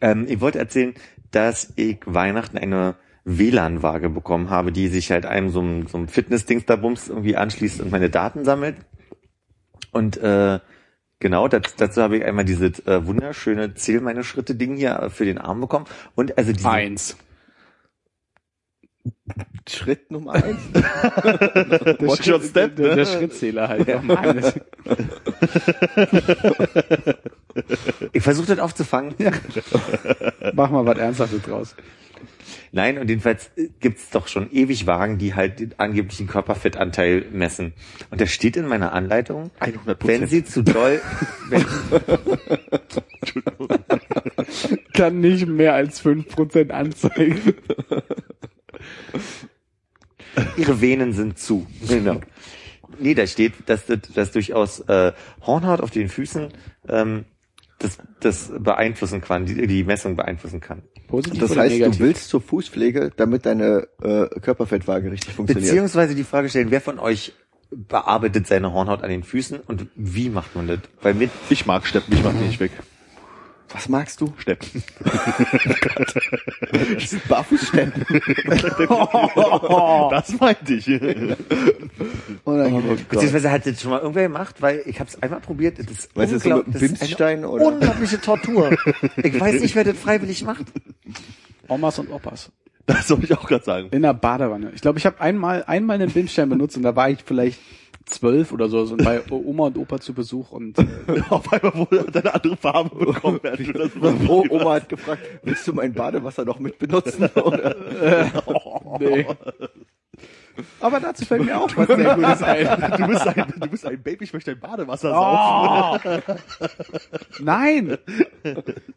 Ähm, 0.00 0.26
ich 0.28 0.40
wollte 0.40 0.58
erzählen, 0.58 0.94
dass 1.32 1.72
ich 1.76 1.98
Weihnachten 2.06 2.56
eine 2.58 2.94
WLAN-Waage 3.24 4.08
bekommen 4.08 4.50
habe, 4.50 4.72
die 4.72 4.88
sich 4.88 5.10
halt 5.10 5.26
einem 5.26 5.50
so 5.50 5.60
einem, 5.60 5.86
so 5.88 5.98
einem 5.98 6.08
Fitness-Dings 6.08 6.66
da 6.66 6.76
Bums 6.76 7.08
irgendwie 7.08 7.36
anschließt 7.36 7.80
und 7.80 7.90
meine 7.90 8.10
Daten 8.10 8.44
sammelt. 8.44 8.76
Und 9.92 10.16
äh, 10.18 10.60
Genau, 11.20 11.48
das, 11.48 11.76
dazu 11.76 12.00
habe 12.02 12.16
ich 12.16 12.24
einmal 12.24 12.46
dieses 12.46 12.80
äh, 12.86 13.06
wunderschöne 13.06 13.74
Zähl 13.74 14.00
meine 14.00 14.24
Schritte 14.24 14.54
Ding 14.54 14.76
hier 14.76 14.98
äh, 14.98 15.10
für 15.10 15.26
den 15.26 15.36
Arm 15.38 15.60
bekommen 15.60 15.84
und 16.14 16.36
also 16.38 16.52
diese 16.52 16.68
Eins. 16.68 17.16
Schritt 19.68 20.10
Nummer 20.10 20.32
eins. 20.34 20.60
Watch 20.74 22.28
your 22.28 22.42
step, 22.42 22.76
der, 22.76 22.88
ne? 22.88 22.96
der 22.96 23.04
Schrittzähler 23.06 23.68
halt. 23.68 23.88
Nochmal. 23.88 24.34
Das- 24.34 24.54
ich 28.12 28.22
versuche 28.22 28.48
das 28.48 28.58
aufzufangen. 28.58 29.14
Mach 30.52 30.70
mal 30.70 30.84
was 30.84 30.98
Ernsthaftes 30.98 31.40
draus. 31.42 31.74
Nein, 32.72 32.98
und 32.98 33.10
jedenfalls 33.10 33.50
äh, 33.56 33.68
gibt's 33.80 34.10
doch 34.10 34.28
schon 34.28 34.52
ewig 34.52 34.86
Wagen, 34.86 35.18
die 35.18 35.34
halt 35.34 35.58
den 35.58 35.74
angeblichen 35.78 36.28
Körperfettanteil 36.28 37.26
messen. 37.32 37.72
Und 38.10 38.20
da 38.20 38.26
steht 38.26 38.56
in 38.56 38.66
meiner 38.66 38.92
Anleitung, 38.92 39.50
100%. 39.60 40.06
wenn 40.06 40.28
sie 40.28 40.44
zu 40.44 40.62
doll, 40.62 41.00
wenn, 41.48 41.64
Kann 44.94 45.20
nicht 45.20 45.46
mehr 45.46 45.74
als 45.74 46.04
5% 46.04 46.70
anzeigen. 46.70 47.54
ihre 50.56 50.80
Venen 50.80 51.12
sind 51.12 51.38
zu. 51.38 51.66
Genau. 51.88 52.20
Nee, 52.98 53.14
da 53.14 53.26
steht, 53.26 53.54
dass 53.66 53.86
das, 53.86 54.00
dass 54.14 54.32
durchaus 54.32 54.80
äh, 54.80 55.12
Hornhaut 55.46 55.80
auf 55.80 55.90
den 55.90 56.08
Füßen 56.08 56.48
ähm, 56.88 57.24
das, 57.78 57.98
das 58.20 58.52
beeinflussen 58.58 59.20
kann, 59.20 59.46
die, 59.46 59.66
die 59.66 59.84
Messung 59.84 60.16
beeinflussen 60.16 60.60
kann. 60.60 60.82
Positiv 61.10 61.40
Das 61.40 61.50
oder 61.50 61.62
heißt, 61.62 61.74
negativ? 61.74 61.98
du 61.98 62.04
willst 62.04 62.28
zur 62.28 62.40
Fußpflege, 62.40 63.10
damit 63.16 63.44
deine 63.46 63.88
äh, 64.02 64.26
Körperfettwaage 64.40 65.10
richtig 65.10 65.34
funktioniert. 65.34 65.70
Beziehungsweise 65.70 66.14
die 66.14 66.24
Frage 66.24 66.48
stellen, 66.48 66.70
wer 66.70 66.80
von 66.80 66.98
euch 66.98 67.32
bearbeitet 67.70 68.46
seine 68.46 68.72
Hornhaut 68.72 69.02
an 69.02 69.10
den 69.10 69.22
Füßen 69.22 69.60
und 69.66 69.86
wie 69.94 70.28
macht 70.28 70.56
man 70.56 70.66
das? 70.66 70.78
Weil 71.02 71.14
mit 71.14 71.30
Ich 71.50 71.66
mag 71.66 71.86
Steppen, 71.86 72.12
ich 72.14 72.22
mach 72.24 72.32
die 72.32 72.44
nicht 72.46 72.60
weg. 72.60 72.72
Was 73.72 73.88
magst 73.88 74.20
du? 74.20 74.32
Steppen. 74.38 74.82
Barfußsteppen. 77.28 78.04
Das 80.10 80.38
meinte 80.40 80.74
ich. 80.74 80.88
Unangenehm. 82.44 82.98
Beziehungsweise 83.08 83.50
hat 83.50 83.66
das 83.66 83.80
schon 83.80 83.90
mal 83.92 84.00
irgendwer 84.00 84.24
gemacht, 84.24 84.56
weil 84.60 84.82
ich 84.86 84.98
habe 84.98 85.08
es 85.08 85.22
einmal 85.22 85.40
probiert. 85.40 85.78
Das 85.78 85.86
ist, 85.86 86.16
Weißt 86.16 86.32
du, 86.32 86.38
so 86.40 86.56
mit 86.56 86.74
das 86.74 86.82
ist 86.82 87.22
eine 87.22 87.48
oder? 87.48 87.66
unglaubliche 87.66 88.20
Tortur. 88.20 88.76
Ich 89.16 89.38
weiß 89.38 89.60
nicht, 89.60 89.74
wer 89.74 89.84
das 89.84 89.98
freiwillig 89.98 90.44
macht. 90.44 90.66
Omas 91.68 91.98
und 91.98 92.10
Opas. 92.10 92.50
Das 92.86 93.06
soll 93.06 93.22
ich 93.22 93.32
auch 93.36 93.46
gerade 93.46 93.64
sagen. 93.64 93.88
In 93.92 94.02
der 94.02 94.14
Badewanne. 94.14 94.72
Ich 94.74 94.80
glaube, 94.80 94.98
ich 94.98 95.06
habe 95.06 95.20
einmal 95.20 95.62
einmal 95.64 95.94
einen 95.94 96.10
Bimstein 96.10 96.48
benutzt 96.48 96.76
und 96.76 96.82
da 96.82 96.96
war 96.96 97.08
ich 97.08 97.18
vielleicht 97.24 97.60
zwölf 98.10 98.52
oder 98.52 98.68
so 98.68 98.80
und 98.80 99.04
bei 99.04 99.22
Oma 99.30 99.66
und 99.66 99.78
Opa 99.78 100.00
zu 100.00 100.12
Besuch 100.12 100.52
und 100.52 100.78
äh, 100.78 100.84
Auf 101.30 101.52
einmal 101.52 101.74
wurde 101.74 102.04
er 102.12 102.22
eine 102.22 102.34
andere 102.34 102.56
Farbe 102.56 103.04
bekommen. 103.04 103.40
Wo 104.26 104.44
Oma 104.48 104.74
hat 104.74 104.88
gefragt, 104.88 105.22
willst 105.42 105.66
du 105.66 105.72
mein 105.72 105.92
Badewasser 105.92 106.44
noch 106.44 106.58
mit 106.58 106.78
benutzen? 106.78 107.24
Oder? 107.34 107.76
nee. 108.98 109.26
Aber 110.80 111.00
dazu 111.00 111.24
fällt 111.24 111.44
mir 111.44 111.60
auch 111.60 111.68
was 111.76 111.86
sehr 111.86 112.14
Gutes 112.14 112.42
ein. 112.42 112.92
Du 112.96 113.06
bist 113.06 113.26
ein, 113.26 113.54
du 113.58 113.68
bist 113.68 113.86
ein 113.86 114.02
Baby, 114.02 114.24
ich 114.24 114.32
möchte 114.32 114.52
ein 114.52 114.60
Badewasser 114.60 115.10
saufen. 115.10 116.22
Oh. 116.26 116.32
Nein! 117.40 117.96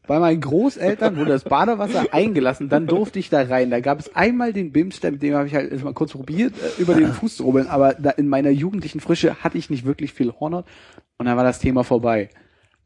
Bei 0.07 0.19
meinen 0.19 0.41
Großeltern 0.41 1.17
wurde 1.17 1.31
das 1.31 1.43
Badewasser 1.43 2.05
eingelassen, 2.11 2.69
dann 2.69 2.87
durfte 2.87 3.19
ich 3.19 3.29
da 3.29 3.41
rein. 3.41 3.69
Da 3.69 3.79
gab 3.79 3.99
es 3.99 4.15
einmal 4.15 4.53
den 4.53 4.71
Bimstein, 4.71 5.13
mit 5.13 5.23
dem 5.23 5.35
habe 5.35 5.47
ich 5.47 5.55
halt 5.55 5.83
mal 5.83 5.93
kurz 5.93 6.11
probiert, 6.11 6.53
äh, 6.55 6.81
über 6.81 6.93
den 6.95 7.13
Fuß 7.13 7.37
zu 7.37 7.43
rubbeln, 7.43 7.67
aber 7.67 7.93
da 7.93 8.11
in 8.11 8.27
meiner 8.27 8.49
jugendlichen 8.49 8.99
Frische 8.99 9.43
hatte 9.43 9.57
ich 9.57 9.69
nicht 9.69 9.85
wirklich 9.85 10.13
viel 10.13 10.31
Hornhaut 10.31 10.65
und 11.17 11.25
dann 11.25 11.37
war 11.37 11.43
das 11.43 11.59
Thema 11.59 11.83
vorbei. 11.83 12.29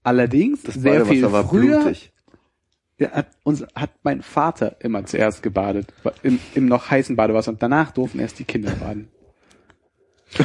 Allerdings, 0.04 0.64
Das 0.64 0.76
sehr 0.76 1.06
viel 1.06 1.28
früher, 1.28 1.82
blutig. 1.82 2.12
Ja, 3.00 3.12
hat, 3.12 3.28
uns, 3.44 3.66
hat 3.76 3.92
mein 4.04 4.22
Vater 4.22 4.76
immer 4.80 5.06
zuerst 5.06 5.44
gebadet, 5.44 5.94
im, 6.24 6.40
im 6.56 6.66
noch 6.66 6.90
heißen 6.90 7.16
Badewasser 7.16 7.52
und 7.52 7.62
danach 7.62 7.92
durften 7.92 8.20
erst 8.20 8.40
die 8.40 8.46
Kinder 8.46 8.72
baden. 8.72 9.10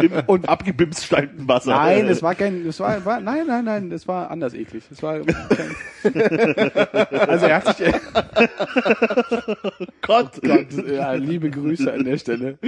Im 0.00 0.12
und 0.26 0.48
abgebimssteinten 0.48 1.46
Wasser. 1.46 1.70
Nein, 1.70 2.08
es 2.08 2.22
war 2.22 2.34
kein, 2.34 2.66
es 2.66 2.80
war, 2.80 3.04
war, 3.04 3.20
nein, 3.20 3.46
nein, 3.46 3.64
nein, 3.64 3.92
es 3.92 4.08
war 4.08 4.30
anders 4.30 4.54
eklig. 4.54 4.84
Es 4.90 5.02
war 5.02 5.20
kein, 5.20 5.76
also 7.28 7.46
er 7.46 7.64
hat 7.64 7.76
sich, 7.76 7.92
Gott. 10.02 10.40
Gott, 10.42 10.72
ja, 10.88 11.12
liebe 11.12 11.50
Grüße 11.50 11.92
an 11.92 12.04
der 12.04 12.18
Stelle. 12.18 12.58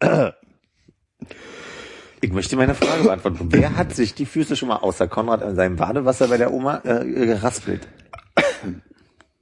Ich 2.24 2.32
möchte 2.32 2.56
meine 2.56 2.74
Frage 2.74 3.02
beantworten. 3.02 3.38
Wer 3.50 3.76
hat 3.76 3.94
sich 3.94 4.14
die 4.14 4.24
Füße 4.24 4.56
schon 4.56 4.68
mal 4.68 4.76
außer 4.78 5.06
Konrad 5.08 5.42
an 5.42 5.56
seinem 5.56 5.76
Badewasser 5.76 6.28
bei 6.28 6.38
der 6.38 6.54
Oma 6.54 6.80
äh, 6.84 7.04
geraspelt? 7.04 7.86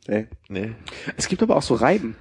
Nee. 0.09 0.27
Nee. 0.49 0.73
Es 1.17 1.29
gibt 1.29 1.45
aber 1.45 1.55
auch 1.55 1.63
so 1.63 1.75
Reiben. 1.75 2.17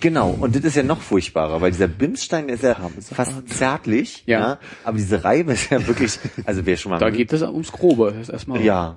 Genau, 0.00 0.30
und 0.30 0.56
das 0.56 0.64
ist 0.64 0.76
ja 0.76 0.82
noch 0.82 1.02
furchtbarer, 1.02 1.60
weil 1.60 1.72
dieser 1.72 1.86
Bimsstein 1.86 2.48
ist 2.48 2.62
ja 2.62 2.74
fast 3.12 3.46
zärtlich, 3.50 4.22
Ja. 4.24 4.40
ja. 4.40 4.58
aber 4.82 4.96
diese 4.96 5.24
Reibe 5.24 5.52
ist 5.52 5.70
ja 5.70 5.86
wirklich, 5.86 6.18
also 6.46 6.64
wer 6.64 6.78
schon 6.78 6.92
mal 6.92 6.98
Da 6.98 7.10
geht 7.10 7.30
es 7.34 7.42
ums 7.42 7.70
Grobe. 7.70 8.14
Ist 8.18 8.30
erstmal 8.30 8.62
Ja. 8.62 8.96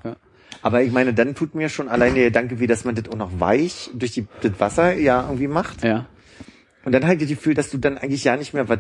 Aber 0.62 0.82
ich 0.82 0.94
meine, 0.94 1.14
dann 1.14 1.36
tut 1.36 1.56
mir 1.56 1.68
schon 1.68 1.90
allein 1.90 2.16
der 2.16 2.24
Gedanke, 2.24 2.62
wie 2.62 2.68
dass 2.68 2.86
man 2.86 2.96
das 2.96 3.10
auch 3.10 3.18
noch 3.18 3.38
weich 3.42 3.90
durch 3.94 4.14
die, 4.14 4.28
das 4.42 4.54
Wasser 4.60 4.94
ja 4.94 5.24
irgendwie 5.24 5.50
macht. 5.50 5.84
Ja. 5.84 6.06
Und 6.84 6.94
dann 6.94 7.06
halt 7.06 7.22
das 7.22 7.28
Gefühl, 7.30 7.54
dass 7.54 7.70
du 7.70 7.78
dann 7.78 7.98
eigentlich 7.98 8.24
ja 8.24 8.36
nicht 8.38 8.54
mehr 8.54 8.68
was, 8.68 8.80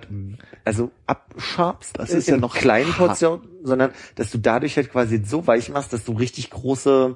also 0.65 0.91
abschabst, 1.07 1.97
Das 1.99 2.09
in- 2.11 2.17
ist 2.17 2.27
ja 2.27 2.35
in 2.35 2.41
noch 2.41 2.55
kleinen. 2.55 2.91
Portionen, 2.93 3.41
sondern 3.63 3.91
dass 4.15 4.31
du 4.31 4.37
dadurch 4.39 4.75
halt 4.77 4.91
quasi 4.91 5.21
so 5.23 5.45
weich 5.47 5.69
machst, 5.69 5.93
dass 5.93 6.03
du 6.05 6.13
richtig 6.13 6.49
große, 6.49 7.15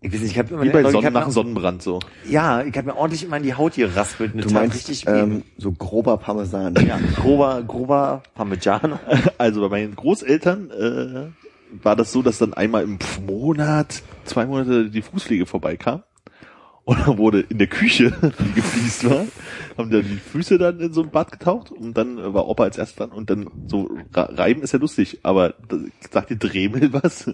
ich 0.00 0.12
weiß 0.12 0.20
nicht, 0.20 0.32
ich 0.32 0.38
habe 0.38 0.54
immer 0.54 0.62
Wie 0.64 0.70
bei 0.70 0.82
ich 0.82 0.88
Sonnen, 0.90 1.06
hab 1.06 1.12
nach 1.14 1.30
Sonnenbrand 1.30 1.82
so. 1.82 1.98
Ja, 2.28 2.62
ich 2.62 2.76
habe 2.76 2.88
mir 2.88 2.96
ordentlich 2.96 3.24
immer 3.24 3.36
in 3.36 3.42
die 3.42 3.54
Haut 3.54 3.74
geraspelt. 3.74 4.32
Du 4.34 4.50
meinst 4.50 4.76
richtig 4.76 5.06
ähm, 5.08 5.42
so 5.58 5.72
grober 5.72 6.16
Parmesan. 6.18 6.74
ja, 6.86 6.98
grober, 7.16 7.62
grober 7.66 8.22
Parmigiano. 8.34 8.98
Also 9.38 9.60
bei 9.60 9.68
meinen 9.68 9.96
Großeltern 9.96 10.70
äh, 10.70 11.82
war 11.84 11.96
das 11.96 12.12
so, 12.12 12.22
dass 12.22 12.38
dann 12.38 12.54
einmal 12.54 12.84
im 12.84 12.98
Monat, 13.26 14.02
zwei 14.24 14.46
Monate 14.46 14.88
die 14.90 15.02
Fußpflege 15.02 15.46
vorbeikam. 15.46 16.02
Und 16.84 16.98
dann 16.98 17.18
wurde 17.18 17.40
in 17.40 17.58
der 17.58 17.68
Küche, 17.68 18.10
die 18.38 18.52
gefliest 18.54 19.08
war, 19.08 19.26
haben 19.78 19.90
dann 19.90 20.02
die 20.02 20.16
Füße 20.16 20.58
dann 20.58 20.80
in 20.80 20.92
so 20.92 21.02
ein 21.02 21.10
Bad 21.10 21.30
getaucht 21.30 21.70
und 21.70 21.96
dann 21.96 22.34
war 22.34 22.48
Opa 22.48 22.64
als 22.64 22.78
erstes 22.78 22.96
dran 22.96 23.10
und 23.10 23.30
dann 23.30 23.48
so 23.68 23.88
reiben 24.12 24.62
ist 24.62 24.72
ja 24.72 24.80
lustig, 24.80 25.20
aber 25.22 25.54
sagt 26.10 26.30
die 26.30 26.38
Dremel 26.38 26.92
was? 26.92 27.30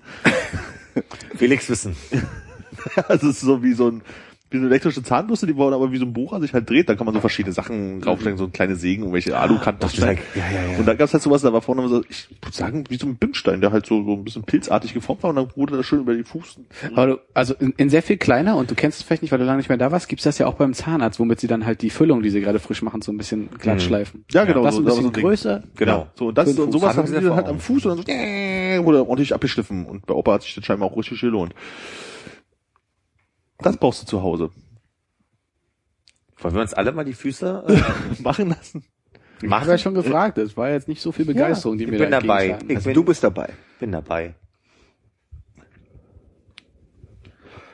Felix 1.36 1.68
Wissen. 1.68 1.96
Also 3.08 3.28
es 3.28 3.38
ist 3.38 3.40
so 3.40 3.64
wie 3.64 3.72
so 3.72 3.90
ein 3.90 4.02
wie 4.50 4.56
so 4.56 4.62
eine 4.62 4.70
elektrische 4.70 5.02
Zahnbürste, 5.02 5.46
die 5.46 5.56
wollen 5.56 5.74
aber 5.74 5.92
wie 5.92 5.98
so 5.98 6.04
ein 6.06 6.12
Bohrer 6.12 6.40
sich 6.40 6.52
halt 6.54 6.68
dreht, 6.70 6.88
da 6.88 6.94
kann 6.94 7.04
man 7.04 7.14
so 7.14 7.20
verschiedene 7.20 7.52
Sachen 7.52 8.00
draufstellen, 8.00 8.38
so 8.38 8.44
ein 8.44 8.52
kleine 8.52 8.76
Sägen, 8.76 9.02
irgendwelche 9.02 9.36
Alukanten. 9.38 9.80
Ach, 9.82 9.86
aufstellen. 9.86 10.18
ja, 10.34 10.42
ja, 10.50 10.72
ja. 10.72 10.78
Und 10.78 10.86
da 10.86 10.94
gab's 10.94 11.12
halt 11.12 11.22
sowas, 11.22 11.42
da 11.42 11.52
war 11.52 11.60
vorne 11.60 11.86
so, 11.88 12.02
ich 12.08 12.28
würde 12.42 12.56
sagen, 12.56 12.84
wie 12.88 12.96
so 12.96 13.06
ein 13.06 13.16
Bimstein, 13.16 13.60
der 13.60 13.72
halt 13.72 13.84
so, 13.86 14.02
so 14.04 14.12
ein 14.14 14.24
bisschen 14.24 14.44
pilzartig 14.44 14.94
geformt 14.94 15.22
war 15.22 15.30
und 15.30 15.36
dann 15.36 15.48
wurde 15.54 15.76
das 15.76 15.84
schön 15.86 16.00
über 16.00 16.14
die 16.14 16.24
Fuß. 16.24 16.60
Aber 16.94 17.06
du, 17.06 17.18
also 17.34 17.54
in, 17.54 17.72
in 17.76 17.90
sehr 17.90 18.02
viel 18.02 18.16
kleiner 18.16 18.56
und 18.56 18.70
du 18.70 18.74
kennst 18.74 19.00
es 19.00 19.04
vielleicht 19.06 19.22
nicht, 19.22 19.32
weil 19.32 19.38
du 19.38 19.44
lange 19.44 19.58
nicht 19.58 19.68
mehr 19.68 19.78
da 19.78 19.92
warst, 19.92 20.08
gibt's 20.08 20.24
das 20.24 20.38
ja 20.38 20.46
auch 20.46 20.54
beim 20.54 20.72
Zahnarzt, 20.72 21.20
womit 21.20 21.40
sie 21.40 21.46
dann 21.46 21.66
halt 21.66 21.82
die 21.82 21.90
Füllung, 21.90 22.22
die 22.22 22.30
sie 22.30 22.40
gerade 22.40 22.58
frisch 22.58 22.82
machen, 22.82 23.02
so 23.02 23.12
ein 23.12 23.18
bisschen 23.18 23.50
glatt 23.58 23.82
schleifen. 23.82 24.24
Ja, 24.32 24.44
genau, 24.44 24.62
Das 24.62 24.76
so- 24.76 24.80
ein 24.80 24.84
bisschen 24.86 25.02
so 25.02 25.08
ein 25.08 25.12
größer. 25.12 25.62
Genau. 25.76 26.06
So, 26.14 26.28
und 26.28 26.38
das, 26.38 26.56
und 26.58 26.72
sowas 26.72 26.96
haben 26.96 27.06
sie 27.06 27.14
dann 27.14 27.34
halt 27.34 27.46
am 27.48 27.60
Fuß 27.60 27.84
und 27.86 27.96
dann 27.98 28.06
so, 28.06 28.10
äh, 28.12 28.82
wurde 28.84 29.00
ordentlich 29.06 29.34
abgeschliffen 29.34 29.84
und 29.84 30.06
bei 30.06 30.14
Opa 30.14 30.32
hat 30.34 30.42
sich 30.42 30.54
das 30.54 30.64
scheinbar 30.64 30.90
auch 30.90 30.96
richtig 30.96 31.20
gelohnt. 31.20 31.54
Das 33.58 33.76
brauchst 33.76 34.02
du 34.02 34.06
zu 34.06 34.22
Hause. 34.22 34.50
Wollen 36.38 36.54
wir 36.54 36.62
uns 36.62 36.74
alle 36.74 36.92
mal 36.92 37.04
die 37.04 37.14
Füße 37.14 37.64
äh, 37.68 38.22
Machen 38.22 38.50
lassen. 38.50 38.84
Ich 39.42 39.50
habe 39.50 39.70
ja 39.70 39.78
schon 39.78 39.94
gefragt, 39.94 40.38
es 40.38 40.56
war 40.56 40.70
jetzt 40.70 40.88
nicht 40.88 41.00
so 41.00 41.12
viel 41.12 41.24
Begeisterung, 41.24 41.78
die 41.78 41.84
ich 41.84 41.90
mir 41.90 41.98
bin 41.98 42.10
da 42.10 42.20
dabei. 42.20 42.58
Ich 42.66 42.76
Also 42.76 42.86
bin, 42.88 42.94
du 42.94 43.04
bist 43.04 43.22
dabei. 43.22 43.52
bin 43.78 43.92
dabei. 43.92 44.34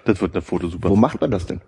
Das 0.05 0.21
wird 0.21 0.35
eine 0.35 0.43
Foto 0.43 0.69
super. 0.69 0.91
Wo 0.91 0.97
macht 0.97 1.21
man 1.21 1.31
das 1.31 1.47
denn? 1.47 1.63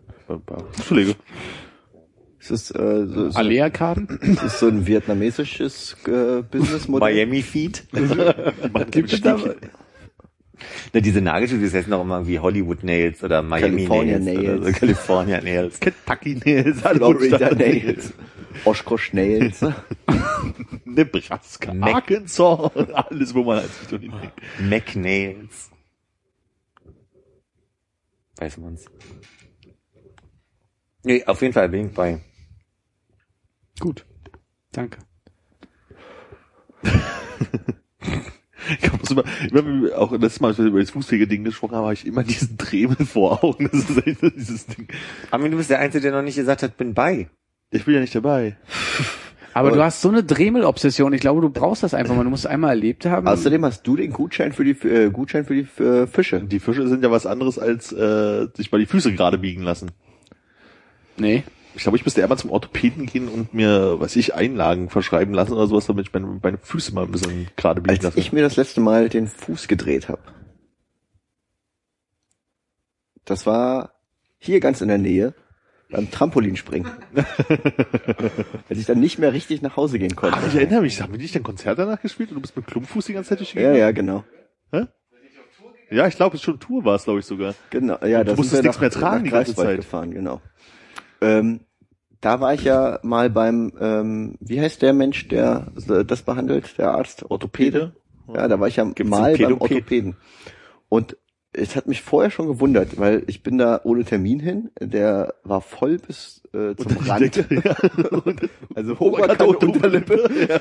Ist 2.38 2.50
es 2.50 2.70
äh, 2.70 3.06
so, 3.06 3.30
so, 3.30 3.38
Alea-Karten? 3.38 4.06
ist 4.20 4.42
es 4.42 4.60
so 4.60 4.68
ein 4.68 4.86
vietnamesisches 4.86 5.96
äh, 6.06 6.42
Businessmodell? 6.50 7.14
Miami 7.14 7.42
Feet. 7.42 7.86
Gibt 8.90 9.12
es 9.12 9.20
da? 9.22 9.38
Na, 10.92 11.00
diese 11.00 11.20
Nagelschuhe, 11.20 11.60
das 11.60 11.74
heißen 11.74 11.92
auch 11.92 12.02
immer 12.02 12.16
irgendwie 12.16 12.38
Hollywood 12.38 12.82
Nails 12.82 13.22
oder 13.22 13.42
Miami 13.42 13.84
California 13.86 14.18
Nails, 14.18 14.38
oder 14.38 14.56
so. 14.56 14.62
Nails. 14.64 14.78
California 14.78 15.40
Nails. 15.42 15.80
Kentucky 15.80 16.34
Nails, 16.44 16.80
Florida 16.80 17.54
Nails. 17.54 18.12
Oshkosh 18.64 19.12
Nails. 19.12 19.64
Nebraska, 20.84 21.74
Mac- 21.74 21.94
Arkansas, 21.94 22.70
alles, 22.94 23.34
wo 23.34 23.44
man 23.44 23.58
als 23.58 23.80
Richtung 23.82 24.00
hinbringt. 24.00 24.32
Mac 24.60 24.96
Nails. 24.96 25.70
Weiß 28.38 28.56
man's. 28.58 28.86
Nee, 31.04 31.24
auf 31.26 31.40
jeden 31.42 31.52
Fall 31.52 31.68
bin 31.68 31.86
ich 31.88 31.92
bei. 31.94 32.18
Gut. 33.78 34.04
Danke. 34.72 34.98
Ich 38.82 38.92
muss 38.92 39.10
immer, 39.10 39.24
immer, 39.52 39.96
auch 39.98 40.12
letztes 40.12 40.40
Mal, 40.40 40.48
als 40.48 40.58
wir 40.58 40.66
über 40.66 40.80
das 40.80 40.90
Fußpflege-Ding 40.90 41.44
gesprochen 41.44 41.76
haben, 41.76 41.84
habe 41.84 41.94
ich 41.94 42.06
immer 42.06 42.24
diesen 42.24 42.56
Dremel 42.56 43.04
vor 43.06 43.44
Augen. 43.44 43.68
Das 43.72 43.90
ist 43.90 44.06
echt 44.06 44.20
so 44.20 44.30
dieses 44.30 44.66
Ding. 44.66 44.88
Armin, 45.30 45.50
du 45.52 45.58
bist 45.58 45.70
der 45.70 45.78
Einzige, 45.78 46.02
der 46.02 46.12
noch 46.12 46.22
nicht 46.22 46.36
gesagt 46.36 46.62
hat, 46.62 46.76
bin 46.76 46.94
bei. 46.94 47.28
Ich 47.70 47.84
bin 47.84 47.94
ja 47.94 48.00
nicht 48.00 48.14
dabei. 48.14 48.56
Aber 49.56 49.70
du 49.70 49.82
hast 49.82 50.02
so 50.02 50.10
eine 50.10 50.22
Dremel-Obsession. 50.22 51.14
Ich 51.14 51.22
glaube, 51.22 51.40
du 51.40 51.48
brauchst 51.48 51.82
das 51.82 51.94
einfach 51.94 52.14
mal. 52.14 52.24
Du 52.24 52.30
musst 52.30 52.44
es 52.44 52.50
einmal 52.50 52.70
erlebt 52.70 53.06
haben. 53.06 53.26
Außerdem 53.26 53.64
hast 53.64 53.86
du 53.86 53.96
den 53.96 54.12
Gutschein 54.12 54.52
für 54.52 54.64
die 54.64 54.72
äh, 54.86 55.10
Gutschein 55.10 55.46
für 55.46 55.54
die 55.54 55.82
äh, 55.82 56.06
Fische. 56.06 56.42
Die 56.42 56.60
Fische 56.60 56.86
sind 56.88 57.02
ja 57.02 57.10
was 57.10 57.24
anderes 57.24 57.58
als 57.58 57.90
äh, 57.90 58.48
sich 58.54 58.70
mal 58.70 58.78
die 58.78 58.86
Füße 58.86 59.14
gerade 59.14 59.38
biegen 59.38 59.62
lassen. 59.62 59.92
nee. 61.16 61.42
Ich 61.76 61.82
glaube, 61.82 61.98
ich 61.98 62.04
müsste 62.04 62.20
eher 62.22 62.28
mal 62.28 62.36
zum 62.38 62.50
Orthopäden 62.50 63.06
gehen 63.06 63.28
und 63.28 63.52
mir, 63.54 64.00
was 64.00 64.16
ich, 64.16 64.34
Einlagen 64.34 64.88
verschreiben 64.88 65.34
lassen 65.34 65.52
oder 65.52 65.66
sowas, 65.66 65.86
damit 65.86 66.06
ich 66.06 66.12
meine, 66.12 66.40
meine 66.42 66.58
Füße 66.58 66.94
mal 66.94 67.04
ein 67.04 67.12
bisschen 67.12 67.48
gerade 67.56 67.80
biegen 67.82 67.96
Als 67.96 68.02
lasse. 68.02 68.18
ich 68.18 68.32
mir 68.32 68.42
das 68.42 68.56
letzte 68.56 68.80
Mal 68.80 69.08
den 69.10 69.26
Fuß 69.28 69.68
gedreht 69.68 70.08
habe. 70.08 70.22
Das 73.24 73.46
war 73.46 73.92
hier 74.38 74.60
ganz 74.60 74.80
in 74.80 74.88
der 74.88 74.98
Nähe 74.98 75.34
beim 75.90 76.10
Trampolinspringen. 76.10 76.90
Als 78.68 78.78
ich 78.78 78.86
dann 78.86 79.00
nicht 79.00 79.18
mehr 79.18 79.32
richtig 79.32 79.62
nach 79.62 79.76
Hause 79.76 79.98
gehen 79.98 80.16
konnte. 80.16 80.38
Ach, 80.40 80.48
ich 80.48 80.54
erinnere 80.54 80.80
mich, 80.82 81.00
haben 81.00 81.12
wir 81.12 81.18
nicht 81.20 81.36
ein 81.36 81.42
Konzert 81.42 81.78
danach 81.78 82.00
gespielt 82.00 82.30
und 82.30 82.36
du 82.36 82.40
bist 82.40 82.56
mit 82.56 82.66
Klumpfuß 82.66 83.04
die 83.06 83.12
ganze 83.12 83.30
Zeit 83.30 83.40
durch 83.40 83.52
die 83.52 83.58
Ja, 83.58 83.72
ja, 83.72 83.90
genau. 83.92 84.24
Ja, 85.88 86.08
ich 86.08 86.16
glaube, 86.16 86.36
es 86.36 86.42
schon 86.42 86.58
Tour 86.58 86.84
war 86.84 86.96
es, 86.96 87.04
glaube 87.04 87.20
ich 87.20 87.26
sogar. 87.26 87.54
Genau, 87.70 87.96
ja, 88.04 88.24
Du 88.24 88.30
da 88.32 88.36
musstest 88.36 88.64
nichts 88.64 88.80
mehr 88.80 88.90
tragen 88.90 89.22
die 89.22 89.30
ganze 89.30 89.54
Zeit. 89.54 89.76
gefahren, 89.76 90.10
genau. 90.10 90.40
Ähm, 91.20 91.60
da 92.20 92.40
war 92.40 92.54
ich 92.54 92.64
ja 92.64 92.98
mal 93.02 93.30
beim, 93.30 93.72
ähm, 93.80 94.36
wie 94.40 94.60
heißt 94.60 94.82
der 94.82 94.92
Mensch, 94.92 95.28
der 95.28 95.72
das 96.06 96.22
behandelt, 96.22 96.78
der 96.78 96.92
Arzt, 96.92 97.30
Orthopäde? 97.30 97.94
Ja, 98.32 98.48
da 98.48 98.58
war 98.58 98.68
ich 98.68 98.76
ja 98.76 98.84
Gibt's 98.84 99.10
mal 99.10 99.36
beim? 99.36 99.60
Orthopäden. 99.60 100.16
Und 100.88 101.16
es 101.52 101.74
hat 101.74 101.86
mich 101.86 102.02
vorher 102.02 102.30
schon 102.30 102.48
gewundert, 102.48 102.98
weil 102.98 103.24
ich 103.28 103.42
bin 103.42 103.58
da 103.58 103.80
ohne 103.84 104.04
Termin 104.04 104.40
hin, 104.40 104.70
der 104.80 105.34
war 105.42 105.60
voll 105.60 105.98
bis 105.98 106.42
äh, 106.52 106.74
zum 106.76 106.96
Rand. 107.06 107.44
Also 108.74 108.96
Oberkante 108.98 109.46
Oberkante, 109.46 109.46
und 109.46 109.64
Unterlippe. 109.64 110.60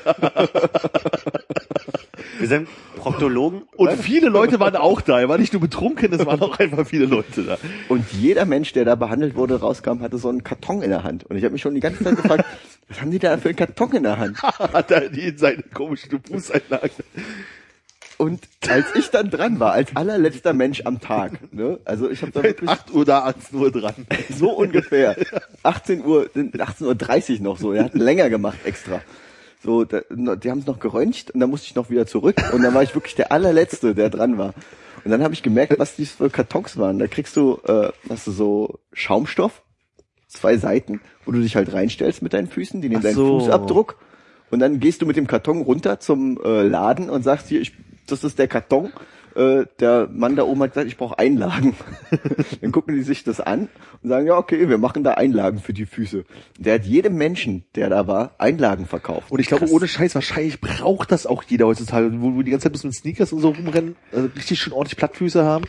Wir 2.38 2.48
sind 2.48 2.68
Proktologen. 2.96 3.62
Und 3.76 3.92
viele 3.92 4.28
Leute 4.28 4.60
waren 4.60 4.76
auch 4.76 5.00
da. 5.00 5.20
Er 5.20 5.28
war 5.28 5.38
nicht 5.38 5.52
nur 5.52 5.60
betrunken, 5.60 6.12
es 6.12 6.24
waren 6.26 6.40
auch 6.40 6.58
einfach 6.58 6.86
viele 6.86 7.06
Leute 7.06 7.42
da. 7.42 7.58
Und 7.88 8.04
jeder 8.12 8.44
Mensch, 8.44 8.72
der 8.72 8.84
da 8.84 8.94
behandelt 8.94 9.36
wurde, 9.36 9.60
rauskam, 9.60 10.00
hatte 10.00 10.18
so 10.18 10.28
einen 10.28 10.44
Karton 10.44 10.82
in 10.82 10.90
der 10.90 11.02
Hand. 11.02 11.24
Und 11.24 11.36
ich 11.36 11.44
habe 11.44 11.52
mich 11.52 11.62
schon 11.62 11.74
die 11.74 11.80
ganze 11.80 12.04
Zeit 12.04 12.16
gefragt, 12.16 12.44
was 12.88 13.00
haben 13.00 13.10
die 13.10 13.18
da 13.18 13.36
für 13.38 13.48
einen 13.48 13.56
Karton 13.56 13.92
in 13.92 14.02
der 14.02 14.18
Hand? 14.18 14.42
Hat 14.42 14.90
er 14.90 15.08
die 15.08 15.28
in 15.28 15.38
seine 15.38 15.62
komischen 15.62 16.20
Fußeinlagen. 16.20 17.04
Und 18.18 18.48
als 18.68 18.86
ich 18.94 19.10
dann 19.10 19.30
dran 19.30 19.60
war, 19.60 19.72
als 19.72 19.94
allerletzter 19.94 20.54
Mensch 20.54 20.80
am 20.86 21.00
Tag, 21.00 21.52
ne, 21.52 21.78
also 21.84 22.08
ich 22.08 22.22
habe 22.22 22.32
da 22.32 22.42
wirklich 22.42 22.70
8 22.70 22.90
Uhr 22.92 23.04
da, 23.04 23.24
18 23.24 23.58
Uhr 23.58 23.70
dran. 23.70 23.94
so 24.30 24.52
ungefähr 24.52 25.16
18 25.62 26.02
Uhr, 26.02 26.30
18.30 26.34 27.36
Uhr 27.36 27.42
noch 27.42 27.58
so, 27.58 27.72
er 27.72 27.84
hat 27.84 27.94
länger 27.94 28.30
gemacht 28.30 28.58
extra. 28.64 29.02
So, 29.62 29.84
da, 29.84 30.00
die 30.10 30.50
haben 30.50 30.58
es 30.58 30.66
noch 30.66 30.78
geröntgt 30.78 31.30
und 31.30 31.40
dann 31.40 31.50
musste 31.50 31.66
ich 31.66 31.74
noch 31.74 31.90
wieder 31.90 32.06
zurück 32.06 32.36
und 32.52 32.62
dann 32.62 32.74
war 32.74 32.82
ich 32.82 32.94
wirklich 32.94 33.14
der 33.14 33.32
allerletzte, 33.32 33.94
der 33.94 34.10
dran 34.10 34.38
war. 34.38 34.54
Und 35.04 35.10
dann 35.10 35.22
habe 35.22 35.34
ich 35.34 35.42
gemerkt, 35.42 35.78
was 35.78 35.96
dies 35.96 36.12
für 36.12 36.30
Kartons 36.30 36.78
waren. 36.78 36.98
Da 36.98 37.06
kriegst 37.06 37.36
du, 37.36 37.60
äh, 37.66 37.90
hast 38.08 38.26
du 38.26 38.32
so 38.32 38.78
Schaumstoff, 38.92 39.62
zwei 40.28 40.56
Seiten, 40.56 41.00
wo 41.24 41.32
du 41.32 41.40
dich 41.40 41.56
halt 41.56 41.72
reinstellst 41.72 42.22
mit 42.22 42.32
deinen 42.32 42.48
Füßen, 42.48 42.80
die 42.80 42.88
nehmen 42.88 43.00
Ach 43.00 43.04
deinen 43.04 43.14
so. 43.14 43.40
Fußabdruck 43.40 43.96
und 44.50 44.60
dann 44.60 44.80
gehst 44.80 45.02
du 45.02 45.06
mit 45.06 45.16
dem 45.16 45.26
Karton 45.26 45.62
runter 45.62 46.00
zum 46.00 46.38
äh, 46.44 46.62
Laden 46.62 47.10
und 47.10 47.22
sagst 47.22 47.48
hier, 47.48 47.60
ich, 47.60 47.72
das 48.06 48.24
ist 48.24 48.38
der 48.38 48.48
Karton. 48.48 48.92
Äh, 49.36 49.66
der 49.80 50.08
Mann 50.10 50.34
da 50.34 50.44
oben 50.44 50.62
hat 50.62 50.70
gesagt, 50.70 50.88
ich 50.88 50.96
brauche 50.96 51.18
Einlagen. 51.18 51.76
dann 52.62 52.72
gucken 52.72 52.94
die 52.94 53.02
sich 53.02 53.22
das 53.22 53.38
an 53.38 53.68
und 54.02 54.08
sagen, 54.08 54.26
ja 54.26 54.38
okay, 54.38 54.68
wir 54.68 54.78
machen 54.78 55.04
da 55.04 55.12
Einlagen 55.12 55.58
für 55.58 55.74
die 55.74 55.84
Füße. 55.84 56.24
Der 56.58 56.74
hat 56.74 56.84
jedem 56.86 57.16
Menschen, 57.16 57.64
der 57.74 57.90
da 57.90 58.06
war, 58.06 58.34
Einlagen 58.38 58.86
verkauft. 58.86 59.30
Und 59.30 59.38
ich 59.38 59.48
glaube, 59.48 59.70
ohne 59.70 59.88
Scheiß, 59.88 60.14
wahrscheinlich 60.14 60.60
braucht 60.60 61.12
das 61.12 61.26
auch 61.26 61.42
jeder 61.42 61.66
heutzutage, 61.66 62.10
wo 62.22 62.34
wir 62.34 62.44
die 62.44 62.50
ganze 62.50 62.64
Zeit 62.64 62.72
bis 62.72 62.84
mit 62.84 62.94
Sneakers 62.94 63.32
und 63.32 63.40
so 63.40 63.50
rumrennen, 63.50 63.96
also 64.10 64.28
richtig 64.34 64.58
schön 64.58 64.72
ordentlich 64.72 64.96
Plattfüße 64.96 65.44
haben. 65.44 65.66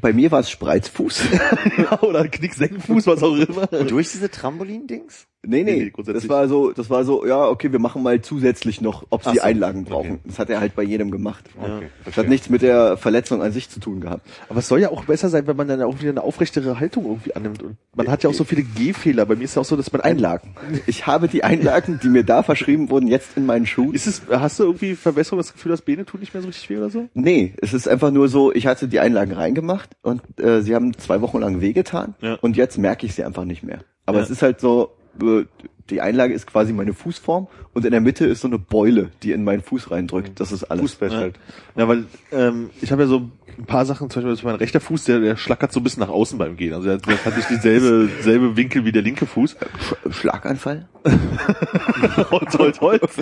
Bei 0.00 0.12
mir 0.12 0.32
war 0.32 0.40
es 0.40 0.50
Spreizfuß. 0.50 1.22
ja, 1.78 2.02
oder 2.02 2.26
Knicksenkenfuß, 2.26 3.06
was 3.06 3.22
auch 3.22 3.36
immer. 3.36 3.66
Durch 3.84 4.10
diese 4.10 4.28
Trampolin-Dings? 4.28 5.28
Nee, 5.46 5.62
Nee, 5.64 5.92
nee, 5.96 6.12
das 6.12 6.28
war 6.28 6.48
so, 6.48 6.72
das 6.72 6.90
war 6.90 7.04
so, 7.04 7.26
ja, 7.26 7.46
okay, 7.48 7.70
wir 7.72 7.78
machen 7.78 8.02
mal 8.02 8.20
zusätzlich 8.20 8.80
noch, 8.80 9.06
ob 9.10 9.24
sie 9.24 9.36
so, 9.36 9.40
Einlagen 9.42 9.84
brauchen. 9.84 10.20
Das 10.24 10.38
hat 10.38 10.50
er 10.50 10.60
halt 10.60 10.74
bei 10.74 10.82
jedem 10.82 11.10
gemacht. 11.10 11.44
Okay, 11.60 11.88
Das 12.04 12.16
hat 12.16 12.28
nichts 12.28 12.48
mit 12.50 12.62
der 12.62 12.96
Verletzung 12.96 13.42
an 13.42 13.52
sich 13.52 13.68
zu 13.68 13.80
tun 13.80 14.00
gehabt. 14.00 14.26
Aber 14.48 14.58
es 14.60 14.68
soll 14.68 14.80
ja 14.80 14.90
auch 14.90 15.04
besser 15.04 15.28
sein, 15.28 15.46
wenn 15.46 15.56
man 15.56 15.68
dann 15.68 15.82
auch 15.82 16.00
wieder 16.00 16.10
eine 16.10 16.22
aufrechtere 16.22 16.78
Haltung 16.80 17.04
irgendwie 17.06 17.34
annimmt. 17.34 17.62
Und 17.62 17.76
man 17.94 18.08
hat 18.08 18.22
ja 18.22 18.30
auch 18.30 18.34
so 18.34 18.44
viele 18.44 18.62
Gehfehler. 18.62 19.26
Bei 19.26 19.36
mir 19.36 19.44
ist 19.44 19.50
es 19.50 19.54
ja 19.56 19.62
auch 19.62 19.66
so, 19.66 19.76
dass 19.76 19.92
man 19.92 20.00
Einlagen. 20.02 20.54
Ich 20.86 21.06
habe 21.06 21.28
die 21.28 21.44
Einlagen, 21.44 21.98
die 22.02 22.08
mir 22.08 22.24
da 22.24 22.42
verschrieben 22.42 22.90
wurden, 22.90 23.08
jetzt 23.08 23.36
in 23.36 23.46
meinen 23.46 23.66
Schuhen. 23.66 23.94
Ist 23.94 24.06
es, 24.06 24.22
hast 24.30 24.58
du 24.58 24.64
irgendwie 24.64 24.94
Verbesserung, 24.94 25.38
das 25.38 25.52
Gefühl, 25.52 25.70
dass 25.70 25.82
Bene 25.82 26.04
tut 26.04 26.20
nicht 26.20 26.34
mehr 26.34 26.42
so 26.42 26.48
richtig 26.48 26.68
weh 26.70 26.76
oder 26.76 26.90
so? 26.90 27.08
Nee, 27.14 27.54
es 27.60 27.72
ist 27.74 27.88
einfach 27.88 28.10
nur 28.10 28.28
so, 28.28 28.52
ich 28.52 28.66
hatte 28.66 28.88
die 28.88 29.00
Einlagen 29.00 29.32
reingemacht 29.32 29.90
und 30.02 30.22
äh, 30.40 30.62
sie 30.62 30.74
haben 30.74 30.96
zwei 30.98 31.20
Wochen 31.20 31.38
lang 31.40 31.60
wehgetan 31.60 32.14
Ja. 32.20 32.34
und 32.40 32.56
jetzt 32.56 32.76
merke 32.78 33.06
ich 33.06 33.14
sie 33.14 33.24
einfach 33.24 33.44
nicht 33.44 33.62
mehr. 33.62 33.80
Aber 34.06 34.18
Ja. 34.18 34.24
es 34.24 34.30
ist 34.30 34.42
halt 34.42 34.60
so, 34.60 34.90
äh, 35.22 35.44
die 35.90 36.00
Einlage 36.00 36.32
ist 36.32 36.46
quasi 36.46 36.72
meine 36.72 36.94
Fußform 36.94 37.46
und 37.74 37.84
in 37.84 37.90
der 37.90 38.00
Mitte 38.00 38.24
ist 38.24 38.40
so 38.40 38.48
eine 38.48 38.58
Beule, 38.58 39.10
die 39.22 39.32
in 39.32 39.44
meinen 39.44 39.62
Fuß 39.62 39.90
reindrückt. 39.90 40.40
Das 40.40 40.50
ist 40.50 40.64
alles. 40.64 40.82
Fußbett 40.92 41.12
Ja, 41.12 41.18
halt. 41.18 41.38
ja 41.76 41.88
weil 41.88 42.04
ähm, 42.32 42.70
ich 42.80 42.90
habe 42.90 43.02
ja 43.02 43.08
so 43.08 43.30
ein 43.58 43.66
paar 43.66 43.84
Sachen, 43.84 44.08
zum 44.10 44.24
Beispiel 44.24 44.48
mein 44.50 44.58
rechter 44.58 44.80
Fuß, 44.80 45.04
der, 45.04 45.20
der 45.20 45.36
schlackert 45.36 45.72
so 45.72 45.80
ein 45.80 45.84
bisschen 45.84 46.00
nach 46.00 46.08
außen 46.08 46.38
beim 46.38 46.56
Gehen. 46.56 46.72
Also 46.72 46.88
der, 46.88 46.98
der 46.98 47.22
hat 47.24 47.36
nicht 47.36 47.50
dieselbe 47.50 48.08
selbe 48.22 48.56
Winkel 48.56 48.84
wie 48.84 48.92
der 48.92 49.02
linke 49.02 49.26
Fuß. 49.26 49.56
Sch 49.80 49.94
Schlaganfall? 50.10 50.88
Holz, 52.30 52.58
Holz, 52.58 52.80
Holz. 52.80 53.16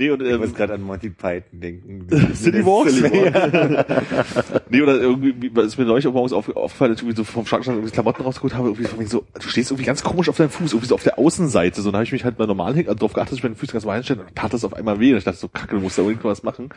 nee, 0.00 0.10
und 0.10 0.22
Ich 0.22 0.38
muss 0.38 0.48
ähm, 0.48 0.54
gerade 0.54 0.74
an 0.74 0.82
Monty 0.82 1.10
Python 1.10 1.60
denken. 1.60 2.06
City 2.34 2.64
Walks. 2.64 3.00
nee, 4.70 4.82
oder 4.82 5.00
irgendwie, 5.00 5.50
es 5.60 5.78
mir 5.78 5.84
neulich 5.84 6.06
auch 6.06 6.12
morgens 6.12 6.32
auf, 6.32 6.48
aufgefallen, 6.56 6.92
dass 6.92 7.00
ich 7.00 7.06
irgendwie 7.06 7.16
so 7.16 7.24
vom 7.24 7.46
Schrank 7.46 7.64
stand 7.64 7.76
und 7.76 7.82
irgendwie 7.82 7.94
Klamotten 7.94 8.22
rausgeholt 8.22 8.54
habe, 8.54 8.68
irgendwie 8.68 8.84
von 8.88 8.98
wegen 8.98 9.10
so, 9.10 9.24
du 9.34 9.48
stehst 9.48 9.70
irgendwie 9.70 9.84
ganz 9.84 10.02
komisch 10.02 10.28
auf 10.28 10.36
deinem 10.36 10.50
Fuß, 10.50 10.72
irgendwie 10.72 10.88
so 10.88 10.94
auf 10.94 11.02
der 11.02 11.18
Außenseite. 11.18 11.82
So, 11.82 11.90
dann 11.90 11.98
habe 11.98 12.04
ich 12.04 12.12
mich 12.12 12.24
halt 12.24 12.38
mal 12.38 12.46
normal 12.46 12.74
hin, 12.74 12.86
also 12.86 12.98
darauf 12.98 13.12
geachtet, 13.12 13.32
dass 13.32 13.38
ich 13.38 13.42
meine 13.42 13.54
Füße 13.56 13.72
ganz 13.72 13.84
normal 13.84 13.98
hinstelle, 13.98 14.22
und 14.22 14.34
tat 14.34 14.52
das 14.52 14.64
auf 14.64 14.74
einmal 14.74 14.98
weh. 14.98 15.12
Und 15.12 15.18
ich 15.18 15.24
dachte 15.24 15.38
so, 15.38 15.48
kacke, 15.48 15.76
du 15.76 15.80
musst 15.82 15.98
da 15.98 16.02
unbedingt 16.02 16.24
was 16.24 16.42
machen. 16.42 16.70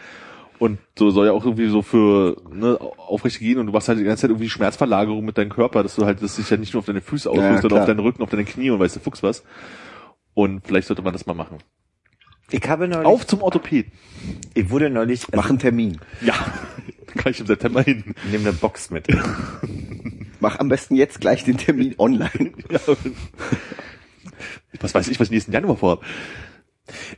Und 0.60 0.80
so 0.98 1.10
soll 1.10 1.26
ja 1.26 1.32
auch 1.32 1.46
irgendwie 1.46 1.68
so 1.68 1.82
für 1.82 2.38
ne, 2.52 2.80
aufrecht 2.80 3.40
gehen 3.40 3.58
und 3.58 3.66
du 3.66 3.72
machst 3.74 3.90
halt 3.90 4.00
die 4.00 4.04
ganze 4.04 4.22
Zeit 4.22 4.30
irgendwie 4.30 4.50
Schmerzverlagerung 4.50 5.26
mit 5.26 5.38
deinem 5.38 5.50
Körper, 5.50 5.84
dass 5.84 5.96
du 5.96 6.06
halt, 6.06 6.22
dass 6.22 6.36
sich 6.36 6.50
ja 6.50 6.58
nicht 6.58 6.74
nur 6.74 6.80
auf 6.80 6.86
deine 6.86 7.02
Füße 7.02 7.28
Ja, 7.28 7.32
auswirkt, 7.32 7.62
sondern 7.62 7.70
klar. 7.70 7.82
auf 7.82 7.88
deinen 7.88 8.00
Rücken, 8.00 8.24
auf 8.24 8.30
deine 8.30 8.46
Knie 8.46 8.70
und 8.70 8.80
weißt 8.80 8.96
du 8.96 9.00
Fuchs 9.00 9.24
was. 9.24 9.44
Und 10.34 10.66
vielleicht 10.66 10.88
sollte 10.88 11.02
man 11.02 11.14
das 11.14 11.26
mal 11.26 11.34
machen. 11.34 11.58
Ich 12.52 12.68
habe 12.68 12.88
neulich, 12.88 13.06
Auf 13.06 13.26
zum 13.26 13.42
Orthopäden. 13.42 13.92
ich 14.54 14.70
wurde 14.70 14.90
neulich, 14.90 15.22
also, 15.26 15.38
Mach 15.38 15.50
einen 15.50 15.60
Termin. 15.60 16.00
Ja, 16.22 16.34
kann 17.18 17.32
ich 17.32 17.40
im 17.40 17.48
September 17.48 17.82
hin. 17.82 18.16
nehme 18.32 18.50
eine 18.50 18.54
Box 18.54 18.90
mit. 18.90 19.08
Mach 20.40 20.60
am 20.60 20.68
besten 20.70 20.96
jetzt 20.96 21.22
gleich 21.22 21.44
den 21.44 21.58
Termin 21.58 21.96
online. 21.98 22.52
Ja. 22.70 22.80
Was 24.82 24.94
weiß 24.94 25.08
ich, 25.08 25.20
was 25.20 25.28
ich 25.28 25.32
nächsten 25.32 25.52
Januar 25.54 25.78
vorhab. 25.78 26.04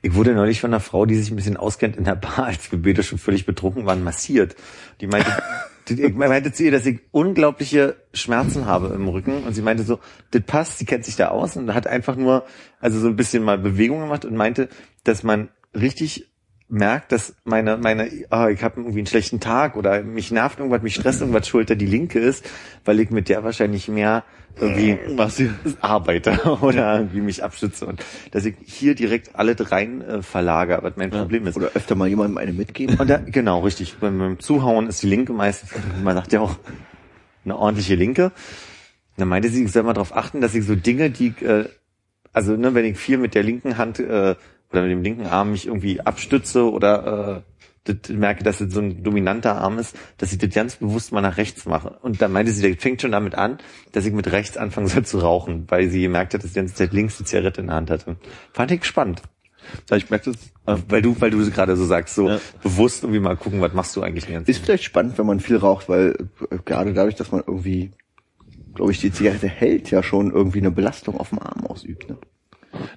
Ich 0.02 0.14
wurde 0.14 0.34
neulich 0.35 0.61
von 0.61 0.72
einer 0.72 0.80
Frau, 0.81 1.06
die 1.06 1.15
sich 1.15 1.31
ein 1.31 1.35
bisschen 1.35 1.57
auskennt 1.57 1.95
in 1.95 2.03
der 2.03 2.15
Bar, 2.15 2.45
als 2.45 2.72
wir 2.72 2.80
beide 2.81 3.02
schon 3.02 3.18
völlig 3.18 3.45
betrunken 3.45 3.85
waren, 3.85 4.03
massiert. 4.03 4.56
Die 5.02 5.07
meinte, 5.07 5.31
die, 5.90 6.10
meinte 6.10 6.52
zu 6.52 6.64
ihr, 6.64 6.72
dass 6.72 6.86
ich 6.86 6.99
unglaubliche 7.12 7.95
Schmerzen 8.14 8.66
habe 8.66 8.94
im 8.94 9.07
Rücken. 9.07 9.44
Und 9.44 9.53
sie 9.53 9.62
meinte 9.62 9.84
so, 9.84 9.99
das 10.32 10.41
passt, 10.44 10.80
sie 10.80 10.86
kennt 10.86 11.06
sich 11.06 11.16
da 11.16 11.30
aus 11.30 11.57
und 11.57 11.74
hat 11.74 11.88
einfach 11.88 12.16
nur, 12.16 12.45
also 12.80 12.99
so 12.99 13.07
ein 13.07 13.16
bisschen 13.16 13.44
mal 13.44 13.57
Bewegung 13.57 13.99
gemacht 13.99 14.26
und 14.26 14.36
meinte, 14.36 14.70
dass 15.03 15.24
man 15.24 15.49
richtig 15.74 16.30
merkt, 16.68 17.12
dass 17.12 17.36
meine, 17.44 17.78
meine, 17.78 18.10
ah, 18.30 18.49
ich 18.49 18.64
habe 18.64 18.82
irgendwie 18.82 18.99
einen 18.99 19.07
schlechten 19.07 19.40
Tag 19.40 19.76
oder 19.76 20.02
mich 20.02 20.32
nervt 20.32 20.60
irgendwas, 20.60 20.82
mich 20.82 20.95
stresst 20.95 21.22
irgendwas, 21.22 21.48
Schulter 21.48 21.76
die 21.76 21.86
linke 21.86 22.20
ist, 22.20 22.44
weil 22.84 22.99
ich 22.99 23.12
mit 23.12 23.30
der 23.30 23.44
wahrscheinlich 23.44 23.88
mehr 23.88 24.24
irgendwie 24.60 24.98
Was 25.18 25.38
sie, 25.38 25.52
arbeite 25.82 26.57
oder 26.61 26.98
irgendwie 26.98 27.22
mich 27.22 27.44
abstütze 27.44 27.86
und 27.86 28.03
dass 28.32 28.45
ich 28.45 28.56
hier 28.64 28.95
direkt 28.95 29.36
alle 29.36 29.56
rein 29.72 30.02
äh, 30.02 30.22
verlagere, 30.22 30.84
was 30.84 30.95
mein 30.95 31.10
Problem 31.10 31.48
ist. 31.48 31.57
Oder 31.57 31.72
öfter 31.73 31.95
mal 31.95 32.07
jemandem 32.07 32.38
eine 32.38 32.53
mitgeben. 32.53 32.98
Da, 33.07 33.18
genau, 33.18 33.60
richtig. 33.60 33.95
Beim, 33.99 34.18
beim 34.18 34.40
Zuhauen 34.40 34.88
ist 34.88 35.03
die 35.03 35.07
linke 35.07 35.34
meistens, 35.34 35.72
man 36.03 36.15
sagt 36.15 36.32
ja 36.34 36.41
auch, 36.41 36.57
eine 37.44 37.57
ordentliche 37.57 37.95
linke. 37.95 38.32
Dann 39.18 39.27
meinte 39.27 39.49
sie, 39.49 39.64
ich 39.64 39.72
soll 39.72 39.84
mal 39.84 39.94
darauf 39.94 40.15
achten, 40.15 40.41
dass 40.41 40.56
ich 40.56 40.65
so 40.65 40.76
Dinge, 40.76 41.10
die, 41.10 41.27
ich, 41.27 41.41
äh, 41.41 41.65
also 42.34 42.56
ne, 42.56 42.73
wenn 42.73 42.86
ich 42.86 42.98
viel 42.98 43.18
mit 43.18 43.36
der 43.36 43.44
linken 43.44 43.77
Hand 43.77 43.99
äh, 43.99 44.36
oder 44.72 44.82
mit 44.82 44.91
dem 44.91 45.03
linken 45.03 45.26
Arm 45.26 45.52
mich 45.52 45.68
irgendwie 45.68 46.02
abstütze 46.02 46.69
oder 46.69 47.44
äh, 47.45 47.55
das, 47.86 48.10
merke, 48.10 48.44
dass 48.44 48.62
es 48.62 48.74
so 48.74 48.82
ein 48.82 49.03
dominanter 49.03 49.56
Arm 49.56 49.78
ist, 49.80 49.95
dass 50.18 50.32
ich 50.32 50.38
das 50.40 50.53
ganz 50.53 50.76
bewusst 50.76 51.12
mal 51.12 51.22
nach 51.22 51.38
rechts 51.38 51.66
mache. 51.66 51.98
Und 52.02 52.22
dann 52.22 52.32
meinte 52.32 52.52
sie, 52.52 52.74
das 52.74 52.82
fängt 52.82 53.02
schon 53.02 53.12
damit 53.12 53.36
an, 53.36 53.60
dass 53.94 54.06
ich 54.06 54.14
mit 54.14 54.32
rechts 54.32 54.57
anfangen 54.57 54.88
soll 54.88 55.06
zu 55.06 55.20
rauchen, 55.20 55.66
weil 55.70 55.90
sie 55.90 56.02
gemerkt 56.02 56.34
hat, 56.34 56.44
dass 56.44 56.52
die 56.52 56.60
ganze 56.60 56.76
Zeit 56.76 56.91
links 56.94 57.18
die 57.18 57.24
Zigarette 57.24 57.62
in 57.62 57.68
der 57.68 57.76
Hand 57.78 57.90
hatte. 57.90 58.18
Fand 58.53 58.72
ich 58.72 58.84
spannend. 58.86 59.22
Ja, 59.90 59.98
ich 59.98 60.10
merke 60.10 60.32
das, 60.32 60.78
äh, 60.78 60.82
Weil 60.90 61.02
du, 61.02 61.16
weil 61.20 61.32
du 61.32 61.49
gerade 61.49 61.76
so 61.76 61.86
sagst, 61.86 62.16
so 62.16 62.30
Ja. 62.30 62.40
bewusst 62.62 63.03
irgendwie 63.03 63.20
mal 63.20 63.36
gucken, 63.36 63.62
was 63.62 63.74
machst 63.74 63.95
du 63.95 64.02
eigentlich 64.03 64.26
den 64.26 64.44
Ist 64.44 64.64
vielleicht 64.64 64.84
spannend, 64.84 65.18
wenn 65.18 65.26
man 65.26 65.40
viel 65.40 65.57
raucht, 65.57 65.90
weil 65.90 66.16
äh, 66.52 66.57
gerade 66.64 66.94
dadurch, 66.94 67.16
dass 67.16 67.32
man 67.32 67.41
irgendwie, 67.45 67.91
glaube 68.76 68.91
ich, 68.91 68.99
die 68.99 69.12
Zigarette 69.12 69.48
hält, 69.48 69.90
ja 69.91 70.03
schon 70.03 70.32
irgendwie 70.32 70.60
eine 70.60 70.72
Belastung 70.72 71.20
auf 71.20 71.30
dem 71.30 71.40
Arm 71.40 71.66
ausübt. 71.66 72.10
Ne? 72.10 72.18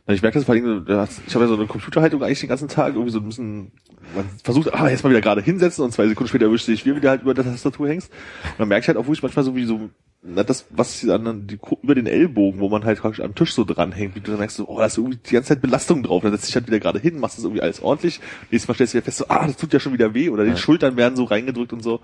Na, 0.07 0.15
Ich 0.15 0.23
merke 0.23 0.39
das 0.39 0.45
vor 0.45 0.55
allem, 0.55 0.85
ich 0.87 1.35
habe 1.35 1.45
ja 1.45 1.49
so 1.49 1.55
eine 1.55 1.67
Computerhaltung 1.67 2.23
eigentlich 2.23 2.41
den 2.41 2.49
ganzen 2.49 2.69
Tag, 2.69 2.95
irgendwie 2.95 3.13
so 3.13 3.21
ein 3.21 3.27
bisschen, 3.27 3.73
man 4.15 4.29
versucht, 4.43 4.73
ah, 4.75 4.89
jetzt 4.89 5.05
mal 5.05 5.11
wieder 5.11 5.21
gerade 5.21 5.43
hinsetzen 5.43 5.85
und 5.85 5.93
zwei 5.93 6.09
Sekunden 6.09 6.29
später 6.29 6.47
erwischt 6.47 6.69
dich, 6.69 6.85
wie 6.87 6.97
wieder 6.97 7.11
halt 7.11 7.23
über 7.23 7.35
der 7.35 7.45
Tastatur 7.45 7.89
hängst. 7.89 8.11
Und 8.45 8.59
dann 8.59 8.69
merke 8.69 8.83
ich 8.83 8.89
halt 8.89 8.99
auch, 8.99 9.07
wo 9.07 9.13
ich 9.13 9.23
manchmal 9.23 9.45
so 9.45 9.55
wie 9.57 9.65
so, 9.65 9.91
na, 10.23 10.43
das, 10.43 10.67
was 10.71 11.09
an, 11.09 11.47
die, 11.47 11.59
über 11.83 11.95
den 11.95 12.07
Ellbogen, 12.07 12.61
wo 12.61 12.69
man 12.69 12.85
halt 12.85 13.01
praktisch 13.01 13.25
am 13.25 13.35
Tisch 13.35 13.55
so 13.55 13.65
dranhängt, 13.65 14.17
wie 14.17 14.21
du 14.21 14.31
dann 14.31 14.39
merkst, 14.39 14.57
so, 14.57 14.69
oh, 14.69 14.79
da 14.79 14.87
ist 14.87 14.99
irgendwie 14.99 15.19
die 15.19 15.35
ganze 15.35 15.51
Zeit 15.51 15.63
Belastung 15.63 16.03
drauf, 16.03 16.23
dann 16.23 16.33
setzt 16.33 16.49
dich 16.49 16.55
halt 16.57 16.67
wieder 16.67 16.81
gerade 16.81 16.99
hin, 16.99 17.21
machst 17.21 17.39
das 17.39 17.45
irgendwie 17.45 17.63
alles 17.63 17.81
ordentlich, 17.81 18.21
nächstes 18.51 18.69
Mal 18.69 18.75
stellst 18.75 18.95
du 18.95 18.99
wieder 18.99 19.05
fest, 19.05 19.19
so, 19.19 19.27
ah, 19.29 19.47
das 19.47 19.57
tut 19.57 19.73
ja 19.73 19.81
schon 19.81 19.93
wieder 19.93 20.15
weh, 20.15 20.29
oder 20.31 20.45
die 20.45 20.57
Schultern 20.57 20.97
werden 20.97 21.17
so 21.17 21.25
reingedrückt 21.25 21.73
und 21.73 21.83
so. 21.83 22.01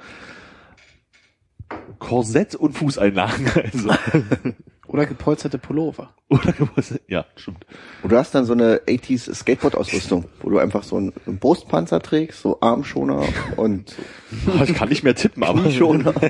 Korsett 1.98 2.54
und 2.54 2.72
Fußeinlagen, 2.74 3.50
also. 3.72 3.90
Oder 4.94 5.06
gepolsterte 5.06 5.58
Pullover. 5.58 6.14
Oder 6.28 6.54
ja, 7.08 7.26
stimmt. 7.34 7.66
Und 8.04 8.12
du 8.12 8.16
hast 8.16 8.32
dann 8.32 8.44
so 8.44 8.52
eine 8.52 8.76
80s 8.86 9.34
Skateboard-Ausrüstung, 9.34 10.26
wo 10.40 10.50
du 10.50 10.58
einfach 10.58 10.84
so 10.84 10.96
einen, 10.96 11.12
Brustpanzer 11.26 12.00
trägst, 12.00 12.40
so 12.40 12.60
Armschoner 12.60 13.24
und 13.56 13.96
Ich 14.62 14.72
kann 14.72 14.90
nicht 14.90 15.02
mehr 15.02 15.16
tippen, 15.16 15.42
aber 15.42 15.62
Knieschoner. 15.62 16.14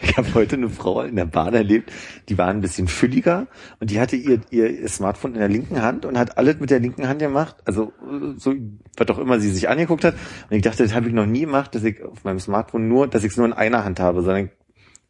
Ich 0.00 0.16
habe 0.16 0.34
heute 0.34 0.56
eine 0.56 0.68
Frau 0.70 1.02
in 1.02 1.16
der 1.16 1.24
Bahn 1.24 1.54
erlebt, 1.54 1.92
die 2.28 2.36
war 2.36 2.48
ein 2.48 2.60
bisschen 2.60 2.88
fülliger 2.88 3.46
und 3.78 3.90
die 3.90 4.00
hatte 4.00 4.16
ihr, 4.16 4.40
ihr 4.50 4.88
Smartphone 4.88 5.34
in 5.34 5.38
der 5.38 5.48
linken 5.48 5.82
Hand 5.82 6.04
und 6.04 6.18
hat 6.18 6.36
alles 6.36 6.58
mit 6.58 6.70
der 6.70 6.80
linken 6.80 7.06
Hand 7.06 7.20
gemacht, 7.20 7.56
also 7.64 7.92
äh, 8.02 8.34
so, 8.36 8.54
was 8.96 9.08
auch 9.08 9.18
immer 9.18 9.38
sie 9.38 9.50
sich 9.50 9.68
angeguckt 9.68 10.04
hat. 10.04 10.14
Und 10.50 10.56
ich 10.56 10.62
dachte, 10.62 10.82
das 10.82 10.94
habe 10.94 11.08
ich 11.08 11.14
noch 11.14 11.26
nie 11.26 11.42
gemacht, 11.42 11.74
dass 11.74 11.84
ich 11.84 12.02
auf 12.02 12.24
meinem 12.24 12.40
Smartphone 12.40 12.88
nur, 12.88 13.06
dass 13.06 13.22
ich 13.22 13.32
es 13.32 13.36
nur 13.36 13.46
in 13.46 13.52
einer 13.52 13.84
Hand 13.84 14.00
habe, 14.00 14.22
sondern 14.22 14.46
ich 14.46 14.50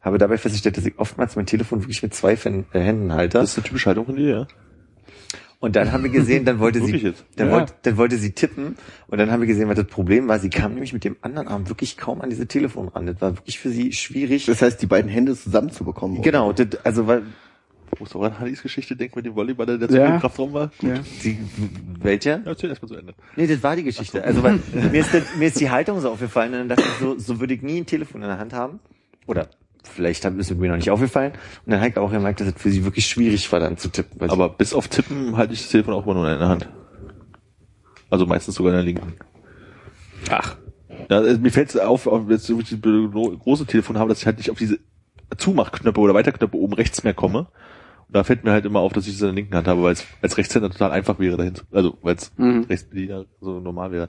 habe 0.04 0.18
dabei 0.18 0.36
festgestellt, 0.38 0.76
dass 0.76 0.86
ich 0.86 0.98
oftmals 0.98 1.34
mein 1.36 1.46
Telefon 1.46 1.80
wirklich 1.82 2.02
mit 2.02 2.14
zwei 2.14 2.36
Fen- 2.36 2.66
äh, 2.72 2.80
Händen 2.80 3.12
halte. 3.12 3.38
Das 3.38 3.50
ist 3.52 3.58
eine 3.58 3.64
typische 3.66 3.86
Haltung 3.86 4.06
von 4.06 4.16
dir, 4.16 4.28
ja. 4.28 4.46
Und 5.60 5.76
dann 5.76 5.92
haben 5.92 6.02
wir 6.02 6.10
gesehen, 6.10 6.44
dann 6.44 6.58
wollte 6.58 6.82
sie, 6.84 7.14
dann, 7.36 7.46
Ja. 7.48 7.52
wollte, 7.54 7.72
dann 7.82 7.96
wollte 7.96 8.18
sie 8.18 8.32
tippen 8.32 8.76
und 9.06 9.16
dann 9.18 9.30
haben 9.30 9.40
wir 9.40 9.46
gesehen, 9.46 9.66
was 9.68 9.76
das 9.76 9.86
Problem 9.86 10.28
war. 10.28 10.38
Sie 10.38 10.50
kam 10.50 10.72
nämlich 10.74 10.92
mit 10.92 11.04
dem 11.04 11.16
anderen 11.22 11.48
Arm 11.48 11.68
wirklich 11.70 11.96
kaum 11.96 12.20
an 12.20 12.28
diese 12.28 12.46
Telefon 12.46 12.88
ran. 12.88 13.06
Das 13.06 13.18
war 13.22 13.34
wirklich 13.38 13.58
für 13.58 13.70
sie 13.70 13.92
schwierig. 13.92 14.44
Das 14.44 14.60
heißt, 14.60 14.82
die 14.82 14.86
beiden 14.86 15.10
Hände 15.10 15.34
zusammenzubekommen. 15.34 16.20
genau, 16.20 16.52
das, 16.52 16.68
also 16.84 17.06
weil 17.06 17.22
Musst 18.00 18.12
du 18.12 18.18
auch 18.18 18.24
an 18.24 18.40
Hannis 18.40 18.60
Geschichte 18.60 18.96
denken 18.96 19.16
mit 19.20 19.26
dem 19.26 19.36
Volleyballer, 19.36 19.78
der 19.78 19.88
Ja. 19.88 20.06
zu 20.08 20.14
im 20.14 20.20
Kraftraum 20.20 20.52
war? 20.52 20.72
Gut. 20.80 20.90
Ja. 20.90 21.02
sie, 21.20 21.38
welche? 22.02 22.30
Ja, 22.30 22.40
erzähl 22.44 22.68
erst 22.70 22.82
mal 22.82 22.88
zu 22.88 22.96
Ende. 22.96 23.14
Nee, 23.36 23.46
das 23.46 23.62
war 23.62 23.76
die 23.76 23.84
Geschichte. 23.84 24.24
Also 24.24 24.42
weil 24.42 24.58
mir 24.90 24.98
ist, 25.00 25.14
das, 25.14 25.22
mir 25.38 25.46
ist 25.46 25.60
die 25.60 25.70
Haltung 25.70 26.00
so 26.00 26.10
aufgefallen 26.10 26.52
und 26.54 26.58
dann 26.60 26.68
dachte 26.70 26.82
ich 26.82 26.98
so, 27.00 27.16
so 27.18 27.38
würde 27.38 27.54
ich 27.54 27.62
nie 27.62 27.78
ein 27.80 27.86
Telefon 27.86 28.20
in 28.22 28.26
der 28.28 28.38
Hand 28.38 28.52
haben. 28.52 28.80
Oder 29.26 29.48
vielleicht 29.84 30.24
hat- 30.24 30.36
ist 30.36 30.50
es 30.50 30.56
mir 30.56 30.68
noch 30.68 30.76
nicht 30.76 30.90
aufgefallen. 30.90 31.32
Und 31.64 31.70
dann 31.72 31.80
habe 31.80 31.90
ich 31.90 31.96
auch 31.96 32.10
gemerkt, 32.10 32.40
dass 32.40 32.48
es 32.48 32.54
für 32.56 32.70
sie 32.70 32.84
wirklich 32.84 33.06
schwierig 33.06 33.50
war, 33.52 33.60
dann 33.60 33.76
zu 33.76 33.88
tippen. 33.88 34.20
Weil 34.20 34.30
Aber 34.30 34.48
bis 34.48 34.74
auf 34.74 34.88
Tippen 34.88 35.36
halte 35.36 35.52
ich 35.54 35.62
das 35.62 35.70
Telefon 35.70 35.94
auch 35.94 36.04
immer 36.04 36.14
nur 36.14 36.26
in 36.28 36.36
einer 36.36 36.48
Hand. 36.48 36.68
Also 38.10 38.26
meistens 38.26 38.54
sogar 38.56 38.72
in 38.72 38.76
der 38.78 38.84
linken. 38.84 39.14
Ach. 40.30 40.56
Ja, 41.10 41.18
also 41.18 41.38
mir 41.38 41.50
fällt 41.50 41.70
es 41.70 41.76
auf, 41.76 42.08
jetzt 42.28 42.46
so, 42.46 42.54
wenn 42.54 42.60
ich 42.62 42.68
die 42.68 42.80
große 42.80 43.66
Telefon 43.66 43.98
habe, 43.98 44.08
dass 44.08 44.20
ich 44.20 44.26
halt 44.26 44.38
nicht 44.38 44.50
auf 44.50 44.58
diese 44.58 44.78
Zumachknöpfe 45.36 46.00
oder 46.00 46.14
Weiterknöpfe 46.14 46.56
oben 46.56 46.74
rechts 46.74 47.02
mehr 47.04 47.14
komme. 47.14 47.48
Und 48.06 48.14
da 48.16 48.22
fällt 48.24 48.44
mir 48.44 48.52
halt 48.52 48.64
immer 48.66 48.80
auf, 48.80 48.92
dass 48.92 49.06
ich 49.06 49.14
es 49.14 49.20
in 49.20 49.26
der 49.28 49.34
linken 49.34 49.54
Hand 49.54 49.66
habe, 49.66 49.82
weil 49.82 49.92
es 49.92 50.04
als 50.22 50.36
Rechtshänder 50.36 50.70
total 50.70 50.92
einfach 50.92 51.18
wäre 51.18 51.36
dahin. 51.36 51.54
zu- 51.54 51.64
Also 51.72 51.96
weil 52.02 52.16
es 52.16 52.32
Mhm. 52.36 52.64
Rechtsbediener 52.68 53.24
so 53.40 53.60
normal 53.60 53.90
wäre. 53.92 54.08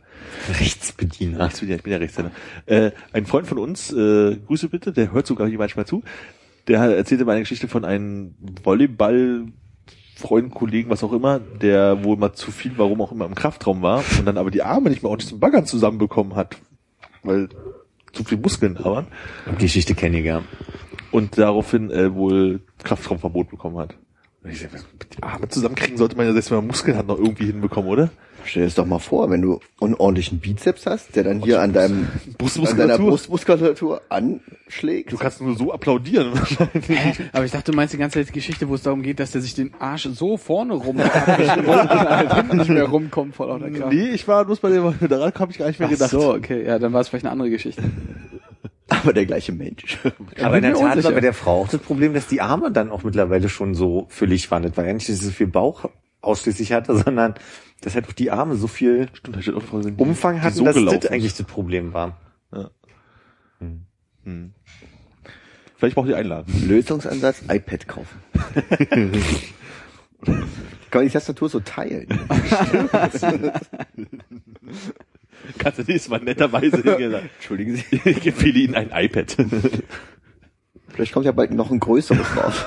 Rechtsbediener. 0.60 1.40
Rechtsbediener, 1.46 1.78
ich 1.78 1.84
bin 1.84 1.94
ja 1.94 2.00
Rechtshänder. 2.00 2.32
Äh, 2.66 2.92
ein 3.14 3.26
Freund 3.26 3.48
von 3.48 3.58
uns, 3.58 3.92
äh, 3.92 4.36
Grüße 4.48 4.70
bitte, 4.70 4.92
der 4.92 5.12
hört 5.12 5.28
sogar 5.28 5.48
hier 5.48 5.58
manchmal 5.58 5.86
zu, 5.86 6.04
der 6.68 6.80
erzählte 6.82 7.26
mal 7.26 7.34
eine 7.34 7.42
Geschichte 7.42 7.68
von 7.68 7.86
einem 7.86 8.36
Volleyball 8.64 9.46
Freund, 10.18 10.54
Kollegen, 10.54 10.90
was 10.90 11.04
auch 11.04 11.12
immer, 11.12 11.40
der 11.40 12.04
wohl 12.06 12.16
mal 12.16 12.32
zu 12.34 12.50
viel, 12.52 12.72
warum 12.78 13.02
auch 13.02 13.12
immer, 13.12 13.26
im 13.26 13.36
Kraftraum 13.36 13.82
war 13.82 14.02
und 14.18 14.26
dann 14.26 14.38
aber 14.38 14.50
die 14.50 14.64
Arme 14.64 14.90
nicht 14.90 15.04
mehr 15.04 15.10
ordentlich 15.10 15.30
zum 15.30 15.42
Baggern 15.42 15.66
zusammenbekommen 15.66 16.36
hat, 16.38 16.56
weil 17.24 17.50
zu 18.14 18.24
viel 18.24 18.38
Muskeln 18.38 18.76
da 18.76 18.86
waren 18.86 19.08
Die 19.52 19.64
Geschichte 19.66 19.94
kenne 19.94 20.20
ich 20.20 20.26
ja. 20.26 20.42
Und 21.16 21.38
daraufhin 21.38 21.92
äh, 21.92 22.14
wohl 22.14 22.60
Kraftraumverbot 22.84 23.50
bekommen 23.50 23.78
hat. 23.78 23.96
Und 24.44 24.52
ich 24.52 24.60
sag, 24.60 24.70
die 25.18 25.24
Arme 25.24 25.48
zusammenkriegen 25.48 25.98
sollte 25.98 26.18
man 26.18 26.26
ja 26.28 26.34
selbst 26.34 26.52
wenn 26.52 26.58
man 26.58 26.68
Muskeln 26.68 26.98
hat 26.98 27.08
noch 27.08 27.18
irgendwie 27.18 27.46
hinbekommen, 27.46 27.90
oder? 27.90 28.10
Stell 28.44 28.62
dir 28.62 28.68
das 28.68 28.76
doch 28.76 28.86
mal 28.86 29.00
vor, 29.00 29.32
wenn 29.32 29.42
du 29.42 29.60
einen 29.82 29.96
ordentlichen 29.96 30.40
Bizeps 30.40 30.86
hast, 30.86 31.16
der 31.16 31.24
dann 31.24 31.42
hier 31.42 31.62
an 31.62 31.74
deinem 31.74 32.08
an 32.40 32.78
deiner 32.78 32.98
Brustmuskulatur. 33.00 34.02
Anschlägt. 34.10 35.14
Du 35.14 35.18
kannst 35.18 35.42
nur 35.42 35.58
so 35.58 35.74
applaudieren. 35.74 36.34
Hä? 36.88 37.14
Aber 37.34 37.46
ich 37.46 37.52
dachte, 37.52 37.72
du 37.72 37.76
meinst 37.76 37.96
die 37.96 37.98
ganze 37.98 38.20
Zeit 38.20 38.30
die 38.30 38.34
Geschichte, 38.34 38.70
wo 38.70 38.76
es 38.76 38.84
darum 38.84 39.02
geht, 39.02 39.20
dass 39.20 39.32
der 39.32 39.42
sich 39.42 39.56
den 39.56 39.74
Arsch 39.80 40.08
so 40.12 40.38
vorne 40.38 40.76
rum 40.76 41.00
er 41.00 41.12
halt 42.36 42.54
nicht 42.54 42.70
mehr 42.70 42.84
rumkommt 42.84 43.36
vor 43.36 43.48
lauter 43.48 43.72
Kraft. 43.72 43.94
nee, 43.94 44.10
ich 44.10 44.28
war 44.28 44.46
bloß 44.46 44.60
bei 44.60 44.70
dem, 44.70 44.94
daran 45.10 45.34
habe 45.34 45.52
ich 45.52 45.58
gar 45.58 45.68
nicht 45.68 45.80
mehr 45.80 45.88
Ach 45.88 45.94
gedacht. 45.94 46.12
so, 46.12 46.34
okay, 46.36 46.64
ja, 46.68 46.78
dann 46.78 46.94
war 46.94 47.02
es 47.02 47.08
vielleicht 47.08 47.26
eine 47.26 47.32
andere 47.32 47.50
Geschichte. 47.50 47.82
Aber 49.06 49.14
der 49.14 49.26
gleiche 49.26 49.52
Mensch. 49.52 49.98
Aber 50.42 50.58
in 50.58 50.64
der 50.64 50.74
Tat 50.74 51.04
war 51.04 51.12
bei 51.12 51.20
der 51.22 51.34
Frau 51.34 51.62
auch 51.62 51.68
das 51.70 51.80
Problem, 51.82 52.14
dass 52.14 52.28
die 52.28 52.42
Arme 52.42 52.72
dann 52.72 52.90
auch 52.92 53.04
mittlerweile 53.04 53.50
schon 53.50 53.76
so 53.76 54.08
füllig 54.10 54.50
waren. 54.52 54.64
Das 54.64 54.76
war 54.78 54.86
ja 54.86 54.94
nicht, 54.94 55.08
dass 55.08 55.20
sie 55.20 55.26
so 55.26 55.32
viel 55.32 55.48
Bauch 55.48 55.90
ausschließlich 56.22 56.72
hatte, 56.74 56.96
sondern 56.98 57.36
dass 57.82 57.96
halt 57.96 58.08
auch 58.08 58.14
die 58.14 58.32
Arme 58.32 58.56
so 58.56 58.68
viel 58.68 59.08
Stimmt, 59.14 59.46
die- 59.46 59.52
Umfang 59.98 60.42
hatten, 60.42 60.56
so 60.56 60.66
dass 60.66 60.76
das 60.76 60.94
ist. 60.94 61.12
eigentlich 61.12 61.36
das 61.36 61.46
Problem 61.46 61.94
war. 61.94 62.18
Hm. 63.60 64.54
Vielleicht 65.78 65.96
braucht 65.96 66.10
ihr 66.10 66.18
Einlagen. 66.18 66.52
Lösungsansatz, 66.68 67.44
iPad 67.48 67.88
kaufen. 67.88 68.20
Kann 70.26 71.02
man 71.02 71.06
die 71.06 71.12
Tastatur 71.12 71.50
so 71.50 71.60
teilen? 71.60 72.08
Kannst 75.58 75.80
du 75.80 75.84
nächstes 75.84 76.10
Mal 76.10 76.20
netterweise 76.20 76.82
hingehen. 76.82 77.14
Entschuldigen 77.14 77.76
Sie. 77.76 78.02
Ich 78.06 78.28
empfehle 78.28 78.60
Ihnen 78.60 78.76
ein 78.76 78.92
iPad. 78.92 79.36
Vielleicht 80.90 81.14
kommt 81.14 81.26
ja 81.26 81.32
bald 81.32 81.52
noch 81.52 81.72
ein 81.72 81.80
größeres 81.80 82.38
raus. 82.38 82.66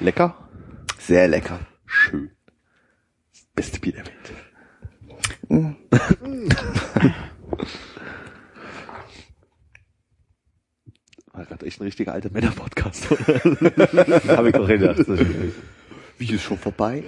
Lecker? 0.00 0.48
Sehr 0.98 1.28
lecker. 1.28 1.60
Schön. 1.86 2.30
Beste 3.54 3.80
Bier 3.80 3.92
der 3.92 4.06
Welt. 4.06 4.32
War 11.38 11.44
gerade 11.44 11.66
echt 11.66 11.80
ein 11.80 11.84
richtiger 11.84 12.12
alter 12.12 12.30
Männer-Podcast. 12.32 13.10
Habe 13.10 14.48
ich 14.48 14.54
auch 14.56 14.66
gedacht. 14.66 15.06
Wie 16.18 16.32
ist 16.32 16.42
schon 16.42 16.58
vorbei? 16.58 17.04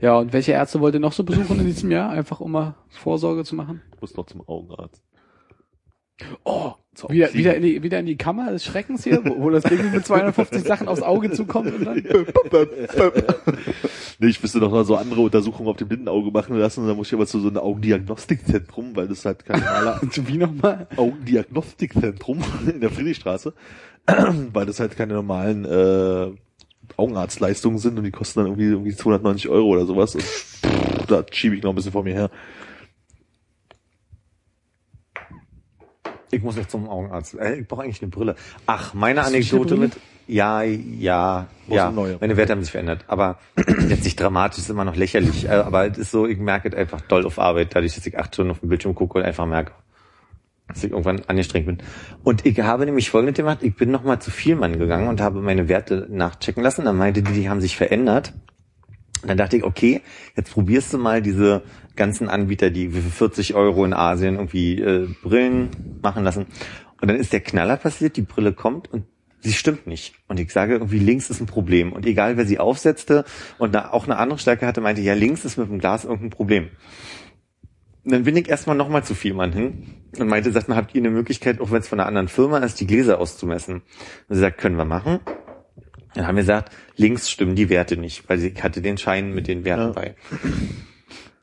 Ja, 0.00 0.16
und 0.16 0.32
welche 0.32 0.50
Ärzte 0.50 0.80
wollt 0.80 0.94
ihr 0.94 1.00
noch 1.00 1.12
so 1.12 1.22
besuchen 1.22 1.60
in 1.60 1.66
diesem 1.66 1.92
Jahr? 1.92 2.10
Einfach 2.10 2.40
um 2.40 2.50
mal 2.50 2.74
Vorsorge 2.88 3.44
zu 3.44 3.54
machen? 3.54 3.80
muss 4.00 4.16
noch 4.16 4.26
zum 4.26 4.40
Augenarzt. 4.48 5.00
Oh, 6.44 6.72
wieder, 7.08 7.32
wieder, 7.34 7.54
in 7.54 7.62
die, 7.62 7.82
wieder 7.82 7.98
in 8.00 8.06
die 8.06 8.16
Kammer 8.16 8.50
des 8.50 8.64
Schreckens 8.64 9.04
hier, 9.04 9.24
wo, 9.24 9.44
wo 9.44 9.50
das 9.50 9.64
Ding 9.64 9.90
mit 9.92 10.04
250 10.04 10.62
Sachen 10.62 10.88
aufs 10.88 11.02
Auge 11.02 11.30
zukommt 11.30 11.72
und 11.72 11.84
dann. 11.84 12.02
Nee, 14.22 14.28
ich 14.28 14.42
müsste 14.42 14.60
doch 14.60 14.70
mal 14.70 14.84
so 14.84 14.96
andere 14.96 15.22
Untersuchungen 15.22 15.70
auf 15.70 15.78
dem 15.78 15.88
Blindenauge 15.88 16.30
machen 16.30 16.54
lassen. 16.58 16.86
Da 16.86 16.92
muss 16.92 17.06
ich 17.06 17.14
aber 17.14 17.26
zu 17.26 17.40
so 17.40 17.48
einem 17.48 17.56
Augendiagnostikzentrum, 17.56 18.94
weil 18.94 19.08
das 19.08 19.24
halt 19.24 19.46
kein 19.46 19.60
normaler 19.60 19.98
Wie 20.26 20.36
nochmal? 20.36 20.86
Augendiagnostikzentrum 20.94 22.44
in 22.70 22.82
der 22.82 22.90
Friedrichstraße, 22.90 23.54
weil 24.52 24.66
das 24.66 24.78
halt 24.78 24.94
keine 24.94 25.14
normalen 25.14 25.64
äh, 25.64 26.32
Augenarztleistungen 26.98 27.78
sind 27.78 27.96
und 27.96 28.04
die 28.04 28.10
kosten 28.10 28.40
dann 28.40 28.46
irgendwie, 28.48 28.66
irgendwie 28.66 28.94
290 28.94 29.48
Euro 29.48 29.68
oder 29.68 29.86
sowas. 29.86 30.14
Und 30.14 30.24
da 31.10 31.24
schiebe 31.30 31.56
ich 31.56 31.62
noch 31.62 31.70
ein 31.70 31.76
bisschen 31.76 31.92
vor 31.92 32.04
mir 32.04 32.12
her. 32.12 32.30
Ich 36.30 36.42
muss 36.42 36.56
noch 36.56 36.66
zum 36.66 36.88
Augenarzt. 36.88 37.34
Äh, 37.34 37.60
Ich 37.60 37.68
brauche 37.68 37.82
eigentlich 37.82 38.02
eine 38.02 38.10
Brille. 38.10 38.36
Ach, 38.66 38.94
meine 38.94 39.20
Hast 39.20 39.28
Anekdote 39.28 39.76
mit. 39.76 39.92
Ja, 40.26 40.62
ja, 40.62 41.48
Brauchst 41.66 41.76
ja. 41.76 41.90
Meine 42.20 42.36
Werte 42.36 42.52
haben 42.52 42.62
sich 42.62 42.70
verändert. 42.70 43.04
Aber 43.08 43.38
jetzt 43.88 44.04
nicht 44.04 44.20
dramatisch, 44.20 44.58
ist 44.60 44.70
immer 44.70 44.84
noch 44.84 44.94
lächerlich. 44.94 45.46
Äh, 45.46 45.48
Aber 45.50 45.90
es 45.90 45.98
ist 45.98 46.10
so, 46.12 46.26
ich 46.26 46.38
merke 46.38 46.68
es 46.68 46.74
einfach 46.74 47.00
doll 47.00 47.26
auf 47.26 47.38
Arbeit, 47.40 47.74
dadurch, 47.74 47.96
dass 47.96 48.06
ich 48.06 48.16
acht 48.16 48.34
Stunden 48.34 48.52
auf 48.52 48.60
dem 48.60 48.68
Bildschirm 48.68 48.94
gucke 48.94 49.18
und 49.18 49.24
einfach 49.24 49.46
merke, 49.46 49.72
dass 50.68 50.84
ich 50.84 50.92
irgendwann 50.92 51.22
angestrengt 51.26 51.66
bin. 51.66 51.78
Und 52.22 52.46
ich 52.46 52.60
habe 52.60 52.84
nämlich 52.84 53.10
folgendes 53.10 53.36
gemacht. 53.38 53.58
Ich 53.62 53.74
bin 53.74 53.90
nochmal 53.90 54.20
zu 54.20 54.30
Vielmann 54.30 54.78
gegangen 54.78 55.08
und 55.08 55.20
habe 55.20 55.40
meine 55.40 55.68
Werte 55.68 56.06
nachchecken 56.08 56.62
lassen. 56.62 56.84
Dann 56.84 56.96
meinte 56.96 57.22
die, 57.22 57.32
die 57.32 57.50
haben 57.50 57.60
sich 57.60 57.76
verändert. 57.76 58.32
Und 59.22 59.28
dann 59.28 59.36
dachte 59.36 59.56
ich, 59.56 59.64
okay, 59.64 60.00
jetzt 60.36 60.52
probierst 60.52 60.92
du 60.92 60.98
mal 60.98 61.20
diese 61.20 61.62
ganzen 62.00 62.30
Anbieter, 62.30 62.70
die 62.70 62.88
für 62.88 63.02
40 63.02 63.54
Euro 63.54 63.84
in 63.84 63.92
Asien 63.92 64.36
irgendwie 64.36 64.80
äh, 64.80 65.06
Brillen 65.22 65.68
machen 66.02 66.24
lassen. 66.24 66.46
Und 67.00 67.08
dann 67.08 67.16
ist 67.18 67.32
der 67.34 67.40
Knaller 67.40 67.76
passiert, 67.76 68.16
die 68.16 68.22
Brille 68.22 68.54
kommt 68.54 68.90
und 68.90 69.04
sie 69.40 69.52
stimmt 69.52 69.86
nicht. 69.86 70.14
Und 70.26 70.40
ich 70.40 70.50
sage, 70.50 70.72
irgendwie 70.72 70.98
links 70.98 71.28
ist 71.28 71.40
ein 71.40 71.46
Problem. 71.46 71.92
Und 71.92 72.06
egal, 72.06 72.38
wer 72.38 72.46
sie 72.46 72.58
aufsetzte 72.58 73.24
und 73.58 73.74
da 73.74 73.90
auch 73.90 74.04
eine 74.06 74.16
andere 74.16 74.38
Stärke 74.38 74.66
hatte, 74.66 74.80
meinte, 74.80 75.02
ja, 75.02 75.12
links 75.12 75.44
ist 75.44 75.58
mit 75.58 75.68
dem 75.68 75.78
Glas 75.78 76.04
irgendein 76.06 76.30
Problem. 76.30 76.68
Und 78.04 78.12
dann 78.12 78.24
bin 78.24 78.34
ich 78.36 78.48
erstmal 78.48 78.76
nochmal 78.76 79.04
zu 79.04 79.14
viel 79.14 79.34
Mann 79.34 79.52
hin 79.52 79.88
und 80.18 80.26
meinte, 80.26 80.50
sagt 80.52 80.68
mal, 80.70 80.76
habt 80.76 80.94
ihr 80.94 81.02
eine 81.02 81.10
Möglichkeit, 81.10 81.60
auch 81.60 81.70
wenn 81.70 81.80
es 81.80 81.88
von 81.88 82.00
einer 82.00 82.08
anderen 82.08 82.28
Firma 82.28 82.58
ist, 82.58 82.80
die 82.80 82.86
Gläser 82.86 83.18
auszumessen? 83.20 83.82
Und 84.28 84.34
sie 84.34 84.40
sagt, 84.40 84.56
können 84.56 84.76
wir 84.76 84.86
machen. 84.86 85.20
Dann 86.14 86.26
haben 86.26 86.36
wir 86.36 86.42
gesagt, 86.42 86.72
links 86.96 87.30
stimmen 87.30 87.54
die 87.54 87.68
Werte 87.68 87.98
nicht, 87.98 88.26
weil 88.28 88.38
sie 88.38 88.54
hatte 88.60 88.80
den 88.80 88.96
Schein 88.96 89.34
mit 89.34 89.46
den 89.48 89.64
Werten 89.64 89.88
Ja. 89.88 89.92
bei. 89.92 90.14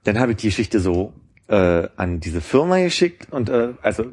Dann 0.08 0.20
habe 0.20 0.32
ich 0.32 0.38
die 0.38 0.48
Geschichte 0.48 0.80
so 0.80 1.12
äh, 1.50 1.90
an 1.98 2.22
diese 2.22 2.40
Firma 2.40 2.80
geschickt 2.80 3.28
und 3.30 3.50
äh, 3.50 3.74
also 3.82 4.06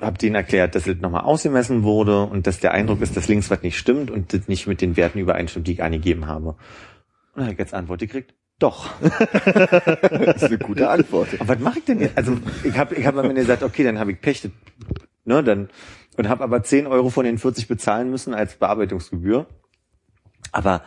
habe 0.00 0.16
denen 0.16 0.36
erklärt, 0.36 0.76
dass 0.76 0.86
es 0.86 1.00
nochmal 1.00 1.22
ausgemessen 1.22 1.82
wurde 1.82 2.22
und 2.22 2.46
dass 2.46 2.60
der 2.60 2.70
Eindruck 2.74 3.00
ist, 3.00 3.16
dass 3.16 3.26
links 3.26 3.50
was 3.50 3.60
nicht 3.62 3.76
stimmt 3.76 4.12
und 4.12 4.32
das 4.32 4.46
nicht 4.46 4.68
mit 4.68 4.80
den 4.80 4.96
Werten 4.96 5.18
übereinstimmt, 5.18 5.66
die 5.66 5.72
ich 5.72 5.82
angegeben 5.82 6.28
habe. 6.28 6.50
Und 6.50 6.56
dann 7.34 7.44
habe 7.46 7.54
ich 7.54 7.58
jetzt 7.58 7.74
Antwort 7.74 7.98
gekriegt, 7.98 8.34
doch. 8.60 8.88
Das 9.00 10.36
ist 10.36 10.44
eine 10.44 10.58
gute 10.58 10.88
Antwort. 10.88 11.26
Aber 11.40 11.48
was 11.48 11.58
mache 11.58 11.80
ich 11.80 11.86
denn 11.86 11.98
jetzt? 11.98 12.16
Also 12.16 12.38
ich 12.62 12.78
habe 12.78 12.94
ich 12.94 13.04
hab 13.04 13.16
am 13.16 13.24
Ende 13.24 13.40
gesagt, 13.40 13.64
okay, 13.64 13.82
dann 13.82 13.98
habe 13.98 14.12
ich 14.12 14.20
Pech, 14.20 14.48
ne, 15.24 15.42
dann 15.42 15.70
und 16.16 16.28
habe 16.28 16.44
aber 16.44 16.62
10 16.62 16.86
Euro 16.86 17.10
von 17.10 17.24
den 17.24 17.38
40 17.38 17.66
bezahlen 17.66 18.10
müssen 18.10 18.32
als 18.32 18.54
Bearbeitungsgebühr. 18.54 19.46
Aber 20.52 20.82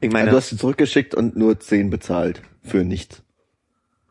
ich 0.00 0.10
meine, 0.10 0.24
Also 0.24 0.30
du 0.32 0.36
hast 0.38 0.48
sie 0.48 0.56
zurückgeschickt 0.56 1.14
und 1.14 1.36
nur 1.36 1.60
10 1.60 1.90
bezahlt 1.90 2.42
für 2.60 2.82
nichts. 2.82 3.23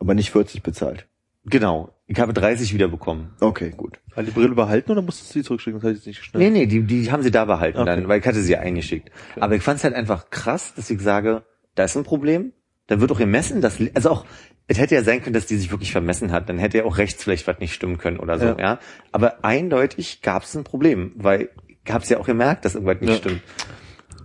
Aber 0.04 0.14
nicht 0.14 0.30
40 0.30 0.62
bezahlt. 0.62 1.06
genau, 1.44 1.90
ich 2.06 2.20
habe 2.20 2.32
30 2.34 2.74
wieder 2.74 2.88
bekommen. 2.88 3.32
Okay, 3.40 3.70
gut. 3.76 3.98
Hat 4.14 4.26
die 4.26 4.30
Brille 4.30 4.54
behalten 4.54 4.92
oder 4.92 5.00
musstest 5.02 5.30
du 5.34 5.38
sie 5.40 5.44
zurückschicken? 5.44 5.80
Das 5.80 5.84
hatte 5.88 5.92
ich 5.98 6.04
jetzt 6.04 6.06
nicht 6.06 6.34
Nee, 6.34 6.50
geschnallt. 6.50 6.52
nee, 6.52 6.66
die, 6.66 6.82
die 6.82 7.10
haben 7.10 7.22
sie 7.22 7.30
da 7.30 7.44
behalten 7.46 7.78
Okay. 7.78 7.86
dann, 7.86 8.08
weil 8.08 8.20
ich 8.20 8.26
hatte 8.26 8.40
sie 8.42 8.52
ja 8.52 8.60
eingeschickt. 8.60 9.10
Aber 9.40 9.54
ich 9.56 9.62
fand 9.62 9.78
es 9.78 9.84
halt 9.84 9.94
einfach 9.94 10.28
krass, 10.30 10.74
dass 10.74 10.90
ich 10.90 11.00
sage, 11.00 11.42
da 11.74 11.84
ist 11.84 11.96
ein 11.96 12.04
Problem. 12.04 12.52
Da 12.86 13.00
wird 13.00 13.10
auch 13.10 13.18
gemessen, 13.18 13.62
dass, 13.62 13.78
also 13.94 14.10
auch, 14.10 14.26
es 14.66 14.78
hätte 14.78 14.94
ja 14.94 15.02
sein 15.02 15.22
können, 15.22 15.32
dass 15.34 15.46
die 15.46 15.56
sich 15.56 15.70
wirklich 15.70 15.92
vermessen 15.92 16.30
hat. 16.32 16.48
Dann 16.50 16.58
hätte 16.58 16.76
ja 16.78 16.84
auch 16.84 16.98
rechts 16.98 17.24
vielleicht 17.24 17.46
was 17.46 17.58
nicht 17.58 17.72
stimmen 17.74 17.96
können 17.96 18.18
oder 18.20 18.38
so, 18.38 18.44
ja. 18.46 18.58
Ja. 18.58 18.78
Aber 19.12 19.42
eindeutig 19.44 20.20
gab 20.20 20.42
es 20.42 20.54
ein 20.54 20.64
Problem, 20.64 21.12
weil 21.16 21.48
ich 21.86 21.90
habe 21.92 22.04
es 22.04 22.10
ja 22.10 22.18
auch 22.18 22.26
gemerkt, 22.26 22.64
dass 22.66 22.74
irgendwas 22.74 23.00
nicht 23.00 23.10
Ja. 23.10 23.16
stimmt. 23.16 23.40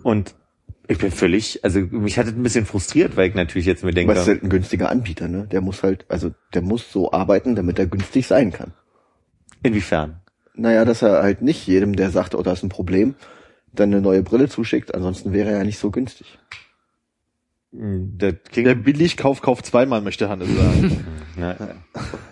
Und 0.03 0.35
ich 0.89 0.97
bin 0.97 1.11
völlig, 1.11 1.63
also 1.63 1.79
mich 1.79 2.17
hat 2.17 2.25
es 2.25 2.33
ein 2.33 2.41
bisschen 2.41 2.65
frustriert, 2.65 3.15
weil 3.15 3.29
ich 3.29 3.35
natürlich 3.35 3.67
jetzt 3.67 3.83
mir 3.83 3.93
denke, 3.93 4.11
Aber 4.11 4.19
es 4.19 4.27
ist 4.27 4.33
halt 4.33 4.43
ein 4.43 4.49
günstiger 4.49 4.89
Anbieter, 4.89 5.27
ne? 5.27 5.47
Der 5.51 5.61
muss 5.61 5.83
halt, 5.83 6.05
also 6.09 6.31
der 6.53 6.63
muss 6.63 6.91
so 6.91 7.11
arbeiten, 7.11 7.55
damit 7.55 7.77
er 7.77 7.85
günstig 7.85 8.25
sein 8.25 8.51
kann. 8.51 8.73
inwiefern? 9.63 10.19
Naja, 10.55 10.83
dass 10.85 11.03
er 11.03 11.21
halt 11.23 11.41
nicht 11.43 11.65
jedem, 11.67 11.95
der 11.95 12.09
sagt, 12.09 12.33
oh, 12.35 12.41
da 12.41 12.51
ist 12.53 12.63
ein 12.63 12.69
Problem, 12.69 13.13
dann 13.71 13.93
eine 13.93 14.01
neue 14.01 14.23
Brille 14.23 14.49
zuschickt, 14.49 14.93
ansonsten 14.95 15.31
wäre 15.31 15.51
er 15.51 15.59
ja 15.59 15.63
nicht 15.63 15.77
so 15.77 15.91
günstig. 15.91 16.39
Hm, 17.71 18.17
Der 18.17 18.33
klingt, 18.33 18.83
Billigkauf 18.83 19.41
kauft 19.41 19.67
zweimal, 19.67 20.01
möchte 20.01 20.27
Hannes 20.27 20.49
sagen. 20.49 21.05
na, 21.37 21.55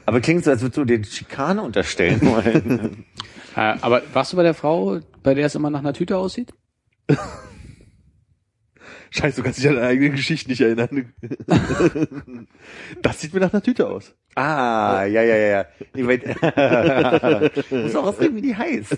aber 0.07 0.19
klingt 0.19 0.43
so, 0.43 0.49
als 0.49 0.61
würdest 0.61 0.77
du 0.77 0.83
den 0.85 1.03
Schikane 1.03 1.61
unterstellen 1.61 2.21
wollen. 2.21 3.05
Äh, 3.55 3.75
aber 3.81 4.03
warst 4.13 4.33
du 4.33 4.37
bei 4.37 4.43
der 4.43 4.53
Frau, 4.53 4.99
bei 5.23 5.33
der 5.33 5.47
es 5.47 5.55
immer 5.55 5.71
nach 5.71 5.79
einer 5.79 5.93
Tüte 5.93 6.15
aussieht? 6.17 6.53
Scheiße, 9.11 9.37
du 9.37 9.43
kannst 9.43 9.59
dich 9.59 9.67
an 9.67 9.75
deine 9.75 9.87
eigene 9.87 10.11
Geschichte 10.11 10.49
nicht 10.49 10.61
erinnern. 10.61 11.13
das 13.01 13.21
sieht 13.21 13.33
mir 13.33 13.39
nach 13.39 13.53
einer 13.53 13.63
Tüte 13.63 13.87
aus. 13.87 14.15
Ah, 14.35 15.05
ja, 15.05 15.23
ja, 15.23 15.35
ja, 15.35 15.47
ja. 15.47 15.65
Ich 15.93 16.05
weiß, 16.05 17.71
muss 17.71 17.95
auch 17.95 18.05
ausreden, 18.07 18.35
wie 18.35 18.41
die 18.41 18.55
heißt. 18.55 18.97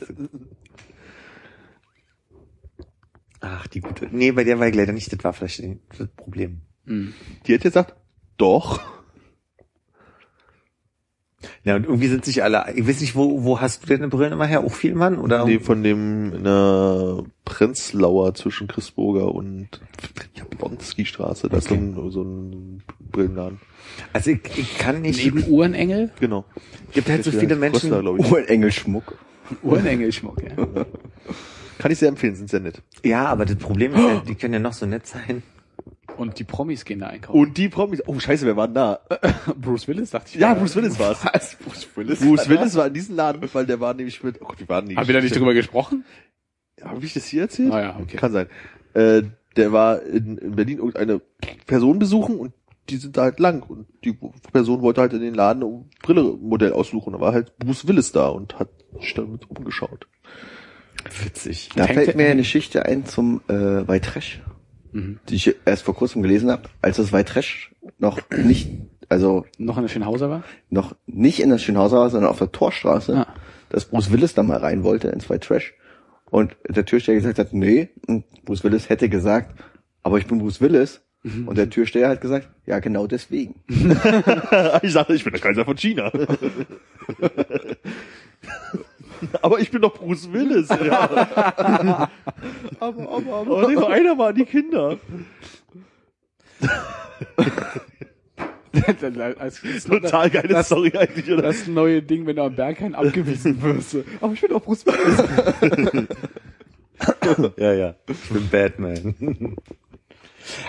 Ach, 3.42 3.68
die 3.68 3.82
gute. 3.82 4.08
Nee, 4.12 4.32
bei 4.32 4.44
der 4.44 4.60
war 4.60 4.68
ich 4.68 4.76
leider 4.76 4.92
nicht, 4.92 5.12
das 5.14 5.24
war 5.24 5.34
vielleicht 5.34 5.64
das 5.98 6.08
Problem. 6.10 6.62
Die 6.86 7.54
hätte 7.54 7.70
gesagt, 7.70 7.96
doch. 8.38 8.99
Ja, 11.64 11.76
und 11.76 11.86
irgendwie 11.86 12.08
sind 12.08 12.26
sich 12.26 12.44
alle, 12.44 12.66
ich 12.76 12.88
weiß 12.88 13.00
nicht, 13.02 13.16
wo, 13.16 13.44
wo 13.44 13.62
hast 13.62 13.84
du 13.84 13.88
deine 13.88 14.10
Brillen 14.10 14.34
immer 14.34 14.46
her? 14.46 14.62
Auch 14.62 14.74
viel 14.74 14.94
Mann? 14.94 15.18
Oder? 15.18 15.46
Nee, 15.46 15.60
von 15.60 15.84
dem 15.84 16.34
in 16.34 16.44
der 16.44 17.24
Prenzlauer 17.46 18.34
zwischen 18.36 18.68
Christburger 18.68 19.34
und 19.34 19.70
Jablonski-Straße. 20.36 21.50
Da 21.50 21.58
ist 21.58 21.70
so 21.70 21.76
ein, 21.76 22.12
so 22.12 22.24
ein 22.24 22.84
Brillenladen. 23.12 23.60
Also 24.14 24.32
ich, 24.32 24.42
ich 24.58 24.78
kann 24.78 25.02
nicht, 25.02 25.24
Neben 25.24 25.44
Uhrenengel? 25.48 26.12
Genau. 26.20 26.46
gibt 26.92 27.10
halt 27.10 27.24
so 27.24 27.32
viele 27.32 27.56
Menschen, 27.56 27.92
Rössler, 27.92 28.02
glaub 28.02 28.20
ich. 28.20 28.32
Oh, 28.32 28.36
ein 28.36 28.46
Engelschmuck. 28.46 29.18
Uhrenengelschmuck, 29.64 30.42
ja. 30.44 30.56
Kann 31.80 31.92
ich 31.92 32.00
sehr 32.00 32.10
empfehlen, 32.10 32.36
sind 32.36 32.50
sehr 32.50 32.60
nett. 32.60 32.82
ja, 33.04 33.26
aber 33.26 33.46
das 33.46 33.56
Problem 33.56 33.94
ist 33.94 34.00
ja, 34.00 34.22
die 34.28 34.36
können 34.36 34.54
ja 34.54 34.60
noch 34.60 34.74
so 34.74 34.86
nett 34.86 35.08
sein. 35.08 35.44
Und 36.20 36.38
die 36.38 36.44
Promis 36.44 36.86
gehen 36.86 37.00
da 37.00 37.08
einkaufen. 37.08 37.40
Und 37.40 37.58
die 37.58 37.70
Promis, 37.70 38.04
oh 38.06 38.20
scheiße, 38.20 38.46
wer 38.46 38.56
war 38.58 38.68
denn 38.68 38.76
da? 38.76 39.00
Bruce 39.60 39.88
Willis, 39.88 40.10
dachte 40.12 40.32
ich. 40.34 40.40
Ja, 40.40 40.54
Bruce 40.54 40.76
Willis 40.76 41.00
war's. 41.00 41.24
Was? 41.34 41.56
Bruce 41.56 41.88
Willis? 41.96 42.20
Bruce 42.20 42.50
Willis 42.50 42.76
war 42.76 42.88
in 42.88 42.94
diesem 42.94 43.16
Laden, 43.16 43.42
weil 43.54 43.66
der 43.66 43.80
war 43.80 43.94
nämlich 43.94 44.22
mit, 44.24 44.42
oh 44.42 44.46
Gott, 44.46 44.60
wie 44.60 44.68
waren 44.70 44.88
die? 44.88 44.96
Haben 44.98 45.08
wir 45.08 45.14
da 45.16 45.22
nicht 45.22 45.36
drüber 45.36 45.54
gesprochen? 45.54 46.04
Habe 46.84 47.06
ich 47.06 47.14
das 47.14 47.26
hier 47.26 47.44
erzählt? 47.44 47.72
Ah 47.72 47.82
ja, 47.82 48.00
okay. 48.00 48.18
Kann 48.18 48.32
sein. 48.32 48.48
Äh, 48.94 49.24
der 49.56 49.72
war 49.72 50.02
in, 50.04 50.38
in 50.38 50.56
Berlin 50.56 50.78
irgendeine 50.78 51.22
Person 51.66 52.00
besuchen 52.00 52.38
und 52.38 52.54
die 52.90 52.98
sind 52.98 53.18
da 53.18 53.24
halt 53.24 53.40
lang 53.40 53.62
und 53.64 53.86
die 54.04 54.18
Person 54.52 54.82
wollte 54.82 55.02
halt 55.02 55.14
in 55.14 55.22
den 55.22 55.34
Laden 55.36 55.64
um 55.64 55.90
Brille-Modell 56.02 56.74
aussuchen. 56.74 57.14
Da 57.14 57.20
war 57.20 57.34
halt 57.34 57.58
Bruce 57.60 57.88
Willis 57.88 58.12
da 58.12 58.28
und 58.28 58.60
hat 58.60 58.70
sich 59.00 59.14
damit 59.14 59.50
umgeschaut. 59.50 60.08
Witzig. 61.24 61.70
Da 61.76 61.86
Hängt- 61.86 61.94
fällt 62.04 62.18
mir 62.18 62.26
eine 62.28 62.38
Geschichte 62.38 62.86
ein 62.86 63.06
zum 63.06 63.42
äh, 63.48 63.88
White 63.88 64.10
Trash, 64.12 64.42
Mhm. 64.92 65.20
die 65.30 65.36
ich 65.36 65.56
erst 65.66 65.84
vor 65.84 65.96
kurzem 65.96 66.22
gelesen 66.22 66.50
habe, 66.52 66.64
als 66.82 66.98
das 66.98 67.12
White 67.14 67.32
Trash 67.34 67.72
noch 67.98 68.20
nicht, 68.32 68.70
also 69.10 69.46
Noch 69.58 69.78
eine 69.78 69.90
Schönhauser 69.90 70.30
war? 70.30 70.44
noch 70.70 70.96
nicht 71.06 71.40
in 71.42 71.50
der 71.50 71.58
Schönhauser 71.60 71.98
war, 72.00 72.10
sondern 72.10 72.30
auf 72.32 72.38
der 72.40 72.52
Torstraße, 72.52 73.18
Ah. 73.28 73.28
dass 73.70 73.86
Bruce 73.86 74.12
Willis 74.12 74.34
da 74.34 74.44
mal 74.44 74.58
rein 74.60 74.84
wollte 74.84 75.10
ins 75.10 75.30
White 75.30 75.48
Trash 75.48 75.74
und 76.32 76.56
der 76.68 76.86
Türsteher 76.86 77.16
gesagt 77.16 77.40
hat, 77.40 77.54
nee, 77.54 77.90
und 78.08 78.24
Bruce 78.46 78.64
Willis 78.64 78.90
hätte 78.90 79.10
gesagt, 79.10 79.60
aber 80.04 80.18
ich 80.18 80.28
bin 80.28 80.40
Bruce 80.40 80.62
Willis. 80.62 81.02
Und 81.46 81.58
der 81.58 81.70
Türsteher 81.70 82.08
hat 82.08 82.22
gesagt, 82.22 82.48
ja, 82.66 82.80
genau 82.80 83.06
deswegen. 83.06 83.56
ich 83.68 84.94
sagte, 84.94 85.14
ich 85.14 85.24
bin 85.26 85.34
der 85.34 85.42
Kaiser 85.42 85.66
von 85.66 85.76
China. 85.76 86.10
aber 89.42 89.60
ich 89.60 89.72
bin 89.72 89.82
doch 89.82 89.94
Bruce 89.94 90.32
Willis. 90.32 90.70
Ja. 90.70 91.02
aber, 91.10 92.10
aber, 92.80 93.10
aber. 93.10 93.58
aber 93.58 93.68
nee, 93.68 93.76
nur 93.76 93.90
einer 93.90 94.18
waren 94.18 94.36
die 94.36 94.46
Kinder. 94.46 94.98
Als, 99.40 99.62
Total 99.84 100.30
geile 100.30 100.48
das, 100.48 100.68
Story 100.68 100.94
eigentlich, 100.96 101.30
oder? 101.32 101.42
Das 101.42 101.66
neue 101.68 102.04
Ding, 102.04 102.28
wenn 102.28 102.36
du 102.36 102.44
am 102.44 102.56
Berghain 102.56 102.94
abgewiesen 102.94 103.62
wirst. 103.62 103.98
Aber 104.22 104.34
ich 104.34 104.42
bin 104.42 104.52
auch 104.54 104.62
Bruce 104.62 104.86
Willis. 104.86 106.08
Ja, 107.58 107.74
ja. 107.74 107.96
Ich 108.08 108.30
bin 108.30 108.48
Batman. 108.50 109.56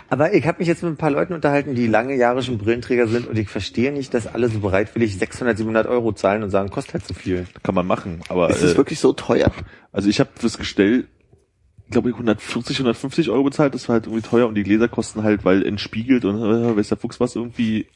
Aber 0.09 0.35
ich 0.35 0.47
habe 0.47 0.59
mich 0.59 0.69
jetzt 0.69 0.83
mit 0.83 0.93
ein 0.93 0.97
paar 0.97 1.11
Leuten 1.11 1.33
unterhalten, 1.33 1.75
die 1.75 1.87
lange 1.87 2.17
Jahre 2.17 2.43
schon 2.43 2.59
Brillenträger 2.59 3.07
sind 3.07 3.29
und 3.29 3.39
ich 3.39 3.49
verstehe 3.49 3.93
nicht, 3.93 4.15
dass 4.15 4.27
alle 4.27 4.49
so 4.49 4.61
bereitwillig 4.61 5.19
600, 5.19 5.57
700 5.59 5.87
Euro 5.87 6.13
zahlen 6.13 6.43
und 6.43 6.51
sagen, 6.51 6.71
kostet 6.71 6.95
halt 6.95 7.07
zu 7.07 7.15
viel. 7.15 7.47
Kann 7.63 7.75
man 7.75 7.87
machen, 7.87 8.21
aber 8.29 8.51
Ist 8.51 8.63
es 8.63 8.75
äh, 8.75 8.77
wirklich 8.77 8.99
so 8.99 9.13
teuer? 9.13 9.51
also 9.93 10.09
ich 10.09 10.21
habe 10.21 10.31
fürs 10.35 10.59
Gestell 10.59 11.07
glaube 11.91 12.11
ich 12.11 12.15
140, 12.15 12.77
150 12.77 13.31
Euro 13.31 13.45
bezahlt, 13.45 13.75
das 13.75 13.89
war 13.89 13.95
halt 13.95 14.07
irgendwie 14.07 14.23
teuer 14.23 14.47
und 14.47 14.55
die 14.55 14.63
Gläser 14.63 14.89
kosten 14.89 15.23
halt, 15.23 15.45
weil 15.45 15.67
entspiegelt 15.67 16.25
und 16.25 16.37
äh, 16.37 16.77
weiß 16.77 16.89
der 16.89 16.99
Fuchs 16.99 17.21
was 17.21 17.37
irgendwie 17.37 17.87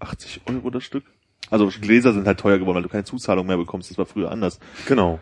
80 0.00 0.42
Euro 0.46 0.70
das 0.70 0.84
Stück. 0.84 1.04
Also 1.50 1.70
Gläser 1.80 2.12
sind 2.12 2.26
halt 2.26 2.40
teuer 2.40 2.58
geworden, 2.58 2.76
weil 2.76 2.82
du 2.82 2.88
keine 2.88 3.04
Zuzahlung 3.04 3.46
mehr 3.46 3.56
bekommst, 3.56 3.90
das 3.90 3.98
war 3.98 4.06
früher 4.06 4.30
anders. 4.30 4.58
Genau. 4.86 5.20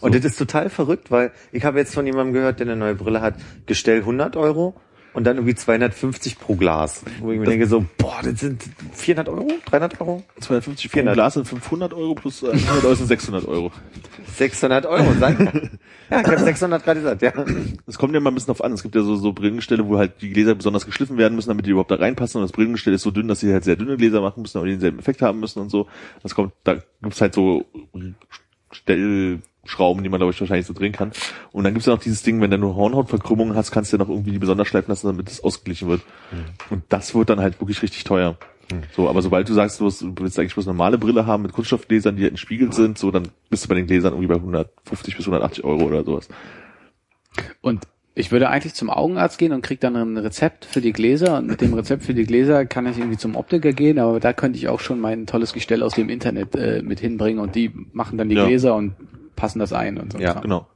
Und 0.00 0.14
das 0.14 0.24
ist 0.24 0.38
total 0.38 0.68
verrückt, 0.70 1.10
weil 1.10 1.32
ich 1.52 1.64
habe 1.64 1.78
jetzt 1.78 1.94
von 1.94 2.06
jemandem 2.06 2.34
gehört, 2.34 2.60
der 2.60 2.66
eine 2.66 2.76
neue 2.76 2.94
Brille 2.94 3.20
hat, 3.20 3.34
Gestell 3.66 4.00
100 4.00 4.36
Euro 4.36 4.74
und 5.16 5.24
dann 5.24 5.36
irgendwie 5.38 5.54
250 5.54 6.38
pro 6.38 6.56
Glas. 6.56 7.02
Wo 7.20 7.32
ich 7.32 7.38
mir 7.38 7.46
denke 7.46 7.66
so, 7.66 7.86
boah, 7.96 8.20
das 8.22 8.40
sind 8.40 8.62
400 8.92 9.30
Euro, 9.30 9.48
300 9.64 10.00
Euro, 10.00 10.22
250 10.40 10.90
pro 10.90 10.96
400. 10.96 11.14
Glas 11.14 11.34
sind 11.34 11.48
500 11.48 11.94
Euro 11.94 12.14
plus 12.14 12.42
äh, 12.42 12.50
100 12.50 12.84
Euro 12.84 12.94
sind 12.94 13.06
600 13.06 13.48
Euro. 13.48 13.72
600 14.34 14.84
Euro. 14.84 15.06
Sag, 15.18 15.40
ja, 16.10 16.20
ich 16.20 16.26
habe 16.26 16.38
600 16.38 16.84
gerade 16.84 17.00
gesagt, 17.00 17.22
ja. 17.22 17.32
Das 17.86 17.96
kommt 17.96 18.12
ja 18.12 18.20
mal 18.20 18.30
ein 18.30 18.34
bisschen 18.34 18.50
auf 18.50 18.62
an. 18.62 18.72
Es 18.72 18.82
gibt 18.82 18.94
ja 18.94 19.00
so, 19.00 19.16
so 19.16 19.32
Brillengestelle, 19.32 19.88
wo 19.88 19.96
halt 19.96 20.20
die 20.20 20.28
Gläser 20.28 20.54
besonders 20.54 20.84
geschliffen 20.84 21.16
werden 21.16 21.34
müssen, 21.34 21.48
damit 21.48 21.64
die 21.64 21.70
überhaupt 21.70 21.90
da 21.90 21.96
reinpassen. 21.96 22.40
Und 22.40 22.44
das 22.44 22.52
Brillengestell 22.52 22.92
ist 22.92 23.02
so 23.02 23.10
dünn, 23.10 23.26
dass 23.26 23.40
sie 23.40 23.50
halt 23.52 23.64
sehr 23.64 23.76
dünne 23.76 23.96
Gläser 23.96 24.20
machen 24.20 24.42
müssen, 24.42 24.58
aber 24.58 24.66
denselben 24.66 24.98
Effekt 24.98 25.22
haben 25.22 25.40
müssen 25.40 25.60
und 25.60 25.70
so. 25.70 25.86
Das 26.22 26.34
kommt, 26.34 26.52
da 26.62 26.76
gibt's 27.00 27.22
halt 27.22 27.34
so 27.34 27.64
Schrauben, 29.66 30.02
die 30.02 30.08
man, 30.08 30.18
glaube 30.18 30.32
ich, 30.32 30.40
wahrscheinlich 30.40 30.66
so 30.66 30.72
drehen 30.72 30.92
kann. 30.92 31.12
Und 31.52 31.64
dann 31.64 31.72
gibt's 31.74 31.86
ja 31.86 31.92
noch 31.94 32.02
dieses 32.02 32.22
Ding, 32.22 32.40
wenn 32.40 32.50
du 32.50 32.58
nur 32.58 32.76
Hornhautverkrümmungen 32.76 33.54
hast, 33.56 33.70
kannst 33.70 33.92
du 33.92 33.96
ja 33.96 34.02
noch 34.02 34.10
irgendwie 34.10 34.32
die 34.32 34.38
besonders 34.38 34.68
schleifen 34.68 34.90
lassen, 34.90 35.06
damit 35.06 35.28
es 35.28 35.42
ausgeglichen 35.42 35.88
wird. 35.88 36.02
Und 36.70 36.82
das 36.88 37.14
wird 37.14 37.30
dann 37.30 37.40
halt 37.40 37.60
wirklich 37.60 37.82
richtig 37.82 38.04
teuer. 38.04 38.36
So, 38.96 39.08
aber 39.08 39.22
sobald 39.22 39.48
du 39.48 39.54
sagst, 39.54 39.78
du, 39.80 39.86
hast, 39.86 40.02
du 40.02 40.12
willst 40.18 40.38
eigentlich 40.38 40.54
bloß 40.54 40.66
eine 40.66 40.76
normale 40.76 40.98
Brille 40.98 41.26
haben 41.26 41.44
mit 41.44 41.52
Kunststoffgläsern, 41.52 42.16
die 42.16 42.22
halt 42.22 42.32
entspiegelt 42.32 42.74
sind, 42.74 42.98
so, 42.98 43.10
dann 43.12 43.28
bist 43.48 43.64
du 43.64 43.68
bei 43.68 43.76
den 43.76 43.86
Gläsern 43.86 44.12
irgendwie 44.12 44.26
bei 44.26 44.34
150 44.34 45.16
bis 45.16 45.26
180 45.26 45.62
Euro 45.62 45.84
oder 45.84 46.02
sowas. 46.04 46.28
Und 47.60 47.86
ich 48.18 48.32
würde 48.32 48.48
eigentlich 48.48 48.74
zum 48.74 48.88
Augenarzt 48.88 49.38
gehen 49.38 49.52
und 49.52 49.60
krieg 49.62 49.78
dann 49.78 49.94
ein 49.94 50.16
Rezept 50.16 50.64
für 50.64 50.80
die 50.80 50.92
Gläser 50.92 51.36
und 51.36 51.46
mit 51.46 51.60
dem 51.60 51.74
Rezept 51.74 52.02
für 52.02 52.14
die 52.14 52.24
Gläser 52.24 52.64
kann 52.64 52.86
ich 52.86 52.96
irgendwie 52.98 53.18
zum 53.18 53.36
Optiker 53.36 53.72
gehen, 53.72 53.98
aber 53.98 54.20
da 54.20 54.32
könnte 54.32 54.58
ich 54.58 54.68
auch 54.68 54.80
schon 54.80 55.00
mein 55.00 55.26
tolles 55.26 55.52
Gestell 55.52 55.82
aus 55.82 55.94
dem 55.94 56.08
Internet 56.08 56.56
äh, 56.56 56.80
mit 56.82 56.98
hinbringen 56.98 57.40
und 57.40 57.54
die 57.54 57.70
machen 57.92 58.16
dann 58.16 58.30
die 58.30 58.36
Ja. 58.36 58.46
Gläser 58.46 58.74
und 58.74 58.94
passen 59.36 59.58
das 59.60 59.72
ein 59.72 59.98
und 59.98 60.12
so. 60.12 60.18
Ja, 60.18 60.32
Kram. 60.32 60.42
Genau. 60.42 60.66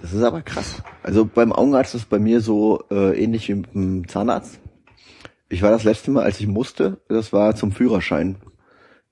Das 0.00 0.12
ist 0.12 0.22
aber 0.22 0.42
krass. 0.42 0.82
Also 1.02 1.24
beim 1.24 1.52
Augenarzt 1.52 1.94
ist 1.94 2.02
es 2.02 2.06
bei 2.06 2.18
mir 2.18 2.40
so 2.40 2.84
äh, 2.90 3.20
ähnlich 3.22 3.48
wie 3.48 3.62
dem 3.62 4.06
Zahnarzt. 4.06 4.60
Ich 5.48 5.62
war 5.62 5.70
das 5.70 5.84
letzte 5.84 6.10
Mal, 6.10 6.22
als 6.24 6.38
ich 6.40 6.46
musste, 6.46 7.00
das 7.08 7.32
war 7.32 7.56
zum 7.56 7.72
Führerschein. 7.72 8.36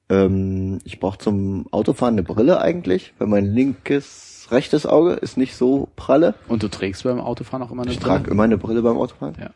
Ähm, 0.08 0.78
ich 0.84 1.00
brauche 1.00 1.18
zum 1.18 1.66
Autofahren 1.72 2.14
eine 2.14 2.22
Brille 2.22 2.60
eigentlich, 2.60 3.14
weil 3.18 3.26
mein 3.26 3.46
linkes, 3.46 4.46
rechtes 4.50 4.86
Auge 4.86 5.14
ist 5.14 5.36
nicht 5.36 5.56
so 5.56 5.88
pralle. 5.96 6.34
Und 6.46 6.62
du 6.62 6.68
trägst 6.68 7.02
beim 7.02 7.18
Autofahren 7.20 7.62
auch 7.62 7.72
immer 7.72 7.82
eine 7.82 7.90
Ich 7.90 7.98
Brille? 7.98 8.18
trage 8.18 8.30
immer 8.30 8.44
eine 8.44 8.58
Brille 8.58 8.82
beim 8.82 8.96
Autofahren. 8.96 9.34
Ja. 9.40 9.50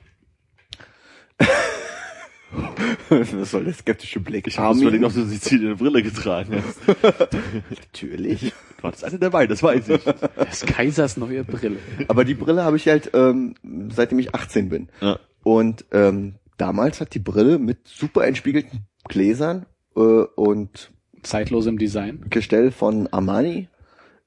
Was 3.09 3.51
soll 3.51 3.65
der 3.65 3.75
skeptische 3.75 4.21
Blick? 4.21 4.47
Ich 4.47 4.59
habe 4.59 4.79
überlegt, 4.79 5.05
ob 5.05 5.15
du 5.15 5.25
Sizilien 5.25 5.69
eine 5.69 5.77
Brille 5.77 6.03
getragen 6.03 6.63
hast. 6.63 6.81
Natürlich. 7.71 8.53
Du 8.79 8.83
hattest 8.83 9.05
eine 9.05 9.19
dabei, 9.19 9.47
das 9.47 9.63
weiß 9.63 9.89
ich. 9.89 10.03
Des 10.03 10.67
Kaisers 10.67 11.17
neue 11.17 11.45
Brille. 11.45 11.79
Aber 12.09 12.25
die 12.25 12.35
Brille 12.35 12.65
habe 12.65 12.77
ich 12.77 12.89
halt 12.89 13.11
ähm, 13.15 13.55
seitdem 13.91 14.19
ich 14.19 14.35
18 14.35 14.69
bin. 14.69 14.89
Ja. 15.01 15.19
Und 15.43 15.85
ähm, 15.93 16.37
damals 16.57 17.01
hat 17.01 17.15
die 17.15 17.19
Brille 17.21 17.59
mit 17.59 17.87
super 17.87 18.27
entspiegelten 18.27 18.87
Gläsern 19.09 19.67
äh, 19.97 20.01
und 20.01 20.91
Zeitlosem 21.23 21.79
Design. 21.79 22.27
Gestell 22.31 22.71
von 22.71 23.07
Armani 23.13 23.69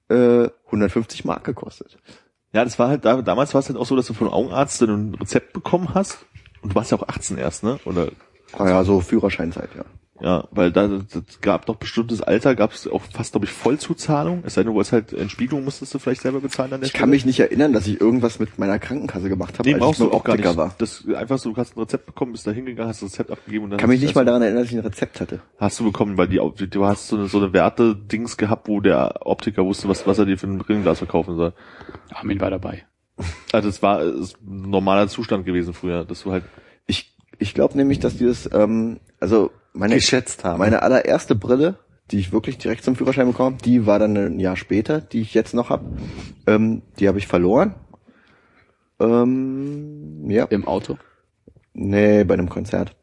äh, 0.09 0.49
150 0.65 1.25
Mark 1.25 1.43
gekostet. 1.43 1.97
Ja, 2.53 2.63
das 2.63 2.77
war 2.77 2.87
halt, 2.87 3.03
da, 3.05 3.21
damals 3.21 3.53
war 3.53 3.59
es 3.59 3.69
halt 3.69 3.79
auch 3.79 3.85
so, 3.85 3.95
dass 3.95 4.05
du 4.05 4.13
von 4.13 4.27
Augenarzt 4.27 4.81
dann 4.81 5.11
ein 5.11 5.15
Rezept 5.15 5.53
bekommen 5.53 5.93
hast. 5.93 6.25
Und 6.63 6.71
du 6.71 6.75
warst 6.75 6.91
ja 6.91 6.97
auch 6.97 7.07
18 7.07 7.37
erst, 7.37 7.63
ne? 7.63 7.79
Oder, 7.85 8.07
Ah 8.57 8.69
ja, 8.69 8.83
so 8.83 8.99
Führerscheinzeit, 9.01 9.69
ja. 9.75 9.83
ja, 10.21 10.47
weil 10.51 10.71
da, 10.71 10.87
das 10.87 11.41
gab 11.41 11.65
doch 11.65 11.75
bestimmtes 11.75 12.21
Alter, 12.21 12.53
gab 12.53 12.71
es 12.71 12.87
auch 12.87 13.01
fast, 13.11 13.33
glaube 13.33 13.47
ich, 13.47 13.51
Vollzuzahlung. 13.51 14.43
Es 14.45 14.53
sei 14.53 14.61
denn, 14.61 14.67
du 14.69 14.75
wolltest 14.75 14.93
halt 14.93 15.11
Entspiegelung, 15.11 15.63
musstest 15.63 15.91
du 15.93 15.97
vielleicht 15.97 16.21
selber 16.21 16.39
bezahlen 16.39 16.71
an 16.71 16.81
der 16.81 16.87
Ich 16.87 16.93
kann 16.93 17.09
mich 17.09 17.25
nicht 17.25 17.39
erinnern, 17.39 17.73
dass 17.73 17.87
ich 17.87 17.99
irgendwas 17.99 18.37
mit 18.39 18.59
meiner 18.59 18.77
Krankenkasse 18.77 19.27
gemacht 19.27 19.57
habe, 19.57 19.67
Nee, 19.67 19.73
als 19.73 19.81
brauchst 19.83 19.99
ich 20.01 20.05
du 20.05 20.11
beim 20.11 20.19
auch 20.19 20.23
gar 20.23 20.35
nicht. 20.37 20.55
war. 20.55 20.75
Das 20.77 21.03
einfach 21.15 21.39
so, 21.39 21.51
du 21.51 21.57
hast 21.57 21.75
ein 21.75 21.79
Rezept 21.79 22.05
bekommen, 22.05 22.31
bist 22.33 22.45
da 22.45 22.51
hingegangen, 22.51 22.87
hast 22.89 23.01
das 23.01 23.11
Rezept 23.11 23.31
abgegeben 23.31 23.63
und 23.65 23.69
dann 23.71 23.79
kann 23.79 23.89
mich 23.89 24.01
nicht 24.01 24.13
mal 24.13 24.23
daran 24.23 24.43
erinnern, 24.43 24.61
dass 24.61 24.71
ich 24.71 24.77
ein 24.77 24.85
Rezept 24.85 25.19
hatte. 25.19 25.41
Hast 25.57 25.79
du 25.79 25.83
bekommen, 25.83 26.15
weil 26.15 26.27
die, 26.27 26.37
du 26.69 26.85
hast 26.85 27.07
so 27.07 27.15
eine, 27.17 27.27
so 27.27 27.39
eine 27.39 27.51
Werte-Dings 27.51 28.37
gehabt, 28.37 28.67
wo 28.67 28.81
der 28.81 29.15
Optiker 29.25 29.65
wusste, 29.65 29.89
was, 29.89 30.05
was 30.05 30.19
er 30.19 30.25
dir 30.27 30.37
für 30.37 30.45
ein 30.45 30.59
Brillenglas 30.59 30.99
verkaufen 30.99 31.35
soll. 31.35 31.53
Armin 32.13 32.39
war 32.39 32.51
dabei. 32.51 32.83
Also 33.51 33.67
das 33.69 33.81
war 33.81 34.01
ist 34.01 34.37
ein 34.41 34.69
normaler 34.69 35.07
Zustand 35.07 35.45
gewesen 35.45 35.73
früher, 35.73 36.03
dass 36.05 36.23
du 36.23 36.31
halt, 36.31 36.43
Ich, 36.87 37.15
ich 37.39 37.53
glaube 37.53 37.77
nämlich, 37.77 37.99
dass 37.99 38.17
dieses, 38.17 38.49
ähm, 38.53 38.99
also 39.19 39.51
meine, 39.73 39.95
Geschätzt 39.95 40.43
haben. 40.43 40.59
meine 40.59 40.81
allererste 40.81 41.35
Brille, 41.35 41.77
die 42.11 42.19
ich 42.19 42.31
wirklich 42.31 42.57
direkt 42.57 42.83
zum 42.83 42.95
Führerschein 42.95 43.27
bekommen 43.27 43.55
habe, 43.55 43.63
die 43.63 43.85
war 43.85 43.99
dann 43.99 44.17
ein 44.17 44.39
Jahr 44.39 44.55
später, 44.55 45.01
die 45.01 45.21
ich 45.21 45.33
jetzt 45.33 45.53
noch 45.53 45.69
habe. 45.69 45.85
Ähm, 46.47 46.81
die 46.99 47.07
habe 47.07 47.17
ich 47.19 47.27
verloren. 47.27 47.75
Ähm, 48.99 50.29
ja. 50.29 50.45
Im 50.45 50.67
Auto. 50.67 50.97
Nee, 51.73 52.23
bei 52.23 52.33
einem 52.35 52.49
Konzert. 52.49 52.95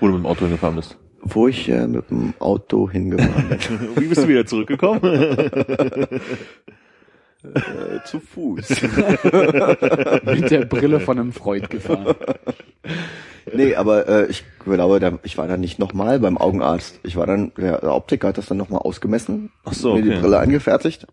wo 0.00 0.06
du 0.06 0.12
mit 0.14 0.22
dem 0.22 0.26
Auto 0.26 0.44
hingefahren 0.44 0.76
bist. 0.76 0.96
Wo 1.22 1.48
ich 1.48 1.68
äh, 1.68 1.86
mit 1.86 2.10
dem 2.10 2.32
Auto 2.38 2.88
hingefahren 2.90 3.48
bin. 3.48 3.96
Wie 3.96 4.06
bist 4.06 4.22
du 4.22 4.28
wieder 4.28 4.46
zurückgekommen? 4.46 5.00
äh, 7.44 8.04
zu 8.04 8.20
Fuß. 8.20 8.68
Mit 10.24 10.50
der 10.50 10.64
Brille 10.66 11.00
von 11.00 11.18
einem 11.18 11.32
Freund 11.32 11.70
gefahren. 11.70 12.14
Nee, 13.52 13.74
aber 13.74 14.08
äh, 14.08 14.26
ich 14.26 14.44
glaube, 14.64 15.00
da, 15.00 15.18
ich 15.22 15.38
war 15.38 15.48
dann 15.48 15.60
nicht 15.60 15.78
nochmal 15.78 16.20
beim 16.20 16.38
Augenarzt. 16.38 17.00
Ich 17.02 17.16
war 17.16 17.26
dann, 17.26 17.52
der 17.56 17.82
Optiker 17.82 18.28
hat 18.28 18.38
das 18.38 18.46
dann 18.46 18.58
nochmal 18.58 18.80
ausgemessen, 18.80 19.50
Ach 19.64 19.72
so, 19.72 19.94
mir 19.96 20.02
die. 20.02 20.20
Brille 20.20 20.38
angefertigt, 20.38 21.06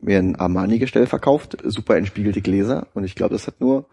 mir 0.00 0.18
ein 0.18 0.36
Armani-Gestell 0.36 1.06
verkauft, 1.06 1.58
super 1.64 1.96
entspiegelte 1.96 2.40
Gläser 2.40 2.88
und 2.94 3.04
ich 3.04 3.14
glaube, 3.14 3.34
das 3.34 3.46
hat 3.46 3.60
nur 3.60 3.86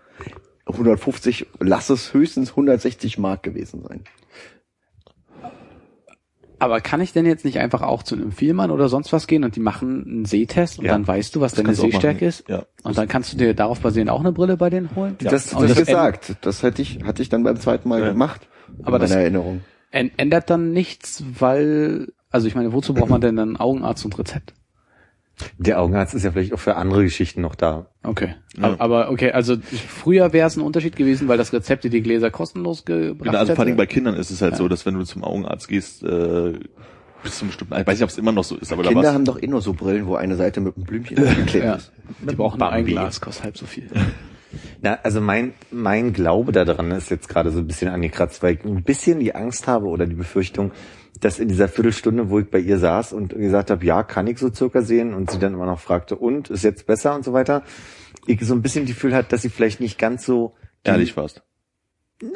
150, 0.65 1.47
lass 1.59 1.89
es 1.89 2.13
höchstens 2.13 2.51
160 2.51 3.17
Mark 3.17 3.43
gewesen 3.43 3.83
sein. 3.87 4.03
Aber 6.59 6.81
kann 6.81 7.01
ich 7.01 7.13
denn 7.13 7.25
jetzt 7.25 7.45
nicht 7.45 7.59
einfach 7.59 7.81
auch 7.83 8.01
zu 8.03 8.15
einem 8.15 8.31
Vielmann 8.31 8.71
oder 8.71 8.89
sonst 8.89 9.13
was 9.13 9.27
gehen 9.27 9.43
und 9.43 9.55
die 9.55 9.59
machen 9.59 10.03
einen 10.07 10.25
Sehtest 10.25 10.79
und 10.79 10.85
Ja. 10.85 10.93
dann 10.93 11.07
weißt 11.07 11.35
du, 11.35 11.41
was 11.41 11.53
deine 11.53 11.73
du 11.73 11.73
auch 11.73 11.85
Sehstärke 11.85 12.25
ist? 12.25 12.49
Ja. 12.49 12.65
Und 12.83 12.97
dann 12.97 13.07
kannst 13.07 13.33
du 13.33 13.37
dir 13.37 13.53
darauf 13.53 13.79
basierend 13.79 14.09
auch 14.09 14.19
eine 14.21 14.31
Brille 14.31 14.57
bei 14.57 14.69
denen 14.69 14.95
holen? 14.95 15.15
Das- 15.19 15.53
Und 15.53 15.61
Das, 15.63 15.75
das 15.75 15.85
gesagt, 15.85 16.35
das 16.41 16.63
hätte 16.63 16.81
ich, 16.81 17.03
hatte 17.03 17.21
ich 17.21 17.29
dann 17.29 17.43
beim 17.43 17.59
zweiten 17.59 17.87
Mal 17.89 18.01
Ja. 18.01 18.09
gemacht. 18.09 18.47
Aber 18.83 18.97
in 18.97 19.01
das- 19.01 19.11
Erinnerung. 19.11 19.61
Ändert 19.91 20.49
dann 20.49 20.71
nichts, 20.73 21.23
weil, 21.39 22.07
also 22.29 22.47
ich 22.47 22.55
meine, 22.55 22.73
wozu 22.73 22.93
braucht 22.93 23.09
man 23.09 23.21
denn 23.21 23.39
einen 23.39 23.57
Augenarzt 23.57 24.03
und 24.05 24.17
Rezept? 24.19 24.53
Der 25.59 25.79
Augenarzt 25.81 26.13
ist 26.15 26.23
ja 26.23 26.31
vielleicht 26.31 26.53
auch 26.53 26.59
für 26.59 26.75
andere 26.77 27.03
Geschichten 27.03 27.41
noch 27.41 27.55
da. 27.55 27.87
Okay. 28.03 28.35
Ja. 28.59 28.75
Aber, 28.79 29.11
okay, 29.11 29.31
also 29.31 29.55
früher 29.61 30.33
wäre 30.33 30.47
es 30.47 30.55
ein 30.57 30.61
Unterschied 30.61 30.95
gewesen, 30.95 31.27
weil 31.27 31.37
das 31.37 31.53
Rezept 31.53 31.83
dir 31.83 31.89
die 31.91 32.01
Gläser 32.01 32.31
kostenlos 32.31 32.85
gebracht 32.85 33.23
Genau, 33.23 33.37
also 33.39 33.53
vor 33.55 33.65
allem 33.65 33.75
bei 33.77 33.85
Kindern 33.85 34.15
ist 34.15 34.31
es 34.31 34.41
halt 34.41 34.53
Ja. 34.53 34.57
so, 34.57 34.67
dass 34.67 34.85
wenn 34.85 34.95
du 34.95 35.03
zum 35.03 35.23
Augenarzt 35.23 35.67
gehst, 35.67 36.03
äh, 36.03 36.53
bis 37.23 37.37
zum 37.37 37.49
bestimmten, 37.49 37.73
ich 37.79 37.85
weiß 37.85 37.95
nicht, 37.95 38.03
ob 38.03 38.09
es 38.09 38.17
immer 38.17 38.31
noch 38.31 38.43
so 38.43 38.55
ist, 38.57 38.71
aber 38.73 38.81
da 38.83 38.89
Kinder 38.89 39.03
war's- 39.05 39.13
haben 39.13 39.25
doch 39.25 39.41
eh 39.41 39.47
nur 39.47 39.61
so 39.61 39.73
Brillen, 39.73 40.07
wo 40.07 40.15
eine 40.15 40.35
Seite 40.35 40.59
mit 40.61 40.75
einem 40.75 40.85
Blümchen 40.85 41.15
geklebt 41.37 41.65
ja. 41.65 41.75
ist. 41.75 41.91
Die 42.27 42.35
brauchen 42.35 42.61
ein. 42.61 42.85
Glas, 42.85 43.21
kostet 43.21 43.43
halb 43.43 43.57
so 43.57 43.65
viel. 43.67 43.87
Na, 44.81 44.97
also 45.03 45.19
mein, 45.21 45.53
mein 45.71 46.13
Glaube 46.13 46.51
daran 46.51 46.89
ist 46.91 47.11
jetzt 47.11 47.27
gerade 47.29 47.51
so 47.51 47.59
ein 47.59 47.67
bisschen 47.67 47.89
angekratzt, 47.89 48.41
weil 48.41 48.55
ich 48.55 48.63
ein 48.63 48.81
bisschen 48.83 49.19
die 49.19 49.35
Angst 49.35 49.67
habe 49.67 49.87
oder 49.87 50.05
die 50.07 50.15
Befürchtung, 50.15 50.71
dass 51.19 51.39
in 51.39 51.47
dieser 51.47 51.67
Viertelstunde, 51.67 52.29
wo 52.29 52.39
ich 52.39 52.49
bei 52.49 52.59
ihr 52.59 52.77
saß 52.77 53.13
und 53.13 53.29
gesagt 53.33 53.71
habe, 53.71 53.85
ja, 53.85 54.03
kann 54.03 54.27
ich 54.27 54.37
so 54.39 54.51
circa 54.53 54.81
sehen 54.81 55.13
und 55.13 55.31
sie 55.31 55.39
dann 55.39 55.53
immer 55.53 55.65
noch 55.65 55.79
fragte, 55.79 56.15
und, 56.15 56.49
ist 56.49 56.63
jetzt 56.63 56.85
besser 56.87 57.15
und 57.15 57.23
so 57.25 57.33
weiter, 57.33 57.63
ich 58.25 58.41
so 58.45 58.53
ein 58.53 58.61
bisschen 58.61 58.85
die 58.85 58.93
Gefühl 58.93 59.15
hat, 59.15 59.31
dass 59.31 59.41
sie 59.41 59.49
vielleicht 59.49 59.79
nicht 59.79 59.97
ganz 59.97 60.25
so 60.25 60.53
ehrlich 60.83 61.17
warst. 61.17 61.43
Nein, 62.21 62.31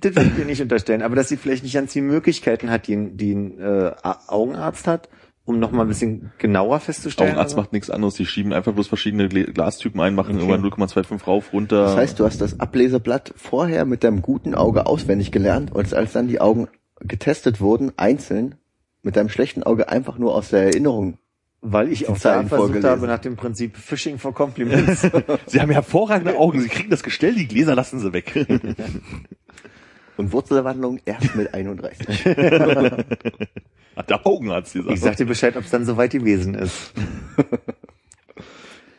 das 0.00 0.14
will 0.14 0.26
ich 0.28 0.38
mir 0.38 0.44
nicht 0.44 0.62
unterstellen, 0.62 1.02
aber 1.02 1.16
dass 1.16 1.28
sie 1.28 1.36
vielleicht 1.36 1.64
nicht 1.64 1.74
ganz 1.74 1.92
die 1.92 2.00
Möglichkeiten 2.00 2.70
hat, 2.70 2.86
die, 2.86 2.94
ein- 2.96 3.16
die 3.16 3.34
ein 3.34 3.58
äh, 3.60 3.92
Augenarzt 4.28 4.86
hat, 4.86 5.08
um 5.44 5.58
noch 5.58 5.72
mal 5.72 5.82
ein 5.82 5.88
bisschen 5.88 6.32
genauer 6.38 6.78
festzustellen. 6.80 7.30
Augenarzt 7.32 7.52
also. 7.54 7.62
macht 7.62 7.72
nichts 7.72 7.90
anderes, 7.90 8.14
die 8.14 8.26
schieben 8.26 8.52
einfach 8.52 8.72
bloß 8.72 8.86
verschiedene 8.86 9.26
Gla- 9.28 9.50
Glastypen 9.52 10.00
ein, 10.00 10.14
machen 10.14 10.38
irgendwann 10.38 10.62
0,25 10.64 11.24
rauf, 11.24 11.52
runter. 11.52 11.82
Das 11.82 11.96
heißt, 11.96 12.20
du 12.20 12.24
hast 12.24 12.40
das 12.40 12.60
Ableseblatt 12.60 13.34
vorher 13.36 13.84
mit 13.84 14.04
deinem 14.04 14.22
guten 14.22 14.54
Auge 14.54 14.86
auswendig 14.86 15.32
gelernt 15.32 15.72
und 15.72 15.92
als 15.92 16.12
dann 16.12 16.28
die 16.28 16.40
Augen 16.40 16.68
getestet 17.04 17.60
wurden, 17.60 17.92
einzeln, 17.96 18.56
mit 19.02 19.16
deinem 19.16 19.28
schlechten 19.28 19.62
Auge 19.62 19.88
einfach 19.88 20.18
nur 20.18 20.34
aus 20.34 20.50
der 20.50 20.62
Erinnerung. 20.62 21.18
Weil 21.60 21.90
ich 21.90 22.08
auch 22.08 22.18
da 22.18 22.42
versucht 22.42 22.48
vorgelesen. 22.50 22.90
habe 22.90 23.06
nach 23.06 23.20
dem 23.20 23.36
Prinzip 23.36 23.76
Phishing 23.76 24.18
for 24.18 24.34
Compliments. 24.34 25.00
Sie 25.46 25.60
haben 25.60 25.70
hervorragende 25.70 26.36
Augen, 26.36 26.60
sie 26.60 26.68
kriegen 26.68 26.90
das 26.90 27.02
Gestell, 27.02 27.34
die 27.34 27.48
Gläser 27.48 27.74
lassen 27.74 28.00
sie 28.00 28.12
weg. 28.12 28.34
Und 30.16 30.32
Wurzelwandlung 30.32 31.00
erst 31.06 31.34
mit 31.34 31.54
31. 31.54 32.26
Hat 33.96 34.10
der 34.10 34.26
Augenarzt 34.26 34.74
gesagt. 34.74 34.94
ich 34.94 35.00
sag 35.00 35.16
dir 35.16 35.24
Bescheid, 35.24 35.56
ob 35.56 35.64
es 35.64 35.70
dann 35.70 35.84
soweit 35.86 36.12
gewesen 36.12 36.54
ist. 36.54 36.92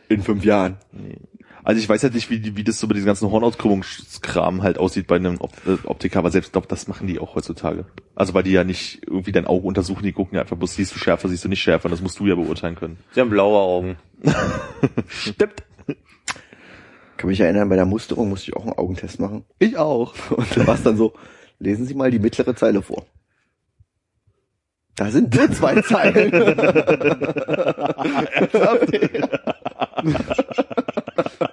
In 0.08 0.22
fünf 0.22 0.44
Jahren. 0.44 0.76
Also 1.66 1.80
ich 1.80 1.88
weiß 1.88 2.00
halt 2.04 2.14
nicht, 2.14 2.30
wie, 2.30 2.38
die- 2.38 2.56
wie 2.56 2.62
das 2.62 2.78
so 2.78 2.86
bei 2.86 2.94
diesem 2.94 3.08
ganzen 3.08 3.28
Hornauskrümmungskram 3.28 4.62
halt 4.62 4.78
aussieht 4.78 5.08
bei 5.08 5.16
einem 5.16 5.40
Op 5.40 5.50
äh, 5.66 5.76
Optiker, 5.84 6.20
aber 6.20 6.30
selbst 6.30 6.52
glaube, 6.52 6.68
das 6.68 6.86
machen 6.86 7.08
die 7.08 7.18
auch 7.18 7.34
heutzutage. 7.34 7.86
Also 8.14 8.34
weil 8.34 8.44
die 8.44 8.52
ja 8.52 8.62
nicht 8.62 9.02
irgendwie 9.04 9.32
dein 9.32 9.48
Auge 9.48 9.66
untersuchen, 9.66 10.04
die 10.04 10.12
gucken 10.12 10.36
ja 10.36 10.42
einfach 10.42 10.56
bloß, 10.56 10.76
siehst 10.76 10.94
du 10.94 11.00
schärfer, 11.00 11.28
siehst 11.28 11.44
du 11.44 11.48
nicht 11.48 11.60
schärfer, 11.60 11.88
das 11.88 12.00
musst 12.00 12.20
du 12.20 12.26
ja 12.28 12.36
beurteilen 12.36 12.76
können. 12.76 12.98
Sie 13.12 13.20
haben 13.20 13.30
blaue 13.30 13.58
Augen. 13.58 13.96
Stimmt. 15.08 15.64
Kann 17.16 17.30
mich 17.30 17.40
erinnern, 17.40 17.68
bei 17.68 17.74
der 17.76 17.86
Musterung 17.86 18.28
musste 18.28 18.50
ich 18.50 18.56
auch 18.56 18.62
einen 18.62 18.74
Augentest 18.74 19.18
machen. 19.18 19.44
Ich 19.58 19.76
auch. 19.76 20.14
Und 20.30 20.56
da 20.56 20.66
war 20.68 20.74
es 20.76 20.84
dann 20.84 20.96
so, 20.96 21.14
lesen 21.58 21.84
Sie 21.84 21.94
mal 21.94 22.12
die 22.12 22.20
mittlere 22.20 22.54
Zeile 22.54 22.80
vor. 22.82 23.06
Da 24.94 25.10
sind 25.10 25.34
nur 25.34 25.50
zwei 25.50 25.80
Zeilen. 25.82 26.32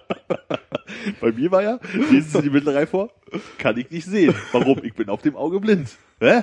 Bei 1.22 1.32
mir 1.32 1.52
war 1.52 1.64
ja, 1.64 1.80
lesen 2.12 2.30
Sie 2.30 2.42
die 2.44 2.50
Mittelreihe 2.50 2.88
vor? 2.88 3.12
Kann 3.58 3.78
ich 3.78 3.90
nicht 3.90 4.06
sehen. 4.06 4.36
Warum? 4.52 4.80
Ich 4.84 4.94
bin 4.94 5.10
auf 5.10 5.22
dem 5.22 5.36
Auge 5.36 5.60
blind. 5.60 5.90
Hä? 6.20 6.42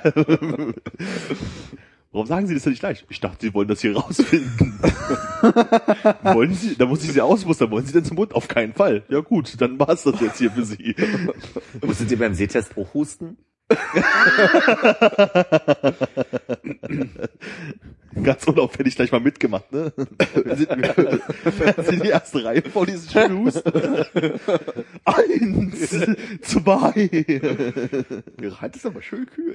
Warum 2.12 2.26
sagen 2.26 2.48
Sie 2.48 2.54
das 2.54 2.64
denn 2.64 2.72
nicht 2.72 2.80
gleich? 2.80 3.04
Ich 3.08 3.20
dachte, 3.20 3.38
Sie 3.40 3.54
wollen 3.54 3.68
das 3.68 3.80
hier 3.80 3.96
rausfinden. 3.96 4.80
wollen 6.22 6.54
Sie, 6.54 6.76
da 6.76 6.86
muss 6.86 7.04
ich 7.04 7.12
Sie 7.12 7.20
ausmustern. 7.20 7.70
Wollen 7.70 7.86
Sie 7.86 7.92
denn 7.92 8.04
zum 8.04 8.16
Mund? 8.16 8.34
Auf 8.34 8.48
keinen 8.48 8.72
Fall. 8.72 9.04
Ja 9.08 9.20
gut, 9.20 9.60
dann 9.60 9.78
war's 9.78 10.02
das 10.02 10.20
jetzt 10.20 10.38
hier 10.38 10.50
für 10.50 10.64
Sie. 10.64 10.96
Musstet 11.84 12.10
ihr 12.10 12.18
beim 12.18 12.34
Sehtest 12.34 12.76
auch 12.76 12.92
husten? 12.94 13.36
Ganz 18.22 18.46
unauffällig 18.46 18.96
gleich 18.96 19.12
mal 19.12 19.20
mitgemacht, 19.20 19.70
ne? 19.72 19.92
Wir 20.44 20.56
sind, 20.56 20.68
wir 20.70 21.84
sind 21.84 22.04
die 22.04 22.08
erste 22.08 22.44
Reihe 22.44 22.60
vor 22.62 22.84
diesem 22.84 23.08
Schmus. 23.08 23.62
Eins, 25.04 25.96
zwei. 26.42 27.08
Ihre 28.40 28.60
Hand 28.60 28.76
ist 28.76 28.84
aber 28.86 29.00
schön 29.00 29.26
kühl. 29.26 29.54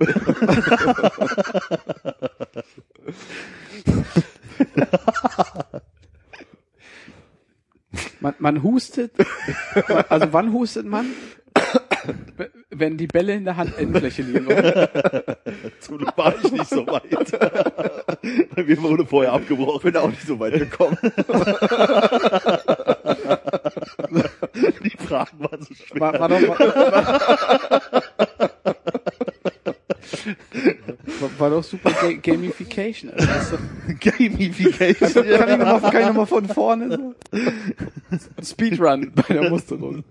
Man, 8.20 8.34
man 8.40 8.64
hustet, 8.64 9.12
also 10.10 10.34
wann 10.34 10.52
hustet 10.52 10.86
man? 10.86 11.06
Wenn 12.70 12.98
die 12.98 13.08
Bälle 13.08 13.34
in 13.34 13.46
der 13.46 13.58
Handendfläche 13.58 14.22
liegen. 14.22 14.48
Zum 15.80 15.98
Glück 15.98 16.18
war 16.18 16.34
ich 16.44 16.52
nicht 16.52 16.70
so 16.70 16.86
weit. 16.88 17.40
Bei 18.56 18.64
mir 18.64 18.82
wurde 18.82 19.06
vorher 19.06 19.34
abgebrochen. 19.34 19.92
Bin 19.92 19.98
auch 19.98 20.10
nicht 20.10 20.26
so 20.26 20.40
weit 20.40 20.54
gekommen. 20.54 20.98
Die 24.84 24.98
Fragen 24.98 25.40
waren 25.40 25.62
so 25.62 25.74
schwer. 25.74 26.02
War, 26.02 26.20
war 26.20 26.30
doch, 26.30 26.42
war, 26.48 26.60
war, 26.60 27.92
war 31.38 31.50
doch 31.50 31.64
super 31.64 31.92
Ga 31.92 32.12
Gamification. 32.14 33.12
Also 33.12 33.28
das 33.28 33.54
Gamification. 34.00 35.14
kann, 35.14 35.50
ich 35.50 35.58
noch 35.58 35.82
mal, 35.82 35.92
kann 35.92 36.02
ich 36.02 36.08
noch 36.08 36.14
mal 36.14 36.26
von 36.26 36.48
vorne 36.48 36.98
so? 36.98 37.16
Speedrun 38.44 39.12
bei 39.16 39.34
der 39.34 39.50
Musterung. 39.50 40.04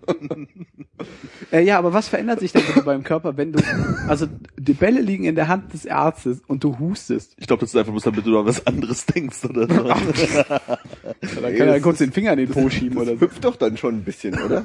äh, 1.52 1.62
ja, 1.62 1.78
aber 1.78 1.92
was 1.92 2.08
verändert 2.08 2.40
sich 2.40 2.52
denn 2.52 2.62
bitte 2.66 2.82
beim 2.82 3.02
Körper, 3.02 3.36
wenn 3.36 3.52
du, 3.52 3.62
also 4.08 4.26
die 4.58 4.74
Bälle 4.74 5.00
liegen 5.00 5.24
in 5.24 5.34
der 5.34 5.48
Hand 5.48 5.72
des 5.72 5.86
Arztes 5.86 6.42
und 6.46 6.64
du 6.64 6.78
hustest? 6.78 7.34
Ich 7.38 7.46
glaube, 7.46 7.60
das 7.60 7.70
ist 7.70 7.76
einfach 7.76 7.92
bloß, 7.92 8.04
damit 8.04 8.26
du 8.26 8.38
an 8.38 8.46
was 8.46 8.66
anderes 8.66 9.06
denkst 9.06 9.44
oder 9.44 9.66
so. 9.68 9.82
Dann 11.42 11.56
kann 11.56 11.68
er 11.68 11.80
kurz 11.80 11.98
den 11.98 12.12
Finger 12.12 12.32
in 12.32 12.38
den 12.38 12.48
Po 12.48 12.68
schieben 12.68 12.98
oder 12.98 13.14
so. 13.14 13.20
Hüpft 13.20 13.44
doch 13.44 13.56
dann 13.56 13.76
schon 13.76 13.96
ein 13.96 14.04
bisschen, 14.04 14.34
oder? 14.40 14.64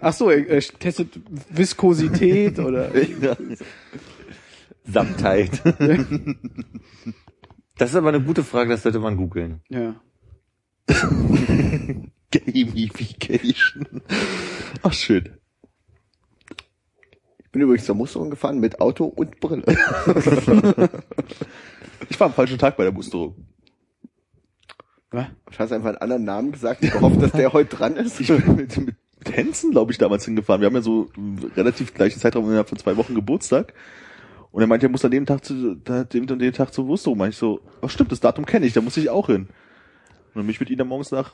Ach 0.00 0.12
so, 0.12 0.30
er, 0.30 0.46
er 0.48 0.60
testet 0.60 1.20
Viskosität 1.50 2.58
oder 2.58 2.90
Samtheit. 4.86 5.62
Das 7.78 7.90
ist 7.90 7.96
aber 7.96 8.08
eine 8.08 8.22
gute 8.22 8.42
Frage, 8.42 8.70
das 8.70 8.82
sollte 8.84 9.00
man 9.00 9.18
googeln. 9.18 9.60
ja. 9.68 9.96
Gamification. 12.30 14.00
Ach, 14.82 14.92
schön. 14.94 15.28
Ich 17.38 17.50
bin 17.52 17.60
übrigens 17.60 17.84
zur 17.84 17.94
Musterung 17.94 18.30
gefahren 18.30 18.60
mit 18.60 18.80
Auto 18.80 19.04
und 19.04 19.40
Brille. 19.40 19.64
Ich 22.08 22.20
war 22.20 22.28
am 22.28 22.34
falschen 22.34 22.58
Tag 22.58 22.76
bei 22.76 22.84
der 22.84 22.92
Musterung. 22.92 23.34
Was? 25.10 25.26
Du 25.50 25.58
hast 25.58 25.72
einfach 25.72 25.88
einen 25.88 25.98
anderen 25.98 26.24
Namen 26.24 26.52
gesagt, 26.52 26.84
ich 26.84 26.92
gehofft, 26.92 27.20
dass 27.22 27.32
der 27.32 27.52
heute 27.52 27.76
dran 27.76 27.96
ist. 27.96 28.20
Ich 28.20 28.28
bin 28.28 28.56
mit, 28.56 28.76
mit 28.76 28.96
Hensen, 29.30 29.70
glaube 29.70 29.92
ich, 29.92 29.98
damals 29.98 30.24
hingefahren. 30.24 30.60
Wir 30.60 30.66
haben 30.66 30.76
ja 30.76 30.82
so 30.82 31.08
relativ 31.56 31.94
gleichen 31.94 32.20
Zeitraum 32.20 32.44
innerhalb 32.46 32.68
von 32.68 32.78
zwei 32.78 32.96
Wochen 32.96 33.14
Geburtstag. 33.14 33.72
Und 34.56 34.62
er 34.62 34.68
meinte, 34.68 34.86
er 34.86 34.88
muss 34.88 35.04
an 35.04 35.10
dem 35.10 35.26
Tag 35.26 35.44
zu, 35.44 35.74
dem 35.74 36.30
und 36.30 36.38
dem 36.38 36.52
Tag 36.54 36.72
zur 36.72 36.86
Musterung. 36.86 37.18
Meinte 37.18 37.34
ich 37.34 37.36
so, 37.36 37.60
ach 37.82 37.90
stimmt, 37.90 38.10
das 38.10 38.20
Datum 38.20 38.46
kenne 38.46 38.64
ich, 38.64 38.72
da 38.72 38.80
muss 38.80 38.96
ich 38.96 39.10
auch 39.10 39.26
hin. 39.26 39.48
Und 39.48 39.48
dann 40.34 40.44
bin 40.44 40.48
ich 40.48 40.60
mit 40.60 40.70
ihm 40.70 40.78
dann 40.78 40.88
morgens 40.88 41.10
nach 41.10 41.32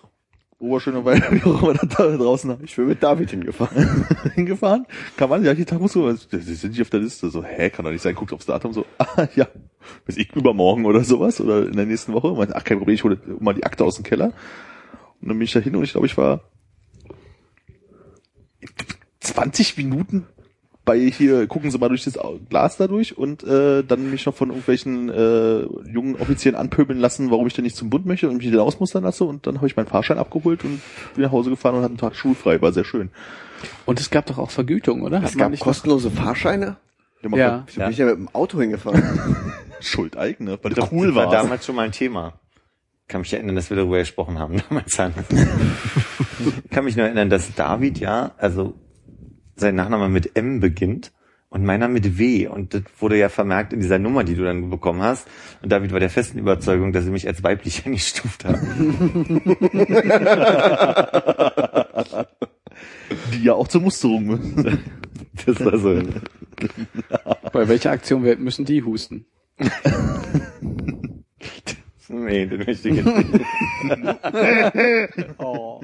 Oberschöner 0.58 1.04
Weil, 1.04 1.20
wie 1.30 1.44
auch 1.44 1.62
immer 1.62 1.74
da 1.74 2.16
draußen 2.16 2.58
Ich 2.64 2.74
bin 2.74 2.88
mit 2.88 3.00
David 3.00 3.30
hingefahren. 3.30 4.06
hingefahren. 4.34 4.86
Kam 5.16 5.30
an, 5.30 5.44
ja, 5.44 5.52
hier 5.52 5.64
Tag 5.64 5.78
Musterung. 5.78 6.16
Sie 6.16 6.40
sind 6.40 6.72
nicht 6.72 6.82
auf 6.82 6.90
der 6.90 6.98
Liste. 6.98 7.30
So, 7.30 7.44
hä, 7.44 7.70
kann 7.70 7.84
doch 7.84 7.92
nicht 7.92 8.02
sein. 8.02 8.16
Guckt 8.16 8.32
aufs 8.32 8.46
Datum 8.46 8.72
so, 8.72 8.86
ah, 8.98 9.28
ja, 9.36 9.46
weiß 10.06 10.16
ich, 10.16 10.34
übermorgen 10.34 10.84
oder 10.84 11.04
sowas 11.04 11.40
oder 11.40 11.68
in 11.68 11.76
der 11.76 11.86
nächsten 11.86 12.14
Woche. 12.14 12.32
Meinte, 12.32 12.56
ach, 12.56 12.64
kein 12.64 12.78
Problem, 12.78 12.96
ich 12.96 13.04
hole 13.04 13.20
mal 13.38 13.54
die 13.54 13.62
Akte 13.62 13.84
aus 13.84 13.94
dem 13.94 14.02
Keller. 14.02 14.32
Und 15.20 15.28
dann 15.28 15.38
bin 15.38 15.42
ich 15.42 15.52
da 15.52 15.60
hin 15.60 15.76
und 15.76 15.84
ich 15.84 15.92
glaube, 15.92 16.06
ich 16.06 16.16
war 16.16 16.40
20 19.20 19.76
Minuten 19.76 20.26
bei 20.84 20.98
hier, 20.98 21.46
gucken 21.46 21.70
Sie 21.70 21.78
mal 21.78 21.88
durch 21.88 22.04
das 22.04 22.18
Glas 22.48 22.76
da 22.76 22.88
durch 22.88 23.16
und 23.16 23.44
äh, 23.44 23.84
dann 23.84 24.10
mich 24.10 24.26
noch 24.26 24.34
von 24.34 24.48
irgendwelchen 24.48 25.08
äh, 25.10 25.60
jungen 25.88 26.16
Offizieren 26.16 26.56
anpöbeln 26.56 26.98
lassen, 26.98 27.30
warum 27.30 27.46
ich 27.46 27.54
denn 27.54 27.64
nicht 27.64 27.76
zum 27.76 27.88
Bund 27.88 28.04
möchte 28.04 28.28
und 28.28 28.38
mich 28.38 28.50
dann 28.50 28.60
ausmustern 28.60 29.04
lasse 29.04 29.24
und 29.24 29.46
dann 29.46 29.56
habe 29.56 29.66
ich 29.68 29.76
meinen 29.76 29.86
Fahrschein 29.86 30.18
abgeholt 30.18 30.64
und 30.64 30.80
bin 31.14 31.22
nach 31.22 31.30
Hause 31.30 31.50
gefahren 31.50 31.76
und 31.76 31.82
hatte 31.82 31.90
einen 31.92 31.98
Tag 31.98 32.16
schulfrei, 32.16 32.60
war 32.60 32.72
sehr 32.72 32.84
schön. 32.84 33.10
Und 33.86 34.00
es 34.00 34.10
gab 34.10 34.26
doch 34.26 34.38
auch 34.38 34.50
Vergütung, 34.50 35.02
oder? 35.02 35.18
Es 35.18 35.24
Hat 35.24 35.34
man 35.34 35.38
gab 35.38 35.50
nicht 35.52 35.62
kostenlose 35.62 36.10
Fahrscheine. 36.10 36.76
Der 37.22 37.30
macht 37.30 37.38
Ja. 37.38 37.62
Wieso 37.66 37.80
bin 37.80 37.90
ich 37.90 37.98
ja 37.98 38.06
mit 38.06 38.16
dem 38.16 38.28
Auto 38.34 38.60
hingefahren? 38.60 39.02
Schuld 39.80 40.16
eigene, 40.16 40.58
weil 40.62 40.72
der 40.72 40.92
cool 40.92 41.08
das 41.08 41.16
war 41.16 41.26
war. 41.26 41.32
damals 41.32 41.66
schon 41.66 41.76
mal 41.76 41.82
ein 41.82 41.92
Thema. 41.92 42.34
Kann 43.08 43.20
mich 43.20 43.32
erinnern, 43.32 43.54
dass 43.56 43.70
wir 43.70 43.76
darüber 43.76 43.98
gesprochen 43.98 44.38
haben 44.38 44.60
damals. 44.68 44.96
kann 46.70 46.84
mich 46.84 46.96
nur 46.96 47.06
erinnern, 47.06 47.30
dass 47.30 47.54
David 47.54 47.98
ja, 47.98 48.32
also 48.38 48.74
sein 49.62 49.74
Nachname 49.74 50.10
mit 50.10 50.36
M 50.36 50.60
beginnt 50.60 51.12
und 51.48 51.64
meiner 51.64 51.88
mit 51.88 52.18
W. 52.18 52.46
Und 52.48 52.74
das 52.74 52.82
wurde 52.98 53.16
ja 53.16 53.30
vermerkt 53.30 53.72
in 53.72 53.80
dieser 53.80 53.98
Nummer, 53.98 54.24
die 54.24 54.34
du 54.34 54.44
dann 54.44 54.68
bekommen 54.68 55.00
hast. 55.02 55.26
Und 55.62 55.72
David 55.72 55.92
war 55.92 56.00
der 56.00 56.10
festen 56.10 56.38
Überzeugung, 56.38 56.92
dass 56.92 57.04
sie 57.04 57.10
mich 57.10 57.26
als 57.26 57.42
weiblich 57.42 57.86
eingestuft 57.86 58.44
haben. 58.44 59.40
Die 63.32 63.44
ja 63.44 63.54
auch 63.54 63.68
zur 63.68 63.80
Musterung 63.82 64.26
müssen. 64.26 64.78
Das 65.46 65.64
war 65.64 65.78
so. 65.78 66.02
Bei 67.52 67.68
welcher 67.68 67.90
Aktion 67.90 68.22
müssen 68.42 68.64
die 68.64 68.82
husten? 68.82 69.26
Nee, 72.08 72.46
den 72.46 72.58
möchte 72.64 72.88
ich 72.90 72.96
jetzt 72.96 73.06
nicht. 73.06 73.44
Oh. 75.38 75.80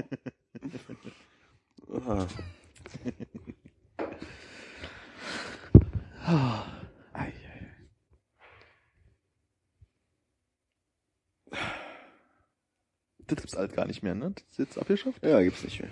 Das 13.27 13.37
gibt's 13.37 13.57
alt 13.57 13.75
gar 13.75 13.87
nicht 13.87 14.03
mehr, 14.03 14.15
ne? 14.15 14.33
Das 14.35 14.45
ist 14.51 14.59
jetzt 14.59 14.79
abgeschafft? 14.79 15.25
Ja, 15.25 15.41
gibt's 15.43 15.63
nicht 15.63 15.81
mehr. 15.81 15.91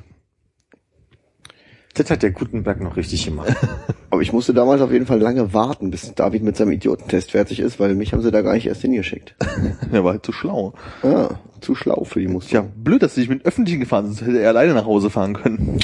Das 1.94 2.10
hat 2.10 2.22
der 2.22 2.30
Gutenberg 2.30 2.80
noch 2.80 2.96
richtig 2.96 3.24
gemacht. 3.24 3.54
Aber 4.10 4.20
ich 4.22 4.32
musste 4.32 4.54
damals 4.54 4.80
auf 4.80 4.92
jeden 4.92 5.06
Fall 5.06 5.20
lange 5.20 5.52
warten, 5.52 5.90
bis 5.90 6.14
David 6.14 6.42
mit 6.42 6.56
seinem 6.56 6.72
Idiotentest 6.72 7.32
fertig 7.32 7.60
ist, 7.60 7.80
weil 7.80 7.94
mich 7.94 8.12
haben 8.12 8.22
sie 8.22 8.30
da 8.30 8.42
gar 8.42 8.54
nicht 8.54 8.66
erst 8.66 8.82
hingeschickt. 8.82 9.34
Der 9.92 10.04
war 10.04 10.12
halt 10.12 10.24
zu 10.24 10.32
schlau. 10.32 10.74
Ah, 11.02 11.38
zu 11.60 11.74
schlau 11.74 12.04
für 12.04 12.20
die 12.20 12.26
Tja, 12.26 12.32
Musterung. 12.34 12.72
blöd, 12.76 13.02
dass 13.02 13.14
sie 13.14 13.20
nicht 13.22 13.30
mit 13.30 13.44
Öffentlichen 13.44 13.80
gefahren 13.80 14.06
sind, 14.06 14.14
sonst 14.16 14.28
hätte 14.28 14.40
er 14.40 14.50
alleine 14.50 14.74
nach 14.74 14.86
Hause 14.86 15.10
fahren 15.10 15.34
können. 15.34 15.80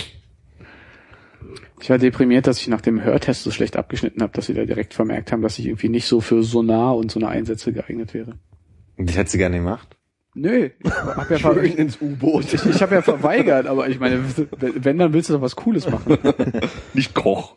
Ich 1.82 1.90
war 1.90 1.98
deprimiert, 1.98 2.46
dass 2.46 2.60
ich 2.60 2.68
nach 2.68 2.80
dem 2.80 3.02
Hörtest 3.02 3.42
so 3.42 3.50
schlecht 3.50 3.76
abgeschnitten 3.76 4.22
habe, 4.22 4.32
dass 4.32 4.46
sie 4.46 4.54
da 4.54 4.64
direkt 4.64 4.94
vermerkt 4.94 5.32
haben, 5.32 5.42
dass 5.42 5.58
ich 5.58 5.66
irgendwie 5.66 5.88
nicht 5.88 6.06
so 6.06 6.20
für 6.20 6.44
Sonar 6.44 6.96
und 6.96 7.10
so 7.10 7.18
eine 7.18 7.28
Einsätze 7.28 7.72
geeignet 7.72 8.14
wäre. 8.14 8.38
Das 8.98 9.16
hätte 9.16 9.32
sie 9.32 9.38
gerne 9.38 9.56
gemacht. 9.56 9.96
Nö, 10.34 10.70
ich 10.78 10.90
hab 10.90 11.28
ja, 11.28 11.38
Schön 11.38 11.72
ins 11.72 12.00
U-Boot. 12.00 12.54
ich, 12.54 12.64
ich 12.64 12.80
hab 12.80 12.92
ja 12.92 13.02
verweigert, 13.02 13.66
aber 13.66 13.88
ich 13.88 13.98
meine, 13.98 14.22
wenn, 14.60 14.96
dann 14.96 15.12
willst 15.12 15.28
du 15.28 15.34
doch 15.34 15.42
was 15.42 15.56
Cooles 15.56 15.90
machen. 15.90 16.18
Nicht 16.94 17.14
Koch. 17.14 17.56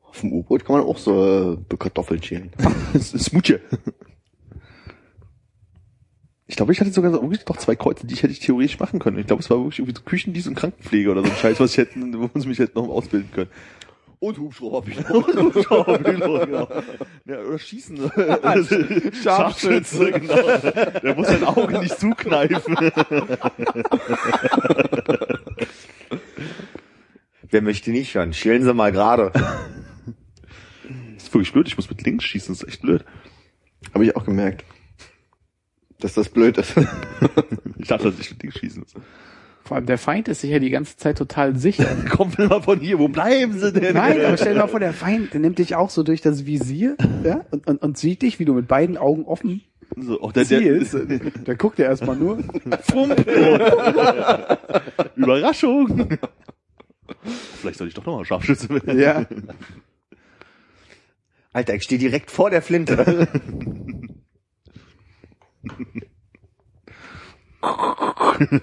Auf 0.00 0.20
dem 0.20 0.32
U-Boot 0.32 0.64
kann 0.64 0.76
man 0.76 0.86
auch 0.86 0.98
so 0.98 1.58
äh, 1.72 1.76
Kartoffeln 1.76 2.22
schälen. 2.22 2.52
Das 2.92 3.12
ist 3.12 3.32
Mutje. 3.32 3.60
Ich 6.54 6.56
glaube, 6.56 6.72
ich 6.72 6.80
hatte 6.80 6.92
sogar 6.92 7.10
so 7.10 7.20
wirklich 7.20 7.44
noch 7.48 7.56
zwei 7.56 7.74
Kreuze, 7.74 8.06
die 8.06 8.14
ich 8.14 8.22
hätte 8.22 8.32
ich 8.32 8.38
theoretisch 8.38 8.78
machen 8.78 9.00
können. 9.00 9.18
Ich 9.18 9.26
glaube, 9.26 9.42
es 9.42 9.50
war 9.50 9.58
wirklich 9.58 9.80
irgendwie 9.80 9.96
so 9.96 10.04
Küchendienst 10.04 10.46
und 10.46 10.54
Krankenpflege 10.54 11.10
oder 11.10 11.24
so 11.24 11.28
ein 11.28 11.36
Scheiß, 11.36 11.58
was 11.58 11.72
ich 11.72 11.78
hätten, 11.78 12.16
wo 12.16 12.30
sie 12.38 12.46
mich 12.46 12.60
hätten 12.60 12.78
noch 12.78 12.88
ausbilden 12.88 13.28
können. 13.32 13.50
Und 14.20 14.38
Hubschrauber. 14.38 14.82
genau. 16.04 16.68
Ja, 17.24 17.40
oder 17.40 17.58
schießen. 17.58 17.98
Scharfschütze, 19.24 20.12
genau. 20.12 21.00
Der 21.02 21.16
muss 21.16 21.26
sein 21.26 21.42
Auge 21.42 21.80
nicht 21.80 21.98
zukneifen. 21.98 22.76
Wer 27.50 27.62
möchte 27.62 27.90
nicht 27.90 28.14
hören? 28.14 28.32
Schälen 28.32 28.62
Sie 28.62 28.72
mal 28.72 28.92
gerade. 28.92 29.32
Das 29.32 29.42
ist 31.24 31.34
wirklich 31.34 31.52
blöd, 31.52 31.66
ich 31.66 31.76
muss 31.76 31.90
mit 31.90 32.00
links 32.04 32.22
schießen, 32.22 32.54
das 32.54 32.62
ist 32.62 32.68
echt 32.68 32.82
blöd. 32.82 33.04
Habe 33.92 34.04
ich 34.04 34.14
auch 34.14 34.24
gemerkt. 34.24 34.64
Dass 36.04 36.12
das 36.12 36.28
blöd 36.28 36.58
ist. 36.58 36.74
Ich 37.78 37.88
dachte, 37.88 38.10
dass 38.10 38.20
ich 38.20 38.30
mit 38.30 38.42
links 38.42 38.58
schießen 38.58 38.80
muss. 38.80 38.94
Vor 39.62 39.76
allem 39.76 39.86
der 39.86 39.98
Feind 39.98 40.28
ist 40.28 40.42
sich 40.42 40.50
ja 40.50 40.58
die 40.58 40.70
ganze 40.70 40.96
Zeit 40.96 41.18
total 41.18 41.56
sicher. 41.56 41.86
Kommt 42.10 42.38
immer 42.38 42.62
von 42.62 42.78
hier, 42.80 42.98
wo 42.98 43.08
bleiben 43.08 43.58
sie 43.58 43.72
denn? 43.72 43.94
Nein, 43.94 44.24
aber 44.24 44.36
stell 44.36 44.54
dir 44.54 44.60
mal 44.60 44.68
vor, 44.68 44.80
der 44.80 44.92
Feind, 44.94 45.32
der 45.34 45.40
nimmt 45.40 45.58
dich 45.58 45.74
auch 45.74 45.90
so 45.90 46.02
durch 46.02 46.20
das 46.22 46.46
Visier 46.46 46.96
ja, 47.24 47.44
und, 47.50 47.66
und, 47.66 47.82
und 47.82 47.98
sieht 47.98 48.22
dich, 48.22 48.38
wie 48.38 48.44
du 48.44 48.54
mit 48.54 48.68
beiden 48.68 48.96
Augen 48.96 49.24
offen 49.24 49.62
So, 49.96 50.20
auch 50.20 50.32
der, 50.32 50.44
der, 50.44 50.60
zielst. 50.60 50.94
Der 51.46 51.56
guckt 51.56 51.78
ja 51.78 51.86
erstmal 51.86 52.16
nur. 52.16 52.38
Überraschung. 55.16 56.18
Vielleicht 57.60 57.78
soll 57.78 57.88
ich 57.88 57.94
doch 57.94 58.04
nochmal 58.04 58.24
Scharfschütze 58.24 58.68
werden. 58.68 58.98
Ja. 58.98 59.26
Alter, 61.52 61.74
ich 61.74 61.82
stehe 61.82 61.98
direkt 61.98 62.30
vor 62.30 62.50
der 62.50 62.62
Flinte. 62.62 63.28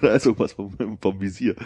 Da 0.00 0.14
ist 0.14 0.26
irgendwas 0.26 0.52
vom, 0.52 0.98
vom 1.00 1.20
Visier. 1.20 1.56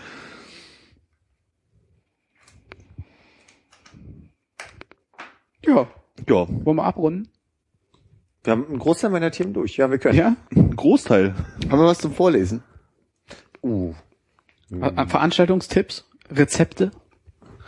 Ja. 5.65 5.89
Ja, 6.29 6.47
Wollen 6.65 6.77
wir 6.77 6.85
abrunden? 6.85 7.29
Wir 8.45 8.53
haben 8.53 8.67
einen 8.67 8.79
Großteil 8.79 9.11
meiner 9.11 9.31
Themen 9.33 9.53
durch. 9.53 9.77
Ja, 9.77 9.91
wir 9.91 9.99
können. 9.99 10.17
Ja. 10.17 10.37
ein 10.55 10.75
Großteil. 10.77 11.35
Haben 11.69 11.81
wir 11.81 11.87
was 11.87 11.99
zum 11.99 12.13
Vorlesen? 12.15 12.63
Uh. 13.63 13.93
Ver- 14.71 15.09
Veranstaltungstipps? 15.09 16.09
Rezepte? 16.31 16.91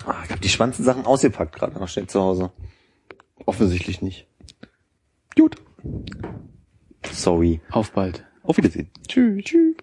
Ah, 0.06 0.22
ich 0.24 0.30
habe 0.30 0.40
die 0.40 0.48
spannendsten 0.48 0.84
Sachen 0.86 1.04
ausgepackt 1.04 1.54
gerade 1.54 1.78
noch 1.78 1.88
schnell 1.88 2.06
zu 2.06 2.20
Hause. 2.20 2.52
Offensichtlich 3.44 4.00
nicht. 4.02 4.26
Gut. 5.36 5.56
Sorry. 7.04 7.60
Auf 7.70 7.92
bald. 7.92 8.24
Auf 8.42 8.56
Wiedersehen. 8.56 8.90
Tschüss. 9.06 9.44
Tschüss. 9.44 9.76